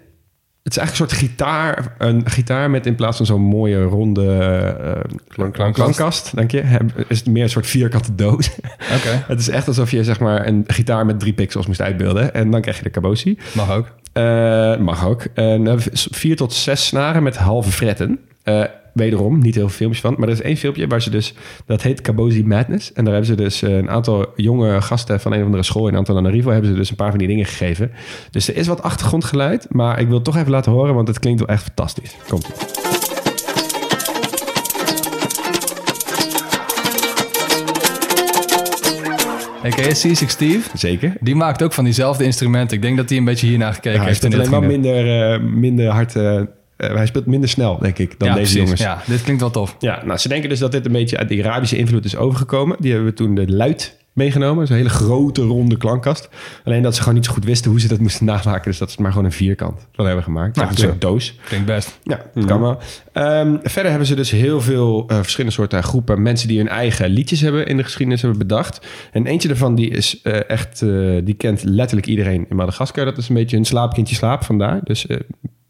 Het 0.62 0.72
is 0.72 0.78
eigenlijk 0.78 1.12
een 1.12 1.18
soort 1.18 1.30
gitaar. 1.30 1.94
Een 1.98 2.30
gitaar 2.30 2.70
met 2.70 2.86
in 2.86 2.94
plaats 2.94 3.16
van 3.16 3.26
zo'n 3.26 3.40
mooie 3.40 3.82
ronde 3.82 4.36
eh, 4.36 5.10
Klankkast. 5.28 5.74
klankkast, 5.74 6.36
dank 6.36 6.50
je. 6.50 6.62
Is 7.08 7.18
het 7.18 7.28
meer 7.28 7.42
een 7.42 7.50
soort 7.50 7.66
vierkante 7.66 8.14
doos. 8.14 8.50
Oké, 8.96 9.24
het 9.26 9.40
is 9.40 9.48
echt 9.48 9.68
alsof 9.68 9.90
je 9.90 10.04
zeg 10.04 10.20
maar 10.20 10.46
een 10.46 10.64
gitaar 10.66 11.06
met 11.06 11.20
drie 11.20 11.32
pixels 11.32 11.66
moest 11.66 11.80
uitbeelden. 11.80 12.34
En 12.34 12.50
dan 12.50 12.60
krijg 12.60 12.76
je 12.76 12.82
de 12.82 12.90
kabosi. 12.90 13.38
mag 13.52 13.72
ook. 13.72 13.86
Eh, 14.12 14.76
mag 14.76 15.06
ook. 15.06 15.24
En 15.34 15.66
eh, 15.66 15.74
vier 15.92 16.36
tot 16.36 16.52
zes 16.52 16.86
snaren 16.86 17.22
met 17.22 17.36
halve 17.36 17.70
fretten. 17.70 18.18
Eh, 18.42 18.62
wederom, 18.94 19.38
niet 19.38 19.54
heel 19.54 19.68
veel 19.68 19.76
filmpjes 19.76 20.00
van. 20.02 20.14
Maar 20.18 20.28
er 20.28 20.34
is 20.34 20.40
één 20.42 20.56
filmpje 20.56 20.86
waar 20.86 21.02
ze 21.02 21.10
dus... 21.10 21.34
Dat 21.66 21.82
heet 21.82 22.00
Kabosi 22.00 22.44
Madness. 22.44 22.92
En 22.92 23.04
daar 23.04 23.12
hebben 23.14 23.30
ze 23.30 23.42
dus 23.42 23.62
eh, 23.62 23.76
een 23.76 23.90
aantal 23.90 24.26
jonge 24.36 24.80
gasten... 24.82 25.20
van 25.20 25.32
een 25.32 25.38
of 25.38 25.44
andere 25.44 25.62
school 25.62 25.88
in 25.88 25.96
Antananarivo... 25.96 26.50
hebben 26.50 26.70
ze 26.70 26.76
dus 26.76 26.90
een 26.90 26.96
paar 26.96 27.10
van 27.10 27.18
die 27.18 27.28
dingen 27.28 27.46
gegeven. 27.46 27.90
Dus 28.30 28.48
er 28.48 28.56
is 28.56 28.66
wat 28.66 28.82
achtergrondgeluid. 28.82 29.66
Maar 29.70 30.00
ik 30.00 30.06
wil 30.06 30.14
het 30.14 30.24
toch 30.24 30.36
even 30.36 30.50
laten 30.50 30.72
horen... 30.72 30.94
want 30.94 31.08
het 31.08 31.18
klinkt 31.18 31.40
wel 31.40 31.48
echt 31.48 31.62
fantastisch. 31.62 32.16
Komt 32.28 32.46
ie. 32.46 32.54
Hey, 39.62 39.70
ken 39.70 39.84
je 39.84 39.94
Seasick 39.94 40.30
Steve? 40.30 40.70
Zeker. 40.78 41.12
Die 41.20 41.34
maakt 41.34 41.62
ook 41.62 41.72
van 41.72 41.84
diezelfde 41.84 42.24
instrumenten. 42.24 42.76
Ik 42.76 42.82
denk 42.82 42.96
dat 42.96 43.08
hij 43.08 43.18
een 43.18 43.24
beetje 43.24 43.46
hiernaar 43.46 43.72
gekeken 43.74 43.92
Ja, 43.92 43.98
hij 43.98 44.06
heeft. 44.06 44.18
speelt 44.18 44.32
toen 44.32 44.54
alleen 44.54 44.68
doen. 44.68 44.80
minder, 44.80 45.32
eh, 45.32 45.40
minder 45.40 45.88
hard... 45.88 46.14
eh, 46.82 46.94
hij 46.94 47.06
speelt 47.06 47.26
minder 47.26 47.48
snel, 47.48 47.78
denk 47.78 47.98
ik, 47.98 48.18
dan 48.18 48.28
ja, 48.28 48.34
deze 48.34 48.52
precies. 48.52 48.62
jongens. 48.62 48.80
Ja, 48.80 49.02
dit 49.06 49.22
klinkt 49.22 49.40
wel 49.40 49.50
tof. 49.50 49.76
Ja, 49.78 50.02
nou, 50.04 50.18
ze 50.18 50.28
denken 50.28 50.48
dus 50.48 50.58
dat 50.58 50.72
dit 50.72 50.86
een 50.86 50.92
beetje 50.92 51.16
uit 51.16 51.28
de 51.28 51.44
Arabische 51.44 51.76
invloed 51.76 52.04
is 52.04 52.16
overgekomen. 52.16 52.76
Die 52.80 52.92
hebben 52.92 53.10
we 53.10 53.16
toen 53.16 53.34
de 53.34 53.52
luid 53.52 54.00
meegenomen. 54.12 54.54
Dat 54.54 54.64
is 54.64 54.70
een 54.70 54.76
hele 54.76 54.88
grote, 54.88 55.42
ronde 55.42 55.76
klankkast. 55.76 56.28
Alleen 56.64 56.82
dat 56.82 56.94
ze 56.94 57.00
gewoon 57.00 57.14
niet 57.14 57.24
zo 57.24 57.32
goed 57.32 57.44
wisten 57.44 57.70
hoe 57.70 57.80
ze 57.80 57.88
dat 57.88 57.98
moesten 57.98 58.26
namaken. 58.26 58.64
Dus 58.64 58.78
dat 58.78 58.88
is 58.88 58.96
maar 58.96 59.10
gewoon 59.10 59.26
een 59.26 59.32
vierkant. 59.32 59.74
Dat 59.76 60.06
hebben 60.06 60.16
we 60.16 60.22
gemaakt. 60.22 60.56
Nou, 60.56 60.90
een 60.90 60.98
doos. 60.98 61.38
Klinkt 61.44 61.66
best. 61.66 61.98
Ja, 62.02 62.20
dat 62.34 62.44
kan 62.44 62.60
wel. 62.60 62.78
Ehm, 63.12 63.56
verder 63.62 63.90
hebben 63.90 64.08
ze 64.08 64.14
dus 64.14 64.30
heel 64.30 64.60
veel 64.60 65.04
eh, 65.08 65.16
verschillende 65.16 65.56
soorten 65.56 65.82
groepen 65.82 66.22
mensen 66.22 66.48
die 66.48 66.58
hun 66.58 66.68
eigen 66.68 67.10
liedjes 67.10 67.40
hebben 67.40 67.66
in 67.66 67.76
de 67.76 67.82
geschiedenis 67.82 68.22
hebben 68.22 68.38
bedacht. 68.38 68.86
En 69.12 69.26
eentje 69.26 69.48
daarvan 69.48 69.74
die 69.74 69.90
is 69.90 70.20
eh, 70.22 70.50
echt, 70.50 70.80
die 71.24 71.34
kent 71.34 71.62
letterlijk 71.62 72.06
iedereen 72.06 72.46
in 72.48 72.56
Madagaskar. 72.56 73.04
Dat 73.04 73.18
is 73.18 73.28
een 73.28 73.34
beetje 73.34 73.56
hun 73.56 73.64
slaapkindje 73.64 74.14
slaap 74.14 74.44
vandaar. 74.44 74.80
Dus 74.84 75.06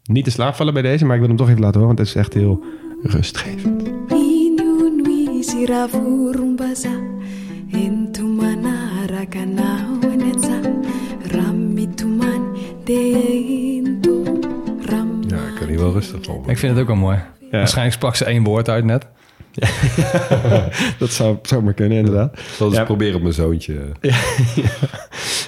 niet 0.03 0.23
te 0.23 0.31
slaap 0.31 0.55
vallen 0.55 0.73
bij 0.73 0.81
deze, 0.81 1.05
maar 1.05 1.13
ik 1.13 1.19
wil 1.19 1.29
hem 1.29 1.37
toch 1.37 1.49
even 1.49 1.61
laten 1.61 1.81
horen, 1.81 1.95
want 1.95 2.07
het 2.07 2.17
is 2.17 2.21
echt 2.23 2.33
heel 2.33 2.63
rustgevend. 3.01 3.91
Ja, 15.27 15.37
ik 15.37 15.55
kan 15.59 15.67
hier 15.67 15.79
wel 15.79 15.91
rustig 15.91 16.23
van. 16.23 16.43
Ik 16.47 16.57
vind 16.57 16.71
het 16.71 16.81
ook 16.81 16.87
wel 16.87 16.95
mooi. 16.95 17.19
Waarschijnlijk 17.51 17.95
sprak 17.95 18.15
ze 18.15 18.25
één 18.25 18.43
woord 18.43 18.69
uit 18.69 18.85
net. 18.85 19.07
Dat 20.99 21.09
zou, 21.11 21.37
zou 21.41 21.63
maar 21.63 21.73
kunnen, 21.73 21.97
inderdaad. 21.97 22.33
Ik 22.37 22.45
zal 22.57 22.67
eens 22.67 22.75
Ja. 22.75 22.83
proberen 22.83 23.15
op 23.15 23.21
mijn 23.21 23.33
zoontje. 23.33 23.75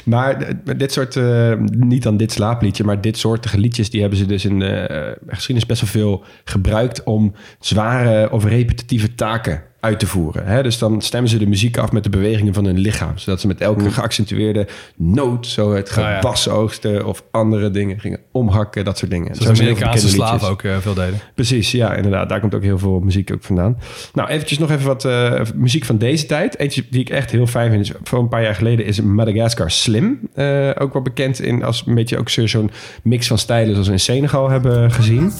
Maar 0.05 0.53
dit 0.77 0.91
soort, 0.91 1.15
eh, 1.15 1.53
niet 1.69 2.03
dan 2.03 2.17
dit 2.17 2.31
slaapliedje, 2.31 2.83
maar 2.83 3.01
dit 3.01 3.17
soortige 3.17 3.57
liedjes, 3.57 3.89
die 3.89 4.01
hebben 4.01 4.19
ze 4.19 4.25
dus 4.25 4.45
in 4.45 4.59
de 4.59 4.65
eh, 4.67 5.11
geschiedenis 5.27 5.65
best 5.65 5.81
wel 5.81 5.89
veel 5.89 6.23
gebruikt 6.43 7.03
om 7.03 7.33
zware 7.59 8.31
of 8.31 8.45
repetitieve 8.45 9.15
taken 9.15 9.63
uit 9.86 9.99
te 9.99 10.07
voeren. 10.07 10.45
Hè? 10.45 10.63
Dus 10.63 10.77
dan 10.77 11.01
stemmen 11.01 11.29
ze 11.29 11.38
de 11.38 11.47
muziek 11.47 11.77
af 11.77 11.91
met 11.91 12.03
de 12.03 12.09
bewegingen 12.09 12.53
van 12.53 12.65
hun 12.65 12.77
lichaam, 12.77 13.17
zodat 13.17 13.41
ze 13.41 13.47
met 13.47 13.61
elke 13.61 13.91
geaccentueerde 13.91 14.67
noot 14.95 15.47
zo 15.47 15.73
het 15.73 15.89
Ah, 15.89 15.95
ja. 15.97 16.15
gewas 16.19 16.49
oogsten 16.49 17.05
of 17.05 17.23
andere 17.31 17.71
dingen 17.71 17.99
gingen 17.99 18.19
omhakken, 18.31 18.86
dat 18.86 18.97
soort 18.97 19.11
dingen. 19.11 19.36
Zo 19.36 19.41
Zoals 19.43 19.59
Amerikaanse 19.59 20.09
slaven 20.09 20.49
ook 20.49 20.61
eh, 20.63 20.77
veel 20.77 20.93
deden. 20.93 21.19
Precies, 21.36 21.71
ja, 21.71 21.93
inderdaad. 21.93 22.29
Daar 22.29 22.39
komt 22.39 22.55
ook 22.55 22.63
heel 22.63 22.77
veel 22.79 22.99
muziek 22.99 23.31
ook 23.33 23.43
vandaan. 23.43 23.77
Nou, 24.13 24.29
eventjes 24.29 24.57
nog 24.57 24.71
even 24.71 24.86
wat 24.86 25.05
eh, 25.05 25.41
muziek 25.55 25.86
van 25.86 25.97
deze 25.97 26.25
tijd. 26.25 26.59
Eentje 26.59 26.83
die 26.89 26.99
ik 27.01 27.09
echt 27.09 27.31
heel 27.31 27.47
fijn 27.47 27.71
vind, 27.71 27.81
is 27.81 27.91
voor 28.03 28.19
een 28.19 28.29
paar 28.29 28.43
jaar 28.43 28.55
geleden, 28.55 28.86
is 28.86 29.01
Madagascar 29.01 29.71
Slim. 29.71 30.19
Eh, 30.33 30.69
ook 30.79 30.93
wel 30.93 31.01
bekend 31.01 31.41
in 31.41 31.63
als 31.63 31.83
een 31.86 31.95
beetje 31.95 32.17
ook 32.17 32.29
zo- 32.29 32.47
zo'n 32.47 32.71
mix 33.03 33.27
van 33.27 33.38
stijlen 33.38 33.71
zoals 33.71 33.88
we 33.88 33.93
in 33.93 33.99
Senegal 33.99 34.49
hebben 34.49 34.91
gezien. 34.91 35.31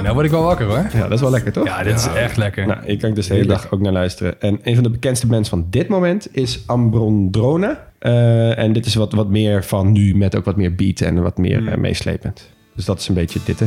Zo, 0.00 0.06
nou 0.06 0.14
word 0.14 0.26
ik 0.26 0.32
wel 0.32 0.42
wakker 0.42 0.66
hoor. 0.66 0.86
Ja, 0.92 1.00
dat 1.02 1.12
is 1.12 1.20
wel 1.20 1.30
lekker, 1.30 1.52
toch? 1.52 1.64
Ja, 1.64 1.82
dit 1.82 1.94
is 1.98 2.06
echt 2.06 2.36
lekker. 2.36 2.66
Nou, 2.66 2.78
hier 2.86 2.96
kan 2.98 3.08
ik 3.08 3.14
dus 3.14 3.26
de 3.26 3.34
hele 3.34 3.46
dag 3.46 3.70
ook 3.70 3.80
naar 3.80 3.92
luisteren. 3.92 4.40
En 4.40 4.58
een 4.62 4.74
van 4.74 4.82
de 4.82 4.90
bekendste 4.90 5.26
bands 5.26 5.48
van 5.48 5.66
dit 5.70 5.88
moment 5.88 6.28
is 6.36 6.62
Ambrondrona. 6.66 7.88
Eh, 7.98 8.58
en 8.58 8.72
dit 8.72 8.86
is 8.86 8.94
wat, 8.94 9.12
wat 9.12 9.28
meer 9.28 9.64
van 9.64 9.92
nu 9.92 10.16
met 10.16 10.36
ook 10.36 10.44
wat 10.44 10.56
meer 10.56 10.74
beat 10.74 11.00
en 11.00 11.22
wat 11.22 11.38
meer 11.38 11.68
eh, 11.68 11.76
meeslepend. 11.76 12.50
Dus 12.74 12.84
dat 12.84 12.98
is 13.00 13.08
een 13.08 13.14
beetje 13.14 13.40
dit. 13.44 13.60
hè. 13.60 13.66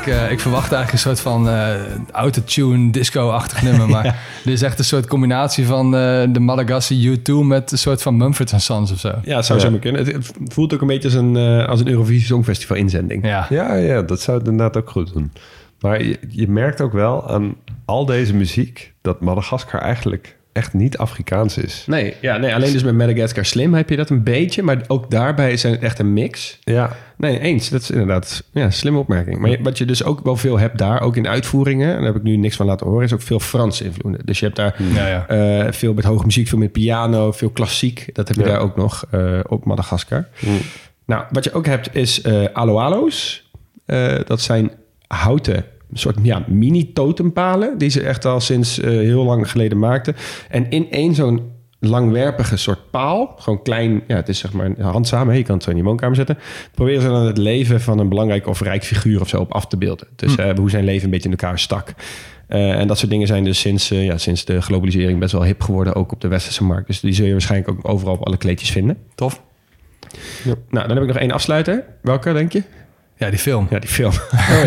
Ik, 0.00 0.06
eh, 0.06 0.30
ik 0.30 0.40
verwacht 0.40 0.72
eigenlijk 0.72 0.92
een 0.92 0.98
soort 0.98 1.20
van 1.20 1.48
eh 1.48 1.74
autotune 2.12 2.92
disco-achtig 2.92 3.62
nummer. 3.62 3.88
Maar 3.88 4.04
dit 4.44 4.52
is 4.52 4.62
echt 4.62 4.78
een 4.78 4.84
soort 4.84 5.06
combinatie 5.06 5.66
van 5.66 5.96
eh, 5.96 6.22
de 6.28 6.40
Malagasy 6.40 7.16
U2 7.16 7.32
met 7.42 7.72
een 7.72 7.78
soort 7.78 8.02
van 8.02 8.16
Mumford 8.16 8.52
Sons 8.56 8.92
of 8.92 8.98
zo. 8.98 9.12
Ja, 9.22 9.36
het 9.36 9.46
zou 9.46 9.60
zo 9.60 9.70
maar 9.70 9.80
kunnen. 9.80 10.04
Het, 10.04 10.14
het 10.14 10.32
voelt 10.54 10.74
ook 10.74 10.80
een 10.80 10.86
beetje 10.86 11.08
als 11.08 11.14
een, 11.16 11.36
als 11.66 11.80
een 11.80 11.88
Eurovisie 11.88 12.26
Songfestival 12.26 12.76
inzending. 12.76 13.26
Ja. 13.26 13.46
Ja, 13.50 13.74
ja, 13.74 14.02
dat 14.02 14.20
zou 14.20 14.38
het 14.38 14.48
inderdaad 14.48 14.76
ook 14.76 14.90
goed 14.90 15.12
doen. 15.12 15.32
Maar 15.80 16.04
je, 16.04 16.18
je 16.28 16.48
merkt 16.48 16.80
ook 16.80 16.92
wel 16.92 17.30
aan 17.30 17.54
al 17.84 18.04
deze 18.04 18.34
muziek 18.34 18.92
dat 19.00 19.20
Madagaskar 19.20 19.80
eigenlijk 19.80 20.36
echt 20.60 20.72
niet 20.72 20.98
Afrikaans 20.98 21.56
is. 21.58 21.84
Nee, 21.86 22.14
ja, 22.20 22.36
nee, 22.36 22.54
alleen 22.54 22.72
dus 22.72 22.82
met 22.82 22.94
Madagascar 22.94 23.44
Slim 23.44 23.74
heb 23.74 23.88
je 23.90 23.96
dat 23.96 24.10
een 24.10 24.22
beetje. 24.22 24.62
Maar 24.62 24.78
ook 24.86 25.10
daarbij 25.10 25.52
is 25.52 25.62
het 25.62 25.80
echt 25.82 25.98
een 25.98 26.12
mix. 26.12 26.58
Ja, 26.64 26.96
Nee, 27.16 27.38
eens. 27.40 27.68
Dat 27.68 27.80
is 27.82 27.90
inderdaad 27.90 28.42
ja, 28.52 28.70
slimme 28.70 28.98
opmerking. 28.98 29.38
Maar 29.38 29.50
je- 29.50 29.62
wat 29.62 29.78
je 29.78 29.84
dus 29.84 30.04
ook 30.04 30.20
wel 30.24 30.36
veel 30.36 30.58
hebt 30.58 30.78
daar, 30.78 31.00
ook 31.00 31.16
in 31.16 31.28
uitvoeringen... 31.28 31.88
en 31.88 31.96
daar 31.96 32.06
heb 32.06 32.16
ik 32.16 32.22
nu 32.22 32.36
niks 32.36 32.56
van 32.56 32.66
laten 32.66 32.86
horen... 32.86 33.04
is 33.04 33.12
ook 33.12 33.22
veel 33.22 33.40
Franse 33.40 33.84
invloeden. 33.84 34.26
Dus 34.26 34.38
je 34.38 34.44
hebt 34.44 34.56
daar 34.56 34.74
Ja, 34.94 35.06
ja. 35.08 35.26
eh, 35.28 35.72
veel 35.72 35.94
met 35.94 36.04
hoge 36.04 36.24
muziek, 36.24 36.48
veel 36.48 36.58
met 36.58 36.72
piano... 36.72 37.32
veel 37.32 37.50
klassiek. 37.50 38.08
Dat 38.12 38.28
heb 38.28 38.36
je 38.36 38.42
Ja. 38.42 38.48
daar 38.48 38.60
ook 38.60 38.76
nog 38.76 39.04
eh, 39.10 39.38
op 39.48 39.64
Madagaskar. 39.64 40.28
Nou, 41.06 41.24
wat 41.30 41.44
je 41.44 41.52
ook 41.52 41.66
hebt 41.66 41.94
is 41.94 42.20
eh 42.20 42.44
aloalo's. 42.52 43.48
Dat 44.26 44.40
zijn 44.40 44.70
houten 45.06 45.64
soort 45.92 46.16
ja, 46.22 46.44
mini-totempalen... 46.48 47.78
die 47.78 47.90
ze 47.90 48.02
echt 48.02 48.24
al 48.24 48.40
sinds 48.40 48.80
eh, 48.80 48.90
heel 48.90 49.24
lang 49.24 49.50
geleden 49.50 49.78
maakten. 49.78 50.16
En 50.48 50.70
in 50.70 50.90
één 50.90 51.14
zo'n 51.14 51.40
langwerpige 51.80 52.56
soort 52.56 52.90
paal... 52.90 53.34
gewoon 53.36 53.62
klein, 53.62 54.02
ja, 54.06 54.16
het 54.16 54.28
is 54.28 54.38
zeg 54.38 54.52
maar 54.52 54.80
handzaam... 54.80 55.28
hè, 55.28 55.34
je 55.34 55.42
kan 55.42 55.54
het 55.54 55.64
zo 55.64 55.70
in 55.70 55.76
je 55.76 55.82
woonkamer 55.82 56.16
zetten... 56.16 56.38
proberen 56.74 57.02
ze 57.02 57.08
dan 57.08 57.26
het 57.26 57.38
leven 57.38 57.80
van 57.80 57.98
een 57.98 58.08
belangrijk 58.08 58.46
of 58.46 58.60
rijk 58.60 58.84
figuur 58.84 59.20
of 59.20 59.28
zo 59.28 59.40
op 59.40 59.52
af 59.52 59.66
te 59.66 59.76
beelden. 59.76 60.08
Dus 60.16 60.36
eh, 60.36 60.54
hoe 60.56 60.70
zijn 60.70 60.84
leven 60.84 61.04
een 61.04 61.10
beetje 61.10 61.28
in 61.28 61.36
elkaar 61.36 61.58
stak. 61.58 61.94
Eh, 62.46 62.78
en 62.78 62.86
dat 62.86 62.98
soort 62.98 63.10
dingen 63.10 63.26
zijn 63.26 63.44
dus 63.44 63.60
sinds, 63.60 63.88
ja, 63.88 64.18
sinds 64.18 64.44
de 64.44 64.62
globalisering 64.62 65.18
best 65.18 65.32
wel 65.32 65.44
hip 65.44 65.62
geworden... 65.62 65.94
ook 65.94 66.12
op 66.12 66.20
de 66.20 66.28
westerse 66.28 66.64
markt. 66.64 66.86
Dus 66.86 67.00
die 67.00 67.12
zul 67.12 67.26
je 67.26 67.32
waarschijnlijk 67.32 67.70
ook 67.70 67.88
overal 67.88 68.14
op 68.14 68.26
alle 68.26 68.36
kleedjes 68.36 68.70
vinden. 68.70 68.98
Tof. 69.14 69.42
Nou, 70.44 70.86
dan 70.88 70.96
heb 70.96 71.02
ik 71.02 71.06
nog 71.06 71.16
één 71.16 71.30
afsluiter. 71.30 71.84
Welke, 72.02 72.32
denk 72.32 72.52
je? 72.52 72.62
Ja, 73.20 73.30
die 73.30 73.38
film. 73.38 73.66
Ja, 73.70 73.78
die 73.78 73.88
film. 73.90 74.12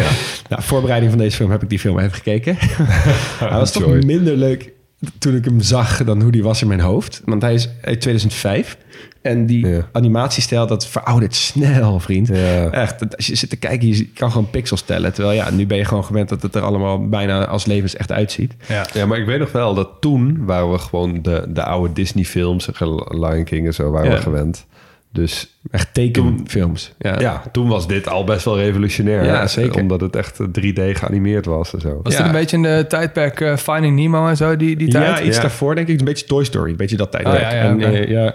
nou, 0.50 0.62
voorbereiding 0.62 1.12
van 1.12 1.22
deze 1.22 1.36
film 1.36 1.52
heb 1.52 1.64
ik 1.64 1.70
die 1.70 1.80
film 1.80 2.00
even 2.00 2.14
gekeken. 2.14 2.56
Hij 3.40 3.50
was 3.50 3.72
toch 3.72 4.04
minder 4.04 4.36
leuk 4.38 4.72
toen 5.20 5.36
ik 5.36 5.46
hem 5.46 5.62
zag 5.62 6.04
dan 6.04 6.22
hoe 6.22 6.32
die 6.32 6.44
was 6.44 6.62
in 6.62 6.68
mijn 6.68 6.80
hoofd. 6.80 7.22
Want 7.26 7.42
hij 7.42 7.54
is 7.54 7.70
uit 7.82 8.02
2005. 8.02 8.78
En 9.22 9.46
die 9.46 9.68
Ja. 9.68 9.88
animatiestijl, 9.92 10.68
dat 10.68 10.88
veroudert 10.88 11.36
snel, 11.36 12.00
vriend. 12.00 12.28
Ja. 12.28 12.70
Echt, 12.72 13.16
als 13.16 13.28
je 13.28 13.36
zit 13.36 13.50
te 13.50 13.56
kijken, 13.56 13.88
je 13.88 14.08
kan 14.08 14.32
gewoon 14.32 14.50
pixels 14.50 14.82
tellen. 14.82 15.14
Terwijl 15.14 15.36
ja, 15.36 15.50
nu 15.52 15.68
ben 15.68 15.78
je 15.78 15.86
gewoon 15.86 16.06
gewend 16.06 16.30
dat 16.30 16.42
het 16.42 16.56
er 16.56 16.62
allemaal 16.62 17.10
bijna 17.10 17.46
als 17.46 17.66
levens 17.66 17.96
echt 17.96 18.12
uitziet. 18.12 18.54
Ja. 18.68 18.86
Ja, 18.94 19.06
maar 19.06 19.18
ik 19.18 19.26
weet 19.26 19.40
nog 19.40 19.52
wel 19.52 19.74
dat 19.74 19.90
toen 20.00 20.46
waren 20.46 20.72
we 20.72 20.78
gewoon 20.78 21.22
de, 21.22 21.46
de 21.50 21.64
oude 21.64 21.94
Disney-films, 21.94 22.70
Lion 23.10 23.44
King 23.44 23.66
en 23.68 23.74
zo, 23.74 23.92
waren 23.92 24.10
Ja. 24.10 24.16
we 24.16 24.22
gewend. 24.22 24.66
Dus 25.14 25.48
Echt 25.72 25.94
tekenfilms. 25.94 26.94
Ja. 26.98 27.20
ja, 27.20 27.44
toen 27.52 27.68
was 27.68 27.88
dit 27.88 28.08
al 28.10 28.24
best 28.24 28.46
wel 28.46 28.58
revolutionair. 28.58 29.24
Ja, 29.26 29.40
hè? 29.40 29.48
zeker. 29.48 29.82
Omdat 29.82 30.02
het 30.02 30.16
echt 30.16 30.40
3D 30.42 30.74
geanimeerd 30.94 31.46
was 31.46 31.74
en 31.74 31.80
zo. 31.82 32.00
Was 32.04 32.14
Ja. 32.14 32.20
dit 32.20 32.28
een 32.28 32.34
beetje 32.40 32.56
in 32.58 32.64
de 32.64 32.86
tijdperk 32.88 33.42
eh, 33.42 33.56
Finding 33.58 33.96
Nemo 33.96 34.28
en 34.28 34.38
zo, 34.38 34.56
die, 34.58 34.76
die 34.76 34.88
tijd? 34.90 35.18
Ja, 35.20 35.22
iets 35.24 35.36
Ja. 35.36 35.42
daarvoor 35.42 35.76
denk 35.76 35.88
ik. 35.88 36.00
Een 36.00 36.06
beetje 36.06 36.26
Toy 36.26 36.44
Story. 36.44 36.70
Een 36.72 36.76
beetje 36.78 36.98
dat 36.98 37.12
tijdperk. 37.12 37.36
Oh, 37.36 37.42
ja, 37.42 37.56
ja, 37.56 37.62
en, 37.64 37.82
eh, 37.82 38.08
ja, 38.10 38.34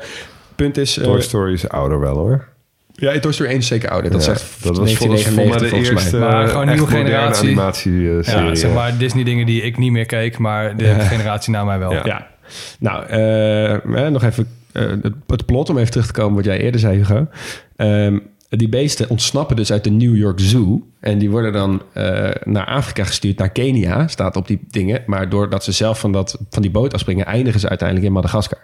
punt 0.56 0.76
is... 0.76 0.98
eh, 0.98 1.04
Toy 1.04 1.20
Story 1.20 1.52
is 1.52 1.68
ouder 1.68 2.00
wel 2.00 2.16
hoor. 2.16 2.48
ja, 2.94 3.18
Toy 3.18 3.32
Story 3.32 3.50
1 3.50 3.58
is 3.58 3.66
zeker 3.66 3.90
ouder. 3.90 4.10
Dat 4.10 4.24
Ja, 4.24 4.32
echt 4.32 4.40
dat 4.62 4.76
was 4.76 4.94
volgens, 4.94 5.22
volgens 5.24 5.24
mij 5.24 5.44
1999 5.44 5.88
de 5.88 5.94
eerste 5.94 6.18
Maar 6.18 6.48
gewoon 6.48 6.66
nieuwe 6.66 6.86
generatie. 6.90 7.46
animatieserie. 7.48 8.46
Ja, 8.48 8.54
zeg 8.54 8.72
maar 8.74 8.96
Disney 8.98 9.24
dingen 9.24 9.46
die 9.46 9.62
ik 9.62 9.78
niet 9.78 9.92
meer 9.92 10.06
keek, 10.06 10.38
maar 10.38 10.76
de 10.76 10.84
generatie 11.00 11.52
na 11.52 11.64
mij 11.64 11.78
wel. 11.78 11.92
Ja. 11.92 12.02
Ja. 12.04 12.26
Nou, 12.78 13.06
eh, 13.06 13.74
eh, 13.74 14.12
nog 14.12 14.22
even 14.24 14.44
eh, 14.44 14.48
het, 14.78 15.14
het 15.26 15.46
plot 15.46 15.70
om 15.70 15.78
even 15.78 15.90
terug 15.90 16.06
te 16.06 16.12
komen 16.12 16.34
wat 16.34 16.44
jij 16.44 16.60
eerder 16.60 16.80
zei, 16.80 16.96
Hugo. 16.96 17.26
Ehm, 17.76 18.18
die 18.48 18.68
beesten 18.68 19.10
ontsnappen 19.10 19.56
dus 19.56 19.72
uit 19.72 19.84
de 19.84 19.90
New 19.90 20.16
York 20.16 20.40
Zoo. 20.40 20.86
En 21.00 21.18
die 21.18 21.30
worden 21.30 21.52
dan 21.52 21.82
eh, 21.92 22.30
naar 22.44 22.66
Afrika 22.66 23.04
gestuurd, 23.04 23.38
naar 23.38 23.50
Kenia, 23.50 24.08
staat 24.08 24.36
op 24.36 24.46
die 24.46 24.60
dingen. 24.68 25.02
Maar 25.06 25.28
doordat 25.28 25.64
ze 25.64 25.72
zelf 25.72 26.00
van, 26.00 26.12
dat, 26.12 26.38
van 26.50 26.62
die 26.62 26.70
boot 26.70 26.94
afspringen, 26.94 27.26
eindigen 27.26 27.60
ze 27.60 27.68
uiteindelijk 27.68 28.08
in 28.08 28.12
Madagaskar. 28.14 28.58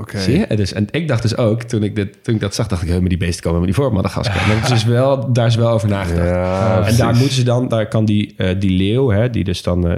Oké. 0.00 0.18
Zie 0.20 0.38
je? 0.38 0.46
En 0.46 0.56
Dus, 0.56 0.72
en 0.72 0.86
ik 0.90 1.08
dacht 1.08 1.22
dus 1.22 1.36
ook, 1.36 1.62
toen 1.62 1.82
ik, 1.82 1.94
dit, 1.96 2.24
toen 2.24 2.34
ik 2.34 2.40
dat 2.40 2.54
zag, 2.54 2.66
dacht 2.66 2.82
ik, 2.82 2.88
"Hé, 2.88 3.00
maar 3.00 3.08
die 3.08 3.18
beesten 3.18 3.42
komen 3.42 3.60
helemaal 3.60 3.84
niet 3.86 3.94
voor 3.94 4.02
Madagaskar. 4.02 4.46
Maar 4.46 4.56
het 4.56 4.64
is 4.64 4.70
dus 4.70 4.84
wel, 4.84 5.32
daar 5.32 5.46
is 5.46 5.54
wel 5.54 5.68
over 5.70 5.88
nagedacht. 5.88 6.28
Ja, 6.28 6.74
en 6.76 6.80
precies. 6.80 6.98
daar 6.98 7.14
moeten 7.14 7.34
ze 7.34 7.42
dan, 7.42 7.68
daar 7.68 7.88
kan 7.88 8.04
die, 8.04 8.34
eh, 8.36 8.60
die 8.60 8.70
leeuw, 8.70 9.10
hè, 9.10 9.30
die 9.30 9.44
dus 9.44 9.62
dan 9.62 9.88
eh, 9.88 9.96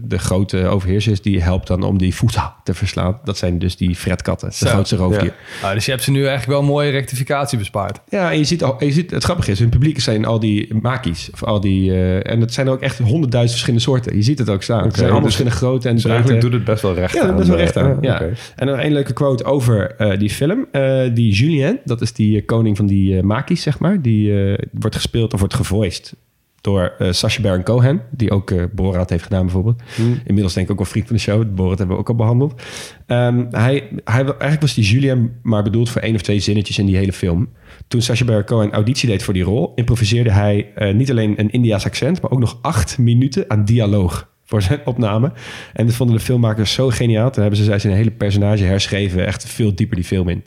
de 0.00 0.18
grote 0.18 0.66
overheerser 0.66 1.12
is, 1.12 1.22
die 1.22 1.42
helpt 1.42 1.66
dan 1.66 1.82
om 1.82 1.98
die 1.98 2.14
voeta 2.14 2.56
te 2.64 2.74
verslaan. 2.74 3.18
Dat 3.24 3.38
zijn 3.38 3.58
dus 3.58 3.76
die 3.76 3.94
fretkatten, 3.96 4.48
de 4.48 4.54
Zo. 4.54 4.66
grootste 4.66 4.96
roofdier. 4.96 5.34
Ah, 5.62 5.72
dus 5.72 5.84
je 5.84 5.90
hebt 5.90 6.02
ze 6.02 6.10
nu 6.10 6.18
eigenlijk 6.18 6.48
wel 6.48 6.58
een 6.60 6.64
mooie 6.66 6.90
rectificatie 6.90 7.58
bespaard. 7.58 8.00
Ja, 8.08 8.30
en 8.30 8.38
je 8.38 8.44
ziet, 8.44 8.62
al, 8.62 8.84
je 8.84 8.92
ziet 8.92 9.10
het 9.10 9.24
grappige 9.24 9.50
is, 9.50 9.58
hun 9.58 9.68
publiek 9.68 10.00
zijn 10.00 10.24
al 10.24 10.40
die 10.40 10.74
makies. 10.82 11.30
Of 11.32 11.44
al 11.44 11.60
die, 11.60 11.90
eh, 11.90 12.32
en 12.32 12.40
het 12.40 12.52
zijn 12.54 12.66
er 12.66 12.72
ook 12.72 12.80
echt 12.80 12.98
honderdduizend 12.98 13.50
verschillende 13.50 13.84
soorten. 13.84 14.16
Je 14.16 14.22
ziet 14.22 14.38
het 14.38 14.48
ook 14.48 14.62
staan. 14.62 14.82
het 14.84 14.94
zijn 14.94 15.10
allemaal 15.10 15.22
dus- 15.26 15.34
verschillende 15.36 15.66
grootte 15.66 15.88
en 15.88 15.94
Dus 15.94 16.04
eigenlijk 16.04 16.40
doet 16.40 16.52
het 16.52 16.64
best 16.64 16.82
wel 16.82 16.94
recht 16.94 17.14
Ja, 17.14 17.22
aan. 17.22 17.30
dat 17.30 17.40
is 17.40 17.46
wel 17.48 17.56
de- 17.56 17.62
recht 17.62 17.76
aan. 17.76 17.90
Ah, 17.96 18.02
ja. 18.02 18.22
En 18.56 18.66
nog 18.66 18.78
één 18.78 18.92
leuke 18.92 19.12
quote 19.12 19.44
over 19.44 19.94
eh, 19.96 20.18
die 20.18 20.30
film. 20.30 20.66
Eh, 20.72 21.02
die 21.14 21.32
Julien, 21.32 21.78
dat 21.84 22.00
is 22.00 22.12
die 22.12 22.36
eh, 22.40 22.46
koning 22.46 22.76
van 22.76 22.86
die 22.86 23.16
eh 23.16 23.22
makies, 23.22 23.62
zeg 23.62 23.78
maar. 23.78 24.02
Die 24.02 24.44
eh, 24.52 24.58
wordt 24.72 24.96
gespeeld 24.96 25.32
of 25.32 25.38
wordt 25.38 25.54
gevoiced 25.54 26.14
door 26.60 26.94
eh 26.98 27.12
Sacha 27.12 27.42
Baron 27.42 27.62
Cohen. 27.62 28.02
Die 28.10 28.30
ook 28.30 28.50
eh 28.50 28.64
Borat 28.72 29.10
heeft 29.10 29.22
gedaan 29.22 29.42
bijvoorbeeld. 29.42 29.82
Inmiddels 30.24 30.54
denk 30.54 30.66
ik 30.66 30.72
ook 30.72 30.78
wel 30.78 30.86
vriend 30.86 31.06
van 31.06 31.16
de 31.16 31.22
show. 31.22 31.54
Borat 31.54 31.78
hebben 31.78 31.96
we 31.96 32.02
ook 32.02 32.08
al 32.08 32.14
behandeld. 32.14 32.62
Ehm, 33.06 33.44
hij, 33.50 33.88
hij, 34.04 34.24
eigenlijk 34.24 34.60
was 34.60 34.74
die 34.74 34.84
Julien 34.84 35.32
maar 35.42 35.62
bedoeld 35.62 35.90
voor 35.90 36.00
één 36.00 36.14
of 36.14 36.22
twee 36.22 36.40
zinnetjes 36.40 36.78
in 36.78 36.86
die 36.86 36.96
hele 36.96 37.12
film. 37.12 37.48
Toen 37.88 38.02
Sacha 38.02 38.24
Baron 38.24 38.44
Cohen 38.44 38.72
auditie 38.72 39.08
deed 39.08 39.22
voor 39.22 39.34
die 39.34 39.42
rol... 39.42 39.72
improviseerde 39.74 40.30
hij 40.30 40.70
eh, 40.74 40.94
niet 40.94 41.10
alleen 41.10 41.40
een 41.40 41.50
Indiaas 41.50 41.84
accent... 41.84 42.20
maar 42.22 42.30
ook 42.30 42.38
nog 42.38 42.58
acht 42.62 42.98
minuten 42.98 43.44
aan 43.48 43.64
dialoog 43.64 44.28
voor 44.44 44.62
zijn 44.62 44.80
opname. 44.84 45.32
En 45.72 45.86
dat 45.86 45.94
vonden 45.94 46.16
de 46.16 46.22
filmmakers 46.22 46.72
zo 46.72 46.88
geniaal. 46.88 47.30
Toen 47.30 47.42
hebben 47.42 47.60
ze 47.64 47.78
zijn 47.78 47.94
hele 47.94 48.10
personage 48.10 48.64
herschreven. 48.64 49.26
Echt 49.26 49.44
veel 49.44 49.74
dieper 49.74 49.96
die 49.96 50.04
film 50.04 50.28
in. 50.28 50.44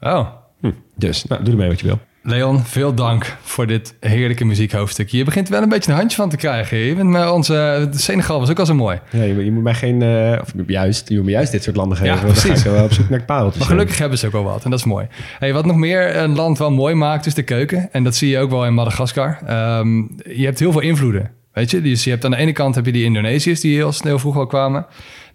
Oh, 0.00 0.26
Dus, 0.96 1.24
nou, 1.24 1.42
doe 1.42 1.52
ermee 1.52 1.68
wat 1.68 1.80
je 1.80 1.86
wil. 1.86 1.98
Leon, 2.28 2.64
veel 2.64 2.94
dank 2.94 3.36
voor 3.42 3.66
dit 3.66 3.94
heerlijke 4.00 4.44
muziekhoofdstuk. 4.44 5.08
Je 5.08 5.24
begint 5.24 5.46
er 5.46 5.52
wel 5.52 5.62
een 5.62 5.68
beetje 5.68 5.90
een 5.90 5.96
handje 5.98 6.16
van 6.16 6.28
te 6.28 6.36
krijgen. 6.36 6.78
Je 6.78 6.94
bent 6.94 7.08
met 7.10 7.30
onze 7.30 7.88
de 7.92 7.98
Senegal 7.98 8.38
was 8.40 8.50
ook 8.50 8.58
al 8.58 8.66
zo 8.66 8.74
mooi. 8.74 8.98
Ja, 9.10 9.22
je, 9.22 9.34
moet- 9.34 9.44
je 9.44 9.52
moet 9.52 9.62
mij 9.62 9.74
geen... 9.74 10.02
eh, 10.02 10.38
of 10.40 10.52
juist, 10.66 11.08
je 11.08 11.16
moet 11.16 11.24
me 11.24 11.30
juist 11.30 11.52
dit 11.52 11.62
soort 11.62 11.76
landen 11.76 11.96
geven. 11.98 12.12
Ja, 12.14 12.20
ga 12.20 12.26
precies. 12.26 12.58
ik 12.64 12.70
wel 12.70 12.84
op 12.84 12.92
zoek 12.92 13.08
naar 13.08 13.22
pareltjes. 13.24 13.58
Maar 13.58 13.68
gelukkig 13.72 13.98
hebben 13.98 14.18
ze 14.18 14.26
ook 14.26 14.32
wel 14.32 14.44
wat 14.44 14.64
en 14.64 14.70
dat 14.70 14.78
is 14.78 14.84
mooi. 14.84 15.06
Hey, 15.38 15.52
wat 15.52 15.64
nog 15.66 15.76
meer 15.76 16.16
een 16.16 16.34
land 16.34 16.58
wel 16.58 16.70
mooi 16.70 16.94
maakt 16.94 17.26
is 17.26 17.34
de 17.34 17.42
keuken. 17.42 17.88
En 17.92 18.04
dat 18.04 18.14
zie 18.14 18.28
je 18.28 18.38
ook 18.38 18.50
wel 18.50 18.66
in 18.66 18.74
Madagaskar. 18.74 19.38
Ehm, 19.46 19.96
je 20.36 20.44
hebt 20.44 20.58
heel 20.58 20.72
veel 20.72 20.80
invloeden. 20.80 21.30
Weet 21.52 21.70
je, 21.70 21.80
dus 21.80 22.04
je 22.04 22.10
hebt 22.10 22.24
aan 22.24 22.30
de 22.30 22.36
ene 22.36 22.52
kant 22.52 22.74
heb 22.74 22.86
je 22.86 22.92
die 22.92 23.04
Indonesiërs 23.04 23.60
die 23.60 23.74
heel 23.76 23.92
snel 23.92 24.18
vroeg 24.18 24.36
al 24.36 24.46
kwamen. 24.46 24.86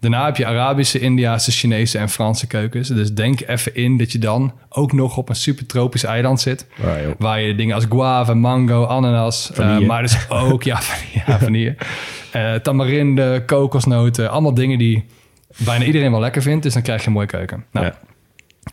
Daarna 0.01 0.25
heb 0.25 0.37
je 0.37 0.45
Arabische, 0.45 0.99
Indiaanse, 0.99 1.51
Chinese 1.51 1.97
en 1.97 2.09
Franse 2.09 2.47
keukens. 2.47 2.87
Dus 2.87 3.13
denk 3.13 3.41
even 3.47 3.75
in 3.75 3.97
dat 3.97 4.11
je 4.11 4.19
dan 4.19 4.53
ook 4.69 4.91
nog 4.91 5.17
op 5.17 5.29
een 5.29 5.35
super 5.35 5.65
tropisch 5.65 6.03
eiland 6.03 6.41
zit. 6.41 6.67
Ah, 6.83 6.91
waar 7.17 7.41
je 7.41 7.55
dingen 7.55 7.75
als 7.75 7.85
guava, 7.89 8.33
mango, 8.33 8.85
ananas, 8.85 9.51
eh, 9.51 9.79
maar 9.79 10.01
dus 10.01 10.29
ook 10.29 10.63
ja, 10.63 10.81
vanille, 10.91 11.23
ja, 11.25 11.39
vanille. 11.39 11.75
Eh, 12.31 12.53
tamarinde, 12.53 13.43
kokosnoten, 13.45 14.31
allemaal 14.31 14.53
dingen 14.53 14.77
die 14.77 15.05
bijna 15.57 15.85
iedereen 15.85 16.11
wel 16.11 16.19
lekker 16.19 16.41
vindt. 16.41 16.63
Dus 16.63 16.73
dan 16.73 16.81
krijg 16.81 17.01
je 17.01 17.07
een 17.07 17.13
mooie 17.13 17.27
keuken. 17.27 17.65
Nou, 17.71 17.85
Ja. 17.85 17.99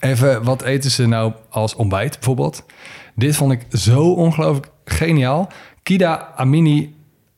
Even, 0.00 0.42
wat 0.44 0.62
eten 0.62 0.90
ze 0.90 1.06
nou 1.06 1.32
als 1.50 1.74
ontbijt 1.74 2.14
bijvoorbeeld? 2.14 2.64
Dit 3.14 3.36
vond 3.36 3.52
ik 3.52 3.66
zo 3.70 4.12
ongelooflijk 4.12 4.68
geniaal. 4.84 5.48
Kida 5.82 6.32
Amini 6.36 6.94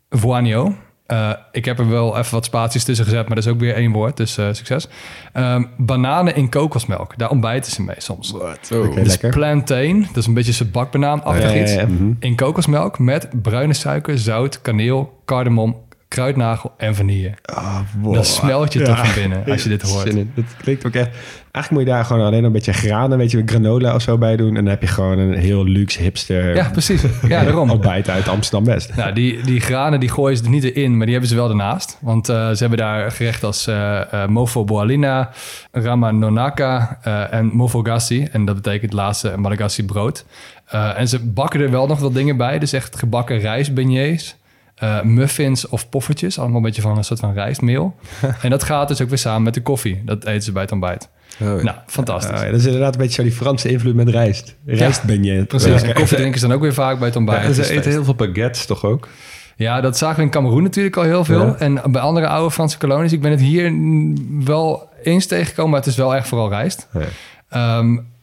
Voanio. 0.08 0.74
Eh, 1.10 1.30
ik 1.52 1.64
heb 1.64 1.78
er 1.78 1.88
wel 1.88 2.18
even 2.18 2.34
wat 2.34 2.44
spaties 2.44 2.84
tussen 2.84 3.04
gezet, 3.04 3.26
maar 3.26 3.34
dat 3.36 3.44
is 3.44 3.50
ook 3.52 3.60
weer 3.60 3.74
één 3.74 3.92
woord, 3.92 4.16
dus 4.16 4.38
eh, 4.38 4.48
succes. 4.52 4.88
Ehm, 5.32 5.64
bananen 5.76 6.34
in 6.36 6.48
kokosmelk, 6.50 7.18
daar 7.18 7.30
ontbijten 7.30 7.72
ze 7.72 7.82
mee 7.82 7.96
soms. 7.98 8.32
Oké, 8.32 8.54
Dus 8.94 9.06
lekker. 9.08 9.30
plantain, 9.30 10.00
dat 10.06 10.16
is 10.16 10.26
een 10.26 10.34
beetje 10.34 10.52
zijn 10.52 10.70
bakbanaan 10.70 11.22
Ja, 11.24 11.36
ja, 11.36 11.54
iets. 11.60 11.74
ja. 11.74 11.86
Mhm. 11.86 12.12
In 12.20 12.36
kokosmelk 12.36 12.98
met 12.98 13.28
bruine 13.42 13.74
suiker, 13.74 14.18
zout, 14.18 14.60
kaneel, 14.62 15.20
cardamom, 15.24 15.76
kruidnagel 16.10 16.72
en 16.76 16.94
vanille. 16.94 17.34
Oh, 17.54 17.78
wow. 18.00 18.14
Dat 18.14 18.26
smelt 18.26 18.72
je 18.72 18.82
toch 18.82 18.98
van 18.98 19.14
binnen 19.14 19.44
als 19.52 19.62
je 19.62 19.68
dit 19.68 19.82
hoort. 19.82 20.14
Dat 20.34 20.44
klinkt 20.62 20.86
ook 20.86 20.94
echt... 20.94 21.08
Eigenlijk 21.52 21.70
moet 21.70 21.80
je 21.80 21.98
daar 21.98 22.04
gewoon 22.04 22.26
alleen 22.26 22.44
een 22.44 22.52
beetje 22.52 22.72
granen, 22.72 23.18
weet 23.18 23.30
je, 23.30 23.42
granola 23.46 23.94
of 23.94 24.02
zo 24.02 24.18
bij 24.18 24.36
doen. 24.36 24.48
En 24.48 24.54
dan 24.54 24.66
heb 24.66 24.80
je 24.80 24.86
gewoon 24.86 25.18
een 25.18 25.34
heel 25.34 25.64
luxe 25.64 26.02
hipster 26.02 26.54
Ja, 26.54 26.68
precies. 26.68 27.02
Ja, 27.28 27.42
daarom. 27.44 27.70
ontbijt 27.70 28.08
uit 28.08 28.28
Amsterdam-West. 28.28 28.96
Nou, 28.96 29.12
die, 29.12 29.42
die 29.42 29.60
granen 29.60 30.00
die 30.00 30.08
gooien 30.08 30.36
ze 30.36 30.44
er 30.44 30.50
niet 30.50 30.64
in, 30.64 30.90
maar 30.96 31.06
die 31.06 31.10
hebben 31.10 31.30
ze 31.30 31.36
wel 31.36 31.48
ernaast. 31.48 31.98
Want 32.00 32.28
eh, 32.28 32.50
ze 32.50 32.56
hebben 32.58 32.78
daar 32.78 33.10
gerechten 33.10 33.46
als 33.46 33.66
eh, 33.66 34.26
mofo 34.26 34.64
boalina, 34.64 35.30
rama 35.72 36.10
nonaka 36.10 36.98
eh, 37.02 37.32
en 37.32 37.46
mofogassi. 37.46 38.28
En 38.32 38.44
dat 38.44 38.54
betekent 38.54 38.92
laatste 38.92 39.36
Malagasy 39.36 39.84
brood. 39.84 40.24
En 40.70 41.08
ze 41.08 41.24
bakken 41.24 41.60
er 41.60 41.70
wel 41.70 41.86
nog 41.86 42.00
wat 42.00 42.14
dingen 42.14 42.36
bij. 42.36 42.58
Dus 42.58 42.72
echt 42.72 42.98
gebakken 42.98 43.38
rijstbeignets, 43.38 44.36
eh, 44.80 45.02
muffins 45.02 45.68
of 45.68 45.88
poffertjes. 45.88 46.38
Allemaal 46.38 46.56
een 46.56 46.62
beetje 46.62 46.82
van 46.82 46.96
een 46.96 47.04
soort 47.04 47.20
van 47.20 47.32
rijstmeel. 47.32 47.94
en 48.42 48.50
dat 48.50 48.62
gaat 48.62 48.88
dus 48.88 49.00
ook 49.00 49.08
weer 49.08 49.18
samen 49.18 49.42
met 49.42 49.54
de 49.54 49.62
koffie. 49.62 50.02
Dat 50.04 50.24
eten 50.24 50.42
ze 50.42 50.52
bij 50.52 50.62
het 50.62 50.72
ontbijt. 50.72 51.08
Nou, 51.38 51.72
fantastisch. 51.86 52.38
Oh, 52.38 52.44
ja, 52.44 52.50
dat 52.50 52.60
is 52.60 52.66
inderdaad 52.66 52.94
een 52.94 53.00
beetje 53.00 53.14
zo 53.14 53.22
die 53.22 53.32
Franse 53.32 53.68
invloed 53.68 53.94
met 53.94 54.08
rijst. 54.08 54.56
Rijst 54.66 55.02
ben 55.02 55.24
je. 55.24 55.44
Precies. 55.44 55.82
En 55.82 55.94
koffie 55.94 56.16
drinken 56.16 56.40
ze 56.40 56.46
dan 56.46 56.56
ook 56.56 56.62
weer 56.62 56.74
vaak 56.74 56.98
bij 56.98 57.08
het 57.08 57.16
ontbijt. 57.16 57.44
en 57.44 57.54
ze 57.54 57.60
is 57.60 57.68
eten 57.68 57.82
feest. 57.82 57.94
heel 57.94 58.04
veel 58.04 58.14
baguettes 58.14 58.66
toch 58.66 58.84
ook? 58.84 59.08
Ja, 59.56 59.80
dat 59.80 59.98
zagen 59.98 60.16
we 60.16 60.22
in 60.22 60.30
Cameroen 60.30 60.62
natuurlijk 60.62 60.96
al 60.96 61.02
heel 61.02 61.24
veel. 61.24 61.46
Ja. 61.46 61.56
En 61.58 61.80
bij 61.92 62.00
andere 62.00 62.26
oude 62.26 62.50
Franse 62.50 62.78
kolonies. 62.78 63.12
Ik 63.12 63.20
ben 63.20 63.30
het 63.30 63.40
hier 63.40 63.72
wel 64.44 64.88
eens 65.02 65.26
tegengekomen, 65.26 65.70
maar 65.70 65.80
het 65.80 65.88
is 65.88 65.96
wel 65.96 66.14
echt 66.14 66.28
vooral 66.28 66.48
rijst. 66.48 66.88
Ja. 67.50 67.78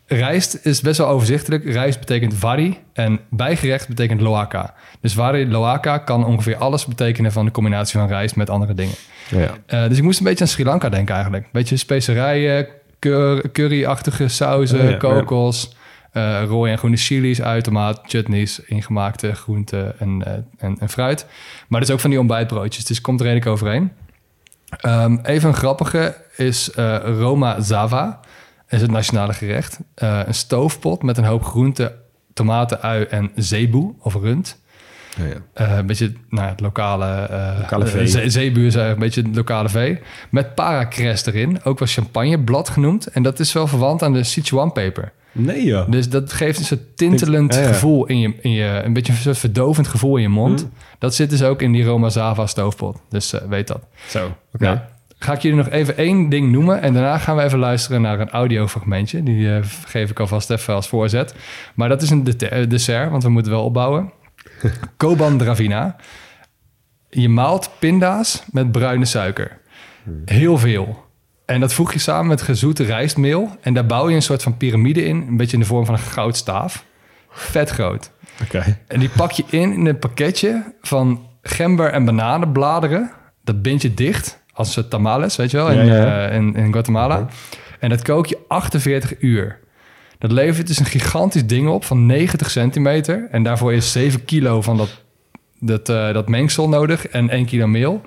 Rijst 0.10 0.60
is 0.66 0.82
best 0.82 0.98
wel 0.98 1.08
overzichtelijk. 1.08 1.64
Rijst 1.64 2.00
betekent 2.00 2.40
wari 2.40 2.78
en 2.94 3.20
bijgerecht 3.30 3.88
betekent 3.88 4.22
loaka. 4.22 4.74
Dus 5.02 5.14
wari 5.16 5.48
loaka 5.48 5.98
kan 5.98 6.26
ongeveer 6.26 6.56
alles 6.56 6.86
betekenen 6.86 7.32
van 7.32 7.46
de 7.46 7.52
combinatie 7.52 8.00
van 8.00 8.08
rijst 8.08 8.36
met 8.36 8.50
andere 8.50 8.74
dingen. 8.74 8.96
Ja. 9.30 9.50
Eh, 9.66 9.88
dus 9.90 9.98
ik 9.98 10.04
moest 10.04 10.20
een 10.20 10.26
beetje 10.26 10.44
aan 10.44 10.50
Sri 10.50 10.64
Lanka 10.64 10.90
denken 10.90 11.14
eigenlijk. 11.14 11.52
Beetje 11.52 11.78
specerijen, 11.78 12.68
cur- 13.00 13.52
curry-achtige 13.52 14.28
sauzen, 14.28 14.80
Oh 14.82 14.90
ja, 14.90 14.98
kokos, 14.98 15.76
eh 16.12 16.44
rode 16.48 16.70
en 16.70 16.78
groene 16.78 16.98
chilies, 16.98 17.42
uit, 17.42 17.64
tomaat, 17.64 18.02
chutneys, 18.06 18.60
ingemaakte 18.60 19.34
groenten 19.36 20.00
en, 20.00 20.24
eh, 20.26 20.34
en, 20.58 20.78
en 20.80 20.90
fruit. 20.90 21.26
Maar 21.68 21.80
dus 21.80 21.92
ook 21.92 22.00
van 22.00 22.10
die 22.10 22.20
ontbijtbroodjes, 22.20 22.86
dus 22.86 22.98
het 22.98 23.06
komt 23.06 23.20
er 23.20 23.26
redelijk 23.26 23.52
overheen. 23.52 23.92
Ehm, 24.78 25.18
even 25.24 25.50
een 25.50 25.56
grappige 25.56 26.16
is 26.36 26.70
Roma 27.04 27.62
Zava, 27.62 28.20
is 28.70 28.82
het 28.82 28.92
nationale 28.92 29.34
gerecht. 29.34 29.80
Eh, 29.96 30.20
een 30.26 30.34
stoofpot 30.34 31.04
met 31.04 31.18
een 31.18 31.24
hoop 31.24 31.44
groenten, 31.44 31.92
tomaten, 32.34 32.82
ui 32.82 33.04
en 33.04 33.32
zeeboe 33.36 33.94
of 34.00 34.14
rund. 34.16 34.60
Ja, 35.18 35.26
ja. 35.26 35.36
Eh, 35.54 35.78
een 35.78 35.86
beetje 35.86 36.14
nou, 36.30 36.50
het 36.50 36.60
lokale, 36.60 37.06
eh 37.06 37.58
Lokale 37.60 37.86
vee. 37.86 38.08
ze- 38.08 38.30
zeebuur 38.30 38.66
is 38.66 38.74
een 38.76 39.00
beetje 39.00 39.22
het 39.22 39.36
lokale 39.36 39.70
vee. 39.70 40.00
Met 40.30 40.56
paracres 40.56 41.26
erin, 41.26 41.64
ook 41.64 41.80
wel 41.80 41.88
champagneblad 41.88 42.70
genoemd. 42.70 43.08
En 43.08 43.24
dat 43.24 43.40
is 43.40 43.54
wel 43.54 43.68
verwant 43.68 44.04
aan 44.04 44.14
de 44.14 44.24
Sichuan-peper. 44.24 45.12
Nee 45.32 45.64
joh. 45.66 45.90
Dus 45.92 46.10
dat 46.10 46.34
geeft 46.34 46.60
een 46.60 46.66
soort 46.66 46.98
tintelend 46.98 47.54
Ja, 47.56 47.66
gevoel 47.68 48.06
in 48.06 48.20
je, 48.20 48.34
in 48.42 48.52
je... 48.52 48.82
Een 48.84 48.94
beetje 48.94 49.12
een 49.14 49.18
soort 49.20 49.38
verdovend 49.38 49.88
gevoel 49.88 50.16
in 50.16 50.22
je 50.22 50.30
mond. 50.30 50.60
Hm. 50.62 50.68
Dat 51.00 51.16
zit 51.16 51.30
dus 51.30 51.44
ook 51.44 51.62
in 51.62 51.72
die 51.72 51.84
Roma 51.84 52.10
Zava 52.10 52.48
stoofpot. 52.48 52.98
Dus 53.10 53.34
weet 53.50 53.68
dat. 53.68 53.82
Zo, 54.08 54.32
oké. 54.54 54.88
Ga 55.20 55.34
ik 55.34 55.42
jullie 55.42 55.58
nog 55.58 55.70
even 55.70 55.98
één 55.98 56.30
ding 56.30 56.52
noemen. 56.52 56.82
En 56.82 56.94
daarna 56.94 57.18
gaan 57.18 57.36
we 57.36 57.44
even 57.44 57.60
luisteren 57.60 58.02
naar 58.02 58.20
een 58.20 58.30
audiofragmentje. 58.30 59.24
Die 59.24 59.56
eh, 59.56 59.64
geef 59.86 60.10
ik 60.10 60.20
alvast 60.20 60.50
even 60.50 60.74
als 60.74 60.88
voorzet. 60.88 61.36
Maar 61.76 61.90
dat 61.90 62.02
is 62.02 62.10
een 62.10 62.38
eh, 62.38 62.70
dessert, 62.70 63.10
want 63.12 63.24
we 63.24 63.30
moeten 63.30 63.52
wel 63.52 63.64
opbouwen. 63.64 64.12
Koban 64.98 65.38
Dravina. 65.38 65.96
Je 67.10 67.30
maalt 67.30 67.70
pinda's 67.80 68.44
met 68.52 68.72
bruine 68.72 69.06
suiker. 69.06 69.58
Heel 70.26 70.58
veel. 70.58 71.06
En 71.46 71.60
dat 71.60 71.74
voeg 71.74 71.94
je 71.94 72.00
samen 72.00 72.28
met 72.28 72.42
gezoete 72.42 72.84
rijstmeel. 72.84 73.58
En 73.62 73.74
daar 73.74 73.86
bouw 73.86 74.10
je 74.10 74.16
een 74.16 74.22
soort 74.22 74.44
van 74.44 74.58
piramide 74.58 75.06
in. 75.06 75.16
Een 75.28 75.38
beetje 75.38 75.54
in 75.54 75.60
de 75.60 75.66
vorm 75.66 75.86
van 75.86 75.94
een 75.94 76.00
goudstaaf. 76.00 76.86
Vet 77.30 77.70
groot. 77.70 78.12
Oké. 78.44 78.78
En 78.88 79.00
die 79.00 79.10
pak 79.10 79.32
je 79.32 79.44
in 79.50 79.74
in 79.74 79.86
een 79.86 80.00
pakketje 80.00 80.74
van 80.82 81.28
gember 81.42 81.92
en 81.92 82.06
bananenbladeren. 82.06 83.12
Dat 83.44 83.62
bind 83.62 83.82
je 83.82 83.94
dicht 83.94 84.44
als 84.58 84.82
tamales, 84.90 85.36
weet 85.36 85.52
je 85.52 85.58
wel, 85.58 85.70
in, 85.70 85.86
Ja, 85.86 85.96
ja. 85.96 86.28
eh, 86.28 86.36
in, 86.36 86.56
in 86.56 86.72
Guatemala. 86.72 87.28
En 87.80 87.90
dat 87.90 88.02
kook 88.02 88.26
je 88.26 88.38
48 88.48 89.14
uur. 89.20 89.60
Dat 90.20 90.32
levert 90.32 90.68
dus 90.68 90.80
een 90.80 90.86
gigantisch 90.86 91.46
ding 91.46 91.68
op 91.68 91.84
van 91.86 92.06
90 92.06 92.50
centimeter. 92.50 93.28
En 93.32 93.44
daarvoor 93.44 93.74
is 93.74 93.92
7 93.92 94.26
kilo 94.26 94.62
van 94.62 94.78
dat, 94.78 95.04
dat, 95.60 95.90
eh, 95.90 96.14
dat 96.14 96.30
mengsel 96.30 96.70
nodig 96.70 97.08
en 97.08 97.30
1 97.30 97.46
kilo 97.46 97.68
meel. 97.68 98.02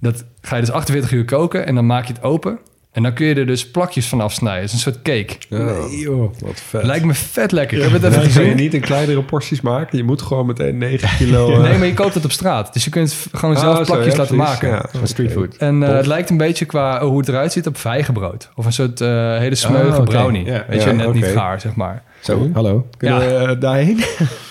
Dat 0.00 0.24
ga 0.40 0.54
je 0.54 0.60
dus 0.62 0.70
48 0.70 1.12
uur 1.12 1.24
koken 1.24 1.66
en 1.66 1.74
dan 1.74 1.86
maak 1.86 2.06
je 2.06 2.12
het 2.12 2.22
open. 2.22 2.58
En 2.92 3.02
dan 3.02 3.12
kun 3.12 3.26
je 3.26 3.34
er 3.34 3.46
dus 3.46 3.70
plakjes 3.70 4.06
van 4.06 4.20
afsnijden. 4.20 4.60
Het 4.62 4.72
is 4.72 4.84
een 4.84 4.92
soort 4.92 5.02
cake. 5.02 5.36
Nee 5.48 5.98
joh, 5.98 6.32
wat 6.40 6.60
vet. 6.60 6.82
Lijkt 6.84 7.04
me 7.04 7.14
vet 7.14 7.52
lekker. 7.52 7.76
Ik 7.76 7.82
heb 7.82 7.92
het 7.92 8.02
even 8.02 8.14
Dan 8.14 8.22
kun 8.22 8.32
je 8.32 8.38
gezien. 8.40 8.56
niet 8.56 8.74
in 8.74 8.80
kleinere 8.80 9.22
porties 9.22 9.60
maken. 9.60 9.96
Je 9.98 10.04
moet 10.04 10.22
gewoon 10.22 10.46
meteen 10.46 10.78
9 10.78 11.08
kilo... 11.18 11.52
eh, 11.52 11.60
Nee, 11.62 11.78
maar 11.78 11.86
je 11.86 11.94
koopt 11.94 12.14
het 12.14 12.24
op 12.24 12.32
straat. 12.32 12.72
Dus 12.72 12.84
je 12.84 12.90
kunt 12.90 13.26
gewoon 13.32 13.56
zelf 13.56 13.78
ah, 13.78 13.84
zo, 13.84 13.92
plakjes 13.92 14.12
ja, 14.12 14.18
laten 14.20 14.36
precies. 14.36 14.52
maken. 14.52 14.68
Ja, 14.68 14.98
Van 14.98 15.06
streetfood. 15.06 15.56
En 15.56 15.82
eh, 15.82 15.94
het 15.96 16.06
lijkt 16.06 16.30
een 16.30 16.36
beetje 16.36 16.64
qua 16.64 17.04
hoe 17.04 17.18
het 17.18 17.28
eruit 17.28 17.52
ziet 17.52 17.66
op 17.66 17.78
vijgenbrood. 17.78 18.50
Of 18.54 18.64
een 18.66 18.72
soort 18.72 19.00
eh, 19.00 19.08
hele 19.38 19.54
smeuige 19.54 19.92
Ah, 19.92 19.98
oké. 20.00 20.10
brownie. 20.10 20.44
Ja, 20.44 20.64
Weet 20.68 20.82
ja, 20.82 20.88
je, 20.88 20.94
net 20.96 21.12
niet 21.14 21.24
gaar, 21.26 21.60
zeg 21.60 21.74
maar. 21.74 22.02
Zo, 22.20 22.48
hallo. 22.52 22.86
Kunnen 22.96 23.22
Ja. 23.22 23.28
we 23.46 23.52
eh, 23.52 23.60
daarheen? 23.60 24.00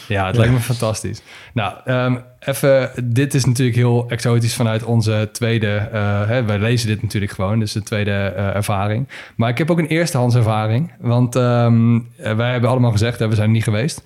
Ja, 0.08 0.28
het 0.28 0.38
lijkt 0.38 0.54
me 0.54 0.60
fantastisch. 0.60 1.22
Nou, 1.54 1.74
ehm, 1.86 2.16
even, 2.46 2.92
dit 3.04 3.34
is 3.34 3.46
natuurlijk 3.46 3.78
heel 3.78 4.06
exotisch 4.10 4.56
vanuit 4.56 4.84
onze 4.84 5.30
tweede... 5.32 5.68
eh, 5.92 6.28
hè, 6.28 6.44
wij 6.44 6.60
lezen 6.60 6.88
dit 6.88 7.02
natuurlijk 7.02 7.32
gewoon, 7.32 7.60
dus 7.60 7.72
de 7.72 7.84
tweede 7.84 8.12
eh, 8.12 8.56
ervaring. 8.56 9.08
Maar 9.36 9.50
ik 9.50 9.58
heb 9.58 9.72
ook 9.72 9.80
een 9.80 9.88
eerstehands 9.88 10.36
ervaring. 10.36 10.92
Want 11.00 11.36
ehm, 11.36 11.96
eh, 12.18 12.36
wij 12.36 12.52
hebben 12.52 12.70
allemaal 12.70 12.92
gezegd, 12.92 13.20
hè, 13.20 13.28
we 13.28 13.36
zijn 13.36 13.48
er 13.48 13.54
niet 13.54 13.64
geweest. 13.64 14.04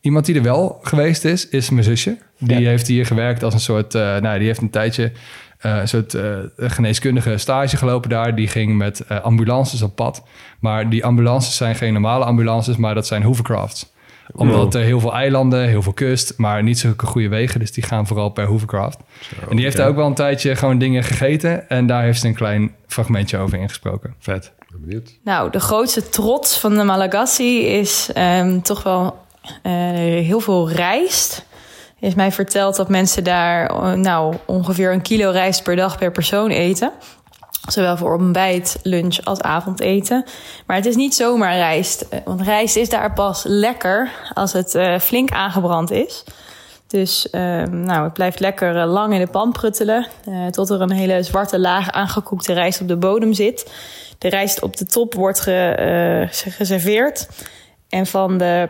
Iemand 0.00 0.26
die 0.26 0.34
er 0.34 0.42
wel 0.42 0.78
geweest 0.82 1.24
is, 1.24 1.48
is 1.48 1.70
mijn 1.70 1.84
zusje. 1.84 2.16
Die 2.38 2.58
Ja. 2.60 2.68
heeft 2.68 2.86
hier 2.86 3.06
gewerkt 3.06 3.42
als 3.42 3.54
een 3.54 3.60
soort... 3.60 3.92
nou, 3.92 4.38
die 4.38 4.46
heeft 4.46 4.60
een 4.60 4.70
tijdje 4.70 5.12
een 5.60 5.88
soort 5.88 6.16
geneeskundige 6.56 7.36
stage 7.36 7.76
gelopen 7.76 8.10
daar. 8.10 8.34
Die 8.34 8.48
ging 8.48 8.76
met 8.76 9.08
ambulances 9.22 9.82
op 9.82 9.96
pad. 9.96 10.22
Maar 10.60 10.90
die 10.90 11.04
ambulances 11.04 11.56
zijn 11.56 11.74
geen 11.74 11.92
normale 11.92 12.24
ambulances, 12.24 12.76
maar 12.76 12.94
dat 12.94 13.06
zijn 13.06 13.22
hovercrafts. 13.22 13.94
Omdat 14.34 14.74
er 14.74 14.82
heel 14.82 15.00
veel 15.00 15.14
eilanden, 15.14 15.68
heel 15.68 15.82
veel 15.82 15.92
kust, 15.92 16.34
maar 16.36 16.62
niet 16.62 16.78
zulke 16.78 17.06
goede 17.06 17.28
wegen. 17.28 17.60
Dus 17.60 17.72
die 17.72 17.84
gaan 17.84 18.06
vooral 18.06 18.28
per 18.28 18.46
hovercraft. 18.46 18.98
en 19.48 19.56
die 19.56 19.64
heeft 19.64 19.76
daar 19.76 19.88
ook 19.88 19.96
wel 19.96 20.06
een 20.06 20.14
tijdje 20.14 20.56
gewoon 20.56 20.78
dingen 20.78 21.02
gegeten. 21.02 21.68
En 21.68 21.86
daar 21.86 22.02
heeft 22.02 22.20
ze 22.20 22.26
een 22.26 22.34
klein 22.34 22.74
fragmentje 22.86 23.38
over 23.38 23.58
ingesproken. 23.58 24.14
Vet. 24.18 24.52
ben 24.70 24.80
benieuwd. 24.80 25.18
Nou, 25.24 25.50
de 25.50 25.60
grootste 25.60 26.08
trots 26.08 26.58
van 26.58 26.74
de 26.74 26.84
Malagasy 26.84 27.42
is 27.42 28.10
ehm, 28.12 28.60
toch 28.60 28.82
wel 28.82 29.18
eh, 29.62 29.72
heel 30.02 30.40
veel 30.40 30.70
rijst. 30.70 31.46
Is 32.00 32.14
mij 32.14 32.32
verteld 32.32 32.76
dat 32.76 32.88
mensen 32.88 33.24
daar 33.24 33.66
eh, 33.66 33.92
nou, 33.92 34.34
ongeveer 34.44 34.92
een 34.92 35.02
kilo 35.02 35.30
rijst 35.30 35.62
per 35.62 35.76
dag 35.76 35.98
per 35.98 36.10
persoon 36.10 36.50
eten. 36.50 36.92
Zowel 37.66 37.96
voor 37.96 38.14
ontbijt, 38.14 38.78
lunch 38.82 39.18
als 39.24 39.40
avondeten. 39.40 40.24
Maar 40.66 40.76
het 40.76 40.86
is 40.86 40.96
niet 40.96 41.14
zomaar 41.14 41.56
rijst. 41.56 42.00
eh, 42.00 42.18
Want 42.24 42.40
rijst 42.40 42.76
is 42.76 42.88
daar 42.88 43.12
pas 43.12 43.42
lekker 43.44 44.10
als 44.34 44.52
het 44.52 44.74
eh, 44.74 44.98
flink 44.98 45.30
aangebrand 45.30 45.90
is. 45.90 46.24
Dus 46.86 47.30
ehm, 47.30 47.80
nou, 47.80 48.04
het 48.04 48.12
blijft 48.12 48.40
lekker 48.40 48.76
eh, 48.76 48.92
lang 48.92 49.12
in 49.12 49.20
de 49.20 49.26
pan 49.26 49.52
pruttelen. 49.52 50.06
tot 50.50 50.70
er 50.70 50.80
een 50.80 50.92
hele 50.92 51.22
zwarte 51.22 51.58
laag 51.58 51.90
aangekoekte 51.90 52.52
rijst 52.52 52.80
op 52.80 52.88
de 52.88 52.96
bodem 52.96 53.32
zit. 53.32 53.72
De 54.18 54.28
rijst 54.28 54.62
op 54.62 54.76
de 54.76 54.86
top 54.86 55.14
wordt 55.14 55.40
ge, 55.40 56.28
geserveerd. 56.30 57.28
En 57.88 58.06
van 58.06 58.38
de 58.38 58.68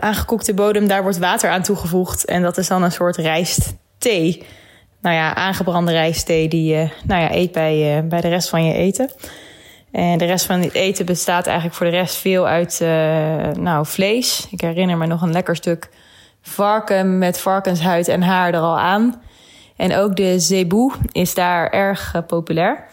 aangekoekte 0.00 0.54
bodem, 0.54 0.88
daar 0.88 1.02
wordt 1.02 1.18
water 1.18 1.50
aan 1.50 1.62
toegevoegd. 1.62 2.24
En 2.24 2.42
dat 2.42 2.58
is 2.58 2.68
dan 2.68 2.82
een 2.82 2.92
soort 2.92 3.16
rijstthee. 3.16 4.46
Nou 5.00 5.14
ja, 5.14 5.34
aangebrande 5.34 5.92
rijstthee 5.92 6.48
die 6.48 6.74
je 6.74 6.88
nou 7.04 7.20
ja, 7.22 7.32
eet 7.32 7.52
bij, 7.52 7.96
eh, 7.96 8.08
bij 8.08 8.20
de 8.20 8.28
rest 8.28 8.48
van 8.48 8.64
je 8.64 8.74
eten. 8.74 9.10
En 9.92 10.18
de 10.18 10.24
rest 10.24 10.46
van 10.46 10.60
het 10.60 10.72
eten 10.72 11.06
bestaat 11.06 11.46
eigenlijk 11.46 11.76
voor 11.76 11.86
de 11.86 11.92
rest 11.92 12.16
veel 12.16 12.46
uit 12.46 12.80
eh, 12.80 12.88
nou, 13.50 13.86
vlees. 13.86 14.46
Ik 14.50 14.60
herinner 14.60 14.96
me 14.96 15.06
nog 15.06 15.22
een 15.22 15.32
lekker 15.32 15.56
stuk 15.56 15.90
varken 16.42 17.18
met 17.18 17.40
varkenshuid 17.40 18.08
en 18.08 18.22
haar 18.22 18.54
er 18.54 18.60
al 18.60 18.78
aan. 18.78 19.22
En 19.76 19.96
ook 19.96 20.16
de 20.16 20.38
zeeboe 20.40 20.92
is 21.12 21.34
daar 21.34 21.70
erg 21.70 22.14
eh, 22.14 22.22
populair. 22.26 22.86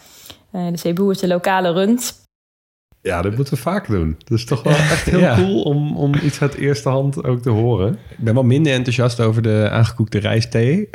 De 0.50 0.76
zeeboe 0.76 1.10
is 1.10 1.18
de 1.18 1.26
lokale 1.26 1.72
rund. 1.72 2.23
Ja, 3.04 3.22
dat 3.22 3.36
moeten 3.36 3.54
we 3.54 3.60
vaak 3.60 3.86
doen. 3.86 4.16
Dat 4.24 4.38
is 4.38 4.44
toch 4.44 4.62
wel 4.62 4.72
echt 4.94 5.10
heel 5.10 5.18
Ja. 5.18 5.34
cool 5.34 5.62
om, 5.62 5.96
om 5.96 6.14
iets 6.22 6.40
uit 6.40 6.54
eerste 6.54 6.88
hand 6.88 7.24
ook 7.24 7.42
te 7.42 7.50
horen. 7.50 7.92
Ik 8.08 8.24
ben 8.24 8.34
wel 8.34 8.42
minder 8.42 8.72
enthousiast 8.72 9.20
over 9.20 9.42
de 9.42 9.68
aangekoekte 9.70 10.18
rijstthee 10.18 10.88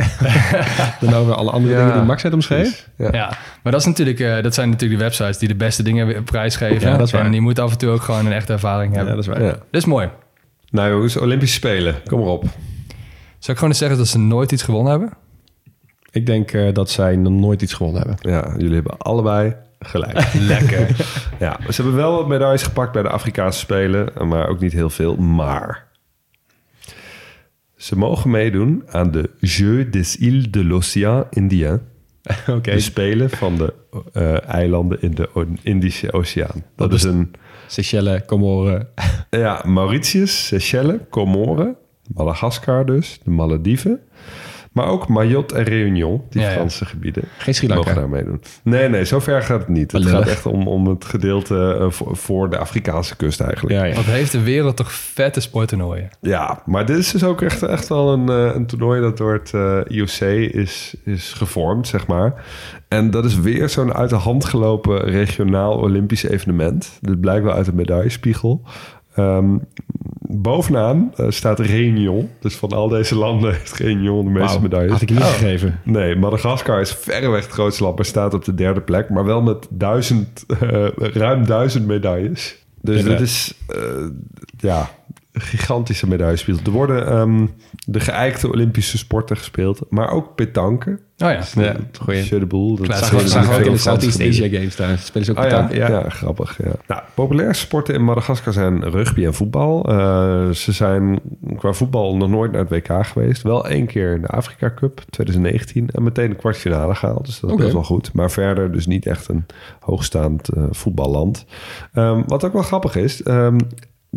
dan 1.01 1.13
over 1.13 1.33
alle 1.33 1.51
andere 1.51 1.73
Ja, 1.73 1.79
dingen 1.79 1.93
die 1.93 2.03
Max 2.03 2.23
net 2.23 2.33
omschreef. 2.33 2.89
Ja. 2.97 3.09
Ja, 3.11 3.37
maar 3.63 3.71
dat, 3.71 3.81
is 3.81 3.87
natuurlijk, 3.87 4.19
eh, 4.19 4.41
dat 4.43 4.53
zijn 4.53 4.69
natuurlijk 4.69 4.99
de 4.99 5.05
websites 5.05 5.37
die 5.37 5.47
de 5.47 5.55
beste 5.55 5.83
dingen 5.83 6.23
prijsgeven. 6.23 6.89
Ja, 6.89 6.97
dat 6.97 7.07
is 7.07 7.13
waar. 7.13 7.25
En 7.25 7.31
die 7.31 7.41
moeten 7.41 7.63
af 7.63 7.71
en 7.71 7.77
toe 7.77 7.89
ook 7.89 8.01
gewoon 8.01 8.25
een 8.25 8.31
echte 8.33 8.53
ervaring 8.53 8.91
Ja, 8.91 8.97
hebben. 8.97 9.15
dat 9.15 9.23
is 9.23 9.29
waar. 9.29 9.43
Ja. 9.43 9.49
Dat 9.51 9.81
is 9.81 9.85
mooi. 9.85 10.09
Nou 10.69 10.89
jongens, 10.91 11.17
Olympische 11.17 11.55
Spelen. 11.55 11.95
Kom 12.07 12.19
maar 12.19 12.29
op. 12.29 12.41
Zou 12.43 12.51
ik 13.39 13.55
gewoon 13.55 13.69
eens 13.69 13.77
zeggen 13.77 13.97
dat 13.97 14.07
ze 14.07 14.19
nooit 14.19 14.51
iets 14.51 14.63
gewonnen 14.63 14.91
hebben? 14.91 15.09
Ik 16.11 16.25
denk 16.25 16.51
eh, 16.51 16.73
dat 16.73 16.89
zij 16.89 17.15
nog 17.15 17.33
nooit 17.33 17.61
iets 17.61 17.73
gewonnen 17.73 18.01
hebben. 18.07 18.31
Ja, 18.31 18.53
jullie 18.57 18.73
hebben 18.73 18.97
allebei 18.97 19.55
gelijk. 19.79 20.33
Lekker. 20.53 20.95
Ja, 21.39 21.59
ze 21.69 21.81
hebben 21.81 21.95
wel 21.95 22.15
wat 22.15 22.27
medailles 22.27 22.63
gepakt 22.63 22.91
bij 22.91 23.01
de 23.01 23.09
Afrikaanse 23.09 23.59
Spelen, 23.59 24.27
maar 24.27 24.47
ook 24.47 24.59
niet 24.59 24.73
heel 24.73 24.89
veel. 24.89 25.15
Maar 25.15 25.87
ze 27.75 27.97
mogen 27.97 28.29
meedoen 28.29 28.83
aan 28.87 29.11
de 29.11 29.29
Jeux 29.39 29.91
des 29.91 30.17
Îles 30.19 30.51
de 30.51 30.65
l'Océan 30.65 31.25
Indien. 31.29 31.81
Oké. 32.47 32.71
De 32.71 32.79
Spelen 32.79 33.29
van 33.29 33.57
de 33.57 33.73
eh, 34.13 34.49
eilanden 34.49 35.01
in 35.01 35.11
de 35.11 35.29
Indische 35.61 36.13
Oceaan. 36.13 36.63
Dat, 36.75 36.93
is 36.93 37.03
een... 37.03 37.31
Seychelles, 37.67 38.25
Comoren. 38.25 38.87
Ja, 39.29 39.63
Mauritius, 39.65 40.47
Seychelles, 40.47 40.99
Comoren, 41.09 41.75
Madagaskar 42.13 42.85
dus, 42.85 43.19
de 43.23 43.29
Malediven. 43.29 43.99
Maar 44.79 44.87
ook 44.87 45.07
Mayotte 45.07 45.55
en 45.55 45.63
Réunion, 45.63 46.21
die 46.29 46.41
Ja, 46.41 46.47
ja. 46.47 46.53
Franse 46.53 46.85
gebieden. 46.85 47.23
Geen 47.37 47.53
Sri 47.53 47.67
Lanka. 47.67 47.83
Mogen 47.83 48.01
daar 48.01 48.09
meedoen. 48.09 48.41
Nee, 48.63 48.89
nee, 48.89 49.05
zover 49.05 49.41
gaat 49.41 49.59
het 49.59 49.67
niet. 49.67 49.91
Het 49.91 50.05
gaat 50.05 50.27
echt 50.27 50.45
om, 50.45 50.67
om 50.67 50.87
het 50.87 51.05
gedeelte 51.05 51.77
eh, 51.79 51.85
voor, 52.11 52.49
de 52.49 52.57
Afrikaanse 52.57 53.15
kust 53.15 53.41
eigenlijk. 53.41 53.75
Ja, 53.75 53.83
ja. 53.83 53.95
Wat 53.95 54.05
heeft 54.05 54.31
de 54.31 54.43
wereld 54.43 54.75
toch 54.75 54.91
vette 54.91 55.39
sporttoernooien? 55.39 56.09
Ja, 56.21 56.61
maar 56.65 56.85
dit 56.85 56.97
is 56.97 57.11
dus 57.11 57.23
ook 57.23 57.41
echt, 57.41 57.63
echt 57.63 57.87
wel 57.87 58.13
een, 58.13 58.29
eh, 58.29 58.55
een 58.55 58.65
toernooi 58.65 59.01
dat 59.01 59.17
door 59.17 59.33
het 59.33 59.53
eh, 59.53 59.79
IOC 59.87 60.19
is, 60.53 60.95
is 61.05 61.33
gevormd, 61.33 61.87
zeg 61.87 62.07
maar. 62.07 62.45
En 62.87 63.11
dat 63.11 63.25
is 63.25 63.39
weer 63.39 63.69
zo'n 63.69 63.93
uit 63.93 64.09
de 64.09 64.15
hand 64.15 64.45
gelopen 64.45 65.01
regionaal 65.01 65.77
Olympisch 65.77 66.23
evenement. 66.23 66.97
Dit 67.01 67.21
blijkt 67.21 67.43
wel 67.43 67.53
uit 67.53 67.65
de 67.65 67.73
medaillespiegel. 67.73 68.61
Ehm, 69.15 69.57
bovenaan 70.31 71.11
eh, 71.15 71.25
staat 71.29 71.59
Réunion. 71.59 72.29
Dus 72.39 72.55
van 72.55 72.69
al 72.69 72.87
deze 72.87 73.15
landen 73.15 73.53
heeft 73.53 73.73
Réunion 73.73 74.25
de 74.25 74.31
meeste 74.31 74.47
Wauw, 74.47 74.61
medailles. 74.61 74.91
Had 74.91 75.01
ik 75.01 75.09
niet 75.09 75.23
gegeven. 75.23 75.79
Nee, 75.83 76.15
Madagaskar 76.15 76.81
is 76.81 76.93
verreweg 76.93 77.43
het 77.43 77.51
grootste 77.51 77.83
land, 77.83 77.95
maar 77.95 78.05
staat 78.05 78.33
op 78.33 78.45
de 78.45 78.53
derde 78.53 78.81
plek. 78.81 79.09
Maar 79.09 79.25
wel 79.25 79.41
met 79.41 79.67
duizend, 79.69 80.45
eh, 80.59 80.87
ruim 80.95 81.45
duizend 81.45 81.85
medailles. 81.85 82.57
Dus 82.81 83.03
dit 83.03 83.19
is, 83.19 83.53
eh, 83.67 83.79
ja, 84.57 84.89
gigantische 85.39 86.07
medaillespiegel. 86.07 86.63
Er 86.65 86.71
worden 86.71 87.07
ehm, 87.07 87.45
de 87.85 87.99
geëikte 87.99 88.51
Olympische 88.51 88.97
sporten 88.97 89.37
gespeeld, 89.37 89.81
maar 89.89 90.11
ook 90.11 90.35
petanque. 90.35 90.91
Oh 90.91 91.29
ja. 91.31 91.41
Ja, 91.55 91.75
goeie. 92.01 92.45
Boule. 92.45 92.87
Dat 92.87 92.97
zag- 92.97 93.27
zag 93.27 93.53
ook 93.59 93.65
in 93.65 93.71
de 93.71 93.77
Southeast. 93.77 94.21
Asia 94.21 94.47
Games 94.57 94.75
daar. 94.75 94.97
Spelen 94.97 95.25
ze 95.25 95.31
ook 95.31 95.37
Oh 95.37 95.49
ja, 95.49 95.63
petanque. 95.63 95.93
ja. 95.93 96.09
grappig. 96.09 96.57
Ja. 96.63 96.71
Nou, 96.87 97.01
populaire 97.13 97.53
sporten 97.53 97.93
in 97.93 98.03
Madagaskar 98.03 98.53
zijn 98.53 98.89
rugby 98.89 99.25
en 99.25 99.33
voetbal. 99.33 99.85
Eh, 99.89 100.49
ze 100.49 100.71
zijn 100.71 101.19
qua 101.57 101.73
voetbal 101.73 102.15
nog 102.17 102.29
nooit 102.29 102.51
naar 102.51 102.61
het 102.61 102.69
WK 102.69 103.05
geweest. 103.05 103.41
Wel 103.41 103.67
één 103.67 103.85
keer 103.85 104.13
in 104.15 104.21
de 104.21 104.27
Afrika 104.27 104.73
Cup 104.75 105.01
2019 105.09 105.89
en 105.89 106.03
meteen 106.03 106.29
de 106.29 106.35
kwartfinale 106.35 106.95
gehaald. 106.95 107.25
Dus 107.25 107.39
dat 107.39 107.49
is 107.49 107.55
best 107.55 107.73
wel 107.73 107.83
goed. 107.83 108.13
Maar 108.13 108.31
verder 108.31 108.71
dus 108.71 108.85
niet 108.87 109.05
echt 109.05 109.27
een 109.27 109.45
hoogstaand 109.79 110.49
eh, 110.49 110.63
voetballand. 110.71 111.45
Ehm, 111.93 112.21
wat 112.27 112.43
ook 112.45 112.53
wel 112.53 112.61
grappig 112.61 112.95
is, 112.95 113.23
ehm, 113.23 113.57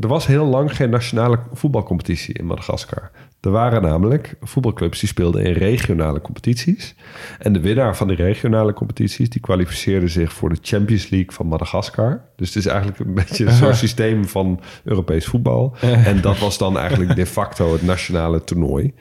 er 0.01 0.09
was 0.09 0.27
heel 0.27 0.45
lang 0.47 0.77
geen 0.77 0.91
nationale 0.91 1.39
voetbalcompetitie 1.53 2.35
in 2.35 2.47
Madagaskar. 2.47 3.11
Er 3.41 3.51
waren 3.51 3.83
namelijk 3.83 4.35
voetbalclubs 4.41 5.01
die 5.01 5.09
speelden 5.09 5.45
in 5.45 5.53
regionale 5.53 6.21
competities. 6.21 6.95
En 7.39 7.53
de 7.53 7.61
winnaar 7.61 7.97
van 7.97 8.09
die 8.09 8.17
regionale 8.17 8.73
competities... 8.73 9.31
die 9.31 9.41
kwalificeerde 9.41 10.09
zich 10.09 10.33
voor 10.33 10.49
de 10.49 10.59
Champions 10.63 11.09
League 11.09 11.33
van 11.33 11.47
Madagaskar. 11.47 12.25
Dus 12.37 12.49
het 12.49 12.57
is 12.57 12.67
eigenlijk 12.67 12.99
een 12.99 13.15
beetje 13.15 13.51
soort 13.51 13.77
systeem 13.87 14.29
van 14.29 14.61
Europees 14.85 15.27
voetbal. 15.27 15.77
En 15.81 16.21
dat 16.21 16.39
was 16.39 16.59
dan 16.59 16.79
eigenlijk 16.79 17.15
de 17.17 17.27
facto 17.27 17.73
het 17.73 17.83
nationale 17.83 18.45
toernooi. 18.45 18.95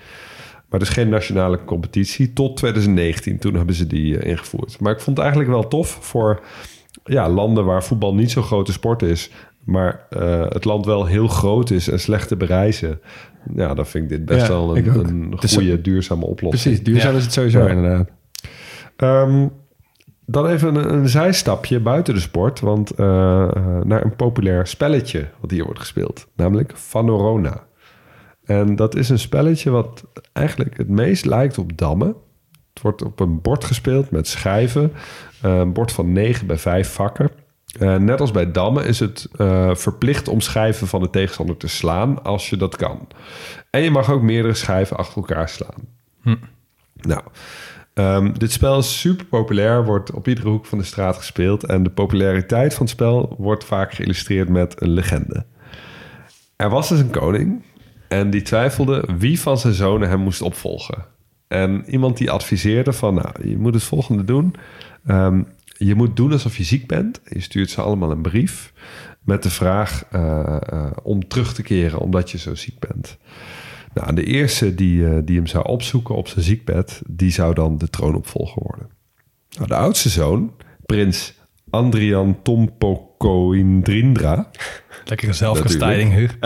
Maar 0.69 0.79
dus 0.79 0.89
geen 0.89 1.09
nationale 1.09 1.63
competitie 1.63 2.33
tot 2.33 2.57
2019. 2.57 3.39
Toen 3.39 3.53
hebben 3.53 3.75
ze 3.75 3.87
die 3.87 4.17
eh, 4.17 4.29
ingevoerd. 4.29 4.79
Maar 4.79 4.93
ik 4.93 4.99
vond 4.99 5.17
het 5.17 5.25
eigenlijk 5.25 5.55
wel 5.55 5.67
tof 5.67 5.97
voor 6.01 6.41
ja, 7.03 7.29
landen 7.29 7.65
waar 7.65 7.83
voetbal 7.83 8.15
niet 8.15 8.31
zo'n 8.31 8.43
grote 8.43 8.71
sport 8.71 9.01
is... 9.01 9.29
maar 9.63 10.05
eh, 10.09 10.45
het 10.49 10.65
land 10.65 10.85
wel 10.85 11.05
heel 11.05 11.27
groot 11.27 11.69
is 11.69 11.89
en 11.89 11.99
slecht 11.99 12.27
te 12.27 12.35
bereizen. 12.35 12.99
Ja, 13.55 13.73
dan 13.73 13.85
vind 13.85 14.03
ik 14.03 14.09
dit 14.09 14.25
best 14.25 14.41
Ja, 14.41 14.47
wel 14.47 14.77
een, 14.77 14.87
een 14.87 15.49
goede, 15.49 15.81
duurzame 15.81 16.25
oplossing. 16.25 16.63
Precies, 16.63 16.83
duurzaam 16.83 17.11
Ja. 17.11 17.17
is 17.17 17.23
het 17.23 17.33
sowieso 17.33 17.59
Ja. 17.59 17.67
inderdaad. 17.69 18.09
Ehm, 18.95 19.47
dan 20.25 20.47
even 20.47 20.75
een, 20.75 20.93
een 20.93 21.09
zijstapje 21.09 21.79
buiten 21.79 22.13
de 22.13 22.19
sport. 22.19 22.59
Want 22.59 22.91
eh, 22.91 23.05
eh, 23.55 23.81
naar 23.83 24.03
een 24.05 24.15
populair 24.15 24.67
spelletje 24.67 25.27
wat 25.39 25.51
hier 25.51 25.63
wordt 25.63 25.79
gespeeld. 25.79 26.27
Namelijk 26.35 26.73
Fanorona. 26.75 27.63
En 28.45 28.75
dat 28.75 28.95
is 28.95 29.09
een 29.09 29.19
spelletje 29.19 29.69
wat 29.69 30.03
eigenlijk 30.33 30.77
het 30.77 30.89
meest 30.89 31.25
lijkt 31.25 31.57
op 31.57 31.77
dammen. 31.77 32.15
Het 32.73 32.81
wordt 32.81 33.03
op 33.03 33.19
een 33.19 33.41
bord 33.41 33.63
gespeeld 33.63 34.11
met 34.11 34.27
schijven. 34.27 34.91
Een 35.41 35.73
bord 35.73 35.91
van 35.91 36.11
9 36.11 36.47
bij 36.47 36.57
5 36.57 36.89
vakken. 36.89 37.29
Eh, 37.79 37.95
net 37.95 38.21
als 38.21 38.31
bij 38.31 38.51
dammen 38.51 38.85
is 38.85 38.99
het 38.99 39.27
eh, 39.35 39.75
verplicht 39.75 40.27
om 40.27 40.41
schijven 40.41 40.87
van 40.87 41.01
de 41.01 41.09
tegenstander 41.09 41.57
te 41.57 41.67
slaan 41.67 42.23
als 42.23 42.49
je 42.49 42.57
dat 42.57 42.75
kan. 42.75 43.07
En 43.69 43.81
je 43.81 43.91
mag 43.91 44.11
ook 44.11 44.21
meerdere 44.21 44.53
schijven 44.53 44.97
achter 44.97 45.15
elkaar 45.15 45.49
slaan. 45.49 45.99
Nou, 47.01 47.21
ehm, 47.93 48.33
dit 48.33 48.51
spel 48.51 48.77
is 48.77 48.99
super 48.99 49.25
populair, 49.25 49.85
wordt 49.85 50.11
op 50.11 50.27
iedere 50.27 50.49
hoek 50.49 50.65
van 50.65 50.77
de 50.77 50.83
straat 50.83 51.17
gespeeld. 51.17 51.63
En 51.63 51.83
de 51.83 51.89
populariteit 51.89 52.73
van 52.73 52.85
het 52.85 52.91
spel 52.95 53.35
wordt 53.37 53.63
vaak 53.63 53.93
geïllustreerd 53.93 54.49
met 54.49 54.81
een 54.81 54.89
legende. 54.89 55.45
Er 56.55 56.69
was 56.69 56.89
dus 56.89 56.99
een 56.99 57.09
koning 57.09 57.63
en 58.07 58.29
die 58.29 58.41
twijfelde 58.41 59.07
wie 59.17 59.39
van 59.39 59.57
zijn 59.57 59.73
zonen 59.73 60.09
hem 60.09 60.19
moest 60.19 60.41
opvolgen. 60.41 61.05
En 61.47 61.83
iemand 61.89 62.17
die 62.17 62.31
adviseerde 62.31 62.93
van, 62.93 63.13
nou, 63.13 63.49
je 63.49 63.57
moet 63.57 63.73
het 63.73 63.83
volgende 63.83 64.23
doen. 64.23 64.55
Ehm, 65.05 65.41
je 65.85 65.95
moet 65.95 66.15
doen 66.15 66.31
alsof 66.31 66.57
je 66.57 66.63
ziek 66.63 66.87
bent. 66.87 67.21
Je 67.29 67.41
stuurt 67.41 67.69
ze 67.69 67.81
allemaal 67.81 68.11
een 68.11 68.21
brief 68.21 68.73
met 69.21 69.43
de 69.43 69.49
vraag 69.49 70.05
eh, 70.11 70.57
eh, 70.69 70.91
om 71.03 71.27
terug 71.27 71.53
te 71.53 71.61
keren 71.61 71.99
omdat 71.99 72.31
je 72.31 72.37
zo 72.37 72.55
ziek 72.55 72.79
bent. 72.79 73.17
Nou, 73.93 74.13
de 74.13 74.23
eerste 74.23 74.75
die, 74.75 75.07
eh, 75.07 75.17
die 75.25 75.35
hem 75.35 75.47
zou 75.47 75.65
opzoeken 75.65 76.15
op 76.15 76.27
zijn 76.27 76.45
ziekbed, 76.45 77.01
die 77.09 77.31
zou 77.31 77.53
dan 77.53 77.77
de 77.77 77.89
troonopvolger 77.89 78.63
worden. 78.63 78.89
Nou, 79.55 79.67
de 79.67 79.75
oudste 79.75 80.09
zoon, 80.09 80.53
prins 80.85 81.33
Andrian 81.69 82.41
Tompokoindrindra, 82.41 84.49
Lekkere 85.05 85.33
zelfkastijding, 85.33 86.13
Huug. 86.13 86.37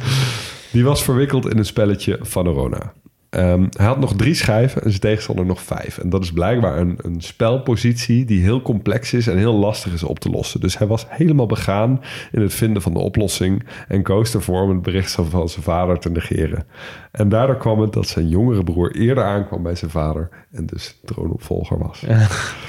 die 0.72 0.84
was 0.84 1.04
verwikkeld 1.04 1.50
in 1.50 1.58
een 1.58 1.64
spelletje 1.64 2.18
van 2.20 2.46
Arona. 2.46 2.92
Ehm, 3.32 3.66
hij 3.70 3.86
had 3.86 4.00
nog 4.00 4.16
drie 4.16 4.34
schijven 4.34 4.82
en 4.82 4.88
zijn 4.88 5.00
tegenstander 5.00 5.46
nog 5.46 5.62
vijf. 5.62 5.98
En 5.98 6.10
dat 6.10 6.22
is 6.22 6.32
blijkbaar 6.32 6.78
een, 6.78 6.98
een 7.02 7.20
spelpositie 7.20 8.24
die 8.24 8.42
heel 8.42 8.62
complex 8.62 9.12
is 9.12 9.26
en 9.26 9.36
heel 9.36 9.54
lastig 9.54 9.92
is 9.92 10.02
op 10.02 10.18
te 10.18 10.30
lossen. 10.30 10.60
Dus 10.60 10.78
hij 10.78 10.86
was 10.86 11.06
helemaal 11.08 11.46
begaan 11.46 12.00
in 12.32 12.40
het 12.40 12.54
vinden 12.54 12.82
van 12.82 12.92
de 12.92 12.98
oplossing 12.98 13.62
en 13.88 14.02
koos 14.02 14.34
ervoor 14.34 14.62
om 14.62 14.68
het 14.68 14.82
bericht 14.82 15.12
van 15.12 15.48
zijn 15.48 15.64
vader 15.64 15.98
te 15.98 16.10
negeren. 16.10 16.66
En 17.10 17.28
daardoor 17.28 17.56
kwam 17.56 17.80
het 17.80 17.92
dat 17.92 18.06
zijn 18.06 18.28
jongere 18.28 18.64
broer 18.64 18.94
eerder 18.94 19.24
aankwam 19.24 19.62
bij 19.62 19.74
zijn 19.74 19.90
vader 19.90 20.28
en 20.50 20.66
dus 20.66 21.00
troonopvolger 21.04 21.78
was. 21.78 22.04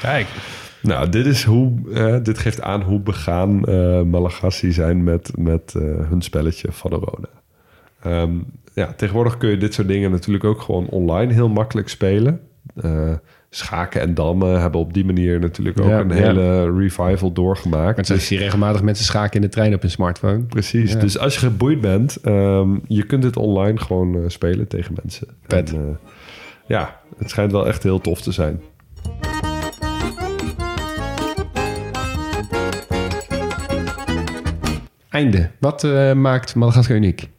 Kijk, 0.02 0.28
Nou, 0.82 1.10
dit, 1.10 1.26
is 1.26 1.44
hoe, 1.44 1.72
eh, 1.94 2.16
dit 2.24 2.38
geeft 2.38 2.62
aan 2.62 2.82
hoe 2.82 3.00
begaan 3.00 3.66
eh 3.66 4.02
Malagasy 4.02 4.72
zijn 4.72 5.04
met, 5.04 5.32
met 5.38 5.74
eh, 5.76 5.82
hun 5.84 6.22
spelletje 6.22 6.72
van 6.72 6.92
Arona. 6.94 7.30
Ehm, 8.02 8.38
ja, 8.74 8.94
tegenwoordig 8.94 9.38
kun 9.38 9.50
je 9.50 9.58
dit 9.58 9.74
soort 9.74 9.88
dingen 9.88 10.12
natuurlijk 10.12 10.44
ook 10.44 10.62
gewoon 10.62 10.88
online 10.88 11.34
heel 11.34 11.50
makkelijk 11.50 11.90
spelen. 11.90 12.40
Eh, 12.76 13.14
schaken 13.50 14.02
en 14.02 14.14
dammen 14.14 14.62
hebben 14.62 14.80
op 14.80 14.94
die 14.94 15.06
manier 15.06 15.40
natuurlijk 15.40 15.80
ook 15.80 15.88
Ja, 15.88 16.00
een 16.00 16.10
ja. 16.10 16.16
hele 16.16 16.76
revival 16.78 17.32
doorgemaakt. 17.32 17.96
Maar 17.96 18.06
zo 18.06 18.18
zie 18.18 18.38
je 18.38 18.44
regelmatig 18.44 18.82
mensen 18.82 19.06
schaken 19.06 19.36
in 19.36 19.42
de 19.42 19.50
trein 19.50 19.74
op 19.74 19.82
hun 19.82 19.92
smartphone. 19.92 20.40
Precies. 20.40 20.92
Ja. 20.92 21.00
Dus 21.00 21.18
als 21.18 21.34
je 21.34 21.40
geboeid 21.40 21.82
bent, 21.82 22.16
ehm, 22.16 22.78
je 22.88 23.04
kunt 23.06 23.22
dit 23.22 23.38
online 23.38 23.78
gewoon 23.78 24.16
eh, 24.16 24.22
spelen 24.28 24.68
tegen 24.68 24.96
mensen. 25.02 25.28
Vet. 25.48 25.74
En, 25.74 25.76
eh, 25.76 26.10
ja, 26.68 27.00
het 27.18 27.30
schijnt 27.30 27.52
wel 27.52 27.68
echt 27.68 27.84
heel 27.84 28.00
tof 28.02 28.22
te 28.22 28.32
zijn. 28.32 28.62
Einde. 35.10 35.50
Wat 35.60 35.84
maakt 36.16 36.56
Madagaskar 36.56 36.96
uniek? 36.96 37.30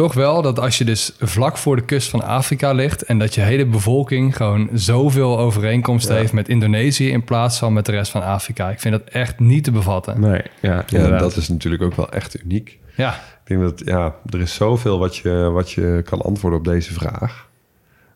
Toch 0.00 0.14
wel 0.14 0.42
dat 0.42 0.58
als 0.60 0.78
je 0.78 0.84
dus 0.84 1.12
vlak 1.18 1.56
voor 1.56 1.76
de 1.76 1.82
kust 1.82 2.08
van 2.08 2.22
Afrika 2.22 2.72
ligt... 2.72 3.02
en 3.02 3.18
dat 3.18 3.34
je 3.34 3.40
hele 3.40 3.66
bevolking 3.66 4.36
gewoon 4.36 4.68
zoveel 4.72 5.38
overeenkomst 5.38 6.08
Ja. 6.08 6.14
heeft 6.14 6.32
met 6.32 6.48
Indonesië... 6.48 7.10
in 7.10 7.24
plaats 7.24 7.58
van 7.58 7.72
met 7.72 7.86
de 7.86 7.92
rest 7.92 8.10
van 8.10 8.22
Afrika. 8.22 8.70
Ik 8.70 8.80
vind 8.80 8.98
dat 8.98 9.08
echt 9.08 9.38
niet 9.38 9.64
te 9.64 9.70
bevatten. 9.70 10.20
Nee, 10.20 10.42
ja, 10.60 10.84
Ja, 10.86 11.18
dat 11.18 11.36
is 11.36 11.48
natuurlijk 11.48 11.82
ook 11.82 11.94
wel 11.94 12.12
echt 12.12 12.42
uniek. 12.42 12.78
Ja, 12.96 13.10
Ik 13.12 13.18
denk 13.44 13.60
dat 13.60 13.82
ja, 13.84 14.14
er 14.30 14.40
is 14.40 14.54
zoveel 14.54 14.98
wat 14.98 15.16
je, 15.16 15.50
wat 15.52 15.70
je 15.70 16.02
kan 16.04 16.20
antwoorden 16.20 16.58
op 16.58 16.64
deze 16.64 16.92
vraag. 16.92 17.48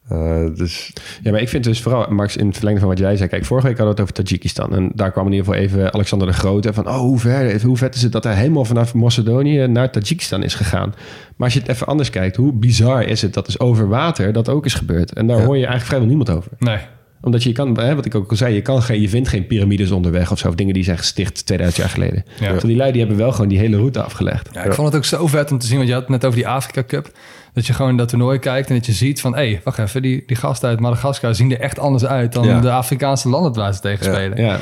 Eh, 0.08 0.44
dus 0.54 0.92
Ja, 1.22 1.30
maar 1.30 1.40
ik 1.40 1.48
vind 1.48 1.64
dus 1.64 1.82
vooral, 1.82 2.06
Max, 2.10 2.36
in 2.36 2.46
het 2.46 2.54
verlengde 2.56 2.80
van 2.80 2.88
wat 2.88 2.98
jij 2.98 3.16
zei... 3.16 3.28
Kijk, 3.28 3.44
vorige 3.44 3.66
week 3.66 3.76
hadden 3.78 3.96
we 3.96 4.02
het 4.02 4.10
over 4.12 4.24
Tajikistan. 4.24 4.74
En 4.74 4.90
daar 4.94 5.12
kwam 5.12 5.26
in 5.26 5.32
ieder 5.32 5.46
geval 5.46 5.62
even 5.62 5.92
Alexander 5.92 6.28
de 6.28 6.34
Grote 6.34 6.72
van... 6.72 6.88
oh, 6.88 6.96
hoe, 6.96 7.18
ver, 7.18 7.62
hoe 7.62 7.76
vet 7.76 7.94
is 7.94 8.02
het 8.02 8.12
dat 8.12 8.24
hij 8.24 8.34
helemaal 8.34 8.64
vanaf 8.64 8.94
Macedonië 8.94 9.66
naar 9.66 9.90
Tajikistan 9.90 10.42
is 10.42 10.54
gegaan. 10.54 10.94
Maar 11.36 11.46
als 11.46 11.52
je 11.52 11.60
het 11.60 11.68
even 11.68 11.86
anders 11.86 12.10
kijkt... 12.10 12.36
hoe 12.36 12.52
bizar 12.52 13.02
is 13.02 13.22
het 13.22 13.34
dat 13.34 13.46
dus 13.46 13.60
over 13.60 13.88
water 13.88 14.32
dat 14.32 14.48
ook 14.48 14.64
is 14.64 14.74
gebeurd. 14.74 15.12
En 15.12 15.26
daar 15.26 15.38
Ja. 15.38 15.44
hoor 15.44 15.54
je 15.56 15.66
eigenlijk 15.66 15.86
vrijwel 15.86 16.08
niemand 16.08 16.30
over. 16.30 16.50
nee. 16.58 16.78
Omdat 17.20 17.42
je 17.42 17.52
kan, 17.52 17.78
hè, 17.78 17.94
wat 17.94 18.04
ik 18.04 18.14
ook 18.14 18.30
al 18.30 18.36
zei, 18.36 18.54
je, 18.54 18.62
kan 18.62 18.82
geen, 18.82 19.00
je 19.00 19.08
vindt 19.08 19.28
geen 19.28 19.46
piramides 19.46 19.90
onderweg 19.90 20.30
of 20.30 20.38
zo. 20.38 20.48
Of 20.48 20.54
dingen 20.54 20.74
die 20.74 20.84
zijn 20.84 20.98
gesticht 20.98 21.46
2000 21.46 21.82
jaar 21.82 21.92
geleden. 21.94 22.24
Ja. 22.40 22.52
Die 22.52 22.76
lui 22.76 22.90
die 22.92 23.00
hebben 23.00 23.18
wel 23.18 23.32
gewoon 23.32 23.48
die 23.48 23.58
hele 23.58 23.76
route 23.76 24.02
afgelegd. 24.02 24.48
Ja, 24.52 24.62
ik 24.64 24.72
vond 24.72 24.86
het 24.88 24.96
ook 24.96 25.04
zo 25.04 25.26
vet 25.26 25.50
om 25.52 25.58
te 25.58 25.66
zien, 25.66 25.76
want 25.76 25.88
je 25.88 25.94
had 25.94 26.02
het 26.02 26.12
net 26.12 26.24
over 26.24 26.38
die 26.38 26.48
Afrika 26.48 26.84
Cup. 26.86 27.10
Dat 27.54 27.66
je 27.66 27.72
gewoon 27.72 27.96
dat 27.96 28.08
toernooi 28.08 28.38
kijkt 28.38 28.68
en 28.68 28.74
dat 28.74 28.86
je 28.86 28.92
ziet 28.92 29.20
van... 29.20 29.34
hé, 29.34 29.50
hey, 29.50 29.60
wacht 29.64 29.78
even, 29.78 30.02
die, 30.02 30.22
die 30.26 30.36
gasten 30.36 30.68
uit 30.68 30.80
Madagaskar 30.80 31.34
zien 31.34 31.52
er 31.52 31.60
echt 31.60 31.78
anders 31.78 32.06
uit... 32.06 32.32
dan 32.32 32.44
Ja. 32.44 32.60
de 32.60 32.70
Afrikaanse 32.70 33.28
landen 33.28 33.52
waar 33.52 33.74
ze 33.74 33.80
tegen 33.80 34.04
spelen. 34.04 34.44
Ja. 34.44 34.58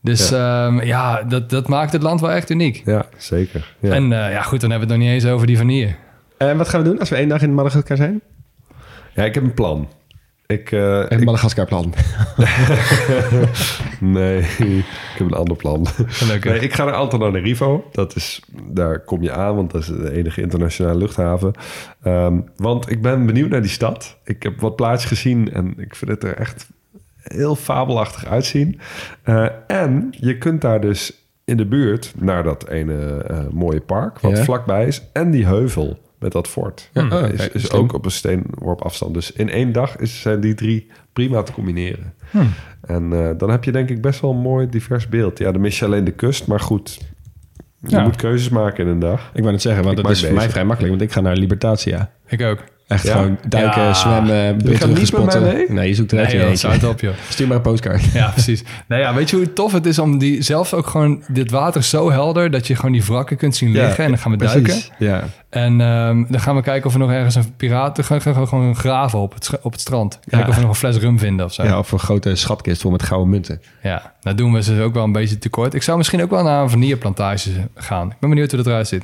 Dus 0.00 0.28
ja, 0.28 0.82
ja 0.82 1.22
dat, 1.22 1.50
dat 1.50 1.68
maakt 1.68 1.92
het 1.92 2.02
land 2.02 2.20
wel 2.20 2.30
echt 2.30 2.50
uniek. 2.50 2.82
Ja, 2.84 3.06
zeker. 3.16 3.74
Ja. 3.80 3.92
En 3.92 4.12
eh, 4.12 4.32
ja, 4.32 4.42
goed, 4.42 4.60
dan 4.60 4.70
hebben 4.70 4.88
we 4.88 4.94
het 4.94 5.02
nog 5.02 5.12
niet 5.12 5.22
eens 5.22 5.32
over 5.32 5.46
die 5.46 5.56
van 5.56 5.68
hier. 5.68 5.96
En 6.38 6.56
wat 6.56 6.68
gaan 6.68 6.82
we 6.82 6.88
doen 6.88 6.98
als 6.98 7.08
we 7.08 7.16
één 7.16 7.28
dag 7.28 7.42
in 7.42 7.54
Madagaskar 7.54 7.96
zijn? 7.96 8.20
ja, 9.14 9.24
ik 9.24 9.34
heb 9.34 9.42
een 9.42 9.54
plan. 9.54 9.88
Ik, 10.46 10.72
eh, 10.72 10.98
Een 10.98 11.18
ik- 11.18 11.24
Madagaskar 11.24 11.66
plan. 11.66 11.94
nee, 14.00 14.38
ik 14.40 14.84
heb 15.18 15.26
een 15.26 15.32
ander 15.34 15.56
plan. 15.56 15.86
Gelukkig. 16.06 16.50
Nee, 16.52 16.60
ik 16.60 16.72
ga 16.72 16.84
naar 16.84 16.94
Antananarivo. 16.94 17.88
Dat 17.92 18.16
is, 18.16 18.42
daar 18.70 19.00
kom 19.00 19.22
je 19.22 19.32
aan, 19.32 19.54
want 19.56 19.70
dat 19.70 19.80
is 19.80 19.86
de 19.86 20.12
enige 20.12 20.40
internationale 20.40 20.98
luchthaven. 20.98 21.52
Ehm, 22.02 22.38
want 22.56 22.90
ik 22.90 23.02
ben 23.02 23.26
benieuwd 23.26 23.50
naar 23.50 23.62
die 23.62 23.70
stad. 23.70 24.16
Ik 24.24 24.42
heb 24.42 24.60
wat 24.60 24.76
plaatjes 24.76 25.04
gezien 25.08 25.52
en 25.52 25.74
ik 25.78 25.94
vind 25.96 26.10
het 26.10 26.24
er 26.24 26.36
echt 26.36 26.66
heel 27.22 27.56
fabelachtig 27.56 28.26
uitzien. 28.26 28.80
Eh, 29.22 29.46
en 29.66 30.08
je 30.10 30.38
kunt 30.38 30.60
daar 30.60 30.80
dus 30.80 31.12
in 31.44 31.56
de 31.56 31.66
buurt 31.66 32.12
naar 32.18 32.42
dat 32.42 32.68
ene 32.68 33.22
eh, 33.28 33.38
mooie 33.50 33.80
park, 33.80 34.20
wat 34.20 34.36
Ja. 34.36 34.44
vlakbij 34.44 34.86
is, 34.86 35.02
en 35.12 35.30
die 35.30 35.46
heuvel 35.46 35.98
met 36.18 36.32
dat 36.32 36.48
fort. 36.48 36.90
Ja, 36.92 37.08
oh, 37.08 37.28
is, 37.32 37.48
is 37.48 37.70
ook 37.70 37.92
op 37.92 38.04
een 38.04 38.10
steenworp 38.10 38.82
afstand. 38.82 39.14
Dus 39.14 39.32
in 39.32 39.48
één 39.50 39.72
dag 39.72 39.96
is, 39.96 40.20
zijn 40.20 40.40
die 40.40 40.54
drie 40.54 40.86
prima 41.12 41.42
te 41.42 41.52
combineren. 41.52 42.14
En 42.80 43.12
eh, 43.12 43.30
dan 43.38 43.50
heb 43.50 43.64
je 43.64 43.72
denk 43.72 43.90
ik 43.90 44.00
best 44.00 44.20
wel 44.20 44.30
een 44.30 44.40
mooi 44.40 44.68
divers 44.68 45.08
beeld. 45.08 45.38
Ja, 45.38 45.52
dan 45.52 45.60
mis 45.60 45.78
je 45.78 45.84
alleen 45.84 46.04
de 46.04 46.10
kust, 46.12 46.46
maar 46.46 46.60
goed. 46.60 46.98
Je 47.80 47.90
Ja. 47.96 48.02
moet 48.02 48.16
keuzes 48.16 48.48
maken 48.48 48.84
in 48.84 48.90
een 48.90 48.98
dag. 48.98 49.30
Ik 49.34 49.40
wou 49.40 49.52
net 49.52 49.62
zeggen, 49.62 49.84
want 49.84 49.98
Ik 49.98 50.04
dat 50.04 50.12
is 50.12 50.24
voor 50.24 50.34
mij 50.34 50.50
vrij 50.50 50.64
makkelijk. 50.64 50.92
Want 50.94 51.04
ik 51.04 51.12
ga 51.12 51.20
naar 51.20 51.36
Libertatia. 51.36 52.10
Ik 52.26 52.42
ook. 52.42 52.64
Echt 52.86 53.06
Ja? 53.06 53.12
gewoon 53.12 53.38
duiken, 53.48 53.82
Ja. 53.82 53.94
zwemmen, 53.94 54.34
Je 54.36 54.42
gaat 54.52 54.56
bruggen 54.62 54.88
niet 54.88 54.96
met 54.98 55.10
mij 55.12 55.20
spotten. 55.30 55.42
mee? 55.42 55.66
Nee, 55.68 55.88
je 55.88 55.94
zoekt 55.94 56.12
Nee, 56.12 56.24
in 56.26 56.38
joh, 56.38 56.48
eentje. 56.48 56.68
zout 56.68 56.84
op, 56.84 57.00
joh. 57.00 57.12
Stuur 57.28 57.46
maar 57.46 57.56
een 57.56 57.62
postkaart. 57.62 58.04
Ja, 58.12 58.28
precies. 58.28 58.62
Nou 58.88 59.00
ja, 59.02 59.14
weet 59.14 59.30
je 59.30 59.36
hoe 59.36 59.52
tof 59.52 59.72
het 59.72 59.86
is 59.86 59.98
om 59.98 60.18
die 60.18 60.42
zelf 60.42 60.72
ook 60.74 60.86
gewoon... 60.86 61.22
Dit 61.28 61.50
water 61.50 61.80
is 61.80 61.88
zo 61.88 62.10
helder 62.10 62.50
dat 62.50 62.66
je 62.66 62.76
gewoon 62.76 62.92
die 62.92 63.04
wrakken 63.04 63.36
kunt 63.36 63.56
zien 63.56 63.72
liggen. 63.72 64.04
en 64.04 64.10
dan 64.10 64.18
gaan 64.18 64.30
we 64.30 64.36
duiken. 64.36 64.74
Ja. 64.98 65.24
En 65.50 65.80
ehm, 65.80 66.24
dan 66.28 66.40
gaan 66.40 66.54
we 66.56 66.62
kijken 66.62 66.86
of 66.86 66.92
we 66.92 66.98
nog 66.98 67.10
ergens 67.10 67.34
een 67.34 67.56
piraat... 67.56 68.02
gaan 68.04 68.20
gaan 68.20 68.34
we 68.34 68.46
gewoon 68.46 68.76
graven 68.76 69.18
op 69.18 69.34
het, 69.34 69.44
sch- 69.44 69.54
op 69.62 69.72
het 69.72 69.80
strand. 69.80 70.18
Kijken 70.20 70.38
Ja. 70.38 70.48
of 70.48 70.54
we 70.54 70.60
nog 70.60 70.70
een 70.70 70.76
fles 70.76 70.96
rum 70.96 71.18
vinden 71.18 71.46
of 71.46 71.52
zo. 71.52 71.62
ja, 71.64 71.78
of 71.78 71.92
een 71.92 71.98
grote 71.98 72.34
schatkist 72.34 72.80
vol 72.80 72.90
met 72.90 73.02
gouden 73.02 73.30
munten. 73.30 73.60
Ja, 73.82 74.12
nou 74.20 74.36
doen 74.36 74.52
we 74.52 74.62
ze 74.62 74.80
ook 74.82 74.94
wel 74.94 75.04
een 75.04 75.12
beetje 75.12 75.38
tekort. 75.38 75.74
Ik 75.74 75.82
zou 75.82 75.96
misschien 75.96 76.22
ook 76.22 76.30
wel 76.30 76.42
naar 76.42 76.62
een 76.62 76.70
vanilleplantage 76.70 77.50
gaan. 77.74 78.10
Ik 78.10 78.16
ben 78.20 78.28
benieuwd 78.30 78.48
hoe 78.50 78.58
dat 78.62 78.66
eruit 78.68 78.88
ziet. 78.88 79.02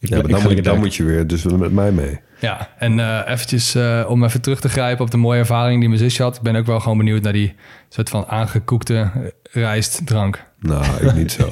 Ik, 0.00 0.08
Ja, 0.08 0.16
maar 0.16 0.24
ik 0.50 0.54
dan, 0.54 0.62
dan 0.62 0.78
moet 0.78 0.94
je 0.94 1.04
weer 1.04 1.26
dus 1.26 1.44
met 1.44 1.72
mij 1.72 1.90
mee. 1.92 2.20
Ja, 2.40 2.68
en 2.78 3.00
eh, 3.00 3.32
eventjes 3.32 3.74
eh, 3.74 4.04
om 4.08 4.24
even 4.24 4.40
terug 4.40 4.60
te 4.60 4.68
grijpen 4.68 5.04
op 5.04 5.10
de 5.10 5.16
mooie 5.16 5.38
ervaring 5.38 5.80
die 5.80 5.88
mijn 5.88 6.00
zusje 6.00 6.22
had. 6.22 6.36
Ik 6.36 6.42
ben 6.42 6.56
ook 6.56 6.66
wel 6.66 6.80
gewoon 6.80 6.98
benieuwd 6.98 7.22
naar 7.22 7.32
die 7.32 7.54
soort 7.88 8.08
van 8.08 8.26
aangekoekte 8.26 8.94
eh, 8.94 9.10
rijstdrank. 9.42 10.44
Nou, 10.58 11.06
ik 11.06 11.14
niet 11.14 11.32
zo. 11.32 11.46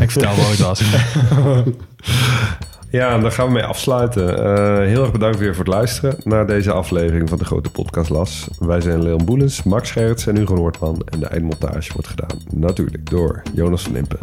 Ik 0.00 0.10
vertel 0.10 0.34
wel 0.34 0.44
hoe 0.44 0.50
het 0.50 0.58
was. 0.58 0.82
Ja, 2.94 3.18
dan 3.18 3.32
gaan 3.32 3.46
we 3.46 3.52
mee 3.52 3.64
afsluiten. 3.64 4.38
Eh, 4.38 4.86
heel 4.86 5.02
erg 5.02 5.12
bedankt 5.12 5.38
weer 5.38 5.54
voor 5.54 5.64
het 5.64 5.74
luisteren 5.74 6.16
naar 6.24 6.46
deze 6.46 6.72
aflevering 6.72 7.28
van 7.28 7.38
de 7.38 7.44
Grote 7.44 7.70
Podcast 7.70 8.10
Las. 8.10 8.48
Wij 8.58 8.80
zijn 8.80 9.02
Leon 9.02 9.24
Boelens, 9.24 9.62
Max 9.62 9.90
Gerrits 9.90 10.26
en 10.26 10.36
Hugo 10.36 10.54
Noordman. 10.54 11.02
En 11.08 11.20
de 11.20 11.26
eindmontage 11.26 11.92
wordt 11.92 12.08
gedaan 12.08 12.38
natuurlijk 12.54 13.10
door 13.10 13.42
Jonas 13.54 13.82
van 13.82 13.96
Impen. 13.96 14.18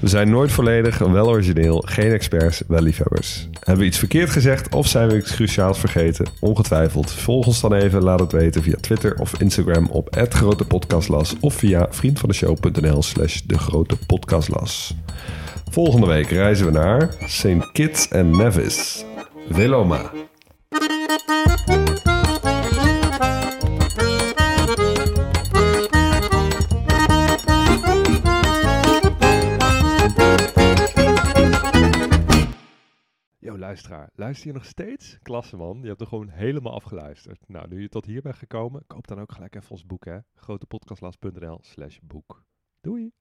We 0.00 0.08
zijn 0.08 0.30
nooit 0.30 0.52
volledig, 0.52 0.98
wel 0.98 1.28
origineel, 1.28 1.82
geen 1.86 2.12
experts, 2.12 2.62
wel 2.68 2.82
liefhebbers. 2.82 3.48
Hebben 3.52 3.78
we 3.78 3.88
iets 3.88 3.98
verkeerd 3.98 4.30
gezegd 4.30 4.74
of 4.74 4.86
zijn 4.86 5.08
we 5.08 5.16
iets 5.16 5.34
cruciaals 5.34 5.78
vergeten? 5.78 6.26
Ongetwijfeld. 6.40 7.12
Volg 7.12 7.46
ons 7.46 7.60
dan 7.60 7.74
even, 7.74 8.02
laat 8.02 8.20
het 8.20 8.32
weten 8.32 8.62
via 8.62 8.76
Twitter 8.80 9.14
of 9.18 9.40
Instagram 9.40 9.86
op 9.86 10.16
@grotepodcastlas 10.28 11.36
of 11.40 11.54
via 11.54 11.86
vriendvandeshow.nl 11.90 13.02
slash 13.02 13.40
de 13.40 13.58
grote 13.58 13.96
podcastlas. 14.06 14.94
Volgende 15.74 16.06
week 16.06 16.26
reizen 16.26 16.66
we 16.66 16.72
naar 16.72 17.12
St. 17.12 17.72
Kitts 17.72 18.08
en 18.08 18.30
Nevis. 18.30 19.04
Veloma. 19.48 20.10
Yo, 33.38 33.58
luisteraar. 33.58 34.10
Luister 34.14 34.46
je 34.46 34.52
nog 34.52 34.64
steeds? 34.64 35.18
Klasse, 35.22 35.56
man. 35.56 35.78
Je 35.82 35.88
hebt 35.88 36.00
er 36.00 36.06
gewoon 36.06 36.28
helemaal 36.28 36.74
afgeluisterd. 36.74 37.38
Nou, 37.46 37.68
nu 37.68 37.80
je 37.80 37.88
tot 37.88 38.06
hier 38.06 38.22
bent 38.22 38.36
gekomen, 38.36 38.84
koop 38.86 39.06
dan 39.06 39.20
ook 39.20 39.32
gelijk 39.32 39.54
even 39.54 39.70
ons 39.70 39.86
boek, 39.86 40.04
hè. 40.04 40.18
grotepodcastlas.nl 40.34 41.58
slash 41.62 41.98
boek. 42.02 42.44
Doei! 42.80 43.12